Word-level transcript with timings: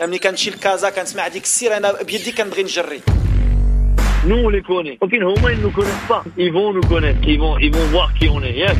ملي 0.00 0.18
كنمشي 0.18 0.50
لكازا 0.50 0.90
كنسمع 0.90 1.28
ديك 1.28 1.42
السير 1.42 1.76
انا 1.76 2.02
بيدي 2.02 2.32
كنبغي 2.32 2.62
نجري 2.62 3.00
Nous, 4.28 4.36
on 4.46 4.50
les 4.50 4.60
connaît. 4.60 4.98
Ok, 5.00 5.14
Homa, 5.28 5.50
ils 5.50 5.56
ne 5.58 5.62
nous 5.62 5.70
connaissent 5.78 6.06
pas. 6.06 6.22
Ils 6.36 6.52
vont 6.52 6.74
nous 6.74 6.86
connaître. 6.92 7.20
Ils 7.26 7.38
vont, 7.38 7.56
ils 7.56 7.72
vont 7.74 7.86
voir 7.94 8.12
qui 8.18 8.28
on 8.28 8.42
est. 8.42 8.52
Yes. 8.52 8.76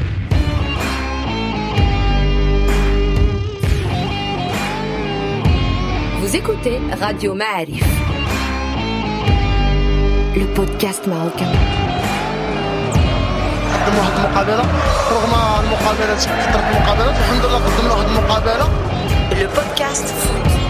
Vous 6.20 6.36
écoutez 6.36 6.78
Radio 7.00 7.34
Ma'arif, 7.34 7.84
le 10.36 10.46
podcast 10.58 11.06
marocain. 11.06 11.52
قدموا 13.86 14.00
واحد 14.00 14.18
المقابله 14.18 14.64
رغم 15.12 15.32
المقابلات 15.64 16.18
كثرت 16.24 16.64
المقابلات 16.70 17.16
الحمد 17.18 17.44
لله 17.46 17.58
قدمنا 17.58 17.94
واحد 17.94 18.08
المقابله 18.08 18.68
Le 19.40 19.46
podcast 19.58 20.06
foot. 20.20 20.63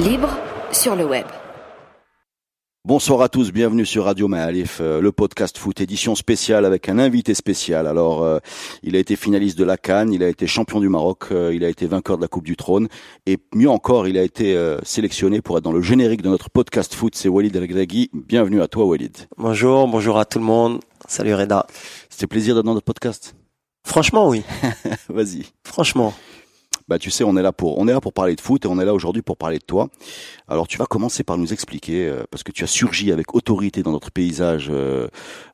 Libre 0.00 0.30
sur 0.72 0.96
le 0.96 1.04
web. 1.04 1.26
Bonsoir 2.86 3.20
à 3.20 3.28
tous, 3.28 3.52
bienvenue 3.52 3.84
sur 3.84 4.04
Radio 4.04 4.28
Maalif, 4.28 4.78
euh, 4.80 4.98
le 5.02 5.12
podcast 5.12 5.58
foot 5.58 5.78
édition 5.82 6.14
spéciale 6.14 6.64
avec 6.64 6.88
un 6.88 6.98
invité 6.98 7.34
spécial. 7.34 7.86
Alors, 7.86 8.22
euh, 8.22 8.38
il 8.82 8.96
a 8.96 8.98
été 8.98 9.14
finaliste 9.14 9.58
de 9.58 9.64
la 9.64 9.76
Cannes, 9.76 10.14
il 10.14 10.22
a 10.22 10.28
été 10.30 10.46
champion 10.46 10.80
du 10.80 10.88
Maroc, 10.88 11.26
euh, 11.32 11.54
il 11.54 11.64
a 11.64 11.68
été 11.68 11.86
vainqueur 11.86 12.16
de 12.16 12.22
la 12.22 12.28
Coupe 12.28 12.46
du 12.46 12.56
Trône 12.56 12.88
et 13.26 13.36
mieux 13.54 13.68
encore, 13.68 14.08
il 14.08 14.16
a 14.16 14.22
été 14.22 14.56
euh, 14.56 14.78
sélectionné 14.84 15.42
pour 15.42 15.58
être 15.58 15.64
dans 15.64 15.72
le 15.72 15.82
générique 15.82 16.22
de 16.22 16.30
notre 16.30 16.48
podcast 16.48 16.94
foot. 16.94 17.14
C'est 17.14 17.28
Walid 17.28 17.54
El 17.54 17.66
Gregui. 17.66 18.08
Bienvenue 18.14 18.62
à 18.62 18.68
toi, 18.68 18.86
Walid. 18.86 19.18
Bonjour, 19.36 19.86
bonjour 19.86 20.18
à 20.18 20.24
tout 20.24 20.38
le 20.38 20.46
monde. 20.46 20.80
Salut 21.08 21.34
Reda. 21.34 21.66
C'était 22.08 22.26
plaisir 22.26 22.54
d'être 22.54 22.64
dans 22.64 22.72
notre 22.72 22.86
podcast? 22.86 23.34
Franchement, 23.84 24.30
oui. 24.30 24.44
Vas-y. 25.10 25.44
Franchement. 25.62 26.14
Bah, 26.90 26.98
tu 26.98 27.12
sais, 27.12 27.22
on 27.22 27.36
est 27.36 27.42
là 27.42 27.52
pour, 27.52 27.78
on 27.78 27.86
est 27.86 27.92
là 27.92 28.00
pour 28.00 28.12
parler 28.12 28.34
de 28.34 28.40
foot 28.40 28.64
et 28.64 28.68
on 28.68 28.80
est 28.80 28.84
là 28.84 28.92
aujourd'hui 28.92 29.22
pour 29.22 29.36
parler 29.36 29.60
de 29.60 29.64
toi. 29.64 29.88
Alors, 30.48 30.66
tu 30.66 30.76
vas 30.76 30.86
commencer 30.86 31.22
par 31.22 31.38
nous 31.38 31.52
expliquer, 31.52 32.08
euh, 32.08 32.24
parce 32.32 32.42
que 32.42 32.50
tu 32.50 32.64
as 32.64 32.66
surgi 32.66 33.12
avec 33.12 33.32
autorité 33.32 33.84
dans 33.84 33.92
notre 33.92 34.10
paysage, 34.10 34.66
euh, 34.72 35.06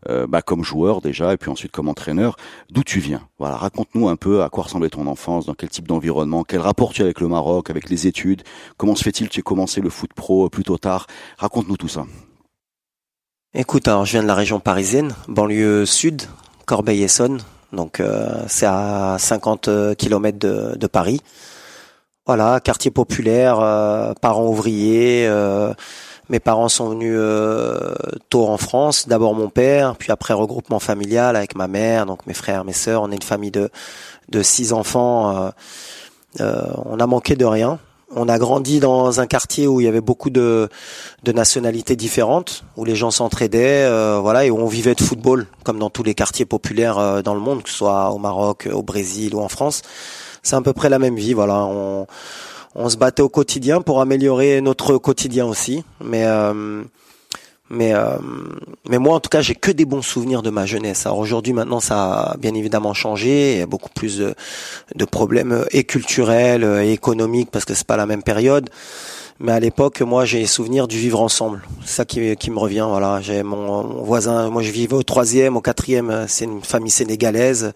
euh, 0.09 0.27
bah, 0.27 0.41
comme 0.41 0.65
joueur 0.65 1.03
déjà, 1.03 1.34
et 1.34 1.37
puis 1.37 1.51
ensuite 1.51 1.73
comme 1.73 1.91
entraîneur, 1.91 2.37
d'où 2.70 2.83
tu 2.83 3.01
viens? 3.01 3.28
Voilà, 3.39 3.56
raconte-nous 3.56 4.09
un 4.09 4.17
peu 4.17 4.43
à 4.43 4.48
quoi 4.48 4.65
ressemblait 4.65 4.89
ton 4.89 5.06
enfance, 5.06 5.45
dans 5.45 5.53
quel 5.53 5.69
type 5.69 5.87
d'environnement, 5.87 6.43
quel 6.43 6.61
rapport 6.61 6.95
tu 6.95 7.03
as 7.03 7.05
avec 7.05 7.20
le 7.20 7.28
Maroc, 7.28 7.69
avec 7.69 7.91
les 7.91 8.06
études, 8.06 8.43
comment 8.78 8.95
se 8.95 9.05
fait-il 9.05 9.28
que 9.28 9.34
tu 9.34 9.41
aies 9.41 9.43
commencé 9.43 9.83
le 9.83 9.91
foot 9.91 10.15
pro 10.15 10.48
plutôt 10.48 10.78
tard? 10.78 11.06
Raconte-nous 11.37 11.77
tout 11.77 11.89
ça. 11.89 12.06
Écoute, 13.53 13.89
alors 13.89 14.06
je 14.06 14.12
viens 14.12 14.23
de 14.23 14.27
la 14.27 14.34
région 14.34 14.59
parisienne, 14.59 15.15
banlieue 15.28 15.84
sud, 15.84 16.23
Corbeil-Essonne. 16.65 17.43
Donc 17.72 18.00
euh, 18.00 18.42
c'est 18.48 18.67
à 18.67 19.17
50 19.19 19.69
km 19.97 20.39
de, 20.39 20.77
de 20.77 20.86
Paris. 20.86 21.20
Voilà, 22.27 22.59
quartier 22.61 22.91
populaire, 22.91 23.61
euh, 23.61 24.12
parents 24.20 24.47
ouvriers. 24.48 25.27
euh, 25.28 25.72
mes 26.28 26.41
parents 26.41 26.69
sont 26.69 26.89
venus 26.91 27.14
euh, 27.17 27.94
tôt 28.31 28.48
en 28.48 28.56
France. 28.56 29.06
D'abord 29.06 29.34
mon 29.34 29.48
père, 29.48 29.94
puis 29.97 30.11
après 30.11 30.34
regroupement 30.34 30.81
familial 30.81 31.37
avec 31.37 31.55
ma 31.55 31.69
mère, 31.69 32.05
donc 32.05 32.27
mes 32.27 32.34
frères, 32.34 32.64
mes 32.64 32.72
sœurs. 32.72 33.03
On 33.03 33.12
est 33.12 33.14
une 33.17 33.22
famille 33.22 33.53
de 33.53 33.70
de 34.28 34.42
six 34.42 34.72
enfants. 34.72 35.37
euh, 35.37 35.50
euh, 36.41 36.67
on 36.84 36.98
a 36.98 37.06
manqué 37.06 37.37
de 37.37 37.44
rien. 37.44 37.78
On 38.15 38.29
a 38.29 38.39
grandi 38.39 38.79
dans 38.79 39.19
un 39.19 39.27
quartier 39.27 39.67
où 39.67 39.81
il 39.81 39.85
y 39.85 39.89
avait 39.89 40.01
beaucoup 40.01 40.31
de, 40.31 40.69
de 41.25 41.33
nationalités 41.33 41.97
différentes, 41.97 42.65
où 42.77 42.85
les 42.85 42.95
gens 42.95 43.11
s'entraidaient, 43.11 43.85
euh, 43.85 44.21
voilà, 44.21 44.45
et 44.45 44.51
où 44.51 44.59
on 44.59 44.67
vivait 44.67 44.95
de 44.95 45.03
football, 45.03 45.47
comme 45.65 45.81
dans 45.81 45.91
tous 45.91 46.05
les 46.05 46.15
quartiers 46.15 46.47
populaires 46.47 46.99
euh, 46.99 47.23
dans 47.23 47.34
le 47.34 47.41
monde, 47.41 47.65
que 47.65 47.69
ce 47.69 47.77
soit 47.77 48.11
au 48.11 48.19
Maroc, 48.19 48.69
au 48.73 48.83
Brésil 48.83 49.34
ou 49.34 49.41
en 49.41 49.49
France. 49.49 49.83
C'est 50.45 50.55
à 50.55 50.61
peu 50.61 50.73
près 50.73 50.89
la 50.89 51.01
même 51.01 51.17
vie, 51.17 51.34
voilà. 51.34 51.65
On, 51.65 52.06
on 52.77 52.89
se 52.89 52.97
battait 52.97 53.22
au 53.22 53.28
quotidien 53.28 53.81
pour 53.81 54.00
améliorer 54.00 54.61
notre 54.61 54.99
quotidien 54.99 55.47
aussi, 55.47 55.83
mais 56.05 56.25
euh, 56.27 56.84
mais 57.71 57.94
euh, 57.94 58.16
mais 58.88 58.99
moi 58.99 59.15
en 59.16 59.21
tout 59.21 59.28
cas 59.31 59.41
j'ai 59.41 59.54
que 59.54 59.71
des 59.71 59.84
bons 59.84 60.03
souvenirs 60.03 60.43
de 60.43 60.50
ma 60.50 60.66
jeunesse. 60.66 61.06
Alors 61.06 61.19
aujourd'hui 61.19 61.53
maintenant 61.53 61.81
ça 61.81 62.12
a 62.12 62.37
bien 62.37 62.54
évidemment 62.54 62.94
changé, 62.94 63.54
il 63.54 63.59
y 63.59 63.62
a 63.62 63.66
beaucoup 63.66 63.91
plus 63.91 64.19
de, 64.19 64.34
de 64.94 65.04
problèmes 65.04 65.53
euh, 65.53 65.65
et 65.72 65.84
culturels 65.84 66.65
euh, 66.65 66.84
et 66.84 66.93
économiques 66.93 67.50
parce 67.50 67.65
que 67.65 67.75
c'est 67.75 67.87
pas 67.87 67.97
la 67.97 68.06
même 68.06 68.22
période. 68.22 68.71
Mais 69.38 69.53
à 69.53 69.60
l'époque, 69.60 70.00
moi, 70.00 70.25
j'ai 70.25 70.47
souvenir 70.47 70.88
du 70.88 70.97
vivre 70.97 71.21
ensemble. 71.21 71.62
C'est 71.84 71.97
ça 71.97 72.05
qui, 72.06 72.34
qui 72.37 72.50
me 72.50 72.59
revient. 72.59 72.87
Voilà, 72.88 73.21
j'ai 73.21 73.43
mon, 73.43 73.84
mon 73.84 74.03
voisin. 74.03 74.49
Moi, 74.49 74.62
je 74.62 74.71
vivais 74.71 74.94
au 74.94 75.03
troisième, 75.03 75.59
au 75.59 75.60
quatrième. 75.60 76.09
euh, 76.09 76.25
C'est 76.26 76.47
une 76.47 76.62
famille 76.62 76.91
sénégalaise. 76.91 77.75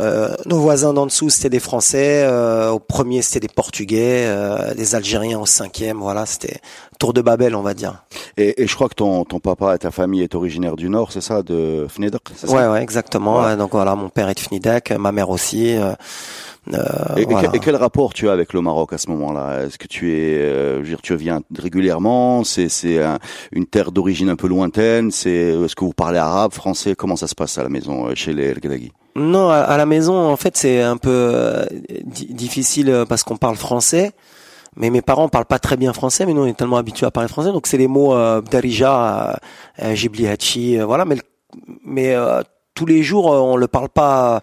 Euh, 0.00 0.34
nos 0.46 0.58
voisins 0.58 0.92
d'en 0.92 1.06
dessous, 1.06 1.30
c'était 1.30 1.50
des 1.50 1.60
Français. 1.60 2.24
Euh, 2.24 2.70
au 2.70 2.78
premier, 2.78 3.22
c'était 3.22 3.46
des 3.46 3.52
Portugais. 3.52 4.24
Euh, 4.26 4.74
les 4.74 4.94
Algériens 4.94 5.38
au 5.38 5.46
cinquième. 5.46 5.98
Voilà, 5.98 6.26
c'était 6.26 6.58
tour 6.98 7.12
de 7.12 7.22
Babel, 7.22 7.54
on 7.54 7.62
va 7.62 7.74
dire. 7.74 8.04
Et, 8.36 8.62
et 8.62 8.66
je 8.66 8.74
crois 8.74 8.88
que 8.88 8.94
ton, 8.94 9.24
ton 9.24 9.40
papa 9.40 9.74
et 9.74 9.78
ta 9.78 9.90
famille 9.90 10.22
est 10.22 10.34
originaire 10.34 10.76
du 10.76 10.88
Nord, 10.88 11.12
c'est 11.12 11.20
ça, 11.20 11.42
de 11.42 11.86
ça? 12.34 12.48
Ouais, 12.48 12.66
ouais, 12.66 12.82
exactement. 12.82 13.42
Ouais, 13.42 13.56
Donc 13.56 13.72
voilà, 13.72 13.94
mon 13.94 14.08
père 14.08 14.28
est 14.28 14.34
de 14.34 14.40
Fnidak, 14.40 14.92
ma 14.92 15.12
mère 15.12 15.30
aussi. 15.30 15.76
Euh, 16.74 17.16
Et, 17.16 17.24
voilà. 17.24 17.48
quel- 17.48 17.56
et 17.56 17.60
quel 17.60 17.76
rapport 17.76 18.12
tu 18.14 18.28
as 18.28 18.32
avec 18.32 18.52
le 18.52 18.60
Maroc 18.60 18.92
à 18.92 18.98
ce 18.98 19.08
moment-là? 19.10 19.64
Est-ce 19.64 19.78
que 19.78 19.86
tu 19.86 20.12
es, 20.12 20.38
euh, 20.38 20.76
je 20.76 20.80
veux 20.82 20.86
dire, 20.88 21.02
tu 21.02 21.14
viens 21.16 21.40
régulièrement? 21.56 22.44
C'est 22.44 22.68
c'est 22.68 23.02
un- 23.02 23.18
une 23.52 23.66
terre 23.66 23.92
d'origine 23.92 24.28
un 24.28 24.36
peu 24.36 24.48
lointaine? 24.48 25.10
C'est 25.10 25.30
est-ce 25.30 25.74
que 25.76 25.84
vous 25.84 25.92
parlez 25.94 26.18
arabe, 26.18 26.52
français? 26.52 26.94
Comment 26.94 27.16
ça 27.16 27.26
se 27.26 27.34
passe 27.34 27.58
à 27.58 27.62
la 27.62 27.68
maison 27.68 28.06
euh, 28.08 28.14
chez 28.14 28.32
les 28.32 28.46
El 28.46 28.60
Gdagui 28.60 28.92
Non, 29.16 29.48
à, 29.50 29.56
à 29.58 29.76
la 29.76 29.86
maison, 29.86 30.14
en 30.16 30.36
fait, 30.36 30.56
c'est 30.56 30.82
un 30.82 30.96
peu 30.96 31.66
di- 32.04 32.32
difficile 32.34 33.04
parce 33.08 33.22
qu'on 33.24 33.36
parle 33.36 33.56
français. 33.56 34.12
Mais 34.76 34.90
mes 34.90 35.02
parents 35.02 35.28
parlent 35.28 35.46
pas 35.46 35.58
très 35.58 35.76
bien 35.76 35.92
français, 35.92 36.24
mais 36.24 36.34
nous 36.34 36.42
on 36.42 36.46
est 36.46 36.56
tellement 36.56 36.76
habitués 36.76 37.06
à 37.06 37.10
parler 37.10 37.28
français, 37.28 37.50
donc 37.50 37.66
c'est 37.66 37.78
les 37.78 37.88
mots 37.88 38.14
euh, 38.14 38.40
Darija, 38.42 39.40
euh, 39.82 39.94
Jibli 39.94 40.28
Hachi, 40.28 40.78
voilà. 40.78 41.04
Mais 41.84 42.14
euh, 42.14 42.42
tous 42.74 42.86
les 42.86 43.02
jours 43.02 43.26
on 43.26 43.56
le 43.56 43.66
parle 43.66 43.88
pas, 43.88 44.40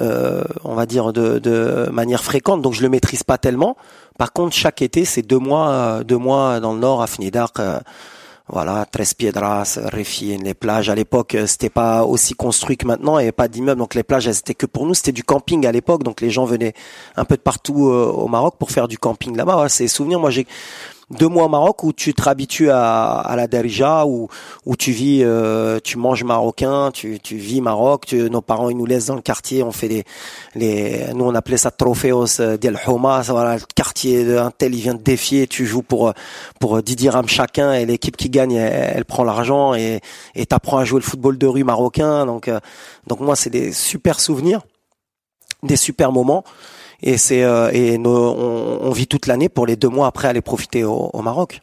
euh, 0.00 0.44
on 0.64 0.74
va 0.74 0.86
dire 0.86 1.12
de, 1.12 1.38
de 1.38 1.88
manière 1.92 2.22
fréquente, 2.22 2.62
donc 2.62 2.74
je 2.74 2.82
le 2.82 2.88
maîtrise 2.88 3.22
pas 3.22 3.38
tellement. 3.38 3.76
Par 4.18 4.32
contre, 4.32 4.54
chaque 4.54 4.82
été, 4.82 5.04
c'est 5.04 5.22
deux 5.22 5.38
mois, 5.38 6.02
deux 6.04 6.16
mois 6.16 6.60
dans 6.60 6.72
le 6.72 6.80
nord 6.80 7.02
à 7.02 7.06
Fnidark. 7.06 7.60
euh, 7.60 7.78
voilà, 8.50 8.86
Tres 8.90 9.12
Piedras, 9.14 9.78
Refien, 9.92 10.38
les 10.42 10.54
plages. 10.54 10.88
À 10.88 10.94
l'époque, 10.94 11.34
euh, 11.34 11.46
c'était 11.46 11.68
pas 11.68 12.04
aussi 12.04 12.32
construit 12.32 12.78
que 12.78 12.86
maintenant, 12.86 13.16
avait 13.16 13.30
pas 13.30 13.46
d'immeubles, 13.46 13.78
donc 13.78 13.94
les 13.94 14.02
plages, 14.02 14.26
elles 14.26 14.38
étaient 14.38 14.54
que 14.54 14.64
pour 14.64 14.86
nous. 14.86 14.94
C'était 14.94 15.12
du 15.12 15.22
camping 15.22 15.66
à 15.66 15.72
l'époque, 15.72 16.02
donc 16.02 16.22
les 16.22 16.30
gens 16.30 16.46
venaient 16.46 16.72
un 17.16 17.26
peu 17.26 17.36
de 17.36 17.42
partout 17.42 17.88
euh, 17.88 18.06
au 18.06 18.26
Maroc 18.26 18.54
pour 18.58 18.70
faire 18.70 18.88
du 18.88 18.96
camping 18.96 19.36
là-bas. 19.36 19.52
Voilà, 19.52 19.68
c'est 19.68 19.86
souvenirs. 19.86 20.18
Moi, 20.18 20.30
j'ai 20.30 20.46
deux 21.10 21.28
mois 21.28 21.44
au 21.44 21.48
Maroc 21.48 21.84
où 21.84 21.92
tu 21.92 22.12
te 22.12 22.28
habitues 22.28 22.70
à, 22.70 23.18
à 23.20 23.36
la 23.36 23.46
Darija, 23.46 24.04
où, 24.06 24.28
où 24.66 24.76
tu 24.76 24.92
vis, 24.92 25.22
euh, 25.22 25.80
tu 25.82 25.96
manges 25.96 26.22
marocain, 26.22 26.90
tu, 26.92 27.18
tu 27.20 27.36
vis 27.36 27.60
Maroc. 27.60 28.06
Tu, 28.06 28.28
nos 28.30 28.42
parents, 28.42 28.68
ils 28.68 28.76
nous 28.76 28.86
laissent 28.86 29.06
dans 29.06 29.14
le 29.14 29.22
quartier. 29.22 29.62
On 29.62 29.72
fait 29.72 29.88
des, 29.88 30.04
les, 30.54 31.06
nous 31.14 31.24
on 31.24 31.34
appelait 31.34 31.56
ça 31.56 31.70
Trofeos 31.70 32.40
euh, 32.40 32.56
del 32.56 32.78
Homa. 32.86 33.22
Voilà, 33.22 33.56
le 33.56 33.62
quartier 33.74 34.24
d'un 34.24 34.50
tel, 34.50 34.74
il 34.74 34.80
vient 34.80 34.96
te 34.96 35.02
défier. 35.02 35.46
Tu 35.46 35.66
joues 35.66 35.82
pour 35.82 36.12
pour 36.60 36.82
10 36.82 36.96
dirhams 36.96 37.28
chacun 37.28 37.72
et 37.72 37.86
l'équipe 37.86 38.16
qui 38.16 38.28
gagne, 38.28 38.52
elle, 38.52 38.92
elle 38.96 39.04
prend 39.04 39.24
l'argent 39.24 39.74
et 39.74 40.00
et 40.34 40.46
t'apprends 40.46 40.78
à 40.78 40.84
jouer 40.84 41.00
le 41.00 41.06
football 41.06 41.38
de 41.38 41.46
rue 41.46 41.64
marocain. 41.64 42.26
Donc 42.26 42.48
euh, 42.48 42.60
donc 43.06 43.20
moi, 43.20 43.34
c'est 43.36 43.50
des 43.50 43.72
super 43.72 44.20
souvenirs, 44.20 44.60
des 45.62 45.76
super 45.76 46.12
moments. 46.12 46.44
Et 47.00 47.16
c'est 47.16 47.44
euh, 47.44 47.70
et 47.72 47.96
nos- 47.96 48.10
on, 48.32 48.80
on 48.82 48.90
vit 48.90 49.06
toute 49.06 49.26
l'année 49.28 49.48
pour 49.48 49.66
les 49.66 49.76
deux 49.76 49.88
mois 49.88 50.08
après 50.08 50.26
aller 50.26 50.40
profiter 50.40 50.82
au, 50.82 51.10
au 51.12 51.22
Maroc. 51.22 51.60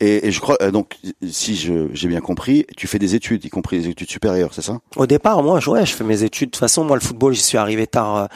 et, 0.00 0.26
et 0.26 0.32
je 0.32 0.40
crois 0.40 0.56
euh, 0.62 0.70
donc, 0.70 0.96
si 1.30 1.56
j'ai 1.56 2.08
bien 2.08 2.20
compris, 2.20 2.64
tu 2.76 2.86
fais 2.86 2.98
des 2.98 3.14
études, 3.14 3.44
y 3.44 3.50
compris 3.50 3.78
des 3.80 3.88
études 3.88 4.08
supérieures, 4.08 4.54
c'est 4.54 4.62
ça? 4.62 4.78
Au 4.96 5.06
départ, 5.06 5.42
moi, 5.42 5.60
je, 5.60 5.68
ouais, 5.68 5.84
je 5.84 5.92
fais 5.94 6.04
mes 6.04 6.22
études. 6.22 6.48
De 6.48 6.52
toute 6.52 6.60
façon, 6.60 6.84
moi, 6.84 6.96
le 6.96 7.02
football, 7.02 7.34
j'y 7.34 7.42
suis 7.42 7.58
arrivé 7.58 7.86
tard. 7.86 8.16
euh, 8.16 8.26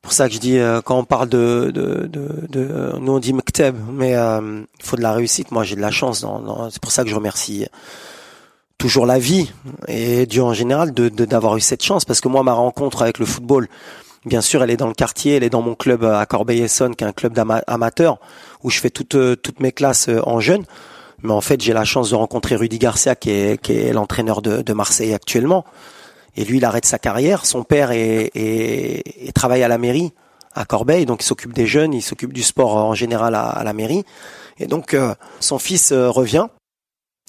pour 0.00 0.12
ça 0.12 0.26
que 0.28 0.34
je 0.34 0.38
dis, 0.38 0.56
euh, 0.58 0.80
quand 0.80 0.96
on 0.98 1.04
parle 1.04 1.28
de, 1.28 1.70
de, 1.74 2.06
de, 2.06 2.46
de 2.48 2.94
nous 2.98 3.12
on 3.12 3.18
dit 3.18 3.34
mekteb, 3.34 3.76
mais 3.92 4.14
euh, 4.16 4.62
il 4.80 4.84
faut 4.86 4.96
de 4.96 5.02
la 5.02 5.12
réussite. 5.12 5.50
Moi, 5.50 5.64
j'ai 5.64 5.76
de 5.76 5.82
la 5.82 5.90
chance. 5.90 6.22
Dans, 6.22 6.38
dans- 6.40 6.70
c'est 6.70 6.80
pour 6.80 6.92
ça 6.92 7.02
que 7.04 7.10
je 7.10 7.14
remercie 7.14 7.66
toujours 8.78 9.06
la 9.06 9.18
vie 9.18 9.50
et 9.88 10.24
Dieu 10.26 10.42
en 10.42 10.54
général 10.54 10.92
de 10.94 11.08
de- 11.08 11.24
d'avoir 11.24 11.56
eu 11.56 11.60
cette 11.60 11.82
chance. 11.82 12.04
Parce 12.04 12.20
que 12.22 12.28
moi, 12.28 12.42
ma 12.42 12.52
rencontre 12.52 13.02
avec 13.02 13.18
le 13.18 13.26
football, 13.26 13.68
bien 14.28 14.40
sûr, 14.40 14.62
elle 14.62 14.70
est 14.70 14.76
dans 14.76 14.86
le 14.86 14.94
quartier, 14.94 15.36
elle 15.36 15.44
est 15.44 15.50
dans 15.50 15.62
mon 15.62 15.74
club 15.74 16.04
à 16.04 16.24
Corbeil-Essonne, 16.26 16.94
qui 16.94 17.04
est 17.04 17.06
un 17.06 17.12
club 17.12 17.32
d'amateurs, 17.32 18.18
où 18.62 18.70
je 18.70 18.78
fais 18.78 18.90
toutes, 18.90 19.16
euh, 19.16 19.36
mes 19.58 19.72
classes 19.72 20.08
euh, 20.08 20.20
en 20.24 20.40
jeunes. 20.40 20.64
Mais 21.22 21.32
en 21.32 21.40
fait, 21.40 21.60
j'ai 21.60 21.72
la 21.72 21.84
chance 21.84 22.10
de 22.10 22.14
rencontrer 22.14 22.54
Rudy 22.54 22.78
Garcia, 22.78 23.16
qui 23.16 23.30
est, 23.30 23.92
l'entraîneur 23.92 24.40
de, 24.40 24.72
Marseille 24.72 25.12
actuellement. 25.12 25.64
Et 26.36 26.44
lui, 26.44 26.58
il 26.58 26.64
arrête 26.64 26.86
sa 26.86 27.00
carrière. 27.00 27.44
Son 27.44 27.64
père 27.64 27.88
travaille 29.34 29.64
à 29.64 29.68
la 29.68 29.78
mairie 29.78 30.12
à 30.54 30.64
Corbeil, 30.64 31.06
donc 31.06 31.22
il 31.22 31.26
s'occupe 31.26 31.52
des 31.52 31.66
jeunes, 31.66 31.94
il 31.94 32.02
s'occupe 32.02 32.32
du 32.32 32.42
sport 32.42 32.76
en 32.76 32.94
général 32.94 33.34
à, 33.34 33.62
la 33.64 33.72
mairie. 33.72 34.04
Et 34.58 34.66
donc, 34.66 34.94
euh, 34.94 35.14
son 35.40 35.58
fils 35.58 35.92
euh, 35.92 36.10
revient, 36.10 36.46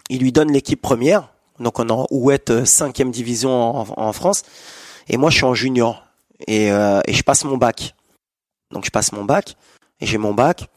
il 0.09 0.21
lui 0.21 0.31
donne 0.31 0.51
l'équipe 0.51 0.81
première 0.81 1.33
Donc 1.59 1.79
on 1.79 1.87
est 1.87 1.91
en 1.91 2.07
Ouette, 2.09 2.49
euh, 2.49 2.65
cinquième 2.65 3.11
division 3.11 3.85
en 3.97 4.13
France. 4.13 4.43
Et 5.07 5.17
moi, 5.17 5.29
je 5.29 5.37
suis 5.37 5.45
en 5.45 5.53
junior. 5.53 6.08
Et, 6.47 6.71
euh, 6.71 7.01
et 7.05 7.13
je 7.13 7.23
passe 7.23 7.43
mon 7.43 7.57
bac. 7.57 7.95
Donc 8.71 8.85
je 8.85 8.91
passe 8.91 9.11
mon 9.11 9.23
bac. 9.23 9.55
Et 9.99 10.05
j'ai 10.05 10.17
mon 10.17 10.33
bac. 10.33 10.69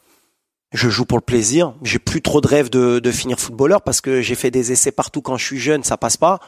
Je 0.71 0.89
joue 0.89 1.05
pour 1.05 1.17
le 1.17 1.23
plaisir. 1.23 1.73
J'ai 1.83 1.99
plus 1.99 2.21
trop 2.21 2.41
de 2.41 2.47
rêve 2.47 2.69
de, 2.69 2.99
de 2.99 3.11
finir 3.11 3.39
footballeur 3.39 3.81
parce 3.81 4.01
que 4.01 4.21
j'ai 4.21 4.35
fait 4.35 4.51
des 4.51 4.71
essais 4.71 4.91
partout 4.91 5.21
quand 5.21 5.37
je 5.37 5.45
suis 5.45 5.59
jeune, 5.59 5.83
ça 5.83 5.97
passe 5.97 6.17
pas. 6.17 6.39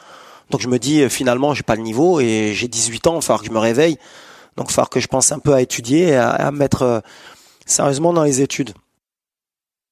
Donc 0.50 0.62
je 0.62 0.68
me 0.68 0.80
dis 0.80 1.02
euh, 1.02 1.10
finalement 1.10 1.54
j'ai 1.54 1.64
pas 1.64 1.76
le 1.76 1.82
niveau 1.82 2.20
et 2.20 2.54
j'ai 2.54 2.68
18 2.68 3.08
ans, 3.08 3.12
il 3.14 3.16
va 3.16 3.22
falloir 3.22 3.42
que 3.42 3.48
je 3.48 3.52
me 3.52 3.60
réveille. 3.60 3.98
Donc 4.58 4.68
il 4.68 4.72
va 4.72 4.76
falloir 4.76 4.90
que 4.90 5.00
je 5.00 5.08
pense 5.08 5.32
un 5.32 5.40
peu 5.40 5.54
à 5.54 5.62
étudier, 5.62 6.10
et 6.10 6.16
à, 6.16 6.30
à 6.30 6.52
me 6.52 6.58
mettre 6.58 6.82
euh, 6.84 7.00
sérieusement 7.66 8.14
dans 8.14 8.24
les 8.24 8.42
études. 8.42 8.74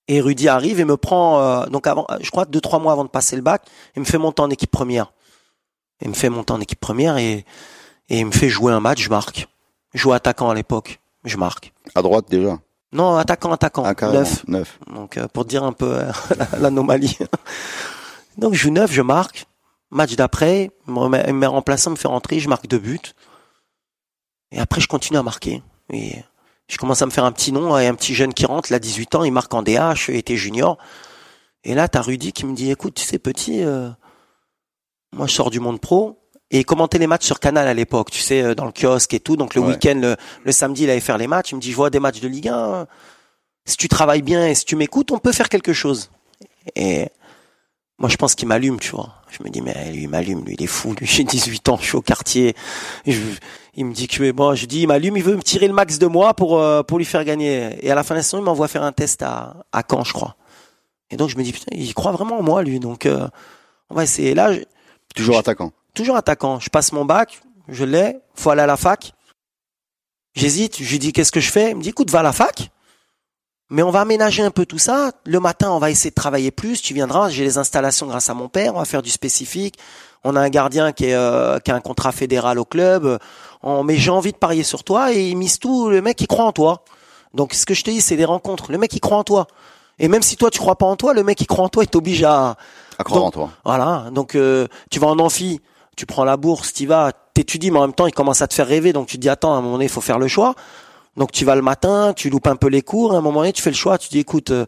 Et 0.08 0.20
Rudy 0.20 0.48
arrive 0.48 0.80
et 0.80 0.86
me 0.86 0.98
prend 0.98 1.40
euh, 1.40 1.66
donc 1.68 1.88
avant, 1.88 2.06
je 2.20 2.30
crois 2.30 2.46
deux 2.46 2.62
trois 2.62 2.80
mois 2.80 2.92
avant 2.92 3.04
de 3.04 3.10
passer 3.10 3.36
le 3.36 3.42
bac, 3.42 3.64
il 3.96 4.02
me 4.02 4.06
fait 4.06 4.18
monter 4.18 4.42
en 4.42 4.50
équipe 4.50 4.72
première. 4.72 5.14
Il 6.02 6.10
me 6.10 6.14
fait 6.14 6.30
monter 6.30 6.52
en 6.52 6.60
équipe 6.60 6.80
première 6.80 7.18
et 7.18 7.46
et 8.10 8.20
il 8.20 8.26
me 8.26 8.32
fait 8.32 8.50
jouer 8.50 8.74
un 8.74 8.80
match, 8.80 9.02
je 9.02 9.10
marque. 9.10 9.48
Je 9.94 10.02
joue 10.02 10.14
attaquant 10.14 10.50
à 10.50 10.56
l'époque, 10.56 11.00
je 11.24 11.38
marque. 11.38 11.74
À 11.96 12.02
droite 12.02 12.26
déjà. 12.30 12.60
Non, 12.92 13.16
attaquant, 13.16 13.52
attaquant. 13.52 13.84
Ah, 13.86 14.12
neuf. 14.12 14.48
Neuf. 14.48 14.80
Donc 14.94 15.18
euh, 15.18 15.28
pour 15.28 15.46
dire 15.46 15.64
un 15.64 15.74
peu 15.74 15.98
euh, 15.98 16.12
l'anomalie. 16.60 17.18
Donc 18.38 18.54
je 18.54 18.60
joue 18.60 18.72
neuf, 18.72 18.92
je 18.92 19.02
marque. 19.02 19.46
Match 19.92 20.16
d'après, 20.16 20.72
il 20.88 20.94
me 20.94 21.46
remplaçant, 21.46 21.92
me 21.92 21.96
fait 21.96 22.08
rentrer, 22.08 22.40
je 22.40 22.50
marque 22.50 22.68
deux 22.68 22.80
buts. 22.80 23.14
Et 24.52 24.60
après 24.60 24.82
je 24.82 24.88
continue 24.88 25.20
à 25.20 25.24
marquer. 25.24 25.62
Et 25.92 26.24
je 26.68 26.78
commence 26.78 27.02
à 27.02 27.06
me 27.06 27.12
faire 27.12 27.26
un 27.26 27.32
petit 27.32 27.52
nom, 27.52 27.78
et 27.78 27.88
un 27.88 27.96
petit 27.96 28.16
jeune 28.16 28.34
qui 28.34 28.46
rentre, 28.46 28.72
il 28.72 28.74
a 28.74 28.80
18 28.80 29.16
ans, 29.16 29.24
il 29.24 29.32
marque 29.32 29.54
en 29.54 29.62
DH, 29.62 30.10
il 30.10 30.16
était 30.16 30.38
junior. 30.38 30.78
Et 31.64 31.76
là, 31.76 31.88
t'as 31.88 32.02
Rudy 32.02 32.34
qui 32.34 32.46
me 32.46 32.56
dit, 32.56 32.72
écoute, 32.72 32.96
tu 32.96 33.04
sais 33.04 33.20
petit, 33.20 33.64
euh, 33.64 33.90
moi 35.14 35.28
je 35.28 35.34
sors 35.34 35.50
du 35.50 35.60
monde 35.60 35.80
pro. 35.80 36.20
Et 36.52 36.60
il 36.60 36.66
commentait 36.66 37.00
les 37.00 37.08
matchs 37.08 37.26
sur 37.26 37.40
Canal 37.40 37.68
à 37.68 37.74
l'époque, 37.74 38.12
tu 38.12 38.22
sais, 38.22 38.42
euh, 38.44 38.54
dans 38.56 38.66
le 38.66 38.72
kiosque 38.72 39.14
et 39.14 39.20
tout. 39.20 39.36
Donc 39.38 39.56
le 39.56 39.62
Ouais. 39.62 39.70
week-end, 39.70 40.00
le, 40.02 40.16
le 40.44 40.52
samedi, 40.52 40.84
il 40.84 40.90
allait 40.90 41.00
faire 41.00 41.18
les 41.18 41.28
matchs. 41.28 41.52
Il 41.52 41.56
me 41.56 41.62
dit, 41.62 41.72
je 41.72 41.76
vois 41.76 41.90
des 41.90 42.00
matchs 42.00 42.20
de 42.22 42.28
Ligue 42.28 42.50
1. 42.50 42.86
Si 43.66 43.78
tu 43.78 43.88
travailles 43.88 44.22
bien 44.22 44.46
et 44.48 44.54
si 44.56 44.66
tu 44.66 44.76
m'écoutes, 44.76 45.12
on 45.12 45.18
peut 45.20 45.32
faire 45.32 45.50
quelque 45.50 45.74
chose. 45.74 46.12
Et 46.76 47.08
moi, 47.98 48.10
je 48.10 48.18
pense 48.18 48.36
qu'il 48.36 48.48
m'allume, 48.48 48.80
tu 48.80 48.92
vois. 48.92 49.14
Je 49.32 49.44
me 49.44 49.50
dis, 49.50 49.62
mais 49.62 49.74
lui, 49.92 50.04
il 50.04 50.10
m'allume, 50.10 50.44
lui, 50.46 50.56
il 50.60 50.64
est 50.64 50.68
fou. 50.68 50.94
Lui, 50.94 51.08
j'ai 51.08 51.24
18 51.24 51.70
ans, 51.70 51.78
je 51.80 51.86
suis 51.86 51.96
au 51.96 52.02
quartier. 52.02 52.56
Je- 53.08 53.20
il 53.76 53.86
me 53.86 53.94
dit 53.94 54.08
que 54.08 54.32
bon, 54.32 54.54
je 54.54 54.68
dis, 54.68 54.82
il 54.82 54.88
m'allume, 54.88 55.18
il 55.18 55.24
veut 55.24 55.36
me 55.36 55.42
tirer 55.42 55.68
le 55.68 55.74
max 55.74 55.98
de 55.98 56.06
moi 56.06 56.36
pour 56.36 56.60
euh, 56.60 56.84
pour 56.84 57.00
lui 57.00 57.06
faire 57.06 57.24
gagner. 57.26 57.72
Et 57.82 57.90
à 57.90 57.96
la 57.96 58.04
fin 58.04 58.14
de 58.14 58.20
la 58.20 58.24
saison, 58.24 58.38
il 58.38 58.44
m'envoie 58.44 58.68
faire 58.68 58.84
un 58.84 58.92
test 58.92 59.24
à 59.24 59.66
à 59.72 59.82
Caen, 59.90 60.04
je 60.04 60.14
crois. 60.14 60.36
Et 61.10 61.18
donc 61.18 61.30
je 61.30 61.38
me 61.38 61.44
dis, 61.44 61.52
putain, 61.54 61.72
il 61.76 61.92
croit 61.96 62.12
vraiment 62.12 62.38
en 62.38 62.44
moi, 62.44 62.62
lui. 62.62 62.80
Donc 62.80 63.08
euh, 63.08 63.28
on 63.90 63.96
va 63.96 64.04
essayer. 64.04 64.36
Là, 64.36 64.54
je- 64.54 64.60
Toujours 65.16 65.38
attaquant. 65.38 65.72
toujours 65.94 66.16
attaquant. 66.16 66.60
Je 66.60 66.70
passe 66.70 66.92
mon 66.92 67.06
bac, 67.06 67.42
je 67.68 67.86
l'ai, 67.86 68.18
faut 68.36 68.50
aller 68.50 68.62
à 68.62 68.68
la 68.68 68.78
fac. 68.78 69.14
J'hésite, 70.36 70.82
je 70.82 70.90
lui 70.90 71.00
dis 71.00 71.14
qu'est-ce 71.14 71.32
que 71.32 71.40
je 71.40 71.52
fais? 71.52 71.72
Il 71.72 71.78
me 71.78 71.82
dit 71.82 71.90
écoute, 71.90 72.10
va 72.10 72.20
à 72.20 72.24
la 72.24 72.34
fac. 72.34 72.72
Mais 73.70 73.82
on 73.82 73.92
va 73.92 74.02
aménager 74.02 74.44
un 74.44 74.52
peu 74.52 74.66
tout 74.66 74.78
ça. 74.78 75.12
Le 75.26 75.40
matin, 75.40 75.72
on 75.72 75.80
va 75.80 75.90
essayer 75.90 76.12
de 76.12 76.16
travailler 76.16 76.52
plus. 76.52 76.82
Tu 76.82 76.94
viendras. 76.94 77.30
J'ai 77.30 77.44
les 77.44 77.58
installations 77.58 78.06
grâce 78.06 78.30
à 78.30 78.34
mon 78.34 78.48
père. 78.48 78.76
On 78.76 78.80
va 78.80 78.86
faire 78.86 79.02
du 79.02 79.10
spécifique. 79.10 79.80
On 80.24 80.36
a 80.36 80.42
un 80.42 80.50
gardien 80.50 80.92
qui, 80.92 81.06
est, 81.06 81.16
euh, 81.16 81.58
a 81.58 81.74
un 81.74 81.80
contrat 81.80 82.12
fédéral 82.12 82.60
au 82.60 82.66
club. 82.66 83.18
Mais 83.84 83.96
j'ai 83.96 84.12
envie 84.12 84.32
de 84.32 84.38
parier 84.38 84.64
sur 84.64 84.84
toi 84.84 85.14
et 85.14 85.30
il 85.30 85.38
mise 85.38 85.58
tout. 85.58 85.90
Le 85.90 86.02
mec, 86.02 86.22
il 86.22 86.28
croit 86.28 86.46
en 86.46 86.52
toi. 86.52 86.84
Donc, 87.34 87.54
ce 87.54 87.66
que 87.66 87.74
je 87.74 87.84
te 87.84 87.90
dis, 87.90 88.02
c'est 88.02 88.16
des 88.16 88.26
rencontres. 88.26 88.72
Le 88.72 88.78
mec, 88.78 88.94
il 88.94 89.00
croit 89.00 89.18
en 89.18 89.24
toi. 89.24 89.48
Et 89.98 90.08
même 90.08 90.22
si 90.22 90.36
toi, 90.36 90.52
tu 90.52 90.60
crois 90.60 90.76
pas 90.76 90.86
en 90.86 90.96
toi, 90.96 91.14
le 91.14 91.24
mec, 91.24 91.40
il 91.42 91.48
croit 91.48 91.66
en 91.66 91.70
toi, 91.70 91.84
il 91.84 91.88
t'oblige 91.90 92.24
à, 92.24 92.58
À 93.04 93.06
croire 93.06 93.22
Donc, 93.22 93.28
en 93.28 93.32
toi. 93.32 93.50
voilà, 93.66 94.10
donc 94.12 94.36
euh, 94.36 94.68
tu 94.90 95.00
vas 95.00 95.08
en 95.08 95.20
amphi, 95.20 95.60
tu 95.98 96.06
prends 96.06 96.24
la 96.24 96.38
bourse, 96.38 96.74
tu 96.74 96.86
vas, 96.86 97.12
t'étudies, 97.34 97.70
mais 97.70 97.80
en 97.80 97.82
même 97.82 97.94
temps, 97.94 98.08
il 98.08 98.14
commence 98.14 98.42
à 98.42 98.48
te 98.48 98.54
faire 98.54 98.68
rêver, 98.68 98.94
donc 98.94 99.08
tu 99.08 99.18
te 99.18 99.22
dis, 99.22 99.30
attends, 99.30 99.54
à 99.54 99.58
un 99.58 99.62
moment 99.62 99.74
donné, 99.74 99.86
il 99.86 99.92
faut 99.92 100.02
faire 100.02 100.20
le 100.20 100.28
choix. 100.28 100.56
Donc 101.18 101.32
tu 101.32 101.46
vas 101.46 101.56
le 101.56 101.62
matin, 101.62 102.14
tu 102.16 102.30
loupes 102.30 102.48
un 102.48 102.56
peu 102.56 102.68
les 102.68 102.82
cours, 102.82 103.14
à 103.14 103.18
un 103.18 103.22
moment 103.22 103.42
donné, 103.42 103.54
tu 103.54 103.62
fais 103.62 103.70
le 103.70 103.76
choix, 103.76 103.98
tu 103.98 104.10
dis, 104.10 104.20
écoute, 104.20 104.50
euh, 104.52 104.66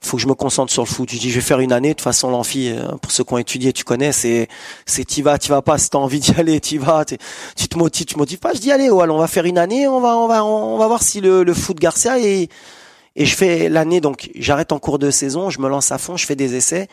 faut 0.00 0.16
que 0.16 0.22
je 0.22 0.28
me 0.28 0.34
concentre 0.34 0.72
sur 0.72 0.82
le 0.82 0.88
foot. 0.88 1.08
Tu 1.08 1.16
dis, 1.16 1.30
je 1.30 1.36
vais 1.36 1.40
faire 1.40 1.60
une 1.60 1.72
année, 1.72 1.90
de 1.90 1.94
toute 1.94 2.02
façon, 2.02 2.30
l'amphi, 2.30 2.70
euh, 2.70 2.96
pour 3.02 3.12
ceux 3.12 3.22
qui 3.24 3.34
ont 3.34 3.38
étudié, 3.38 3.72
tu 3.72 3.84
connais, 3.84 4.10
c'est, 4.12 4.48
c'est 4.86 5.04
t'y 5.04 5.22
vas, 5.22 5.38
t'y 5.38 5.48
vas 5.48 5.62
pas, 5.62 5.78
si 5.78 5.90
t'as 5.90 5.98
envie 5.98 6.18
d'y 6.20 6.32
aller, 6.38 6.58
t'y 6.60 6.78
vas, 6.78 7.04
tu 7.04 7.68
te 7.68 7.78
motives, 7.78 8.06
tu 8.06 8.14
te 8.14 8.18
motives 8.18 8.38
pas, 8.38 8.54
je 8.54 8.60
dis, 8.60 8.72
allez, 8.72 8.90
ouais, 8.90 9.08
on 9.08 9.18
va 9.18 9.28
faire 9.28 9.44
une 9.44 9.58
année, 9.58 9.86
on 9.86 10.00
va, 10.00 10.16
on 10.16 10.26
va, 10.26 10.44
on 10.44 10.78
va 10.78 10.86
voir 10.88 11.02
si 11.02 11.20
le, 11.20 11.44
le 11.44 11.54
foot 11.54 11.78
Garcia 11.78 12.18
et, 12.18 12.48
et 13.14 13.24
je 13.26 13.34
fais 13.36 13.68
l'année, 13.68 14.00
donc 14.00 14.30
j'arrête 14.36 14.72
en 14.72 14.78
cours 14.78 14.98
de 14.98 15.10
saison, 15.10 15.50
je 15.50 15.60
me 15.60 15.68
lance 15.68 15.92
à 15.92 15.98
fond, 15.98 16.16
je 16.16 16.26
fais 16.26 16.36
des 16.36 16.54
essais. 16.54 16.88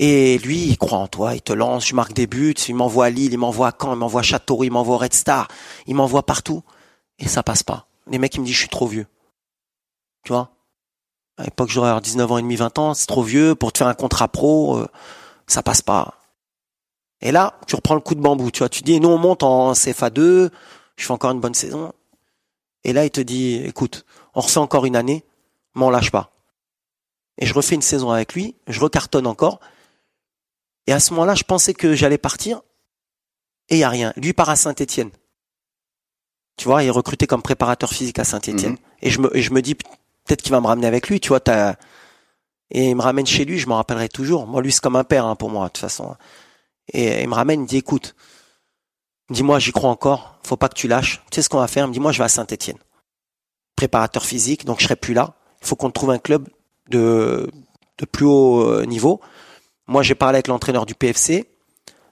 Et 0.00 0.38
lui, 0.38 0.58
il 0.68 0.78
croit 0.78 0.98
en 0.98 1.08
toi, 1.08 1.34
il 1.34 1.42
te 1.42 1.52
lance, 1.52 1.88
je 1.88 1.94
marque 1.96 2.12
des 2.12 2.28
buts, 2.28 2.54
il 2.68 2.74
m'envoie 2.76 3.06
à 3.06 3.10
Lille, 3.10 3.32
il 3.32 3.38
m'envoie 3.38 3.66
à 3.66 3.72
Caen, 3.76 3.94
il 3.94 3.98
m'envoie 3.98 4.20
à 4.20 4.22
Châteauroux, 4.22 4.62
il 4.62 4.70
m'envoie 4.70 4.94
au 4.94 4.98
Red 4.98 5.12
Star, 5.12 5.48
il 5.88 5.96
m'envoie 5.96 6.22
partout. 6.22 6.62
Et 7.18 7.26
ça 7.26 7.42
passe 7.42 7.64
pas. 7.64 7.88
Les 8.06 8.18
mecs, 8.18 8.32
ils 8.36 8.40
me 8.40 8.46
disent, 8.46 8.54
je 8.54 8.60
suis 8.60 8.68
trop 8.68 8.86
vieux. 8.86 9.08
Tu 10.22 10.32
vois? 10.32 10.52
À 11.36 11.42
l'époque, 11.42 11.70
j'aurais 11.70 12.00
19 12.00 12.30
ans 12.30 12.38
et 12.38 12.42
demi, 12.42 12.54
20 12.54 12.78
ans, 12.78 12.94
c'est 12.94 13.06
trop 13.08 13.24
vieux 13.24 13.56
pour 13.56 13.72
te 13.72 13.78
faire 13.78 13.88
un 13.88 13.94
contrat 13.94 14.28
pro, 14.28 14.78
euh, 14.78 14.86
ça 15.48 15.64
passe 15.64 15.82
pas. 15.82 16.14
Et 17.20 17.32
là, 17.32 17.58
tu 17.66 17.74
reprends 17.74 17.96
le 17.96 18.00
coup 18.00 18.14
de 18.14 18.20
bambou, 18.20 18.52
tu 18.52 18.60
vois, 18.60 18.68
tu 18.68 18.84
dis, 18.84 19.00
nous, 19.00 19.08
on 19.08 19.18
monte 19.18 19.42
en 19.42 19.72
CFA2, 19.72 20.50
je 20.94 21.04
fais 21.04 21.12
encore 21.12 21.32
une 21.32 21.40
bonne 21.40 21.54
saison. 21.54 21.92
Et 22.84 22.92
là, 22.92 23.04
il 23.04 23.10
te 23.10 23.20
dit, 23.20 23.56
écoute, 23.64 24.04
on 24.36 24.42
refait 24.42 24.60
encore 24.60 24.86
une 24.86 24.94
année, 24.94 25.24
mais 25.74 25.82
on 25.82 25.90
lâche 25.90 26.12
pas. 26.12 26.30
Et 27.38 27.46
je 27.46 27.54
refais 27.54 27.74
une 27.74 27.82
saison 27.82 28.12
avec 28.12 28.34
lui, 28.34 28.54
je 28.68 28.78
recartonne 28.78 29.26
encore. 29.26 29.58
Et 30.88 30.92
à 30.92 31.00
ce 31.00 31.12
moment-là, 31.12 31.34
je 31.34 31.44
pensais 31.44 31.74
que 31.74 31.94
j'allais 31.94 32.16
partir. 32.16 32.62
Et 33.68 33.76
il 33.76 33.80
y 33.80 33.84
a 33.84 33.90
rien. 33.90 34.14
Lui 34.16 34.32
part 34.32 34.48
à 34.48 34.56
Saint-Étienne. 34.56 35.10
Tu 36.56 36.64
vois, 36.64 36.82
il 36.82 36.86
est 36.86 36.90
recruté 36.90 37.26
comme 37.26 37.42
préparateur 37.42 37.92
physique 37.92 38.18
à 38.18 38.24
Saint-Étienne. 38.24 38.72
Mhm. 38.72 38.78
Et 39.02 39.10
je 39.10 39.20
me, 39.20 39.36
et 39.36 39.42
je 39.42 39.52
me 39.52 39.60
dis, 39.60 39.74
peut-être 39.74 40.40
qu'il 40.40 40.50
va 40.50 40.62
me 40.62 40.66
ramener 40.66 40.86
avec 40.86 41.08
lui, 41.08 41.20
tu 41.20 41.28
vois, 41.28 41.40
t'as, 41.40 41.76
et 42.70 42.88
il 42.88 42.96
me 42.96 43.02
ramène 43.02 43.26
chez 43.26 43.44
lui, 43.44 43.58
je 43.58 43.68
m'en 43.68 43.76
rappellerai 43.76 44.08
toujours. 44.08 44.46
Moi, 44.46 44.62
lui, 44.62 44.72
c'est 44.72 44.80
comme 44.80 44.96
un 44.96 45.04
père, 45.04 45.26
hein, 45.26 45.36
pour 45.36 45.50
moi, 45.50 45.66
de 45.66 45.72
toute 45.72 45.78
façon. 45.78 46.16
Et 46.92 47.22
il 47.22 47.28
me 47.28 47.34
ramène, 47.34 47.60
il 47.60 47.62
me 47.64 47.68
dit, 47.68 47.76
écoute, 47.76 48.14
il 49.28 49.32
me 49.32 49.36
dit, 49.36 49.42
moi, 49.42 49.58
j'y 49.58 49.72
crois 49.72 49.90
encore, 49.90 50.38
faut 50.42 50.56
pas 50.56 50.70
que 50.70 50.74
tu 50.74 50.88
lâches. 50.88 51.22
Tu 51.30 51.36
sais 51.36 51.42
ce 51.42 51.48
qu'on 51.48 51.58
va 51.58 51.68
faire? 51.68 51.84
Il 51.84 51.88
me 51.88 51.92
dit, 51.92 52.00
moi, 52.00 52.12
je 52.12 52.18
vais 52.18 52.24
à 52.24 52.28
Saint-Étienne. 52.28 52.78
Préparateur 53.76 54.24
physique, 54.24 54.64
donc 54.64 54.80
je 54.80 54.84
serai 54.84 54.96
plus 54.96 55.14
là. 55.14 55.34
Il 55.62 55.66
faut 55.66 55.76
qu'on 55.76 55.90
trouve 55.90 56.10
un 56.10 56.18
club 56.18 56.48
de, 56.88 57.50
de 57.98 58.04
plus 58.04 58.26
haut 58.26 58.62
euh, 58.62 58.84
niveau. 58.84 59.20
Moi, 59.88 60.02
j'ai 60.02 60.14
parlé 60.14 60.36
avec 60.36 60.46
l'entraîneur 60.48 60.86
du 60.86 60.94
PFC, 60.94 61.46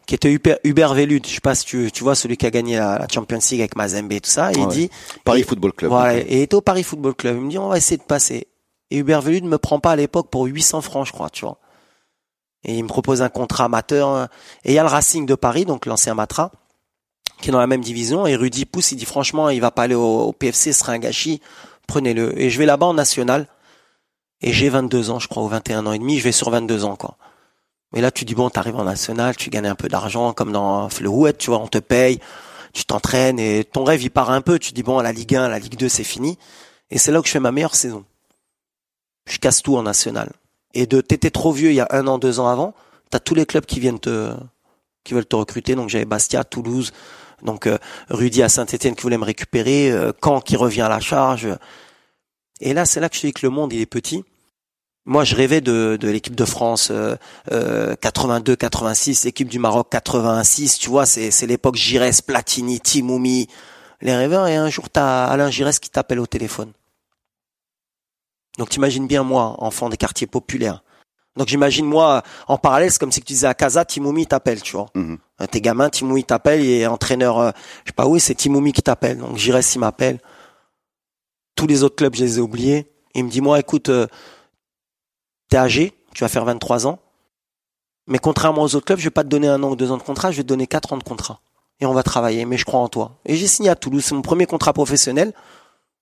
qui 0.07 0.15
était 0.15 0.31
Hubert, 0.33 0.59
Hubert 0.65 0.95
Velud. 0.95 1.27
Je 1.27 1.35
sais 1.35 1.41
pas 1.41 1.55
si 1.55 1.65
tu, 1.65 1.91
tu 1.93 2.03
vois, 2.03 2.15
celui 2.15 2.37
qui 2.37 2.47
a 2.47 2.51
gagné 2.51 2.77
la, 2.79 2.99
la 2.99 3.07
Champions 3.09 3.39
League 3.51 3.61
avec 3.61 3.77
Mazembe 3.77 4.13
et 4.13 4.21
tout 4.21 4.31
ça. 4.31 4.51
Et 4.53 4.57
il 4.59 4.67
dit, 4.69 4.91
Paris 5.25 5.41
Et- 5.41 5.45
Football 5.45 5.73
Club. 5.73 5.91
voilà, 5.91 6.19
Ok. 6.19 6.25
et 6.29 6.37
il 6.39 6.43
était 6.43 6.55
au 6.55 6.61
Paris 6.61 6.83
Football 6.83 7.15
Club. 7.15 7.37
Il 7.37 7.43
me 7.43 7.51
dit, 7.51 7.59
on 7.59 7.69
va 7.69 7.77
essayer 7.77 7.97
de 7.99 8.03
passer. 8.03 8.47
Et 8.91 8.99
Hubert 8.99 9.21
Velud 9.21 9.45
ne 9.45 9.49
me 9.49 9.59
prend 9.59 9.79
pas 9.81 9.93
à 9.93 9.97
l'époque 9.97 10.31
pour 10.31 10.45
800 10.47 10.81
francs, 10.81 11.07
je 11.07 11.13
crois, 11.13 11.29
tu 11.31 11.45
vois. 11.45 11.59
Et 12.65 12.75
il 12.77 12.83
me 12.83 12.89
propose 12.89 13.21
un 13.23 13.29
contrat 13.29 13.65
amateur. 13.65 14.29
Et 14.65 14.71
il 14.71 14.75
y 14.75 14.79
a 14.79 14.83
le 14.83 14.89
Racing 14.89 15.27
de 15.27 15.35
Paris, 15.35 15.65
donc 15.65 15.87
l'ancien 15.87 16.15
Matra, 16.15 16.51
qui 17.43 17.49
est 17.51 17.53
dans 17.53 17.59
la 17.61 17.67
même 17.67 17.81
division. 17.83 18.27
Et 18.27 18.37
Rudy 18.37 18.65
pousse, 18.65 18.93
il 18.93 18.97
dit, 18.97 19.05
franchement, 19.05 19.51
il 19.51 19.61
va 19.61 19.71
pas 19.73 19.83
aller 19.83 19.95
au, 19.97 20.21
au 20.23 20.33
PFC, 20.33 20.73
ce 20.73 20.79
serait 20.81 20.93
un 20.93 20.99
gâchis. 20.99 21.41
Prenez-le. 21.89 22.41
Et 22.41 22.49
je 22.49 22.59
vais 22.59 22.67
là-bas 22.67 22.87
en 22.87 22.95
national. 22.95 23.49
Et 24.41 24.53
j'ai 24.53 24.69
22 24.69 25.11
ans, 25.11 25.19
je 25.19 25.29
crois, 25.29 25.43
ou 25.43 25.49
21 25.49 25.85
ans 25.87 25.93
et 25.93 25.99
demi. 25.99 26.19
Je 26.19 26.25
vais 26.25 26.33
sur 26.33 26.51
22 26.51 26.85
ans, 26.85 26.97
quoi. 26.97 27.17
Mais 27.93 28.01
là, 28.01 28.11
tu 28.11 28.25
dis, 28.25 28.35
bon, 28.35 28.51
t'arrives 28.51 28.77
en 28.77 28.85
national, 28.85 29.37
tu 29.37 29.51
gagnes 29.51 29.69
un 29.69 29.75
peu 29.75 29.89
d'argent, 29.89 30.33
comme 30.33 30.53
dans 30.53 30.89
le 31.01 31.09
Rouette, 31.09 31.39
tu 31.39 31.51
vois, 31.51 31.61
on 31.61 31.69
te 31.69 31.79
paye, 31.79 32.21
tu 32.73 32.85
t'entraînes 32.85 33.39
et 33.39 33.65
ton 33.65 33.85
rêve, 33.85 34.03
il 34.03 34.11
part 34.11 34.31
un 34.31 34.41
peu. 34.41 34.59
Tu 34.59 34.73
dis, 34.73 34.83
bon, 34.83 35.01
la 35.01 35.13
Ligue 35.13 35.35
1, 35.35 35.49
la 35.49 35.59
Ligue 35.59 35.77
2, 35.77 35.89
c'est 35.89 36.05
fini. 36.05 36.39
Et 36.91 36.99
c'est 36.99 37.13
là 37.13 37.21
que 37.21 37.27
je 37.27 37.33
fais 37.33 37.41
ma 37.41 37.53
meilleure 37.53 37.75
saison. 37.75 38.05
Je 39.27 39.39
casse 39.39 39.63
tout 39.63 39.77
en 39.77 39.83
national. 39.83 40.33
Et 40.75 40.87
de, 40.87 41.01
t'étais 41.01 41.31
trop 41.31 41.53
vieux 41.53 41.71
il 41.71 41.77
y 41.77 41.81
a 41.81 41.89
un 41.91 42.07
an, 42.07 42.19
deux 42.19 42.39
ans 42.39 42.49
avant, 42.49 42.75
t'as 43.11 43.19
tous 43.19 43.35
les 43.35 43.47
clubs 43.47 43.65
qui 43.65 43.81
viennent 43.81 43.99
te, 43.99 44.35
qui 45.05 45.15
veulent 45.15 45.27
te 45.27 45.37
recruter. 45.37 45.75
Donc 45.75 45.89
j'avais 45.89 46.05
Bastia, 46.05 46.45
Toulouse, 46.45 46.93
donc 47.43 47.67
euh, 47.67 47.79
Rudy 48.11 48.43
à 48.43 48.49
Saint-Etienne 48.49 48.95
qui 48.95 49.03
voulait 49.03 49.19
me 49.19 49.25
récupérer, 49.25 49.91
euh, 49.91 50.13
Caen 50.23 50.41
qui 50.41 50.57
revient 50.57 50.83
à 50.83 50.89
la 50.89 51.01
charge. 51.01 51.49
Et 52.61 52.75
là, 52.75 52.85
c'est 52.85 53.01
là 53.01 53.09
que 53.09 53.17
je 53.17 53.23
dis 53.23 53.33
que 53.33 53.45
le 53.45 53.51
monde, 53.51 53.73
il 53.73 53.81
est 53.81 53.87
petit. 53.87 54.25
Moi, 55.07 55.23
je 55.23 55.37
rêvais 55.37 55.61
de, 55.61 55.97
de 56.01 56.09
l'équipe 56.09 56.35
de 56.35 56.45
France 56.45 56.89
euh, 56.91 57.15
euh, 57.53 57.95
82-86, 57.95 59.25
l'équipe 59.25 59.49
du 59.49 59.61
Maroc 59.61 59.87
86. 59.91 60.79
Tu 60.79 60.91
vois, 60.91 61.07
c'est, 61.07 61.31
c'est 61.31 61.47
l'époque 61.47 61.77
Giresse, 61.77 62.21
Platini, 62.21 62.81
Timoumi, 62.81 63.47
les 64.01 64.15
rêveurs. 64.15 64.49
Et 64.49 64.57
un 64.57 64.69
jour, 64.69 64.91
t'as 64.91 65.27
Alain 65.27 65.49
Giresse 65.49 65.79
qui 65.79 65.91
t'appelle 65.91 66.19
au 66.19 66.27
téléphone. 66.27 66.73
Donc, 68.59 68.71
t'imagines 68.71 69.07
bien 69.07 69.23
moi, 69.23 69.55
enfant 69.59 69.89
des 69.89 69.97
quartiers 69.97 70.27
populaires. 70.27 70.83
Donc, 71.37 71.49
j'imagine 71.49 71.87
moi, 71.87 72.23
en 72.49 72.57
parallèle, 72.57 72.91
c'est 72.91 72.99
comme 72.99 73.13
si 73.13 73.21
tu 73.21 73.27
disais 73.27 73.47
à 73.47 73.55
Casa, 73.55 73.85
Timoumi 73.85 74.27
t'appelle, 74.27 74.61
tu 74.63 74.73
vois. 74.73 74.87
Mhm. 74.95 75.19
Euh, 75.41 75.47
T'es 75.47 75.61
gamin, 75.61 75.91
Timoumi 75.91 76.25
t'appelle, 76.25 76.63
et 76.65 76.87
entraîneur, 76.87 77.39
euh, 77.39 77.51
je 77.85 77.91
sais 77.91 77.95
pas 77.95 78.07
où, 78.07 78.19
c'est 78.19 78.35
Timoumi 78.35 78.73
qui 78.73 78.83
t'appelle. 78.83 79.19
Donc, 79.19 79.37
Giresse, 79.37 79.75
il 79.75 79.81
m'appelle. 79.81 80.19
Tous 81.55 81.67
les 81.67 81.85
autres 81.85 81.97
clubs, 81.97 82.15
je 82.15 82.25
les 82.25 82.39
ai 82.39 82.41
oubliés. 82.41 82.91
Il 83.15 83.25
me 83.25 83.31
dit, 83.31 83.41
moi, 83.41 83.61
écoute, 83.61 83.89
euh, 83.91 84.07
t'es 85.49 85.57
âgé, 85.57 85.93
tu 86.15 86.23
vas 86.25 86.29
faire 86.29 86.45
23 86.45 86.87
ans. 86.87 86.99
Mais 88.07 88.19
contrairement 88.19 88.63
aux 88.63 88.75
autres 88.77 88.87
clubs, 88.87 88.99
je 88.99 89.05
vais 89.05 89.11
pas 89.11 89.25
te 89.25 89.29
donner 89.29 89.49
un 89.49 89.63
an 89.63 89.71
ou 89.71 89.77
deux 89.77 89.91
ans 89.91 89.97
de 89.97 90.03
contrat, 90.03 90.31
je 90.31 90.37
vais 90.39 90.43
te 90.45 90.49
donner 90.49 90.67
quatre 90.67 90.93
ans 90.93 90.97
de 90.97 91.03
contrat. 91.03 91.41
Et 91.81 91.87
on 91.87 91.93
va 91.93 92.03
travailler, 92.03 92.45
mais 92.45 92.57
je 92.57 92.65
crois 92.65 92.81
en 92.81 92.89
toi. 92.89 93.19
Et 93.27 93.37
j'ai 93.37 93.47
signé 93.47 93.69
à 93.69 93.77
Toulouse, 93.77 94.05
c'est 94.05 94.15
mon 94.15 94.23
premier 94.23 94.47
contrat 94.47 94.73
professionnel. 94.73 95.33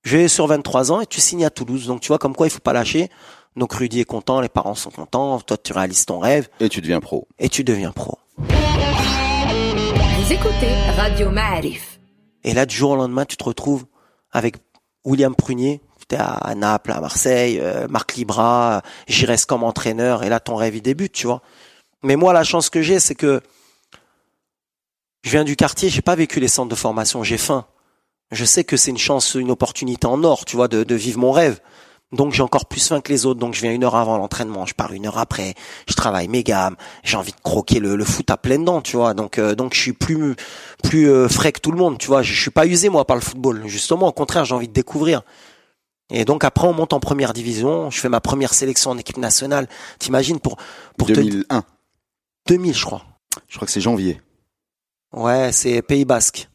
Je 0.05 0.17
vais 0.19 0.29
sur 0.29 0.47
23 0.47 0.93
ans 0.93 1.01
et 1.01 1.07
tu 1.07 1.21
signes 1.21 1.45
à 1.47 1.51
Toulouse. 1.51 1.87
Donc 1.87 2.01
tu 2.01 2.09
vois 2.09 2.19
comme 2.19 2.37
quoi 2.37 2.47
il 2.47 2.51
faut 2.51 2.59
pas 2.61 2.73
lâcher. 2.75 3.09
Donc 3.57 3.73
Rudy 3.73 4.01
est 4.01 4.05
content, 4.05 4.41
les 4.41 4.49
parents 4.49 4.75
sont 4.75 4.91
contents, 4.91 5.41
toi 5.41 5.57
tu 5.57 5.73
réalises 5.73 6.05
ton 6.07 6.19
rêve 6.19 6.49
Et 6.61 6.69
tu 6.69 6.81
deviens 6.81 7.01
pro. 7.01 7.27
et 7.39 7.49
tu 7.49 7.65
deviens 7.65 7.93
pro. 7.93 8.19
Vous 8.39 10.33
écoutez 10.33 10.75
Radio 10.97 11.31
Ma'arif. 11.31 12.01
Et 12.45 12.53
là, 12.53 12.67
du 12.67 12.75
jour 12.77 12.91
au 12.93 12.97
lendemain, 12.97 13.25
tu 13.25 13.37
te 13.37 13.45
retrouves 13.45 13.85
avec 14.33 14.57
William 15.05 15.35
Prunier. 15.35 15.81
Tu 16.09 16.17
es 16.17 16.19
à 16.19 16.55
Naples, 16.55 16.93
à 16.93 17.01
Marseille, 17.01 17.59
euh, 17.61 17.87
Marc 17.89 18.15
Libra, 18.15 18.83
j'y 19.09 19.27
reste 19.27 19.47
comme 19.47 19.65
entraîneur, 19.65 20.23
et 20.23 20.29
là, 20.29 20.41
ton 20.41 20.57
rêve, 20.57 20.77
il 20.77 20.83
débute, 20.83 21.13
tu 21.13 21.27
vois. 21.27 21.43
Mais 22.03 22.17
moi, 22.17 22.33
la 22.33 22.45
chance 22.45 22.71
que 22.71 22.83
j'ai, 22.83 23.01
c'est 23.01 23.15
que 23.15 23.41
je 25.25 25.31
viens 25.31 25.45
du 25.45 25.57
quartier, 25.57 25.89
j'ai 25.89 26.03
pas 26.03 26.15
vécu 26.15 26.39
les 26.39 26.49
centres 26.49 26.69
de 26.69 26.75
formation, 26.75 27.23
j'ai 27.23 27.39
faim. 27.39 27.65
Je 28.31 28.45
sais 28.45 28.63
que 28.63 28.77
c'est 28.77 28.91
une 28.91 28.99
chance, 28.99 29.35
une 29.35 29.51
opportunité 29.51 30.07
en 30.07 30.23
or, 30.23 30.45
tu 30.45 30.55
vois, 30.57 30.69
de, 30.69 30.95
vivre 30.95 31.19
mon 31.19 31.33
rêve. 31.33 31.61
Donc 32.13 32.33
j'ai 32.33 32.43
encore 32.43 32.67
plus 32.67 32.87
faim 32.87 33.01
que 33.01 33.11
les 33.11 33.25
autres, 33.27 33.41
donc 33.41 33.55
je 33.55 33.63
viens 33.63 33.73
une 33.73 33.83
heure 33.83 33.97
avant 33.97 34.19
l'entraînement, 34.19 34.67
je 34.67 34.75
pars 34.75 34.93
une 34.93 35.07
heure 35.07 35.19
après, 35.19 35.55
je 35.89 35.95
travaille 35.95 36.29
mes 36.29 36.45
gammes, 36.45 36.77
j'ai 37.03 37.17
envie 37.17 37.33
de 37.33 37.41
croquer 37.43 37.81
le, 37.81 37.97
le 37.97 38.05
foot 38.05 38.31
à 38.31 38.37
pleines 38.37 38.65
dents, 38.65 38.83
tu 38.83 38.97
vois. 38.97 39.15
Donc 39.15 39.39
euh, 39.39 39.57
donc 39.57 39.75
je 39.75 39.81
suis 39.81 39.95
plus 39.95 40.37
plus 40.85 41.11
euh, 41.11 41.27
frais 41.29 41.51
que 41.51 41.61
tout 41.61 41.73
le 41.73 41.79
monde, 41.79 41.99
tu 41.99 42.07
vois. 42.07 42.23
Je, 42.23 42.33
je 42.33 42.41
suis 42.41 42.51
pas 42.53 42.67
usé 42.67 42.89
moi 42.89 43.05
par 43.05 43.17
le 43.17 43.23
football, 43.23 43.67
justement 43.67 44.07
au 44.07 44.13
contraire, 44.13 44.45
j'ai 44.45 44.55
envie 44.55 44.69
de 44.69 44.73
découvrir. 44.73 45.23
Et 46.11 46.25
donc 46.25 46.45
après 46.45 46.67
on 46.67 46.73
monte 46.73 46.93
en 46.93 47.01
première 47.01 47.33
division, 47.33 47.91
je 47.91 47.99
fais 47.99 48.09
ma 48.09 48.21
première 48.21 48.53
sélection 48.53 48.91
en 48.91 48.99
équipe 48.99 49.17
nationale. 49.17 49.69
T'imagines 49.99 50.39
pour 50.39 50.57
pour 50.99 51.09
te 51.09 51.15
2001. 51.15 51.65
2000 52.47 52.75
je 52.75 52.85
crois. 52.85 53.03
Je 53.49 53.57
crois 53.57 53.67
que 53.67 53.73
c'est 53.73 53.81
janvier. 53.81 54.21
Ouais, 55.13 55.51
c'est 55.53 55.81
Pays 55.83 56.05
Basque. 56.05 56.49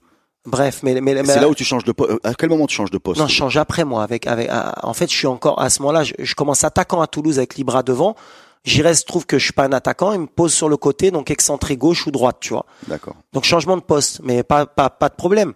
Bref, 0.46 0.82
mais 0.84 1.00
mais, 1.02 1.14
mais 1.14 1.26
C'est 1.26 1.40
là 1.40 1.50
où 1.50 1.56
tu 1.56 1.64
changes 1.64 1.84
de 1.84 1.92
poste. 1.92 2.12
À 2.24 2.34
quel 2.34 2.50
moment 2.50 2.68
tu 2.68 2.76
changes 2.76 2.92
de 2.92 2.98
poste? 2.98 3.20
Non, 3.20 3.28
je 3.28 3.34
change 3.34 3.58
après 3.58 3.84
moi. 3.84 4.04
Avec, 4.04 4.26
avec, 4.26 4.50
en 4.52 4.94
fait, 4.94 5.10
je 5.12 5.16
suis 5.16 5.28
encore 5.28 5.62
à 5.62 5.70
ce 5.70 5.82
moment-là. 5.82 6.04
Je, 6.04 6.14
je 6.18 6.36
commence 6.36 6.64
attaquant 6.64 7.02
à 7.02 7.08
Toulouse 7.08 7.38
avec 7.38 7.56
Libra 7.56 7.84
devant. 7.84 8.16
J'y 8.64 8.82
reste, 8.82 9.08
trouve 9.08 9.26
que 9.26 9.38
je 9.38 9.44
suis 9.46 9.54
pas 9.54 9.66
un 9.66 9.72
attaquant. 9.74 10.12
Il 10.14 10.22
me 10.22 10.28
pose 10.28 10.54
sur 10.54 10.70
le 10.70 10.78
côté, 10.78 11.12
donc 11.12 11.32
excentré 11.32 11.78
gauche 11.78 12.08
ou 12.08 12.12
droite, 12.12 12.38
tu 12.40 12.54
vois. 12.54 12.66
D'accord. 12.88 13.16
Donc 13.34 13.44
changement 13.44 13.78
de 13.78 13.82
poste, 13.82 14.22
mais 14.24 14.44
pas 14.44 14.66
pas 14.66 14.90
pas 14.90 15.10
de 15.10 15.16
problème. 15.16 15.54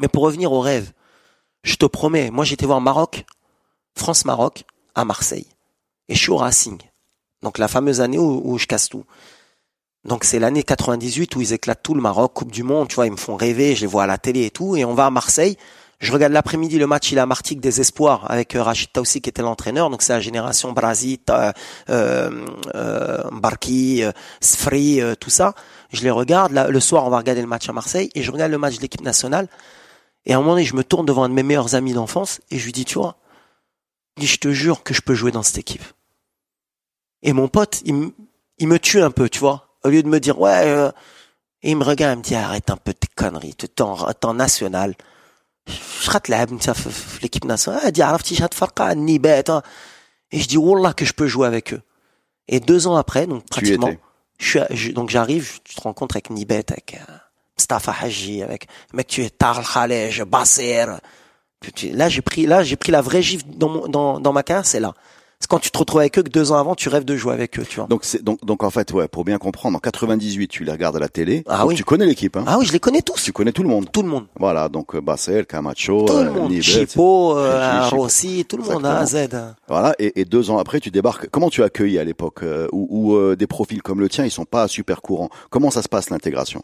Mais 0.00 0.08
pour 0.08 0.22
revenir 0.22 0.52
au 0.52 0.60
rêve, 0.60 0.92
je 1.62 1.76
te 1.76 1.86
promets, 1.86 2.30
moi 2.30 2.44
j'étais 2.44 2.66
voir 2.66 2.80
Maroc, 2.80 3.24
France 3.94 4.24
Maroc 4.24 4.64
à 4.94 5.04
Marseille, 5.04 5.46
et 6.08 6.14
je 6.14 6.20
suis 6.20 6.30
au 6.30 6.36
Racing. 6.36 6.78
Donc 7.42 7.58
la 7.58 7.68
fameuse 7.68 8.00
année 8.00 8.18
où, 8.18 8.42
où 8.44 8.58
je 8.58 8.66
casse 8.66 8.88
tout. 8.88 9.04
Donc 10.04 10.24
c'est 10.24 10.38
l'année 10.38 10.62
98 10.62 11.36
où 11.36 11.40
ils 11.40 11.52
éclatent 11.52 11.82
tout 11.82 11.94
le 11.94 12.00
Maroc, 12.00 12.32
Coupe 12.32 12.52
du 12.52 12.62
Monde, 12.62 12.88
tu 12.88 12.94
vois, 12.94 13.06
ils 13.06 13.12
me 13.12 13.16
font 13.16 13.36
rêver, 13.36 13.74
je 13.74 13.82
les 13.82 13.86
vois 13.86 14.04
à 14.04 14.06
la 14.06 14.18
télé 14.18 14.46
et 14.46 14.50
tout, 14.50 14.76
et 14.76 14.84
on 14.84 14.94
va 14.94 15.06
à 15.06 15.10
Marseille. 15.10 15.56
Je 15.98 16.12
regarde 16.12 16.32
l'après-midi 16.32 16.78
le 16.78 16.86
match, 16.86 17.12
il 17.12 17.18
est 17.18 17.20
à 17.20 17.26
Martigues 17.26 17.60
des 17.60 17.82
Espoirs 17.82 18.24
avec 18.30 18.56
euh, 18.56 18.62
Rachid 18.62 18.90
Taoussi 18.90 19.20
qui 19.20 19.28
était 19.28 19.42
l'entraîneur, 19.42 19.90
donc 19.90 20.00
c'est 20.00 20.14
la 20.14 20.20
génération 20.20 20.72
Brazit, 20.72 21.20
euh, 21.28 21.52
euh, 21.90 22.46
euh, 22.74 23.22
Barki, 23.30 24.02
euh, 24.02 24.12
Sfri, 24.40 25.02
euh, 25.02 25.14
tout 25.14 25.28
ça. 25.28 25.54
Je 25.92 26.02
les 26.02 26.10
regarde, 26.10 26.52
là, 26.52 26.68
le 26.68 26.80
soir 26.80 27.04
on 27.06 27.10
va 27.10 27.18
regarder 27.18 27.42
le 27.42 27.46
match 27.46 27.68
à 27.68 27.74
Marseille, 27.74 28.08
et 28.14 28.22
je 28.22 28.30
regarde 28.32 28.50
le 28.50 28.56
match 28.56 28.76
de 28.76 28.80
l'équipe 28.80 29.02
nationale, 29.02 29.48
et 30.26 30.32
à 30.32 30.36
un 30.36 30.40
moment 30.40 30.52
donné, 30.52 30.64
je 30.64 30.76
me 30.76 30.84
tourne 30.84 31.06
devant 31.06 31.24
un 31.24 31.28
de 31.28 31.34
mes 31.34 31.42
meilleurs 31.42 31.74
amis 31.74 31.92
d'enfance 31.92 32.40
et 32.50 32.58
je 32.58 32.64
lui 32.64 32.72
dis, 32.72 32.84
tu 32.84 32.98
vois, 32.98 33.16
je 34.20 34.36
te 34.36 34.52
jure 34.52 34.82
que 34.82 34.94
je 34.94 35.00
peux 35.00 35.14
jouer 35.14 35.30
dans 35.32 35.42
cette 35.42 35.58
équipe. 35.58 35.84
Et 37.22 37.32
mon 37.32 37.48
pote, 37.48 37.82
il, 37.84 38.12
il 38.58 38.68
me 38.68 38.78
tue 38.78 39.02
un 39.02 39.10
peu, 39.10 39.28
tu 39.28 39.38
vois. 39.38 39.76
Au 39.84 39.88
lieu 39.88 40.02
de 40.02 40.08
me 40.08 40.20
dire, 40.20 40.38
ouais, 40.40 40.62
euh, 40.66 40.90
et 41.62 41.70
il 41.70 41.76
me 41.76 41.84
regarde, 41.84 42.16
il 42.16 42.18
me 42.18 42.24
dit, 42.24 42.34
arrête 42.34 42.70
un 42.70 42.76
peu 42.76 42.94
tes 42.94 43.08
conneries, 43.14 43.54
t'es 43.54 43.82
en, 43.82 43.96
en 44.22 44.34
national. 44.34 44.94
Je 45.66 46.10
rate 46.10 46.28
l'équipe 46.28 47.44
nationale. 47.44 47.80
Ah, 47.82 47.86
Elle 47.86 47.92
dit, 47.92 48.02
hein. 48.02 49.62
et 50.32 50.40
je 50.40 50.48
dis, 50.48 50.56
Wallah, 50.56 50.94
que 50.94 51.04
je 51.04 51.12
peux 51.12 51.26
jouer 51.26 51.46
avec 51.46 51.74
eux. 51.74 51.82
Et 52.48 52.60
deux 52.60 52.86
ans 52.86 52.96
après, 52.96 53.26
donc 53.26 53.46
pratiquement, 53.46 53.92
je, 54.38 54.60
suis, 54.74 54.92
donc 54.92 55.10
j'arrive, 55.10 55.60
tu 55.62 55.74
te 55.74 55.80
rencontres 55.80 56.16
avec 56.16 56.30
Nibet, 56.30 56.64
avec, 56.72 56.94
euh, 56.94 57.12
Mustafa 57.60 57.94
Haji, 58.00 58.42
avec 58.42 58.68
mec 58.94 59.06
tu 59.06 59.22
es 59.22 59.28
Tarl 59.28 59.62
Khalej, 59.62 60.22
Basser. 60.24 60.86
Là 61.92 62.08
j'ai 62.08 62.22
pris, 62.22 62.46
là 62.46 62.62
j'ai 62.64 62.76
pris 62.76 62.90
la 62.90 63.02
vraie 63.02 63.20
gifle 63.20 63.44
dans, 63.54 63.68
mon- 63.68 63.86
dans, 63.86 64.18
dans 64.18 64.32
ma 64.32 64.42
carrière, 64.42 64.64
c'est 64.64 64.80
là. 64.80 64.94
C'est 65.38 65.48
quand 65.48 65.58
tu 65.58 65.70
te 65.70 65.76
retrouves 65.78 66.00
avec 66.00 66.18
eux 66.18 66.22
que 66.22 66.28
deux 66.30 66.52
ans 66.52 66.56
avant, 66.58 66.74
tu 66.74 66.88
rêves 66.90 67.04
de 67.04 67.16
jouer 67.16 67.32
avec 67.34 67.58
eux, 67.58 67.64
tu 67.66 67.76
vois. 67.76 67.86
Donc, 67.86 68.00
c'est, 68.04 68.22
donc, 68.22 68.44
donc 68.44 68.62
en 68.62 68.68
fait, 68.70 68.92
ouais, 68.92 69.08
pour 69.08 69.24
bien 69.24 69.38
comprendre, 69.38 69.76
en 69.76 69.80
98, 69.80 70.48
tu 70.48 70.64
les 70.64 70.72
regardes 70.72 70.96
à 70.96 70.98
la 70.98 71.08
télé. 71.08 71.44
Ah 71.48 71.60
Donc, 71.60 71.68
oui. 71.70 71.74
Tu 71.76 71.84
connais 71.84 72.04
l'équipe, 72.04 72.36
hein. 72.36 72.44
Ah 72.46 72.58
oui, 72.58 72.66
je 72.66 72.72
les 72.72 72.78
connais 72.78 73.00
tous, 73.00 73.22
Tu 73.24 73.32
connais 73.32 73.52
tout 73.52 73.62
le 73.62 73.68
monde. 73.70 73.90
tout 73.90 74.02
le 74.02 74.08
monde, 74.08 74.26
Voilà, 74.38 74.68
donc 74.68 74.94
euh, 74.94 75.00
Bassel, 75.00 75.46
Camacho, 75.46 76.04
tout 76.06 76.12
euh, 76.12 76.24
le 76.24 76.30
monde, 76.30 76.50
Nibet, 76.50 76.62
Chipo, 76.62 77.36
euh, 77.38 77.84
Chipo. 77.84 77.96
Rossi, 78.02 78.44
tout 78.46 78.56
le 78.58 78.64
monde, 78.64 78.84
A 78.84 78.98
à 78.98 79.06
Z. 79.06 79.28
Voilà, 79.68 79.94
et, 79.98 80.20
et 80.20 80.24
deux 80.26 80.50
ans 80.50 80.58
après, 80.58 80.78
tu 80.80 80.90
débarques. 80.90 81.28
Comment 81.30 81.48
tu 81.48 81.62
as 81.62 81.66
accueilli 81.66 81.98
à 81.98 82.04
l'époque 82.04 82.42
euh, 82.42 82.68
où, 82.72 82.86
où, 82.90 83.16
euh, 83.16 83.34
des 83.34 83.46
profils 83.46 83.80
comme 83.82 84.00
le 84.00 84.08
tien, 84.10 84.24
ils 84.26 84.30
sont 84.30 84.44
pas 84.46 84.68
super 84.68 85.00
courants? 85.00 85.30
Comment 85.50 85.70
ça 85.70 85.80
se 85.82 85.88
passe 85.88 86.08
l'intégration? 86.10 86.62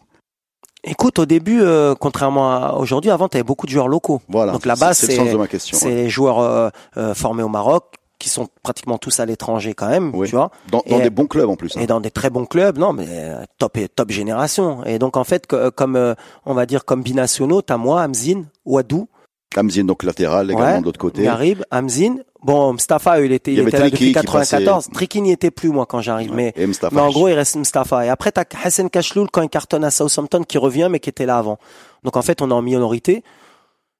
Écoute, 0.88 1.18
au 1.18 1.26
début, 1.26 1.60
euh, 1.62 1.94
contrairement 1.98 2.52
à 2.54 2.72
aujourd'hui, 2.74 3.10
avant, 3.10 3.28
tu 3.28 3.36
avais 3.36 3.44
beaucoup 3.44 3.66
de 3.66 3.72
joueurs 3.72 3.88
locaux. 3.88 4.20
Voilà. 4.28 4.52
Donc 4.52 4.64
là-bas, 4.64 4.94
c'est, 4.94 5.06
c'est 5.06 5.12
le 5.12 5.18
c'est- 5.18 5.24
sens 5.24 5.32
de 5.32 5.38
ma 5.38 5.46
question. 5.48 5.76
C'est 5.78 5.86
ouais. 5.86 5.94
les 5.94 6.08
joueurs 6.08 6.38
euh, 6.38 6.68
euh, 6.96 7.12
formés 7.14 7.42
au 7.42 7.48
Maroc, 7.48 7.84
qui 8.18 8.28
sont 8.28 8.48
pratiquement 8.62 8.96
tous 8.96 9.18
à 9.20 9.26
l'étranger 9.26 9.74
quand 9.74 9.88
même, 9.88 10.12
Oui. 10.14 10.28
tu 10.28 10.36
vois. 10.36 10.50
Dans, 10.70 10.82
dans 10.88 10.98
et- 10.98 11.02
des 11.02 11.10
bons 11.10 11.26
clubs 11.26 11.50
en 11.50 11.56
plus. 11.56 11.76
hein. 11.76 11.80
et 11.80 11.86
dans 11.86 12.00
des 12.00 12.10
très 12.10 12.30
bons 12.30 12.46
clubs, 12.46 12.78
non, 12.78 12.92
mais 12.92 13.04
euh, 13.08 13.42
top 13.58 13.76
et 13.76 13.88
top 13.88 14.10
génération. 14.10 14.84
Et 14.84 14.98
donc 14.98 15.16
en 15.16 15.24
fait, 15.24 15.46
que- 15.46 15.68
comme 15.70 15.96
euh, 15.96 16.14
on 16.46 16.54
va 16.54 16.66
dire 16.66 16.84
comme 16.84 17.02
binationaux, 17.02 17.62
t'as 17.62 17.76
moi, 17.76 18.02
Hamzin, 18.02 18.44
Wadou, 18.64 19.08
Hamzin, 19.56 19.84
donc 19.84 20.02
latéral, 20.02 20.50
également 20.50 20.72
Ouais. 20.74 20.80
de 20.80 20.84
l'autre 20.84 20.98
côté. 20.98 21.22
Garib, 21.22 21.62
Hamzin. 21.70 22.16
Bon, 22.42 22.72
Mustafa, 22.74 23.20
il 23.22 23.32
était, 23.32 23.54
Il 23.54 23.60
était 23.60 23.78
là 23.78 23.86
depuis 23.90 24.06
qui 24.08 24.12
94. 24.12 24.84
passait- 24.84 24.92
Triki 24.94 25.20
n'y 25.22 25.32
était 25.32 25.50
plus 25.50 25.70
moi 25.70 25.86
quand 25.86 26.00
j'arrive, 26.00 26.30
Ouais. 26.32 26.52
mais 26.56 26.66
mais 26.92 27.00
en 27.00 27.10
gros, 27.10 27.28
il 27.28 27.32
reste 27.34 27.56
Mustafa. 27.56 28.04
Et 28.06 28.08
après, 28.08 28.32
t'as 28.32 28.44
Hassan 28.62 28.90
Kachloul 28.90 29.28
quand 29.32 29.42
il 29.42 29.48
cartonne 29.48 29.82
à 29.84 29.90
Southampton 29.90 30.42
qui 30.44 30.58
revient, 30.58 30.88
mais 30.90 31.00
qui 31.00 31.08
était 31.08 31.26
là 31.26 31.38
avant. 31.38 31.58
Donc 32.04 32.16
en 32.16 32.22
fait, 32.22 32.42
on 32.42 32.50
est 32.50 32.54
en 32.54 32.62
minorité. 32.62 33.24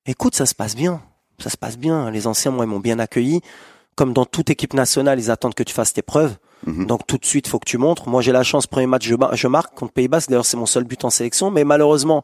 Écoute, 0.07 0.35
ça 0.37 0.47
se 0.47 0.55
passe 0.55 0.77
bien. 0.77 1.01
Ça 1.39 1.51
se 1.51 1.57
passe 1.57 1.77
bien. 1.79 2.11
Les 2.11 2.27
anciens, 2.27 2.51
moi, 2.51 2.65
ils 2.65 2.69
m'ont 2.69 2.79
bien 2.81 2.99
accueilli. 2.99 3.41
Comme 3.97 4.13
dans 4.13 4.27
toute 4.27 4.51
équipe 4.51 4.75
nationale, 4.75 5.19
ils 5.19 5.31
attendent 5.31 5.55
que 5.55 5.63
tu 5.63 5.73
fasses 5.73 5.93
tes 5.95 6.03
preuves. 6.03 6.37
Mhm. 6.67 6.87
Donc 6.87 7.07
tout 7.07 7.19
de 7.19 7.25
suite, 7.25 7.49
faut 7.49 7.59
que 7.59 7.69
tu 7.69 7.79
montres. 7.79 8.09
Moi, 8.09 8.21
j'ai 8.23 8.33
la 8.33 8.43
chance, 8.43 8.67
premier 8.67 8.87
match, 8.87 9.07
je, 9.07 9.15
mar- 9.15 9.35
je 9.35 9.49
marque 9.49 9.75
contre 9.77 9.93
Pays 9.93 10.09
Basque. 10.09 10.29
D'ailleurs, 10.29 10.47
c'est 10.47 10.57
mon 10.57 10.67
seul 10.67 10.85
but 10.85 11.03
en 11.05 11.11
sélection. 11.11 11.51
Mais 11.51 11.65
malheureusement, 11.65 12.23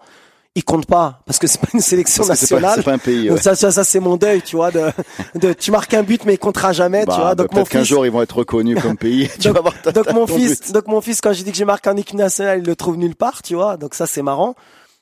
il 0.54 0.64
compte 0.64 0.85
pas 0.87 1.21
parce 1.25 1.38
que 1.38 1.47
c'est 1.47 1.61
pas 1.61 1.68
une 1.73 1.80
sélection 1.80 2.26
Parce 2.26 2.38
que 2.40 2.47
c'est 2.47 2.54
pas, 2.54 2.61
nationale. 2.61 2.78
c'est 2.78 2.85
pas 2.85 2.92
un 2.92 2.99
pays. 2.99 3.28
Donc 3.28 3.37
ouais. 3.38 3.42
ça, 3.42 3.54
ça, 3.54 3.71
ça 3.71 3.85
c'est 3.85 4.00
mon 4.00 4.16
deuil, 4.18 4.42
tu 4.42 4.56
vois. 4.56 4.71
De, 4.71 4.90
de, 5.35 5.52
tu 5.54 5.71
marques 5.71 5.94
un 5.94 6.02
but, 6.02 6.25
mais 6.26 6.35
il 6.35 6.38
comptera 6.38 6.73
jamais, 6.73 7.06
Bah, 7.06 7.14
tu 7.14 7.21
vois. 7.21 7.30
bah, 7.30 7.35
Donc 7.37 7.52
mon 7.52 7.56
peut-être 7.61 7.68
qu'un 7.71 7.85
jour 7.85 8.04
ils 8.04 8.12
vont 8.12 8.21
être 8.23 8.37
reconnus 8.37 8.78
comme 8.82 8.97
pays. 8.99 9.28
tu 9.40 9.49
Donc- 9.49 9.54
vas 9.56 9.61
voir 9.62 9.80
ta- 9.80 9.92
donc 9.92 10.04
ta- 10.06 10.12
mon 10.12 10.26
fils, 10.26 10.61
but. 10.61 10.73
donc 10.73 10.87
mon 10.88 11.00
fils, 11.00 11.21
quand 11.23 11.32
j'ai 11.32 11.42
dit 11.44 11.52
que 11.52 11.56
j'ai 11.56 11.64
marqué 11.64 11.88
en 11.88 11.97
équipe 11.97 12.16
nationale, 12.18 12.59
il 12.61 12.66
le 12.66 12.76
trouve 12.76 12.97
nulle 12.97 13.16
part, 13.16 13.40
tu 13.42 13.54
vois. 13.54 13.76
Donc 13.78 13.94
ça, 13.94 14.06
c'est 14.06 14.23
marrant. 14.23 14.54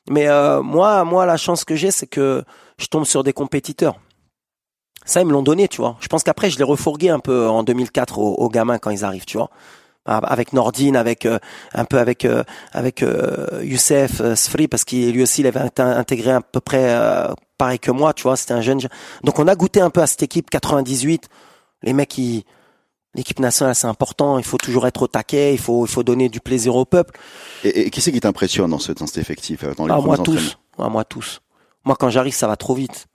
Mais 0.09 0.29
euh, 0.29 0.63
moi, 0.63 1.05
moi, 1.05 1.27
la 1.27 1.37
chance 1.37 1.65
que 1.65 1.75
j'ai, 1.75 1.91
c'est 1.91 2.07
que 2.07 2.45
je 2.79 2.87
tombe 2.87 3.05
sur 3.05 3.25
des 3.25 3.33
compétiteurs. 3.33 3.97
Ça, 5.05 5.21
ils 5.21 5.27
me 5.27 5.33
l'ont 5.33 5.43
donné, 5.43 5.67
tu 5.67 5.79
vois. 5.79 5.97
Je 6.01 6.07
pense 6.09 6.23
qu'après, 6.23 6.51
je 6.51 6.59
l'ai 6.59 6.65
refourgué 6.65 7.09
un 7.11 7.19
peu 7.19 7.49
en 7.49 7.63
2004 7.65 8.19
aux, 8.19 8.35
aux 8.35 8.49
gamins 8.49 8.79
quand 8.79 8.91
ils 8.91 9.05
arrivent, 9.05 9.25
tu 9.25 9.37
vois. 9.39 9.51
Avec 10.07 10.53
Nordine, 10.55 10.97
avec 10.97 11.27
euh, 11.27 11.39
un 11.75 11.85
peu 11.85 11.99
avec 11.99 12.25
euh, 12.25 12.43
avec 12.73 13.03
euh, 13.03 13.61
Youssef 13.63 14.21
euh, 14.21 14.35
Sfri, 14.35 14.67
parce 14.67 14.85
qu'il 14.85 15.13
lui 15.13 15.23
aussi, 15.23 15.43
il 15.43 15.47
avait 15.47 15.61
int- 15.61 15.81
intégré 15.97 16.33
à 16.33 16.41
peu 16.41 16.61
près 16.61 16.85
euh, 16.95 17.29
pareil 17.59 17.79
que 17.79 17.91
moi, 17.91 18.13
tu 18.15 18.23
vois. 18.25 18.37
C'était 18.37 18.55
un 18.55 18.63
jeune. 18.63 18.81
Donc 19.25 19.39
on 19.39 19.47
a 19.47 19.55
goûté 19.55 19.81
un 19.81 19.91
peu 19.91 20.01
à 20.01 20.07
cette 20.07 20.23
équipe 20.23 20.49
98. 20.51 21.29
Les 21.83 21.93
mecs, 21.93 22.17
ils 22.19 22.45
L'équipe 23.15 23.41
nationale, 23.41 23.75
c'est 23.75 23.89
important. 23.89 24.39
Il 24.39 24.45
faut 24.45 24.57
toujours 24.57 24.87
être 24.87 25.03
au 25.03 25.07
taquet. 25.09 25.53
Il 25.53 25.59
faut, 25.59 25.85
il 25.85 25.91
faut 25.91 26.05
donner 26.05 26.29
du 26.29 26.41
plaisir 26.41 26.77
au 26.77 26.85
peuple. 26.85 27.19
Et, 27.65 27.81
et 27.87 27.91
qui 27.91 28.01
c'est 28.01 28.13
qui 28.13 28.21
t'impressionne 28.21 28.71
dans, 28.71 28.79
ce, 28.79 28.93
dans 28.93 29.07
cet 29.09 29.19
effectif 29.19 29.65
euh, 29.65 29.75
dans 29.75 29.87
les 29.87 29.93
Ah, 29.93 30.01
moi 30.01 30.17
tous. 30.17 30.59
Ah, 30.79 30.89
moi 30.89 31.05
tous. 31.05 31.41
Moi, 31.85 31.97
quand 31.99 32.09
j'arrive, 32.09 32.35
ça 32.35 32.47
va 32.47 32.55
trop 32.57 32.75
vite. 32.75 33.07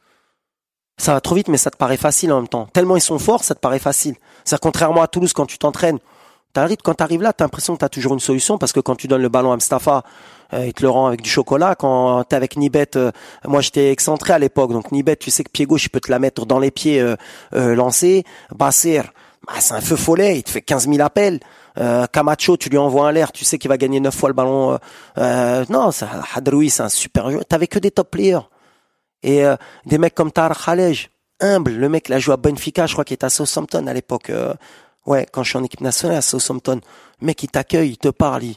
Ça 0.98 1.14
va 1.14 1.22
trop 1.22 1.36
vite, 1.36 1.48
mais 1.48 1.58
ça 1.58 1.72
te 1.72 1.78
paraît 1.78 1.96
facile 1.98 2.32
en 2.34 2.38
même 2.42 2.48
temps. 2.50 2.68
Tellement 2.74 2.96
ils 2.98 3.02
sont 3.02 3.20
forts, 3.20 3.44
ça 3.46 3.56
te 3.56 3.60
paraît 3.62 3.80
facile. 3.80 4.16
C'est 4.44 4.60
contrairement 4.60 5.02
à 5.02 5.08
Toulouse, 5.08 5.32
quand 5.34 5.46
tu 5.46 5.58
t'entraînes, 5.58 6.00
t'arrives, 6.56 6.78
quand 6.84 6.94
t'arrives 6.96 7.22
là, 7.22 7.34
t'as 7.34 7.46
l'impression 7.46 7.76
que 7.76 7.80
t'as 7.80 7.90
toujours 7.90 8.14
une 8.14 8.20
solution 8.20 8.58
parce 8.58 8.74
que 8.74 8.80
quand 8.80 8.96
tu 8.96 9.08
donnes 9.08 9.22
le 9.22 9.30
ballon 9.30 9.52
à 9.52 9.56
Mustafa, 9.56 10.04
euh, 10.54 10.66
il 10.66 10.74
te 10.74 10.82
le 10.82 10.90
rend 10.90 11.08
avec 11.08 11.22
du 11.22 11.30
chocolat. 11.30 11.76
Quand 11.76 12.24
t'es 12.24 12.36
avec 12.36 12.56
Nibet, 12.56 12.96
euh, 12.96 13.12
moi 13.46 13.62
j'étais 13.62 13.92
excentré 13.92 14.34
à 14.34 14.40
l'époque, 14.40 14.72
donc 14.72 14.92
Nibet, 14.92 15.18
tu 15.18 15.32
sais 15.32 15.44
que 15.44 15.50
pied 15.50 15.66
gauche, 15.66 15.86
il 15.86 15.90
peut 15.90 16.00
te 16.00 16.10
la 16.10 16.20
mettre 16.20 16.46
dans 16.46 16.60
les 16.60 16.72
pieds 16.72 17.00
euh, 17.02 17.16
euh, 17.54 17.76
lancés. 17.76 18.24
Basser, 18.56 19.02
bah, 19.46 19.54
c'est 19.60 19.74
un 19.74 19.82
feu 19.82 19.96
follet, 19.96 20.38
il 20.38 20.44
te 20.44 20.50
fait 20.50 20.62
15 20.62 20.88
000 20.88 21.02
appels. 21.02 21.40
Euh, 21.78 22.06
Camacho, 22.08 22.56
tu 22.56 22.70
lui 22.70 22.78
envoies 22.78 23.08
un 23.08 23.12
l'air, 23.12 23.32
tu 23.34 23.44
sais 23.44 23.58
qu'il 23.58 23.70
va 23.70 23.78
gagner 23.78 24.00
9 24.00 24.16
fois 24.16 24.30
le 24.30 24.36
ballon. 24.36 24.80
non, 25.18 25.92
ça, 25.92 26.10
Hadroui, 26.34 26.70
c'est 26.70 26.84
un 26.84 26.90
super 26.90 27.30
joueur. 27.30 27.46
T'avais 27.46 27.68
que 27.68 27.80
des 27.80 27.92
top 27.92 28.12
players. 28.12 28.48
Et 29.24 29.44
des 29.88 29.98
mecs 29.98 30.14
comme 30.14 30.32
Tar 30.32 30.52
Khalej, 30.64 31.10
humble, 31.42 31.72
le 31.72 31.90
mec, 31.90 32.08
il 32.10 32.14
a 32.14 32.20
joué 32.20 32.36
à 32.36 32.38
Benfica, 32.38 32.86
je 32.86 32.94
crois 32.94 33.04
qu'il 33.04 33.16
était 33.16 33.26
à 33.26 33.30
Southampton 33.30 33.88
à 33.88 33.94
l'époque. 33.94 34.32
Euh, 35.08 35.12
Ouais, 35.12 35.28
quand 35.32 35.44
je 35.44 35.50
suis 35.50 35.58
en 35.58 35.64
équipe 35.64 35.82
nationale 35.82 36.18
à 36.18 36.22
Southampton, 36.22 36.82
le 37.22 37.26
mec 37.26 37.42
il 37.44 37.50
t'accueille, 37.50 37.92
il 37.92 37.98
te 37.98 38.10
parle, 38.10 38.44
il... 38.44 38.56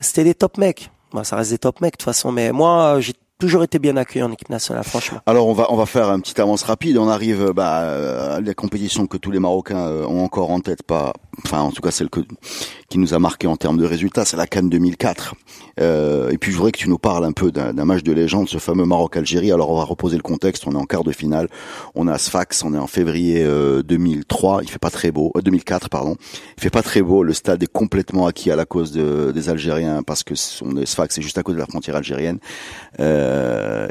c'était 0.00 0.24
des 0.24 0.34
top 0.34 0.58
mecs. 0.58 0.90
Bah, 1.12 1.24
ça 1.24 1.36
reste 1.36 1.50
des 1.50 1.58
top 1.58 1.80
mecs 1.80 1.92
de 1.92 1.98
toute 1.98 2.04
façon, 2.04 2.32
mais 2.32 2.52
moi 2.52 3.00
j'ai 3.00 3.12
toujours 3.38 3.64
été 3.64 3.78
bien 3.78 3.96
accueilli 3.96 4.22
en 4.22 4.32
équipe 4.32 4.50
nationale, 4.50 4.84
franchement. 4.84 5.20
Alors 5.26 5.48
on 5.48 5.52
va 5.52 5.66
on 5.70 5.76
va 5.76 5.86
faire 5.86 6.08
un 6.08 6.20
petit 6.20 6.40
avance 6.40 6.62
rapide. 6.62 6.96
On 6.98 7.08
arrive 7.08 7.52
bah, 7.54 8.34
à 8.36 8.40
la 8.40 8.54
compétition 8.54 9.06
que 9.06 9.16
tous 9.16 9.30
les 9.30 9.38
Marocains 9.40 9.78
euh, 9.86 10.06
ont 10.06 10.22
encore 10.24 10.50
en 10.50 10.60
tête, 10.60 10.82
pas 10.82 11.12
enfin 11.44 11.60
en 11.60 11.70
tout 11.72 11.82
cas 11.82 11.90
celle 11.90 12.10
que 12.10 12.20
qui 12.88 12.98
nous 12.98 13.12
a 13.14 13.18
marqué 13.18 13.46
en 13.46 13.56
termes 13.56 13.76
de 13.78 13.84
résultats, 13.84 14.24
c'est 14.24 14.36
la 14.36 14.46
Cannes 14.46 14.68
2004. 14.70 15.34
Euh, 15.80 16.30
et 16.30 16.38
puis 16.38 16.52
je 16.52 16.56
voudrais 16.56 16.70
que 16.70 16.78
tu 16.78 16.88
nous 16.88 16.98
parles 16.98 17.24
un 17.24 17.32
peu 17.32 17.50
d'un 17.50 17.72
match 17.84 18.02
de 18.04 18.12
légende, 18.12 18.48
ce 18.48 18.58
fameux 18.58 18.84
Maroc-Algérie. 18.84 19.50
Alors 19.52 19.70
on 19.70 19.76
va 19.78 19.84
reposer 19.84 20.16
le 20.16 20.22
contexte. 20.22 20.66
On 20.66 20.72
est 20.72 20.76
en 20.76 20.84
quart 20.84 21.02
de 21.04 21.10
finale. 21.12 21.48
On 21.96 22.06
est 22.06 22.12
à 22.12 22.18
Sfax. 22.18 22.62
On 22.64 22.72
est 22.74 22.78
en 22.78 22.86
février 22.86 23.42
euh, 23.42 23.82
2003. 23.82 24.60
Il 24.62 24.70
fait 24.70 24.78
pas 24.78 24.90
très 24.90 25.10
beau. 25.10 25.32
Euh, 25.36 25.40
2004 25.42 25.88
pardon. 25.90 26.16
Il 26.56 26.62
fait 26.62 26.70
pas 26.70 26.82
très 26.82 27.02
beau. 27.02 27.22
Le 27.24 27.32
stade 27.32 27.62
est 27.62 27.72
complètement 27.72 28.26
acquis 28.26 28.50
à 28.52 28.56
la 28.56 28.64
cause 28.64 28.92
de- 28.92 29.32
des 29.34 29.48
Algériens 29.48 30.02
parce 30.04 30.22
que 30.22 30.34
on 30.62 30.76
est 30.76 30.86
Sfax, 30.86 31.20
juste 31.20 31.38
à 31.38 31.42
côté 31.42 31.56
de 31.56 31.60
la 31.60 31.66
frontière 31.66 31.96
algérienne. 31.96 32.38
Euh, 33.00 33.23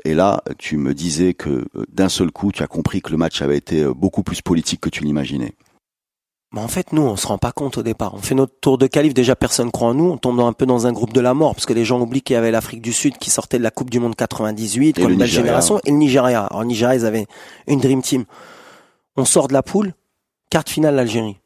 et 0.05 0.13
là, 0.13 0.43
tu 0.57 0.77
me 0.77 0.93
disais 0.93 1.33
que 1.33 1.49
euh, 1.49 1.85
d'un 1.91 2.09
seul 2.09 2.31
coup, 2.31 2.51
tu 2.51 2.63
as 2.63 2.67
compris 2.67 3.01
que 3.01 3.11
le 3.11 3.17
match 3.17 3.41
avait 3.41 3.57
été 3.57 3.83
euh, 3.83 3.93
beaucoup 3.93 4.23
plus 4.23 4.41
politique 4.41 4.81
que 4.81 4.89
tu 4.89 5.03
l'imaginais. 5.03 5.53
Mais 6.51 6.61
en 6.61 6.67
fait, 6.67 6.93
nous, 6.93 7.01
on 7.01 7.15
se 7.15 7.25
rend 7.25 7.39
pas 7.39 7.51
compte 7.51 7.77
au 7.79 7.83
départ. 7.83 8.13
On 8.13 8.19
fait 8.19 8.35
notre 8.35 8.53
tour 8.59 8.77
de 8.77 8.85
qualif, 8.85 9.13
déjà 9.13 9.35
personne 9.35 9.71
croit 9.71 9.87
en 9.87 9.93
nous. 9.95 10.11
On 10.11 10.17
tombe 10.17 10.37
dans 10.37 10.45
un 10.45 10.53
peu 10.53 10.67
dans 10.67 10.85
un 10.85 10.93
groupe 10.93 11.13
de 11.13 11.21
la 11.21 11.33
mort, 11.33 11.55
parce 11.55 11.65
que 11.65 11.73
les 11.73 11.83
gens 11.83 11.99
oublient 11.99 12.21
qu'il 12.21 12.35
y 12.35 12.37
avait 12.37 12.51
l'Afrique 12.51 12.81
du 12.81 12.93
Sud 12.93 13.17
qui 13.17 13.31
sortait 13.31 13.57
de 13.57 13.63
la 13.63 13.71
Coupe 13.71 13.89
du 13.89 13.99
Monde 13.99 14.15
98, 14.15 14.97
Et 14.97 15.01
comme 15.01 15.15
belle 15.15 15.27
génération, 15.27 15.79
et 15.85 15.89
le 15.89 15.97
Nigeria. 15.97 16.45
Alors, 16.45 16.63
Nigeria, 16.63 16.95
ils 16.95 17.05
avaient 17.05 17.25
une 17.67 17.79
dream 17.79 18.03
team. 18.03 18.25
On 19.15 19.25
sort 19.25 19.47
de 19.47 19.53
la 19.53 19.63
poule, 19.63 19.93
quart 20.51 20.63
de 20.63 20.69
finale 20.69 20.95
l'Algérie. 20.95 21.37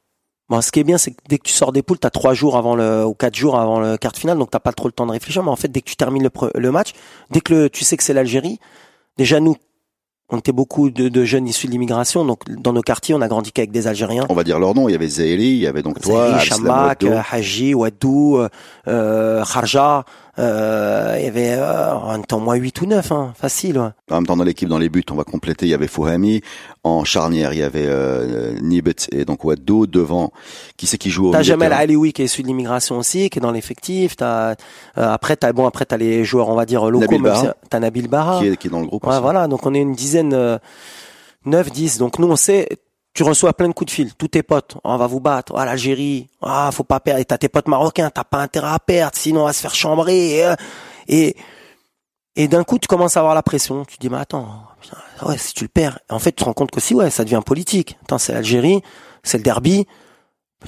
Bon, 0.50 0.62
ce 0.62 0.72
qui 0.72 0.80
est 0.80 0.84
bien, 0.86 0.98
c'est 0.98 1.12
que 1.12 1.18
dès 1.27 1.38
que 1.39 1.44
tu 1.44 1.54
sors 1.54 1.72
des 1.74 1.82
poules, 1.84 2.00
t'as 2.00 2.10
trois 2.10 2.34
jours 2.34 2.56
avant 2.56 2.75
le, 2.75 3.06
ou 3.06 3.13
quatre 3.13 3.36
jours 3.36 3.60
avant 3.60 3.80
le 3.82 3.98
quart 3.98 4.13
de 4.13 4.18
finale, 4.18 4.38
donc 4.38 4.50
t'as 4.50 4.60
pas 4.62 4.72
trop 4.72 4.88
le 4.88 4.94
temps 4.94 5.06
de 5.06 5.12
réfléchir. 5.12 5.44
Mais 5.44 5.50
en 5.50 5.56
fait, 5.58 5.68
dès 5.68 5.82
que 5.82 5.89
tu 5.89 5.98
termines 5.98 6.24
le, 6.24 6.30
pre- 6.30 6.51
le 6.58 6.72
match, 6.72 6.92
dès 7.32 7.42
que 7.42 7.54
le- 7.54 7.70
tu 7.70 7.84
sais 7.84 7.98
que 7.98 8.04
c'est 8.04 8.13
l'Algérie, 8.13 8.58
déjà 9.18 9.42
nous, 9.42 9.58
on 10.30 10.38
était 10.39 10.51
beaucoup 10.51 10.89
de, 10.89 11.08
de 11.10 11.24
jeunes 11.25 11.48
issus 11.48 11.68
de 11.68 11.72
l'immigration, 11.72 12.25
donc 12.25 12.50
dans 12.50 12.74
nos 12.74 12.82
quartiers, 12.82 13.16
on 13.16 13.22
a 13.22 13.27
grandi 13.30 13.51
qu'avec 13.54 13.72
des 13.72 13.88
Algériens. 13.88 14.25
On 14.30 14.34
va 14.34 14.44
dire 14.44 14.60
leur 14.60 14.74
nom. 14.74 14.89
Il 14.89 14.92
y 14.92 14.96
avait 14.96 15.08
Zéli, 15.08 15.51
il 15.51 15.60
y 15.60 15.68
avait 15.68 15.84
donc 15.84 16.01
toi, 16.01 16.32
Chamak, 16.39 17.04
euh, 17.04 17.22
Haji, 17.32 17.74
Wadou, 17.74 18.38
euh, 18.38 18.50
euh, 18.89 19.44
Kharja, 19.46 20.04
euh, 20.39 21.15
il 21.20 21.25
y 21.25 21.27
avait 21.27 21.53
euh, 21.53 21.94
en 21.94 22.22
temps 22.22 22.39
moins 22.39 22.56
8 22.56 22.82
ou 22.82 22.86
9, 22.86 23.12
hein, 23.12 23.34
facile. 23.36 23.77
Ouais. 23.79 23.89
En 24.12 24.15
même 24.15 24.27
temps, 24.27 24.38
dans 24.38 24.44
l'équipe, 24.44 24.70
dans 24.70 24.77
les 24.77 24.89
buts, 24.89 25.03
on 25.12 25.15
va 25.15 25.24
compléter. 25.24 25.65
Il 25.65 25.70
y 25.70 25.74
avait 25.74 25.88
Fouhami. 25.88 26.41
En 26.84 27.03
charnière, 27.03 27.53
il 27.53 27.60
y 27.60 27.63
avait 27.63 27.86
euh, 27.88 28.58
Nibet 28.62 28.96
et 29.12 29.25
donc 29.25 29.44
Waddo. 29.44 29.88
Devant, 29.88 30.32
qui 30.77 30.86
c'est 30.88 30.98
qui 30.98 31.10
joue 31.10 31.29
au 31.29 31.32
T'as 31.32 31.41
Jamel 31.41 31.74
Alioui 31.74 32.13
qui 32.13 32.22
est 32.22 32.25
issu 32.25 32.44
de 32.44 32.48
l'immigration 32.48 32.98
aussi, 32.98 33.29
qui 33.29 33.39
est 33.39 33.41
dans 33.41 33.51
l'effectif. 33.51 34.15
T'as 34.15 34.51
euh, 34.51 34.53
après 34.96 35.36
t'as 35.36 35.51
bon 35.53 35.65
après 35.67 35.86
t'as 35.86 35.98
les 35.98 36.24
joueurs 36.24 36.50
on 36.50 36.56
va 36.56 36.65
dire 36.65 36.86
locaux. 36.89 37.17
Nabil 37.20 37.53
T'as 37.70 37.79
Nabil 37.79 38.08
Bara. 38.08 38.39
qui 38.39 38.48
est, 38.48 38.58
qui 38.58 38.67
est 38.67 38.72
dans 38.72 38.79
le 38.79 38.86
groupe 38.88 39.06
Ouais, 39.06 39.13
aussi. 39.13 39.22
voilà, 39.22 39.48
donc 39.48 39.65
on 39.65 39.74
est 39.74 39.79
une 39.82 39.94
dizaine, 39.94 40.34
euh, 40.34 40.58
9, 41.46 41.72
10. 41.72 41.98
Donc 41.98 42.20
nous, 42.20 42.27
on 42.27 42.36
sait, 42.36 42.67
tu 43.17 43.24
reçois 43.24 43.51
plein 43.53 43.67
de 43.67 43.74
coups 43.74 43.91
de 43.91 43.95
fil. 43.95 44.13
Tous 44.13 44.27
tes 44.27 44.43
potes, 44.43 44.77
on 44.83 44.95
va 44.95 45.07
vous 45.07 45.19
battre. 45.19 45.51
Ah, 45.55 45.65
l'Algérie, 45.65 46.29
ah, 46.39 46.69
faut 46.71 46.83
pas 46.83 47.00
perdre. 47.00 47.19
Et 47.19 47.25
t'as 47.25 47.39
tes 47.39 47.50
potes 47.50 47.67
marocains, 47.67 48.12
t'as 48.12 48.24
pas 48.24 48.38
intérêt 48.38 48.69
à 48.69 48.77
perdre, 48.77 49.17
sinon 49.17 49.41
on 49.41 49.45
va 49.45 49.53
se 49.53 49.62
faire 49.62 49.74
chambrer. 49.74 50.36
Et, 50.36 50.45
euh, 50.45 50.55
et, 51.07 51.36
et 52.36 52.47
d'un 52.47 52.63
coup, 52.63 52.77
tu 52.77 52.88
commences 52.88 53.17
à 53.17 53.21
avoir 53.21 53.33
la 53.33 53.41
pression. 53.41 53.86
Tu 53.86 53.97
dis, 53.97 54.12
mais 54.12 54.17
attends, 54.17 54.62
ouais, 55.25 55.36
si 55.39 55.55
tu 55.55 55.63
le 55.63 55.67
perds. 55.67 55.97
En 56.12 56.19
fait, 56.19 56.31
tu 56.31 56.41
te 56.41 56.43
rends 56.43 56.53
compte 56.53 56.69
que 56.69 56.79
si, 56.79 56.93
ouais, 56.93 57.09
ça 57.09 57.24
devient 57.24 57.41
politique. 57.43 57.97
Attends, 58.03 58.19
c'est 58.19 58.33
l'Algérie, 58.33 58.83
c'est 59.24 59.39
le 59.39 59.43
derby. 59.43 59.88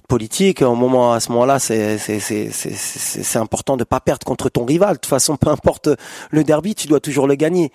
Politique, 0.07 0.63
au 0.63 0.73
moment, 0.73 1.13
à 1.13 1.19
ce 1.19 1.31
moment-là, 1.31 1.59
c'est, 1.59 1.99
c'est, 1.99 2.19
c'est, 2.19 2.49
c'est 2.51 3.39
important 3.39 3.77
de 3.77 3.83
pas 3.83 3.99
perdre 3.99 4.25
contre 4.25 4.49
ton 4.49 4.65
rival. 4.65 4.93
De 4.93 5.01
toute 5.01 5.05
façon, 5.05 5.37
peu 5.37 5.49
importe 5.49 5.89
le 6.31 6.43
derby, 6.43 6.73
tu 6.73 6.87
dois 6.87 6.99
toujours 6.99 7.27
le 7.27 7.35
gagner. 7.35 7.71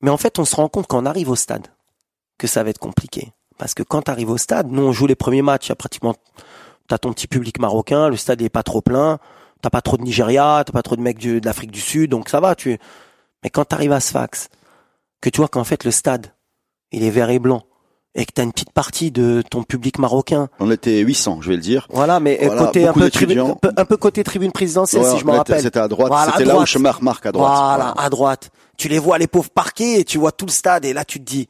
Mais 0.00 0.08
en 0.08 0.16
fait, 0.16 0.38
on 0.38 0.46
se 0.46 0.56
rend 0.56 0.70
compte 0.70 0.86
quand 0.86 1.02
on 1.02 1.06
arrive 1.06 1.28
au 1.28 1.36
stade 1.36 1.66
que 2.38 2.46
ça 2.46 2.62
va 2.62 2.70
être 2.70 2.78
compliqué. 2.78 3.34
Parce 3.60 3.74
que 3.74 3.82
quand 3.82 4.00
tu 4.00 4.10
arrives 4.10 4.30
au 4.30 4.38
stade, 4.38 4.68
nous 4.72 4.82
on 4.82 4.90
joue 4.92 5.06
les 5.06 5.14
premiers 5.14 5.42
matchs, 5.42 5.66
il 5.66 5.68
y 5.68 5.72
a 5.72 5.76
pratiquement 5.76 6.14
t'as 6.88 6.96
ton 6.96 7.12
petit 7.12 7.26
public 7.26 7.60
marocain, 7.60 8.08
le 8.08 8.16
stade 8.16 8.40
il 8.40 8.46
est 8.46 8.48
pas 8.48 8.62
trop 8.62 8.80
plein, 8.80 9.18
t'as 9.60 9.68
pas 9.68 9.82
trop 9.82 9.98
de 9.98 10.02
Nigeria, 10.02 10.62
t'as 10.64 10.72
pas 10.72 10.82
trop 10.82 10.96
de 10.96 11.02
mecs 11.02 11.18
de 11.18 11.42
l'Afrique 11.44 11.70
du 11.70 11.80
Sud, 11.80 12.10
donc 12.10 12.30
ça 12.30 12.40
va, 12.40 12.54
tu. 12.54 12.78
Mais 13.44 13.50
quand 13.50 13.66
tu 13.66 13.74
arrives 13.74 13.92
à 13.92 14.00
Sfax, 14.00 14.48
que 15.20 15.28
tu 15.28 15.36
vois 15.42 15.48
qu'en 15.48 15.64
fait 15.64 15.84
le 15.84 15.90
stade 15.90 16.28
il 16.90 17.04
est 17.04 17.10
vert 17.10 17.28
et 17.28 17.38
blanc 17.38 17.62
et 18.14 18.24
que 18.24 18.32
t'as 18.32 18.44
une 18.44 18.50
petite 18.52 18.72
partie 18.72 19.10
de 19.10 19.42
ton 19.48 19.62
public 19.62 19.98
marocain, 19.98 20.48
On 20.58 20.70
était 20.70 20.98
800, 21.00 21.42
je 21.42 21.50
vais 21.50 21.56
le 21.56 21.62
dire. 21.62 21.86
voilà, 21.90 22.18
mais 22.18 22.38
Voilà, 22.42 22.64
côté 22.64 22.86
un 22.88 22.94
peu, 22.94 23.10
tribune, 23.10 23.54
un 23.76 23.84
peu 23.84 23.96
côté 23.98 24.24
tribune 24.24 24.52
présidentielle 24.52 25.02
Ouais, 25.02 25.10
si 25.12 25.18
je 25.18 25.26
me 25.26 25.32
rappelle. 25.32 25.60
C'était 25.60 25.78
à 25.78 25.86
droite. 25.86 26.08
Voilà, 26.08 26.32
c'était 26.32 26.46
là 26.46 26.58
où 26.58 26.64
chemin 26.64 26.96
marque 27.02 27.26
à 27.26 27.32
droite. 27.32 27.52
Voilà, 27.52 27.94
à 27.96 28.08
droite. 28.08 28.50
Tu 28.78 28.88
les 28.88 28.98
vois 28.98 29.18
les 29.18 29.26
pauvres 29.26 29.50
parqués 29.50 30.00
et 30.00 30.04
tu 30.04 30.16
vois 30.16 30.32
tout 30.32 30.46
le 30.46 30.50
stade 30.50 30.86
et 30.86 30.94
là 30.94 31.04
tu 31.04 31.20
te 31.20 31.24
dis 31.24 31.46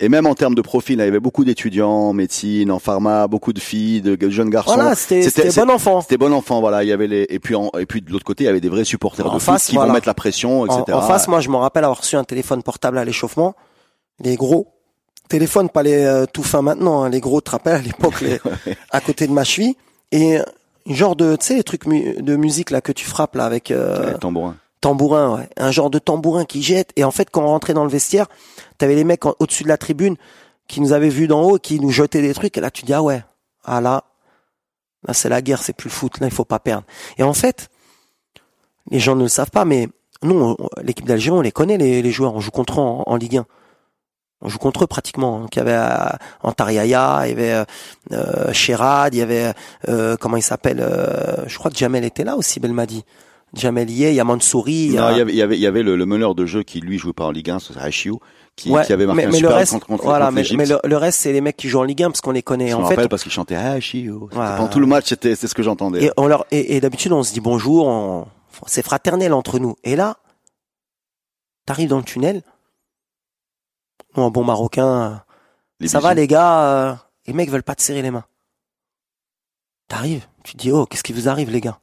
Et 0.00 0.08
même 0.08 0.26
en 0.26 0.34
termes 0.34 0.54
de 0.54 0.62
profil, 0.62 0.96
il 0.98 1.04
y 1.04 1.08
avait 1.08 1.20
beaucoup 1.20 1.44
d'étudiants 1.44 1.90
en 1.90 2.12
médecine, 2.12 2.70
en 2.72 2.78
pharma, 2.78 3.26
beaucoup 3.28 3.52
de 3.52 3.60
filles, 3.60 4.00
de 4.00 4.30
jeunes 4.30 4.48
garçons. 4.50 4.74
voilà, 4.74 4.94
c'était 4.94 5.50
bon 5.54 5.70
enfant. 5.70 6.00
C'était 6.00 6.16
bon 6.16 6.32
enfant, 6.32 6.60
voilà. 6.60 6.82
Il 6.82 6.88
y 6.88 6.92
avait 6.92 7.06
les 7.06 7.26
et 7.28 7.38
puis 7.38 7.54
en- 7.54 7.70
et 7.78 7.84
puis 7.86 8.00
de 8.00 8.10
l'autre 8.10 8.24
côté, 8.24 8.44
il 8.44 8.46
y 8.46 8.50
avait 8.50 8.60
des 8.60 8.70
vrais 8.70 8.84
supporters 8.84 9.26
En 9.30 9.34
de 9.34 9.38
face, 9.38 9.62
foot 9.64 9.70
qui 9.70 9.74
voilà. 9.76 9.88
vont 9.88 9.94
mettre 9.94 10.08
la 10.08 10.14
pression, 10.14 10.64
etc. 10.66 10.82
en 10.96 11.02
face, 11.02 11.28
moi, 11.28 11.40
je 11.40 11.50
me 11.50 11.56
rappelle 11.56 11.84
avoir 11.84 11.98
reçu 12.00 12.16
un 12.16 12.24
téléphone 12.24 12.62
portable 12.62 12.96
à 12.98 13.04
l'échauffement. 13.04 13.54
Les 14.18 14.34
gros 14.36 14.68
téléphones, 15.28 15.68
pas 15.68 15.82
les 15.82 16.04
euh, 16.04 16.24
tout 16.32 16.42
fins 16.42 16.62
maintenant, 16.62 17.02
hein, 17.04 17.10
les 17.10 17.20
gros, 17.20 17.40
tu 17.40 17.44
te 17.46 17.50
rappelles, 17.50 17.76
à 17.76 17.82
l'époque, 17.82 18.20
les- 18.22 18.40
à 18.90 19.00
côté 19.00 19.26
de 19.26 19.32
ma 19.32 19.44
cheville. 19.44 19.74
Et 20.10 20.38
euh, 20.38 20.42
genre 20.86 21.16
de, 21.16 21.36
tu 21.36 21.46
sais, 21.48 21.54
les 21.56 21.62
trucs 21.64 21.86
mu- 21.86 22.14
de 22.20 22.34
musique 22.36 22.70
là 22.70 22.80
que 22.80 22.92
tu 22.92 23.04
frappes 23.04 23.34
là 23.36 23.44
avec 23.44 23.70
euh, 23.70 24.12
Ouais, 24.12 24.18
tambourin. 24.18 24.56
tambourin, 24.80 25.36
ouais. 25.36 25.48
un 25.58 25.70
genre 25.70 25.90
de 25.90 25.98
tambourin 25.98 26.44
qui 26.46 26.62
jette. 26.62 26.90
Et 26.96 27.04
en 27.04 27.10
fait, 27.10 27.28
quand 27.30 27.42
on 27.42 27.46
rentrait 27.48 27.72
dans 27.74 27.84
le 27.84 27.90
vestiaire, 27.90 28.26
t'avais 28.82 28.96
les 28.96 29.04
mecs 29.04 29.24
au-dessus 29.24 29.62
de 29.62 29.68
la 29.68 29.76
tribune 29.76 30.16
qui 30.66 30.80
nous 30.80 30.92
avaient 30.92 31.08
vus 31.08 31.28
d'en 31.28 31.42
haut, 31.42 31.58
qui 31.58 31.78
nous 31.78 31.90
jetaient 31.90 32.20
des 32.20 32.34
trucs. 32.34 32.58
Et 32.58 32.60
là, 32.60 32.70
tu 32.70 32.84
dis 32.84 32.92
ah 32.92 33.02
ouais, 33.02 33.22
ah 33.64 33.80
là, 33.80 34.04
là 35.06 35.14
c'est 35.14 35.28
la 35.28 35.40
guerre, 35.40 35.62
c'est 35.62 35.72
plus 35.72 35.88
le 35.88 35.94
foot. 35.94 36.18
Là, 36.18 36.26
il 36.26 36.32
faut 36.32 36.44
pas 36.44 36.58
perdre. 36.58 36.84
Et 37.16 37.22
en 37.22 37.32
fait, 37.32 37.70
les 38.90 38.98
gens 38.98 39.14
ne 39.14 39.22
le 39.22 39.28
savent 39.28 39.52
pas, 39.52 39.64
mais 39.64 39.88
nous, 40.22 40.56
l'équipe 40.82 41.06
d'Algérie, 41.06 41.36
on 41.36 41.40
les 41.42 41.52
connaît 41.52 41.76
les, 41.76 42.10
joueurs. 42.10 42.34
On 42.34 42.40
joue 42.40 42.50
contre 42.50 42.80
eux 42.80 42.84
en, 43.06 43.16
Ligue 43.16 43.38
1. 43.38 43.46
On 44.40 44.48
joue 44.48 44.58
contre 44.58 44.82
eux 44.82 44.86
pratiquement. 44.88 45.46
Il 45.52 45.58
y 45.58 45.60
avait 45.60 45.74
euh, 45.74 46.16
Antariaya, 46.42 47.20
il 47.24 47.28
y 47.28 47.32
avait 47.32 47.52
euh, 47.52 47.64
euh, 48.12 48.52
Sherad, 48.52 49.14
il 49.14 49.18
y 49.18 49.22
avait 49.22 49.52
euh, 49.88 50.16
comment 50.16 50.36
il 50.36 50.42
s'appelle 50.42 50.80
euh, 50.80 51.46
Je 51.46 51.56
crois 51.56 51.70
que 51.70 51.76
Jamel 51.76 52.04
était 52.04 52.24
là 52.24 52.36
aussi, 52.36 52.58
Belmadi. 52.58 53.04
Jamel 53.54 53.90
y 53.90 54.04
est, 54.04 54.12
il 54.12 54.16
y 54.16 54.20
a 54.20 54.24
Mansouri. 54.24 54.86
il 54.86 54.94
y 54.94 55.66
avait, 55.66 55.82
le 55.82 56.06
meneur 56.06 56.34
de 56.34 56.46
jeu 56.46 56.64
qui 56.64 56.80
lui 56.80 56.98
jouait 56.98 57.12
pas 57.12 57.26
en 57.26 57.30
Ligue 57.30 57.50
1, 57.50 57.60
c'est 57.60 57.76
Hachiou, 57.76 58.18
qui, 58.56 58.70
Ouais, 58.70 58.84
qui 58.84 58.92
avait 58.92 59.06
marqué 59.06 59.16
mais, 59.22 59.24
un 59.24 59.30
mais 59.30 59.32
le 59.40 59.46
super 59.48 59.54
reste, 59.56 59.72
contre, 59.72 59.86
contre, 59.86 60.04
voilà, 60.04 60.26
contre 60.30 60.54
mais, 60.56 60.66
le, 60.66 60.78
le 60.84 60.96
reste, 60.96 61.18
c'est 61.20 61.32
les 61.32 61.40
mecs 61.40 61.56
qui 61.56 61.68
jouent 61.68 61.80
en 61.80 61.84
Ligue 61.84 62.02
1 62.02 62.10
parce 62.10 62.20
qu'on 62.20 62.30
les 62.32 62.42
connaît. 62.42 62.68
Je 62.68 62.74
en 62.74 62.80
me 62.80 62.84
fait, 62.84 62.90
rappelle 62.94 63.08
parce 63.08 63.22
qu'il 63.22 63.32
chantait 63.32 63.56
Hachiou. 63.56 64.28
C'était 64.30 64.40
Ouais. 64.40 64.56
Pendant 64.56 64.68
tout 64.68 64.80
le 64.80 64.86
match, 64.86 65.06
c'était, 65.08 65.34
c'est 65.36 65.48
ce 65.48 65.54
que 65.54 65.62
j'entendais. 65.62 66.04
et, 66.04 66.10
on 66.16 66.26
leur, 66.26 66.44
et, 66.50 66.76
et 66.76 66.80
d'habitude, 66.80 67.12
on 67.12 67.22
se 67.22 67.32
dit 67.32 67.40
bonjour, 67.40 67.86
on- 67.86 68.26
c'est 68.66 68.82
fraternel 68.84 69.32
entre 69.32 69.58
nous. 69.58 69.76
Et 69.84 69.96
là, 69.96 70.18
t'arrives 71.66 71.88
dans 71.88 71.96
le 71.98 72.04
tunnel, 72.04 72.42
nous, 74.16 74.22
un 74.22 74.30
bon 74.30 74.44
marocain, 74.44 75.24
Les 75.80 75.88
ça 75.88 75.98
bisous. 75.98 76.08
va 76.08 76.14
les 76.14 76.26
gars, 76.26 76.62
euh, 76.64 76.94
les 77.26 77.32
mecs 77.32 77.50
veulent 77.50 77.62
pas 77.62 77.74
te 77.74 77.82
serrer 77.82 78.02
les 78.02 78.10
mains. 78.10 78.24
T'arrives, 79.88 80.26
tu 80.44 80.52
te 80.54 80.58
dis, 80.58 80.70
oh, 80.72 80.86
qu'est-ce 80.86 81.02
qui 81.02 81.12
vous 81.12 81.28
arrive 81.28 81.50
les 81.50 81.60
gars? 81.60 81.78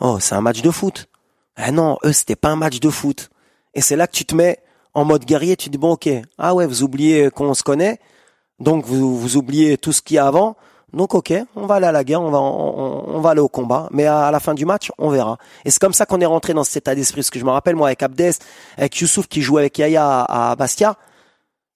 Oh, 0.00 0.18
c'est 0.20 0.34
un 0.34 0.40
match 0.40 0.62
de 0.62 0.70
foot. 0.70 1.08
Ah 1.56 1.72
non, 1.72 1.98
eux, 2.04 2.12
c'était 2.12 2.36
pas 2.36 2.48
un 2.48 2.56
match 2.56 2.80
de 2.80 2.88
foot. 2.90 3.30
Et 3.74 3.80
c'est 3.80 3.96
là 3.96 4.06
que 4.06 4.12
tu 4.12 4.24
te 4.24 4.34
mets 4.34 4.58
en 4.94 5.04
mode 5.04 5.24
guerrier, 5.24 5.56
tu 5.56 5.70
dis, 5.70 5.78
bon, 5.78 5.92
ok, 5.92 6.08
ah 6.38 6.54
ouais, 6.54 6.66
vous 6.66 6.82
oubliez 6.82 7.30
qu'on 7.30 7.54
se 7.54 7.62
connaît, 7.62 7.98
donc 8.58 8.84
vous, 8.84 9.18
vous 9.18 9.36
oubliez 9.36 9.78
tout 9.78 9.92
ce 9.92 10.02
qu'il 10.02 10.16
y 10.16 10.18
a 10.18 10.26
avant, 10.26 10.56
donc 10.92 11.14
ok, 11.14 11.32
on 11.54 11.66
va 11.66 11.76
aller 11.76 11.86
à 11.86 11.92
la 11.92 12.02
guerre, 12.02 12.20
on 12.20 12.30
va, 12.30 12.40
on, 12.40 13.16
on 13.16 13.20
va 13.20 13.30
aller 13.30 13.40
au 13.40 13.48
combat, 13.48 13.88
mais 13.92 14.06
à, 14.06 14.30
la 14.30 14.40
fin 14.40 14.54
du 14.54 14.64
match, 14.64 14.90
on 14.98 15.10
verra. 15.10 15.38
Et 15.64 15.70
c'est 15.70 15.80
comme 15.80 15.92
ça 15.92 16.04
qu'on 16.06 16.20
est 16.20 16.26
rentré 16.26 16.52
dans 16.52 16.64
cet 16.64 16.78
état 16.78 16.94
d'esprit, 16.94 17.20
parce 17.20 17.30
que 17.30 17.38
je 17.38 17.44
me 17.44 17.50
rappelle, 17.50 17.76
moi, 17.76 17.88
avec 17.88 18.02
Abdes, 18.02 18.32
avec 18.76 18.96
Youssouf 18.98 19.28
qui 19.28 19.42
jouait 19.42 19.62
avec 19.62 19.78
Yaya 19.78 20.22
à, 20.22 20.50
à 20.50 20.56
Bastia, 20.56 20.96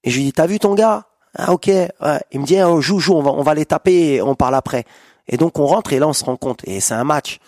et 0.03 0.11
je 0.11 0.17
lui 0.17 0.25
dis, 0.25 0.33
t'as 0.33 0.47
vu 0.47 0.59
ton 0.59 0.75
gars? 0.75 1.05
Ah 1.37 1.53
ok, 1.53 1.67
ouais. 1.67 1.91
il 2.31 2.41
me 2.41 2.47
dit, 2.47 2.61
oh, 2.63 2.81
joue, 2.81 3.01
joue, 3.01 3.15
on 3.15 3.23
va, 3.23 3.31
on 3.33 3.43
va 3.43 3.55
les 3.55 3.67
taper 3.67 4.15
et 4.15 4.23
on 4.23 4.35
parle 4.35 4.55
après. 4.55 4.85
Et 5.27 5.37
donc 5.37 5.59
on 5.59 5.67
rentre 5.67 5.93
et 5.93 5.99
là 5.99 6.07
on 6.07 6.13
se 6.13 6.25
rend 6.25 6.37
compte, 6.37 6.61
et 6.65 6.81
c'est 6.81 6.95
un 6.95 7.05
match. 7.05 7.39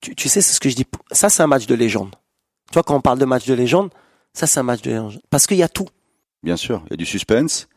Tu, 0.00 0.14
tu 0.14 0.28
sais, 0.28 0.40
c'est 0.40 0.52
ce 0.52 0.60
que 0.60 0.68
je 0.68 0.76
dis, 0.76 0.86
ça 1.12 1.28
c'est 1.28 1.42
un 1.42 1.46
match 1.46 1.66
de 1.66 1.74
légende. 1.74 2.14
Tu 2.70 2.74
vois, 2.74 2.82
quand 2.82 2.94
on 2.96 3.00
parle 3.00 3.18
de 3.18 3.24
match 3.24 3.46
de 3.46 3.54
légende, 3.54 3.90
ça 4.32 4.46
c'est 4.46 4.60
un 4.60 4.62
match 4.62 4.82
de 4.82 4.90
légende. 4.90 5.20
Parce 5.30 5.46
qu'il 5.46 5.56
y 5.56 5.62
a 5.62 5.68
tout. 5.68 5.86
Bien 6.42 6.56
sûr, 6.56 6.82
il 6.86 6.90
y 6.92 6.94
a 6.94 6.96
du 6.96 7.04
suspense, 7.06 7.68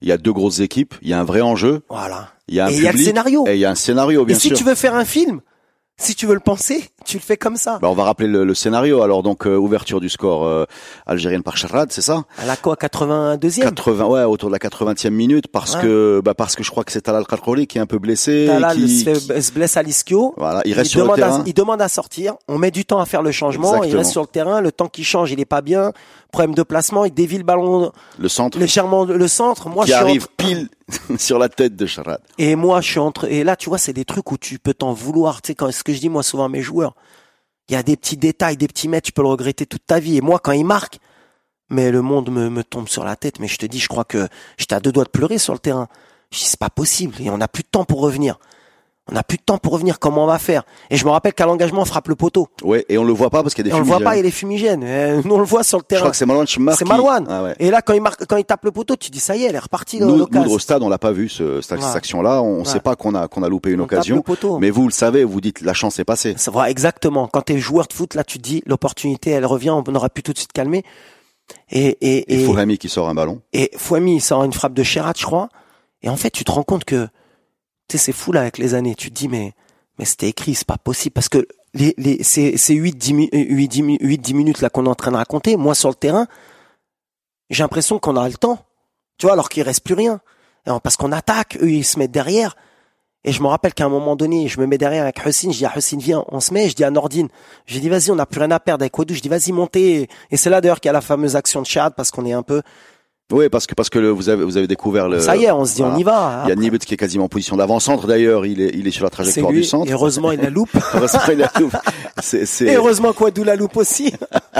il 0.00 0.08
y 0.08 0.12
a 0.12 0.18
deux 0.18 0.32
grosses 0.32 0.60
équipes, 0.60 0.94
il 1.02 1.08
y 1.08 1.12
a 1.12 1.20
un 1.20 1.24
vrai 1.24 1.40
enjeu, 1.40 1.82
Voilà. 1.88 2.28
il 2.48 2.54
y 2.54 2.60
a 2.60 2.66
un 2.66 2.68
Et 2.68 2.72
il 2.72 2.76
public, 2.76 2.84
y 2.84 2.88
a 2.88 2.92
le 2.92 2.98
scénario. 2.98 3.46
et 3.48 3.54
il 3.54 3.60
y 3.60 3.64
a 3.64 3.70
un 3.70 3.74
scénario, 3.74 4.24
bien 4.24 4.36
et 4.36 4.38
si 4.38 4.48
sûr. 4.48 4.56
tu 4.58 4.64
veux 4.64 4.74
faire 4.74 4.94
un 4.94 5.04
film, 5.04 5.40
Si 5.98 6.14
tu 6.16 6.26
veux 6.26 6.34
le 6.34 6.40
penser, 6.40 6.88
tu 7.04 7.16
le 7.18 7.22
fais 7.22 7.36
comme 7.36 7.54
ça. 7.56 7.78
Bah, 7.80 7.88
on 7.88 7.94
va 7.94 8.02
rappeler 8.04 8.26
le, 8.26 8.44
le 8.44 8.54
scénario. 8.54 9.02
Alors 9.02 9.22
donc 9.22 9.46
euh, 9.46 9.56
ouverture 9.56 10.00
du 10.00 10.08
score 10.08 10.44
euh, 10.44 10.64
algérienne 11.06 11.42
par 11.44 11.56
Charrad, 11.56 11.92
c'est 11.92 12.00
ça? 12.02 12.24
À 12.38 12.46
la 12.46 12.56
quoi 12.56 12.74
82e 12.74 13.60
80 13.60 14.06
ouais 14.06 14.24
autour 14.24 14.48
de 14.48 14.52
la 14.52 14.58
80e 14.58 15.10
minute 15.10 15.46
parce 15.48 15.74
Ouais. 15.76 15.82
que 15.82 16.20
bah 16.24 16.34
parce 16.34 16.56
que 16.56 16.64
je 16.64 16.70
crois 16.70 16.82
que 16.82 16.90
c'est 16.92 17.02
Talal 17.02 17.24
Khalkhouli 17.26 17.66
qui 17.68 17.78
est 17.78 17.80
un 17.80 17.86
peu 17.86 17.98
blessé 17.98 18.46
Talal 18.48 18.76
qui, 18.76 18.88
se, 19.00 19.14
fait- 19.14 19.40
se 19.40 19.52
blesse 19.52 19.76
à 19.76 19.82
l'ischio. 19.82 20.34
voilà, 20.36 20.62
il 20.64 20.70
Il 20.72 20.74
reste 20.74 20.90
sur 20.90 21.00
le 21.00 21.04
demande, 21.04 21.16
terrain. 21.18 21.40
à, 21.40 21.44
il 21.46 21.54
demande 21.54 21.82
à 21.82 21.88
sortir. 21.88 22.34
On 22.48 22.58
met 22.58 22.70
du 22.72 22.84
temps 22.84 22.98
à 22.98 23.06
faire 23.06 23.22
le 23.22 23.30
changement. 23.30 23.84
Il 23.84 23.96
reste 23.96 24.10
sur 24.10 24.22
le 24.22 24.26
terrain. 24.26 24.60
Le 24.60 24.72
temps 24.72 24.88
qu'il 24.88 25.04
change, 25.04 25.30
il 25.30 25.38
est 25.40 25.44
pas 25.44 25.60
bien. 25.60 25.92
Problème 26.32 26.54
de 26.54 26.62
placement. 26.64 27.04
Il 27.04 27.12
dévie 27.14 27.38
le 27.38 27.44
ballon 27.44 27.92
le 28.18 28.28
centre 28.28 28.58
légèrement 28.58 29.04
le 29.04 29.28
centre. 29.28 29.68
Moi, 29.68 29.84
qui 29.84 29.90
je 29.92 29.96
suis 29.96 30.02
arrive 30.04 30.26
pile 30.36 30.68
sur 31.18 31.38
la 31.38 31.48
tête 31.48 31.76
de 31.76 31.86
Charrad. 31.86 32.20
Et 32.38 32.56
moi, 32.56 32.80
je 32.80 32.90
suis 32.90 32.98
entre. 32.98 33.30
Et 33.30 33.44
là, 33.44 33.56
tu 33.56 33.68
vois, 33.68 33.78
c'est 33.78 33.92
des 33.92 34.04
trucs 34.04 34.30
où 34.32 34.38
tu 34.38 34.58
peux 34.58 34.74
t'en 34.74 34.92
vouloir. 34.92 35.42
Tu 35.42 35.48
sais, 35.48 35.54
quand 35.54 35.70
ce 35.72 35.84
que 35.84 35.92
je 35.92 36.00
dis 36.00 36.08
moi 36.08 36.22
souvent 36.22 36.44
à 36.44 36.48
mes 36.48 36.62
joueurs, 36.62 36.94
il 37.68 37.72
y 37.72 37.76
a 37.76 37.82
des 37.82 37.96
petits 37.96 38.16
détails, 38.16 38.56
des 38.56 38.68
petits 38.68 38.88
mètres, 38.88 39.06
tu 39.06 39.12
peux 39.12 39.22
le 39.22 39.28
regretter 39.28 39.66
toute 39.66 39.86
ta 39.86 39.98
vie. 40.00 40.16
Et 40.16 40.20
moi, 40.20 40.38
quand 40.38 40.52
il 40.52 40.64
marque, 40.64 40.98
mais 41.70 41.90
le 41.90 42.02
monde 42.02 42.30
me, 42.30 42.50
me 42.50 42.64
tombe 42.64 42.88
sur 42.88 43.04
la 43.04 43.16
tête. 43.16 43.40
Mais 43.40 43.48
je 43.48 43.56
te 43.56 43.66
dis, 43.66 43.78
je 43.78 43.88
crois 43.88 44.04
que 44.04 44.28
j'étais 44.58 44.74
à 44.74 44.80
deux 44.80 44.92
doigts 44.92 45.04
de 45.04 45.10
pleurer 45.10 45.38
sur 45.38 45.52
le 45.52 45.58
terrain. 45.58 45.88
Je 46.30 46.38
dis, 46.38 46.44
c'est 46.44 46.58
pas 46.58 46.70
possible. 46.70 47.14
Et 47.20 47.30
on 47.30 47.38
n'a 47.38 47.48
plus 47.48 47.62
de 47.62 47.68
temps 47.68 47.84
pour 47.84 48.00
revenir. 48.00 48.38
On 49.10 49.14
n'a 49.14 49.24
plus 49.24 49.36
de 49.36 49.42
temps 49.42 49.58
pour 49.58 49.72
revenir. 49.72 49.98
Comment 49.98 50.22
on 50.24 50.26
va 50.28 50.38
faire? 50.38 50.62
Et 50.88 50.96
je 50.96 51.04
me 51.04 51.10
rappelle 51.10 51.32
qu'à 51.34 51.44
l'engagement, 51.44 51.82
on 51.82 51.84
frappe 51.84 52.06
le 52.06 52.14
poteau. 52.14 52.46
Ouais, 52.62 52.86
et 52.88 52.98
on 52.98 53.04
le 53.04 53.12
voit 53.12 53.30
pas 53.30 53.42
parce 53.42 53.52
qu'il 53.52 53.66
y 53.66 53.68
a 53.68 53.70
Et 53.70 53.72
des 53.72 53.76
on 53.76 53.80
le 53.80 53.84
voit 53.84 53.98
pas, 53.98 54.12
fumigènes. 54.12 54.24
il 54.24 54.28
est 54.28 54.30
fumigène. 54.30 54.84
Euh, 54.84 55.22
Nous, 55.24 55.34
on 55.34 55.38
le 55.38 55.44
voit 55.44 55.64
sur 55.64 55.78
le 55.78 55.82
Je 55.82 55.88
terrain. 55.88 56.00
crois 56.02 56.10
que 56.12 56.16
c'est 56.16 56.24
Marouane 56.24 56.46
Chmar 56.46 56.76
C'est 56.76 56.84
qui- 56.84 56.90
Marouane. 56.90 57.26
Ah 57.28 57.42
ouais. 57.42 57.54
Et 57.58 57.70
là, 57.72 57.82
quand 57.82 57.94
il 57.94 58.00
marque, 58.00 58.24
quand 58.26 58.36
il 58.36 58.44
tape 58.44 58.64
le 58.64 58.70
poteau, 58.70 58.94
tu 58.94 59.10
dis, 59.10 59.18
ça 59.18 59.34
y 59.34 59.42
est, 59.42 59.48
elle 59.48 59.56
est 59.56 59.58
repartie. 59.58 60.00
Nous, 60.00 60.28
nous, 60.30 60.50
au 60.52 60.58
stade, 60.60 60.84
on 60.84 60.88
l'a 60.88 60.98
pas 60.98 61.10
vu 61.10 61.28
ce, 61.28 61.60
cette, 61.60 61.80
Ouais. 61.80 61.84
action-là. 61.96 62.42
On 62.42 62.60
Ouais. 62.60 62.64
sait 62.64 62.78
pas 62.78 62.94
qu'on 62.94 63.16
a 63.16 63.26
qu'on 63.26 63.42
a 63.42 63.48
loupé 63.48 63.70
une 63.70 63.80
On 63.80 63.84
tape 63.84 63.90
le 63.90 63.96
occasion. 63.98 64.22
poteau. 64.22 64.58
Mais 64.60 64.70
vous 64.70 64.86
le 64.86 64.92
savez, 64.92 65.24
vous 65.24 65.40
dites 65.40 65.62
la 65.62 65.74
chance 65.74 65.98
est 65.98 66.04
passée. 66.04 66.34
Ça 66.36 66.52
va 66.52 66.70
exactement. 66.70 67.26
Quand 67.26 67.42
tu 67.42 67.54
es 67.54 67.58
joueur 67.58 67.88
de 67.88 67.92
foot, 67.92 68.14
là, 68.14 68.22
tu 68.22 68.38
te 68.38 68.42
dis 68.44 68.62
l'opportunité, 68.66 69.30
elle 69.30 69.46
revient, 69.46 69.70
on 69.70 69.94
aurait 69.96 70.10
pu 70.10 70.22
tout 70.22 70.32
de 70.32 70.38
suite 70.38 70.52
calmer. 70.52 70.84
Et 71.70 71.98
et 72.00 72.32
Et 72.32 72.42
et, 72.42 72.44
Fouhami 72.46 72.78
qui 72.78 72.88
sort 72.88 73.08
un 73.08 73.14
ballon. 73.14 73.40
et 73.52 73.72
Fouami 73.76 74.16
il 74.16 74.20
sort 74.20 74.44
une 74.44 74.52
frappe 74.52 74.74
de 74.74 74.82
Sherat, 74.84 75.14
je 75.18 75.24
crois. 75.26 75.48
Et 76.02 76.08
en 76.08 76.16
fait, 76.16 76.30
tu 76.30 76.44
te 76.44 76.52
rends 76.52 76.62
compte 76.62 76.84
que 76.84 77.08
tu 77.88 77.98
sais, 77.98 78.04
c'est 78.06 78.12
fou 78.12 78.32
là 78.32 78.40
avec 78.42 78.58
les 78.58 78.74
années. 78.74 78.94
Tu 78.94 79.10
te 79.10 79.14
dis 79.14 79.28
mais 79.28 79.52
mais 79.98 80.04
c'était 80.04 80.28
écrit, 80.28 80.54
c'est 80.54 80.66
pas 80.66 80.78
possible 80.78 81.12
parce 81.12 81.28
que 81.28 81.46
les 81.74 81.94
les 81.98 82.22
ces 82.22 82.56
ces 82.56 82.74
8 82.74 82.96
10 82.96 83.12
mi- 83.14 83.28
8 83.32 83.68
10 83.68 83.82
mi- 83.82 83.98
8 84.00 84.18
10 84.18 84.34
minutes 84.34 84.60
là 84.60 84.70
qu'on 84.70 84.86
est 84.86 84.88
en 84.88 84.94
train 84.94 85.10
de 85.12 85.16
raconter, 85.16 85.56
moi 85.56 85.74
sur 85.74 85.88
le 85.88 85.94
terrain, 85.94 86.26
j'ai 87.50 87.62
l'impression 87.62 87.98
qu'on 87.98 88.16
a 88.16 88.26
le 88.28 88.34
temps. 88.34 88.58
Tu 89.18 89.26
vois, 89.26 89.34
alors 89.34 89.48
qu'il 89.48 89.62
reste 89.62 89.84
plus 89.84 89.94
rien. 89.94 90.20
Parce 90.82 90.96
qu'on 90.96 91.12
attaque, 91.12 91.58
eux 91.60 91.70
ils 91.70 91.84
se 91.84 91.98
mettent 91.98 92.10
derrière. 92.12 92.56
Et 93.24 93.30
je 93.30 93.40
me 93.40 93.46
rappelle 93.46 93.72
qu'à 93.72 93.84
un 93.84 93.88
moment 93.88 94.16
donné, 94.16 94.48
je 94.48 94.58
me 94.60 94.66
mets 94.66 94.78
derrière 94.78 95.04
avec 95.04 95.24
Hussein, 95.24 95.52
je 95.52 95.58
dis 95.58 95.66
à 95.66 95.72
Hussein, 95.76 95.96
viens, 95.98 96.24
on 96.28 96.40
se 96.40 96.52
met, 96.52 96.68
je 96.68 96.74
dis 96.74 96.82
à 96.82 96.90
Nordine, 96.90 97.28
j'ai 97.66 97.78
dit, 97.78 97.88
vas-y, 97.88 98.10
on 98.10 98.16
n'a 98.16 98.26
plus 98.26 98.40
rien 98.40 98.50
à 98.50 98.58
perdre 98.58 98.82
avec 98.82 98.98
Wadou, 98.98 99.14
je 99.14 99.20
dis, 99.20 99.28
vas-y, 99.28 99.52
montez. 99.52 100.08
Et 100.32 100.36
c'est 100.36 100.50
là 100.50 100.60
d'ailleurs 100.60 100.80
qu'il 100.80 100.88
y 100.88 100.90
a 100.90 100.92
la 100.92 101.00
fameuse 101.00 101.36
action 101.36 101.62
de 101.62 101.66
Chad, 101.66 101.94
parce 101.96 102.10
qu'on 102.10 102.26
est 102.26 102.32
un 102.32 102.42
peu, 102.42 102.62
Oui, 103.30 103.48
parce 103.48 103.66
que 103.66 103.74
parce 103.74 103.88
que 103.88 103.98
le- 103.98 104.10
vous 104.10 104.28
avez 104.28 104.44
vous 104.44 104.56
avez 104.56 104.66
découvert 104.66 105.08
le. 105.08 105.20
ça 105.20 105.36
y 105.36 105.44
est, 105.44 105.50
on 105.50 105.64
se 105.64 105.74
dit, 105.76 105.80
voilà. 105.82 105.94
on 105.96 105.98
y 105.98 106.02
va. 106.02 106.42
Il 106.44 106.48
y 106.50 106.52
a 106.52 106.54
Nibet 106.56 106.78
qui 106.78 106.92
est 106.94 106.96
quasiment 106.98 107.24
en 107.24 107.28
position 107.28 107.56
d'avant-centre. 107.56 108.06
D'ailleurs, 108.06 108.44
il 108.44 108.60
est 108.60 108.72
il 108.74 108.86
est 108.86 108.90
sur 108.90 109.04
la 109.04 109.10
trajectoire 109.10 109.50
lui, 109.52 109.60
du 109.60 109.64
centre. 109.64 109.88
et 109.88 109.92
heureusement, 109.94 110.32
il 110.32 110.40
la 110.40 110.50
loupe. 110.50 110.70
Heureusement, 110.94 111.20
il 111.32 111.42
a 111.42 111.48
tout. 111.48 111.70
C'est- 112.20 112.44
c'est- 112.44 112.66
Et 112.66 112.76
heureusement 112.76 113.12
que 113.12 113.22
Wadou 113.24 113.44
la 113.44 113.56
loupe 113.56 113.76
aussi. 113.78 114.12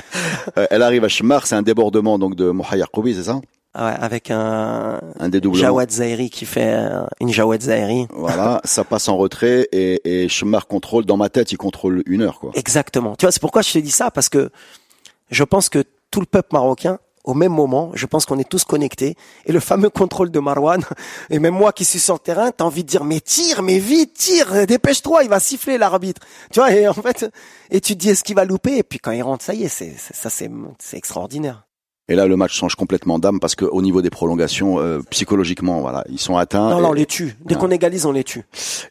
euh, 0.59 0.66
elle 0.70 0.83
arrive 0.83 1.05
à 1.05 1.09
Chmar, 1.09 1.46
c'est 1.46 1.55
un 1.55 1.62
débordement 1.62 2.18
donc 2.18 2.35
de 2.35 2.51
Mohaïa 2.51 2.87
Koubi, 2.90 3.14
c'est 3.14 3.25
ça? 3.25 3.40
Ah 3.75 3.87
ouais, 3.87 3.96
avec 4.01 4.31
un 4.31 5.01
Un 5.18 5.29
dédoublement. 5.31 5.62
Jawad 5.62 5.90
Zahiri 5.90 6.29
qui 6.31 6.44
fait 6.44 6.75
euh, 6.75 7.05
une 7.20 7.31
Jawad 7.33 7.61
Zahiri. 7.62 8.07
Voilà, 8.14 8.61
ça 8.64 8.85
passe 8.85 9.09
en 9.09 9.16
retrait 9.16 9.68
et, 9.72 10.25
et 10.25 10.29
contrôle. 10.68 11.05
Dans 11.07 11.16
ma 11.16 11.29
tête, 11.31 11.53
il 11.53 11.57
contrôle 11.57 12.03
une 12.07 12.22
heure, 12.22 12.38
quoi. 12.38 12.51
Exactement. 12.55 13.16
Tu 13.16 13.25
vois, 13.27 13.33
c'est 13.33 13.40
pourquoi 13.40 13.62
je 13.62 13.72
te 13.72 13.79
dis 13.79 13.90
ça, 13.90 14.11
parce 14.11 14.29
que 14.29 14.51
je 15.31 15.44
pense 15.44 15.68
que 15.70 15.85
tout 16.11 16.20
le 16.20 16.27
peuple 16.27 16.51
marocain, 16.53 16.98
au 17.25 17.35
même 17.35 17.53
moment, 17.53 17.91
je 17.95 18.07
pense 18.07 18.27
qu'on 18.27 18.39
est 18.39 18.49
tous 18.49 18.65
connectés. 18.65 19.17
Et 19.47 19.53
le 19.53 19.61
fameux 19.61 19.91
contrôle 19.91 20.31
de 20.31 20.41
Marwan, 20.41 20.83
et 21.31 21.39
même 21.39 21.55
moi 21.55 21.73
qui 21.73 21.85
suis 21.85 22.01
sur 22.01 22.15
le 22.15 22.21
terrain, 22.21 22.51
t'as 22.51 22.65
envie 22.65 22.85
de 22.85 22.89
dire, 22.89 23.05
mais 23.05 23.21
tire, 23.21 23.63
mais 23.63 23.79
vite, 23.79 24.15
tire, 24.15 24.67
dépêche-toi, 24.67 25.25
il 25.25 25.29
va 25.29 25.41
siffler 25.41 25.79
l'arbitre. 25.79 26.23
Tu 26.51 26.61
vois, 26.61 26.73
et 26.73 26.89
en 26.89 26.95
fait, 26.95 27.27
et 27.71 27.81
tu 27.81 27.95
te 27.95 27.99
dis, 27.99 28.11
est-ce 28.11 28.25
qu'il 28.25 28.37
va 28.37 28.45
louper? 28.45 28.79
Et 28.79 28.83
puis 28.83 28.99
quand 28.99 29.13
il 29.13 29.23
rentre, 29.23 29.45
ça 29.45 29.55
y 29.55 29.65
est, 29.65 29.69
c'est, 29.69 29.95
ça, 29.99 30.31
c'est, 30.31 30.51
c'est 30.79 30.97
extraordinaire. 30.97 31.67
Et 32.09 32.15
là, 32.17 32.27
le 32.27 32.37
match 32.37 32.53
change 32.55 32.75
complètement 32.75 33.19
d'âme 33.21 33.38
parce 33.38 33.55
que 33.55 33.65
au 33.65 33.81
niveau 33.81 34.03
des 34.03 34.11
prolongations, 34.11 34.81
euh, 34.81 35.01
psychologiquement, 35.11 35.81
voilà, 35.81 36.05
ils 36.11 36.19
sont 36.19 36.37
atteints. 36.37 36.71
non, 36.71 36.79
et, 36.81 36.83
là, 36.83 36.88
on 36.88 36.93
les 36.93 37.07
tue. 37.07 37.37
Dès 37.45 37.55
qu'on 37.55 37.71
égalise, 37.71 38.07
on 38.07 38.12
les 38.12 38.25
tue. 38.25 38.43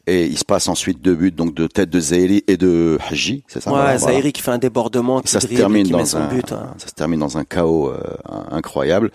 et 0.06 0.24
il 0.24 0.38
se 0.38 0.44
passe 0.44 0.66
ensuite 0.68 1.00
deux 1.02 1.14
buts, 1.14 1.30
donc 1.30 1.54
de 1.54 1.66
tête 1.66 1.90
de 1.90 2.00
Zahiri 2.00 2.42
et 2.48 2.56
de 2.56 2.98
Haji, 3.10 3.44
c'est 3.48 3.60
ça 3.60 3.70
ouais, 3.70 3.76
voilà, 3.76 3.96
voilà. 3.98 4.14
Zahiri 4.14 4.32
qui 4.32 4.40
fait 4.42 4.50
un 4.50 4.58
débordement, 4.58 5.20
qui 5.20 5.28
ça 5.28 5.40
se 5.40 5.46
termine 5.46 5.86
qui 5.86 5.92
met 5.92 5.98
dans 5.98 6.04
son 6.06 6.18
un, 6.18 6.28
but. 6.28 6.50
ouais. 6.50 6.56
ça 6.78 6.88
se 6.88 6.94
termine 6.94 7.20
dans 7.20 7.36
un 7.36 7.44
chaos 7.44 7.90
euh, 7.90 8.00
incroyable. 8.50 9.10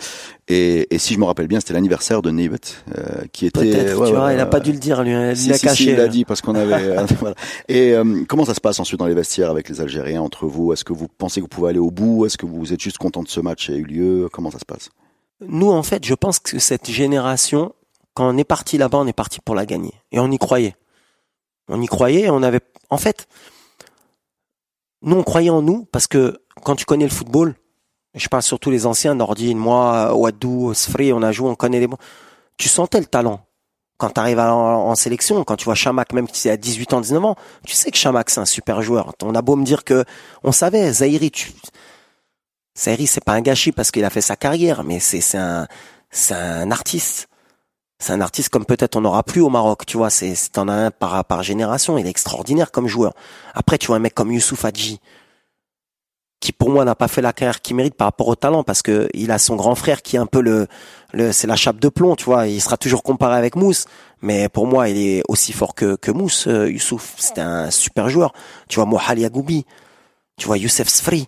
Et, 0.49 0.87
et 0.95 0.97
si 0.97 1.13
je 1.13 1.19
me 1.19 1.25
rappelle 1.25 1.47
bien, 1.47 1.59
c'était 1.59 1.73
l'anniversaire 1.73 2.21
de 2.21 2.31
Nibet 2.31 2.55
euh, 2.97 3.23
qui 3.33 3.47
était. 3.47 3.59
Peut-être, 3.59 3.97
ouais, 3.99 4.07
tu 4.07 4.13
ouais, 4.13 4.19
vois, 4.19 4.33
il 4.33 4.39
a 4.39 4.45
pas 4.45 4.61
dû 4.61 4.71
le 4.71 4.77
dire, 4.77 5.03
lui, 5.03 5.11
il 5.11 5.35
Si, 5.35 5.49
l'a 5.49 5.57
si, 5.57 5.65
caché. 5.65 5.83
si, 5.83 5.89
il 5.89 5.99
a 5.99 6.03
euh. 6.03 6.07
dit 6.07 6.23
parce 6.23 6.39
qu'on 6.41 6.55
avait. 6.55 6.73
euh, 6.73 7.05
voilà. 7.19 7.35
Et 7.67 7.93
euh, 7.93 8.23
comment 8.29 8.45
ça 8.45 8.53
se 8.53 8.61
passe 8.61 8.79
ensuite 8.79 8.99
dans 8.99 9.07
les 9.07 9.13
vestiaires 9.13 9.49
avec 9.51 9.67
les 9.67 9.81
Algériens 9.81 10.21
entre 10.21 10.45
vous? 10.45 10.71
Est-ce 10.71 10.85
que 10.85 10.93
vous 10.93 11.07
pensez 11.17 11.41
que 11.41 11.43
vous 11.43 11.49
pouvez 11.49 11.71
aller 11.71 11.79
au 11.79 11.91
bout? 11.91 12.25
Est-ce 12.25 12.37
que 12.37 12.45
vous 12.45 12.71
êtes 12.71 12.79
juste 12.79 12.97
content 12.97 13.23
de 13.23 13.27
ce 13.27 13.41
match 13.41 13.69
lieu 13.87 14.29
Comment 14.31 14.51
ça 14.51 14.59
se 14.59 14.65
passe? 14.65 14.89
Nous, 15.41 15.69
en 15.69 15.83
fait, 15.83 16.05
je 16.05 16.13
pense 16.13 16.39
que 16.39 16.59
cette 16.59 16.89
génération, 16.89 17.73
quand 18.13 18.33
on 18.33 18.37
est 18.37 18.43
parti 18.43 18.77
là-bas, 18.77 18.99
on 18.99 19.07
est 19.07 19.13
parti 19.13 19.39
pour 19.39 19.55
la 19.55 19.65
gagner. 19.65 19.93
Et 20.11 20.19
on 20.19 20.31
y 20.31 20.37
croyait. 20.37 20.75
On 21.67 21.81
y 21.81 21.87
croyait, 21.87 22.29
on 22.29 22.41
avait, 22.43 22.61
en 22.89 22.97
fait, 22.97 23.27
nous, 25.01 25.17
on 25.17 25.23
croyait 25.23 25.49
en 25.49 25.61
nous 25.61 25.85
parce 25.91 26.07
que 26.07 26.39
quand 26.63 26.75
tu 26.75 26.85
connais 26.85 27.05
le 27.05 27.11
football, 27.11 27.55
je 28.15 28.27
parle 28.29 28.43
surtout 28.43 28.71
les 28.71 28.85
anciens, 28.85 29.15
Nordine, 29.15 29.57
moi, 29.57 30.15
Wadou, 30.15 30.73
Sfri, 30.73 31.13
on 31.13 31.21
a 31.21 31.31
joué, 31.31 31.49
on 31.49 31.55
connaît 31.55 31.79
les 31.79 31.87
bons. 31.87 31.97
Tu 32.57 32.69
sentais 32.69 32.99
le 32.99 33.05
talent. 33.05 33.41
Quand 33.97 34.11
tu 34.11 34.19
arrives 34.19 34.39
en, 34.39 34.93
sélection, 34.95 35.43
quand 35.43 35.55
tu 35.55 35.65
vois 35.65 35.73
Chamak, 35.73 36.13
même 36.13 36.27
si 36.31 36.41
c'est 36.41 36.51
à 36.51 36.57
18 36.57 36.93
ans, 36.93 37.01
19 37.01 37.25
ans, 37.25 37.35
tu 37.65 37.73
sais 37.73 37.89
que 37.89 37.97
Chamak, 37.97 38.29
c'est 38.29 38.39
un 38.39 38.45
super 38.45 38.81
joueur. 38.83 39.13
On 39.23 39.33
a 39.33 39.41
beau 39.41 39.55
me 39.55 39.65
dire 39.65 39.83
que, 39.83 40.05
on 40.43 40.51
savait, 40.51 40.91
Zahiri, 40.93 41.31
tu, 41.31 41.51
Zahiri, 42.77 43.07
c'est 43.07 43.23
pas 43.23 43.33
un 43.33 43.41
gâchis 43.41 43.71
parce 43.71 43.91
qu'il 43.91 44.05
a 44.05 44.09
fait 44.09 44.21
sa 44.21 44.35
carrière, 44.35 44.83
mais 44.83 44.99
c'est, 44.99 45.37
un, 45.37 45.67
un 46.31 46.71
artiste. 46.71 47.27
C'est 47.99 48.13
un 48.13 48.21
artiste 48.21 48.49
comme 48.49 48.65
peut-être 48.65 48.95
on 48.95 49.01
n'aura 49.01 49.23
plus 49.23 49.41
au 49.41 49.49
Maroc, 49.49 49.85
tu 49.87 49.97
vois. 49.97 50.11
C'est, 50.11 50.35
t'en 50.51 50.67
as 50.67 50.73
un 50.73 50.91
par, 50.91 51.25
par 51.25 51.41
génération. 51.41 51.97
Il 51.97 52.05
est 52.05 52.09
extraordinaire 52.09 52.71
comme 52.71 52.87
joueur. 52.87 53.13
Après, 53.55 53.79
tu 53.79 53.87
vois 53.87 53.95
un 53.95 53.99
mec 53.99 54.13
comme 54.13 54.31
Youssouf 54.31 54.63
Hadji, 54.63 54.99
qui 56.39 56.51
pour 56.51 56.69
moi 56.69 56.85
n'a 56.85 56.93
pas 56.93 57.07
fait 57.07 57.23
la 57.23 57.33
carrière 57.33 57.61
qu'il 57.61 57.75
mérite 57.75 57.95
par 57.95 58.05
rapport 58.05 58.27
au 58.27 58.35
talent, 58.35 58.63
parce 58.63 58.83
que 58.83 59.09
il 59.15 59.31
a 59.31 59.39
son 59.39 59.55
grand 59.55 59.73
frère 59.73 60.03
qui 60.03 60.15
est 60.15 60.19
un 60.19 60.27
peu 60.27 60.41
le, 60.41 60.67
le 61.13 61.31
c'est 61.31 61.47
la 61.47 61.55
chape 61.55 61.79
de 61.79 61.89
plomb, 61.89 62.15
tu 62.15 62.25
vois. 62.25 62.45
Il 62.45 62.61
sera 62.61 62.77
toujours 62.77 63.01
comparé 63.01 63.35
avec 63.35 63.55
Mousse, 63.55 63.85
mais 64.21 64.47
pour 64.49 64.67
moi, 64.67 64.89
il 64.89 64.97
est 64.97 65.23
aussi 65.27 65.51
fort 65.51 65.73
que, 65.73 65.95
que 65.95 66.11
Mousse, 66.11 66.45
euh, 66.47 66.69
Youssouf. 66.69 67.15
C'était 67.17 67.41
un 67.41 67.71
super 67.71 68.09
joueur. 68.09 68.33
Tu 68.69 68.75
vois, 68.75 68.85
Mohal 68.85 69.17
Yagoubi, 69.17 69.65
tu 70.37 70.45
vois, 70.45 70.59
Youssef 70.59 70.87
Sfri. 70.89 71.27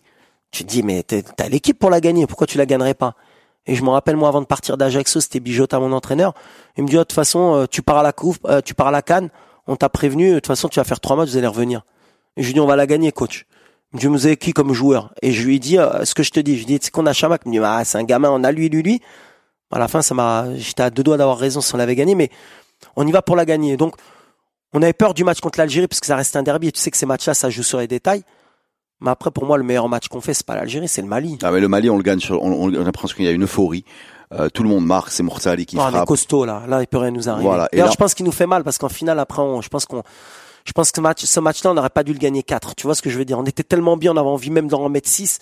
Tu 0.51 0.63
dis, 0.63 0.83
mais 0.83 1.03
t'as 1.03 1.47
l'équipe 1.47 1.77
pour 1.77 1.89
la 1.89 2.01
gagner, 2.01 2.25
pourquoi 2.25 2.47
tu 2.47 2.57
la 2.57 2.65
gagnerais 2.65 2.95
pas? 2.95 3.15
Et 3.67 3.75
je 3.75 3.83
me 3.83 3.89
rappelle, 3.89 4.15
moi, 4.15 4.29
avant 4.29 4.41
de 4.41 4.47
partir 4.47 4.77
d'Ajaccio, 4.77 5.21
c'était 5.21 5.39
Bijota, 5.39 5.79
mon 5.79 5.91
entraîneur. 5.91 6.33
Il 6.75 6.83
me 6.83 6.89
dit, 6.89 6.95
oh, 6.95 6.99
de 6.99 7.03
toute 7.03 7.13
façon, 7.13 7.55
euh, 7.55 7.65
tu 7.69 7.83
pars 7.83 7.97
à 7.97 8.03
la 8.03 8.13
coupe, 8.13 8.39
euh, 8.45 8.61
tu 8.61 8.73
pars 8.73 8.87
à 8.87 8.91
la 8.91 9.03
canne, 9.03 9.29
on 9.67 9.75
t'a 9.75 9.89
prévenu, 9.89 10.29
de 10.29 10.35
toute 10.35 10.47
façon, 10.47 10.69
tu 10.69 10.79
vas 10.79 10.83
faire 10.83 10.99
trois 10.99 11.15
matchs, 11.15 11.29
vous 11.29 11.37
allez 11.37 11.47
revenir. 11.47 11.83
Et 12.35 12.41
je 12.41 12.47
lui 12.47 12.53
dis, 12.53 12.59
on 12.59 12.65
va 12.65 12.75
la 12.75 12.87
gagner, 12.87 13.11
coach. 13.11 13.45
Il 13.93 14.09
me 14.09 14.17
avez 14.17 14.37
qui 14.37 14.53
comme 14.53 14.73
joueur? 14.73 15.13
Et 15.21 15.31
je 15.31 15.45
lui 15.45 15.55
ai 15.55 15.59
dit, 15.59 15.77
euh, 15.77 16.05
ce 16.05 16.13
que 16.13 16.23
je 16.23 16.31
te 16.31 16.39
dis, 16.39 16.53
je 16.53 16.59
lui 16.59 16.65
dit, 16.65 16.79
c'est 16.81 16.91
qu'on 16.91 17.05
a 17.05 17.13
Chamac. 17.13 17.41
Il 17.45 17.49
me 17.49 17.53
dit, 17.55 17.63
ah, 17.63 17.83
c'est 17.85 17.97
un 17.97 18.03
gamin, 18.03 18.29
on 18.31 18.43
a 18.43 18.51
lui, 18.51 18.69
lui, 18.69 18.81
lui. 18.81 19.01
À 19.71 19.77
la 19.77 19.87
fin, 19.87 20.01
ça 20.01 20.15
m'a, 20.15 20.55
j'étais 20.55 20.83
à 20.83 20.89
deux 20.89 21.03
doigts 21.03 21.17
d'avoir 21.17 21.37
raison 21.37 21.61
si 21.61 21.73
on 21.75 21.77
l'avait 21.77 21.95
gagné, 21.95 22.15
mais 22.15 22.29
on 22.95 23.05
y 23.05 23.11
va 23.11 23.21
pour 23.21 23.35
la 23.35 23.45
gagner. 23.45 23.77
Donc, 23.77 23.95
on 24.73 24.81
avait 24.81 24.93
peur 24.93 25.13
du 25.13 25.23
match 25.23 25.41
contre 25.41 25.59
l'Algérie 25.59 25.87
parce 25.87 25.99
que 25.99 26.07
ça 26.07 26.15
reste 26.15 26.35
un 26.35 26.43
derby 26.43 26.67
et 26.67 26.71
tu 26.71 26.79
sais 26.79 26.91
que 26.91 26.97
ces 26.97 27.05
matchs-là, 27.05 27.33
ça 27.33 27.49
joue 27.49 27.63
sur 27.63 27.79
les 27.79 27.87
détails. 27.87 28.23
Mais 29.01 29.09
après, 29.11 29.31
pour 29.31 29.45
moi, 29.45 29.57
le 29.57 29.63
meilleur 29.63 29.87
match 29.87 30.07
qu'on 30.09 30.21
fait, 30.21 30.33
c'est 30.33 30.45
pas 30.45 30.55
l'Algérie, 30.55 30.87
c'est 30.87 31.01
le 31.01 31.07
Mali. 31.07 31.37
Ah 31.41 31.51
mais 31.51 31.59
le 31.61 31.67
Mali, 31.67 31.89
on 31.89 31.97
le 31.97 32.03
gagne. 32.03 32.19
Sur, 32.19 32.41
on, 32.43 32.51
on, 32.51 32.73
on 32.87 32.91
qu'il 32.91 33.25
y 33.25 33.27
a 33.27 33.31
une 33.31 33.43
euphorie. 33.43 33.85
Euh, 34.33 34.49
tout 34.49 34.61
le 34.61 34.69
monde 34.69 34.85
marque. 34.85 35.09
C'est 35.09 35.23
Moursali 35.23 35.65
qui 35.65 35.75
Non, 35.77 35.83
on 35.83 35.87
est 35.87 35.91
frappe. 35.91 36.07
costaud 36.07 36.45
là. 36.45 36.63
Là, 36.67 36.81
il 36.81 36.87
peut 36.87 36.97
rien 36.97 37.11
nous 37.11 37.29
arriver. 37.29 37.45
Voilà. 37.47 37.65
Et 37.71 37.77
D'ailleurs, 37.77 37.87
là- 37.87 37.91
je 37.93 37.97
pense 37.97 38.13
qu'il 38.13 38.25
nous 38.25 38.31
fait 38.31 38.45
mal 38.45 38.63
parce 38.63 38.77
qu'en 38.77 38.89
finale, 38.89 39.17
après, 39.19 39.41
on, 39.41 39.61
je 39.61 39.69
pense 39.69 39.85
qu'on, 39.85 40.03
je 40.65 40.71
pense 40.73 40.91
que 40.91 40.97
ce 40.97 41.01
match, 41.01 41.23
ce 41.23 41.39
match-là, 41.39 41.71
on 41.71 41.73
n'aurait 41.73 41.89
pas 41.89 42.03
dû 42.03 42.13
le 42.13 42.19
gagner 42.19 42.43
4. 42.43 42.75
Tu 42.75 42.83
vois 42.85 42.93
ce 42.93 43.01
que 43.01 43.09
je 43.09 43.17
veux 43.17 43.25
dire? 43.25 43.39
On 43.39 43.45
était 43.45 43.63
tellement 43.63 43.97
bien, 43.97 44.11
on 44.13 44.17
avait 44.17 44.27
envie 44.27 44.51
même 44.51 44.67
d'en 44.67 44.79
remettre 44.83 45.09
6. 45.09 45.39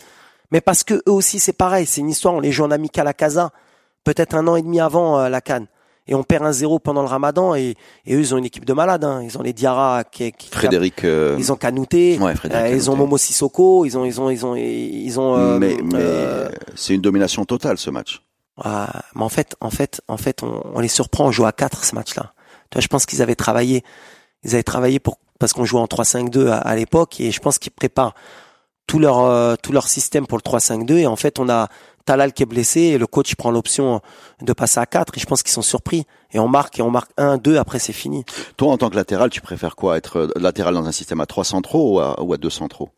Mais 0.52 0.62
parce 0.62 0.84
que 0.84 0.94
eux 0.94 1.12
aussi, 1.12 1.40
c'est 1.40 1.52
pareil. 1.54 1.86
C'est 1.86 2.00
une 2.02 2.10
histoire. 2.10 2.34
On 2.36 2.40
les 2.40 2.52
joue 2.54 2.64
en 2.64 2.72
amical 2.72 3.08
à 3.08 3.14
Casa, 3.14 3.52
peut-être 4.06 4.36
un 4.36 4.48
an 4.48 4.56
et 4.56 4.62
demi 4.62 4.80
avant 4.80 5.20
euh, 5.20 5.28
la 5.30 5.42
Cannes. 5.42 5.68
Et 6.08 6.16
on 6.16 6.24
perd 6.24 6.46
un 6.46 6.52
0 6.52 6.80
pendant 6.80 7.02
le 7.02 7.08
Ramadan. 7.08 7.54
Et, 7.56 7.76
et 8.06 8.16
eux, 8.16 8.20
ils 8.20 8.34
ont 8.34 8.38
une 8.38 8.46
équipe 8.46 8.66
de 8.66 8.74
malades. 8.74 9.04
Hein. 9.04 9.22
Ils 9.24 9.38
ont 9.38 9.42
les 9.42 9.54
Diarra 9.54 10.04
qui, 10.04 10.32
qui 10.32 10.50
Frédéric. 10.50 11.04
euh, 11.04 11.36
Ils 11.38 11.52
ont 11.52 11.56
Kanouté. 11.56 12.18
Ouais, 12.20 12.36
Frédéric 12.36 12.72
euh, 12.72 12.76
ils 12.76 12.90
ont. 12.92 12.96
Momo 12.96 13.18
Sissoko. 13.18 13.86
Ils 13.86 13.98
ont, 13.98 14.06
ils 14.06 14.22
ont, 14.22 14.30
ils 14.30 14.46
ont, 14.46 14.56
ils 14.56 15.20
ont. 15.20 15.36
euh, 15.36 15.58
mais 15.60 15.78
mais 15.84 16.00
euh, 16.00 16.50
c'est 16.76 16.94
une 16.96 17.02
domination 17.02 17.44
totale 17.46 17.78
ce 17.78 17.90
match. 17.90 18.22
ah, 18.64 19.02
mais 19.16 19.24
en 19.24 19.30
fait, 19.30 19.56
en 19.62 19.70
fait, 19.70 20.02
en 20.08 20.18
fait, 20.18 20.44
on, 20.44 20.62
on 20.76 20.80
les 20.80 20.88
surprend. 20.88 21.26
On 21.28 21.32
joue 21.32 21.46
à 21.46 21.52
4 21.52 21.84
ce 21.84 21.94
match-là. 21.96 22.34
Tu 22.70 22.76
vois, 22.78 22.82
je 22.82 22.88
pense 22.88 23.06
qu'ils 23.06 23.22
avaient 23.22 23.36
travaillé, 23.36 23.84
ils 24.44 24.54
avaient 24.54 24.64
travaillé 24.64 25.00
pour 25.00 25.18
parce 25.40 25.54
qu'on 25.54 25.66
jouait 25.66 25.80
en 25.80 25.86
3-5-2 25.86 26.48
à, 26.48 26.58
à 26.58 26.76
l'époque 26.76 27.20
et 27.22 27.32
je 27.32 27.40
pense 27.40 27.60
qu'ils 27.60 27.72
préparent 27.72 28.16
tout 28.88 28.98
leur 29.00 29.20
euh, 29.20 29.56
tout 29.62 29.72
leur 29.72 29.88
système 29.88 30.26
pour 30.26 30.38
le 30.38 30.42
3-5-2 30.42 30.94
et 30.98 31.06
en 31.08 31.16
fait 31.16 31.38
on 31.40 31.48
a 31.48 31.68
Talal 32.08 32.32
qui 32.32 32.42
est 32.44 32.48
blessé 32.48 32.80
et 32.80 32.98
le 32.98 33.06
coach 33.06 33.36
prend 33.36 33.52
l'option 33.52 34.02
de 34.42 34.54
passer 34.54 34.80
à 34.80 34.86
4 34.86 35.14
et 35.18 35.20
je 35.20 35.26
pense 35.26 35.44
qu'ils 35.44 35.52
sont 35.52 35.62
surpris. 35.62 36.06
Et 36.32 36.40
on 36.40 36.48
marque 36.48 36.80
et 36.80 36.82
on 36.82 36.90
marque 36.90 37.12
1 37.18 37.38
2 37.38 37.58
après 37.58 37.80
c'est 37.80 37.94
fini. 37.94 38.24
Toi, 38.56 38.72
en 38.72 38.78
tant 38.78 38.90
que 38.90 38.96
latéral, 38.96 39.30
tu 39.30 39.42
préfères 39.42 39.76
quoi? 39.76 39.98
Être 39.98 40.18
euh, 40.18 40.28
latéral 40.38 40.74
dans 40.74 40.88
un 40.88 40.94
système 40.94 41.20
à 41.20 41.26
trois 41.26 41.44
centraux 41.44 41.96
ou 41.96 42.00
à, 42.00 42.24
ou 42.24 42.34
à 42.34 42.38
deux 42.38 42.50
centraux? 42.50 42.90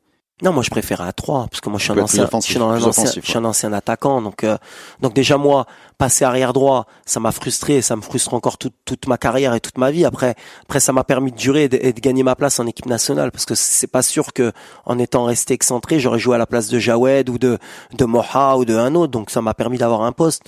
Non, 0.41 0.54
moi 0.54 0.63
je 0.63 0.69
préfère 0.69 1.02
à 1.02 1.12
3 1.12 1.47
parce 1.49 1.60
que 1.60 1.69
moi 1.69 1.80
je 1.80 1.84
suis 1.84 1.91
un 1.91 2.02
ancien, 2.02 2.23
offensif, 2.23 2.54
je 2.54 2.58
suis 2.58 2.63
un 2.63 2.73
ancien, 2.73 2.88
offensif, 2.88 3.23
je 3.25 3.30
suis 3.30 3.38
un 3.38 3.45
ancien 3.45 3.73
attaquant 3.73 4.21
donc 4.21 4.45
euh, 4.45 4.58
donc 5.02 5.13
déjà 5.13 5.38
moi 5.38 5.65
passer 5.97 6.23
arrière 6.23 6.54
droit, 6.54 6.86
ça 7.06 7.19
m'a 7.19 7.34
frustré, 7.34 7.82
ça 7.82 7.97
me 7.97 8.02
frustre 8.02 8.34
encore 8.34 8.58
toute 8.58 8.75
toute 8.86 9.08
ma 9.08 9.17
carrière 9.17 9.54
et 9.54 9.60
toute 9.60 9.78
ma 9.78 9.91
vie. 9.91 10.06
Après 10.06 10.36
après 10.63 10.80
ça 10.80 10.93
m'a 10.93 11.04
permis 11.04 11.34
de 11.34 11.38
durer 11.38 11.63
et 11.63 11.69
de, 11.69 11.78
et 11.82 11.91
de 11.91 11.99
gagner 11.99 12.23
ma 12.23 12.36
place 12.36 12.60
en 12.60 12.67
équipe 12.67 12.86
nationale 12.86 13.32
parce 13.32 13.45
que 13.45 13.54
c'est 13.54 13.88
pas 13.88 14.02
sûr 14.02 14.32
que 14.32 14.54
en 14.86 14.97
étant 14.97 15.25
resté 15.25 15.54
excentré, 15.54 15.99
j'aurais 15.99 16.19
joué 16.19 16.36
à 16.36 16.38
la 16.38 16.47
place 16.47 16.69
de 16.69 16.80
Jawed 16.80 17.30
ou 17.30 17.38
de 17.38 17.58
de 17.91 18.06
Moha 18.06 18.58
ou 18.58 18.63
de 18.63 18.75
un 18.75 18.95
autre 18.95 19.12
donc 19.12 19.32
ça 19.32 19.41
m'a 19.41 19.54
permis 19.54 19.78
d'avoir 19.78 20.04
un 20.04 20.13
poste. 20.13 20.43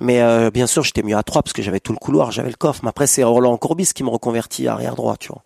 Mais 0.00 0.20
euh, 0.20 0.50
bien 0.50 0.66
sûr, 0.66 0.82
j'étais 0.82 1.02
mieux 1.02 1.16
à 1.16 1.22
3 1.22 1.42
parce 1.42 1.54
que 1.54 1.62
j'avais 1.62 1.80
tout 1.80 1.92
le 1.92 1.98
couloir, 1.98 2.30
j'avais 2.30 2.50
le 2.50 2.56
coffre. 2.56 2.80
Mais 2.82 2.90
après, 2.90 3.06
c'est 3.06 3.24
Roland 3.24 3.56
Courbis 3.56 3.92
qui 3.94 4.04
me 4.04 4.10
reconvertit 4.10 4.68
arrière 4.68 4.94
droit, 4.94 5.16
tu 5.16 5.28
vois. 5.28 5.42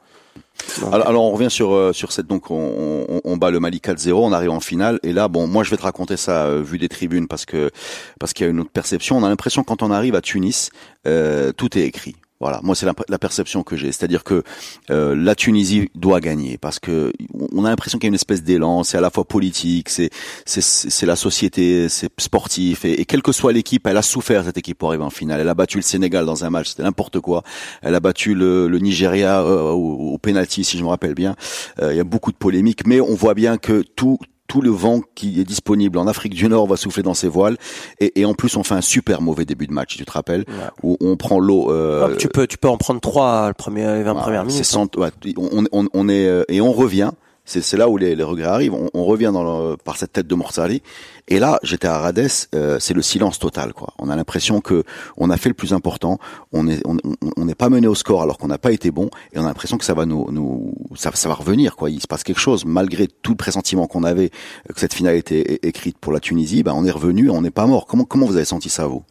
Alors, 0.92 1.24
on 1.24 1.30
revient 1.32 1.50
sur 1.50 1.72
euh, 1.74 1.92
sur 1.92 2.12
cette 2.12 2.26
donc 2.26 2.50
on, 2.50 3.06
on, 3.08 3.20
on 3.24 3.36
bat 3.36 3.50
le 3.50 3.60
Mali 3.60 3.78
4-0, 3.78 4.12
on 4.12 4.32
arrive 4.32 4.50
en 4.50 4.60
finale 4.60 4.98
et 5.02 5.12
là 5.12 5.28
bon 5.28 5.46
moi 5.46 5.64
je 5.64 5.70
vais 5.70 5.76
te 5.76 5.82
raconter 5.82 6.16
ça 6.16 6.46
euh, 6.46 6.62
vu 6.62 6.78
des 6.78 6.88
tribunes 6.88 7.26
parce 7.28 7.44
que 7.44 7.70
parce 8.18 8.32
qu'il 8.32 8.46
y 8.46 8.48
a 8.48 8.50
une 8.50 8.60
autre 8.60 8.70
perception. 8.70 9.16
On 9.16 9.24
a 9.24 9.28
l'impression 9.28 9.62
quand 9.62 9.82
on 9.82 9.90
arrive 9.90 10.14
à 10.14 10.20
Tunis 10.20 10.70
euh, 11.06 11.52
tout 11.52 11.76
est 11.78 11.82
écrit. 11.82 12.16
Voilà, 12.40 12.60
moi 12.62 12.74
c'est 12.74 12.86
la, 12.86 12.94
la 13.08 13.18
perception 13.18 13.62
que 13.62 13.76
j'ai, 13.76 13.92
c'est-à-dire 13.92 14.24
que 14.24 14.42
euh, 14.90 15.14
la 15.14 15.34
Tunisie 15.34 15.90
doit 15.94 16.20
gagner 16.20 16.56
parce 16.56 16.78
que 16.78 17.12
on 17.52 17.66
a 17.66 17.68
l'impression 17.68 17.98
qu'il 17.98 18.06
y 18.06 18.08
a 18.08 18.12
une 18.12 18.14
espèce 18.14 18.42
d'élan, 18.42 18.82
c'est 18.82 18.96
à 18.96 19.02
la 19.02 19.10
fois 19.10 19.24
politique, 19.24 19.90
c'est 19.90 20.10
c'est 20.46 21.04
la 21.06 21.16
société, 21.16 21.88
c'est 21.90 22.10
sportif 22.18 22.84
et, 22.86 23.00
et 23.00 23.04
quelle 23.04 23.20
que 23.20 23.32
soit 23.32 23.52
l'équipe, 23.52 23.86
elle 23.86 23.98
a 23.98 24.02
souffert 24.02 24.44
cette 24.44 24.56
équipe 24.56 24.78
pour 24.78 24.88
arriver 24.88 25.04
en 25.04 25.10
finale. 25.10 25.40
Elle 25.40 25.48
a 25.48 25.54
battu 25.54 25.76
le 25.76 25.82
Sénégal 25.82 26.24
dans 26.24 26.44
un 26.44 26.50
match, 26.50 26.70
c'était 26.70 26.82
n'importe 26.82 27.20
quoi. 27.20 27.42
Elle 27.82 27.94
a 27.94 28.00
battu 28.00 28.34
le, 28.34 28.68
le 28.68 28.78
Nigeria 28.78 29.42
euh, 29.42 29.72
au, 29.72 30.14
au 30.14 30.18
penalty 30.18 30.64
si 30.64 30.78
je 30.78 30.82
me 30.82 30.88
rappelle 30.88 31.14
bien. 31.14 31.36
Euh, 31.82 31.92
il 31.92 31.96
y 31.96 32.00
a 32.00 32.04
beaucoup 32.04 32.32
de 32.32 32.36
polémiques, 32.38 32.86
mais 32.86 33.02
on 33.02 33.14
voit 33.14 33.34
bien 33.34 33.58
que 33.58 33.82
tout 33.82 34.18
tout 34.50 34.60
le 34.60 34.70
vent 34.70 35.00
qui 35.14 35.40
est 35.40 35.44
disponible 35.44 35.96
en 35.96 36.06
Afrique 36.08 36.34
du 36.34 36.48
Nord 36.48 36.66
va 36.66 36.76
souffler 36.76 37.04
dans 37.04 37.14
ses 37.14 37.28
voiles 37.28 37.56
et, 38.00 38.20
et 38.20 38.24
en 38.24 38.34
plus 38.34 38.56
on 38.56 38.64
fait 38.64 38.74
un 38.74 38.80
super 38.80 39.22
mauvais 39.22 39.44
début 39.44 39.68
de 39.68 39.72
match, 39.72 39.96
tu 39.96 40.04
te 40.04 40.10
rappelles, 40.10 40.44
où 40.82 40.96
on 41.00 41.16
prend 41.16 41.38
l'eau. 41.38 41.70
euh, 41.72 42.06
hop, 42.06 42.16
tu 42.18 42.26
peux 42.28 42.46
tu 42.48 42.58
peux 42.58 42.68
en 42.68 42.76
prendre 42.76 43.00
3 43.00 43.48
le 43.48 43.54
premier 43.54 43.82
les 43.82 44.02
20 44.02 44.12
voilà, 44.12 44.20
premières 44.22 44.44
minutes. 44.44 44.64
c'est 44.64 44.70
cent- 44.72 44.88
ouais, 44.96 45.10
on, 45.36 45.64
on, 45.70 45.86
on 45.94 46.08
est 46.08 46.26
euh, 46.26 46.42
et 46.48 46.60
on 46.60 46.72
revient. 46.72 47.12
C'est 47.50 47.76
là 47.76 47.88
où 47.88 47.96
les, 47.96 48.14
les 48.14 48.22
regrets 48.22 48.46
arrivent. 48.48 48.74
On, 48.74 48.88
on 48.94 49.04
revient 49.04 49.30
dans 49.32 49.42
le- 49.70 49.76
par 49.76 49.96
cette 49.96 50.12
tête 50.12 50.26
de 50.26 50.34
Morsali. 50.34 50.82
Et 51.28 51.38
là, 51.38 51.58
j'étais 51.62 51.88
à 51.88 51.98
Rades. 51.98 52.28
euh, 52.54 52.78
c'est 52.78 52.94
le 52.94 53.02
silence 53.02 53.38
total. 53.38 53.72
Quoi. 53.72 53.92
On 53.98 54.08
a 54.08 54.14
l'impression 54.16 54.60
que 54.60 54.84
on 55.16 55.30
a 55.30 55.36
fait 55.36 55.48
le 55.48 55.54
plus 55.54 55.72
important. 55.72 56.18
On 56.52 56.66
on 56.68 56.74
on- 56.84 56.98
on 57.36 57.44
n'est 57.44 57.54
pas 57.54 57.68
mené 57.68 57.86
au 57.88 57.94
score 57.94 58.22
alors 58.22 58.38
qu'on 58.38 58.48
n'a 58.48 58.58
pas 58.58 58.72
été 58.72 58.90
bon. 58.90 59.10
Et 59.32 59.38
on 59.38 59.44
a 59.44 59.46
l'impression 59.48 59.78
que 59.78 59.84
ça 59.84 59.94
va 59.94 60.06
nous 60.06 60.26
nous 60.30 60.74
ça, 60.94 61.10
ça 61.14 61.28
va 61.28 61.34
revenir. 61.34 61.76
Quoi. 61.76 61.90
Il 61.90 62.00
se 62.00 62.06
passe 62.06 62.22
quelque 62.22 62.40
chose 62.40 62.64
malgré 62.64 63.06
tout 63.08 63.32
le 63.32 63.36
pressentiment 63.36 63.86
qu'on 63.86 64.04
avait 64.04 64.30
que 64.72 64.78
cette 64.80 64.94
finale 64.94 65.16
était 65.16 65.58
écrite 65.62 65.98
pour 65.98 66.12
la 66.12 66.20
Tunisie. 66.20 66.62
Ben 66.62 66.72
on 66.74 66.84
est 66.84 66.90
revenu. 66.90 67.30
On 67.30 67.42
n'est 67.42 67.50
pas 67.50 67.66
mort. 67.66 67.86
Comment 67.86 68.04
comment 68.04 68.26
vous 68.26 68.36
avez 68.36 68.44
senti 68.44 68.68
ça 68.68 68.86
vous? 68.86 69.02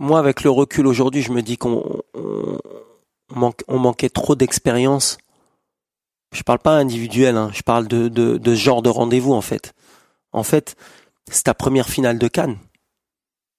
Moi, 0.00 0.18
avec 0.18 0.42
le 0.42 0.50
recul 0.50 0.86
aujourd'hui, 0.88 1.22
je 1.22 1.30
me 1.30 1.40
dis 1.42 1.56
qu'on 1.56 2.00
on 3.68 3.78
manquait 3.78 4.08
trop 4.08 4.34
d'expérience. 4.34 5.18
Je 6.34 6.42
parle 6.42 6.58
pas 6.58 6.72
individuel, 6.72 7.36
hein, 7.36 7.50
je 7.54 7.62
parle 7.62 7.88
de, 7.88 8.08
de, 8.08 8.36
de 8.36 8.54
ce 8.54 8.60
genre 8.60 8.82
de 8.82 8.88
rendez-vous 8.90 9.32
en 9.32 9.40
fait. 9.40 9.72
En 10.32 10.42
fait, 10.42 10.76
c'est 11.30 11.44
ta 11.44 11.54
première 11.54 11.88
finale 11.88 12.18
de 12.18 12.28
Cannes. 12.28 12.56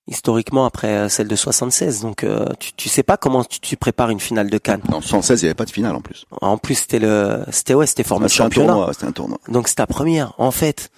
Historiquement, 0.07 0.65
après 0.65 0.89
euh, 0.89 1.09
celle 1.09 1.27
de 1.27 1.35
76. 1.35 2.01
Donc, 2.01 2.23
euh, 2.23 2.45
tu, 2.59 2.73
tu 2.73 2.89
sais 2.89 3.01
pas 3.01 3.17
comment 3.17 3.43
tu, 3.43 3.59
tu 3.59 3.75
prépares 3.75 4.11
une 4.11 4.19
finale 4.19 4.51
de 4.51 4.57
Cannes. 4.59 4.83
En 4.89 5.01
76, 5.01 5.41
il 5.41 5.45
n'y 5.45 5.47
avait 5.47 5.55
pas 5.55 5.65
de 5.65 5.71
finale 5.71 5.95
en 5.95 6.01
plus. 6.01 6.25
En 6.41 6.59
plus, 6.59 6.75
c'était 6.75 6.99
le, 6.99 7.43
c'était 7.49 7.73
ouais, 7.73 7.87
c'était 7.87 8.03
C'était 8.03 8.23
un 8.23 8.27
championnat. 8.27 8.73
tournoi. 8.73 8.93
C'était 8.93 9.05
un 9.07 9.11
tournoi. 9.13 9.39
Donc 9.47 9.67
c'est 9.67 9.75
ta 9.75 9.87
première. 9.87 10.33
En 10.37 10.51
fait, 10.51 10.91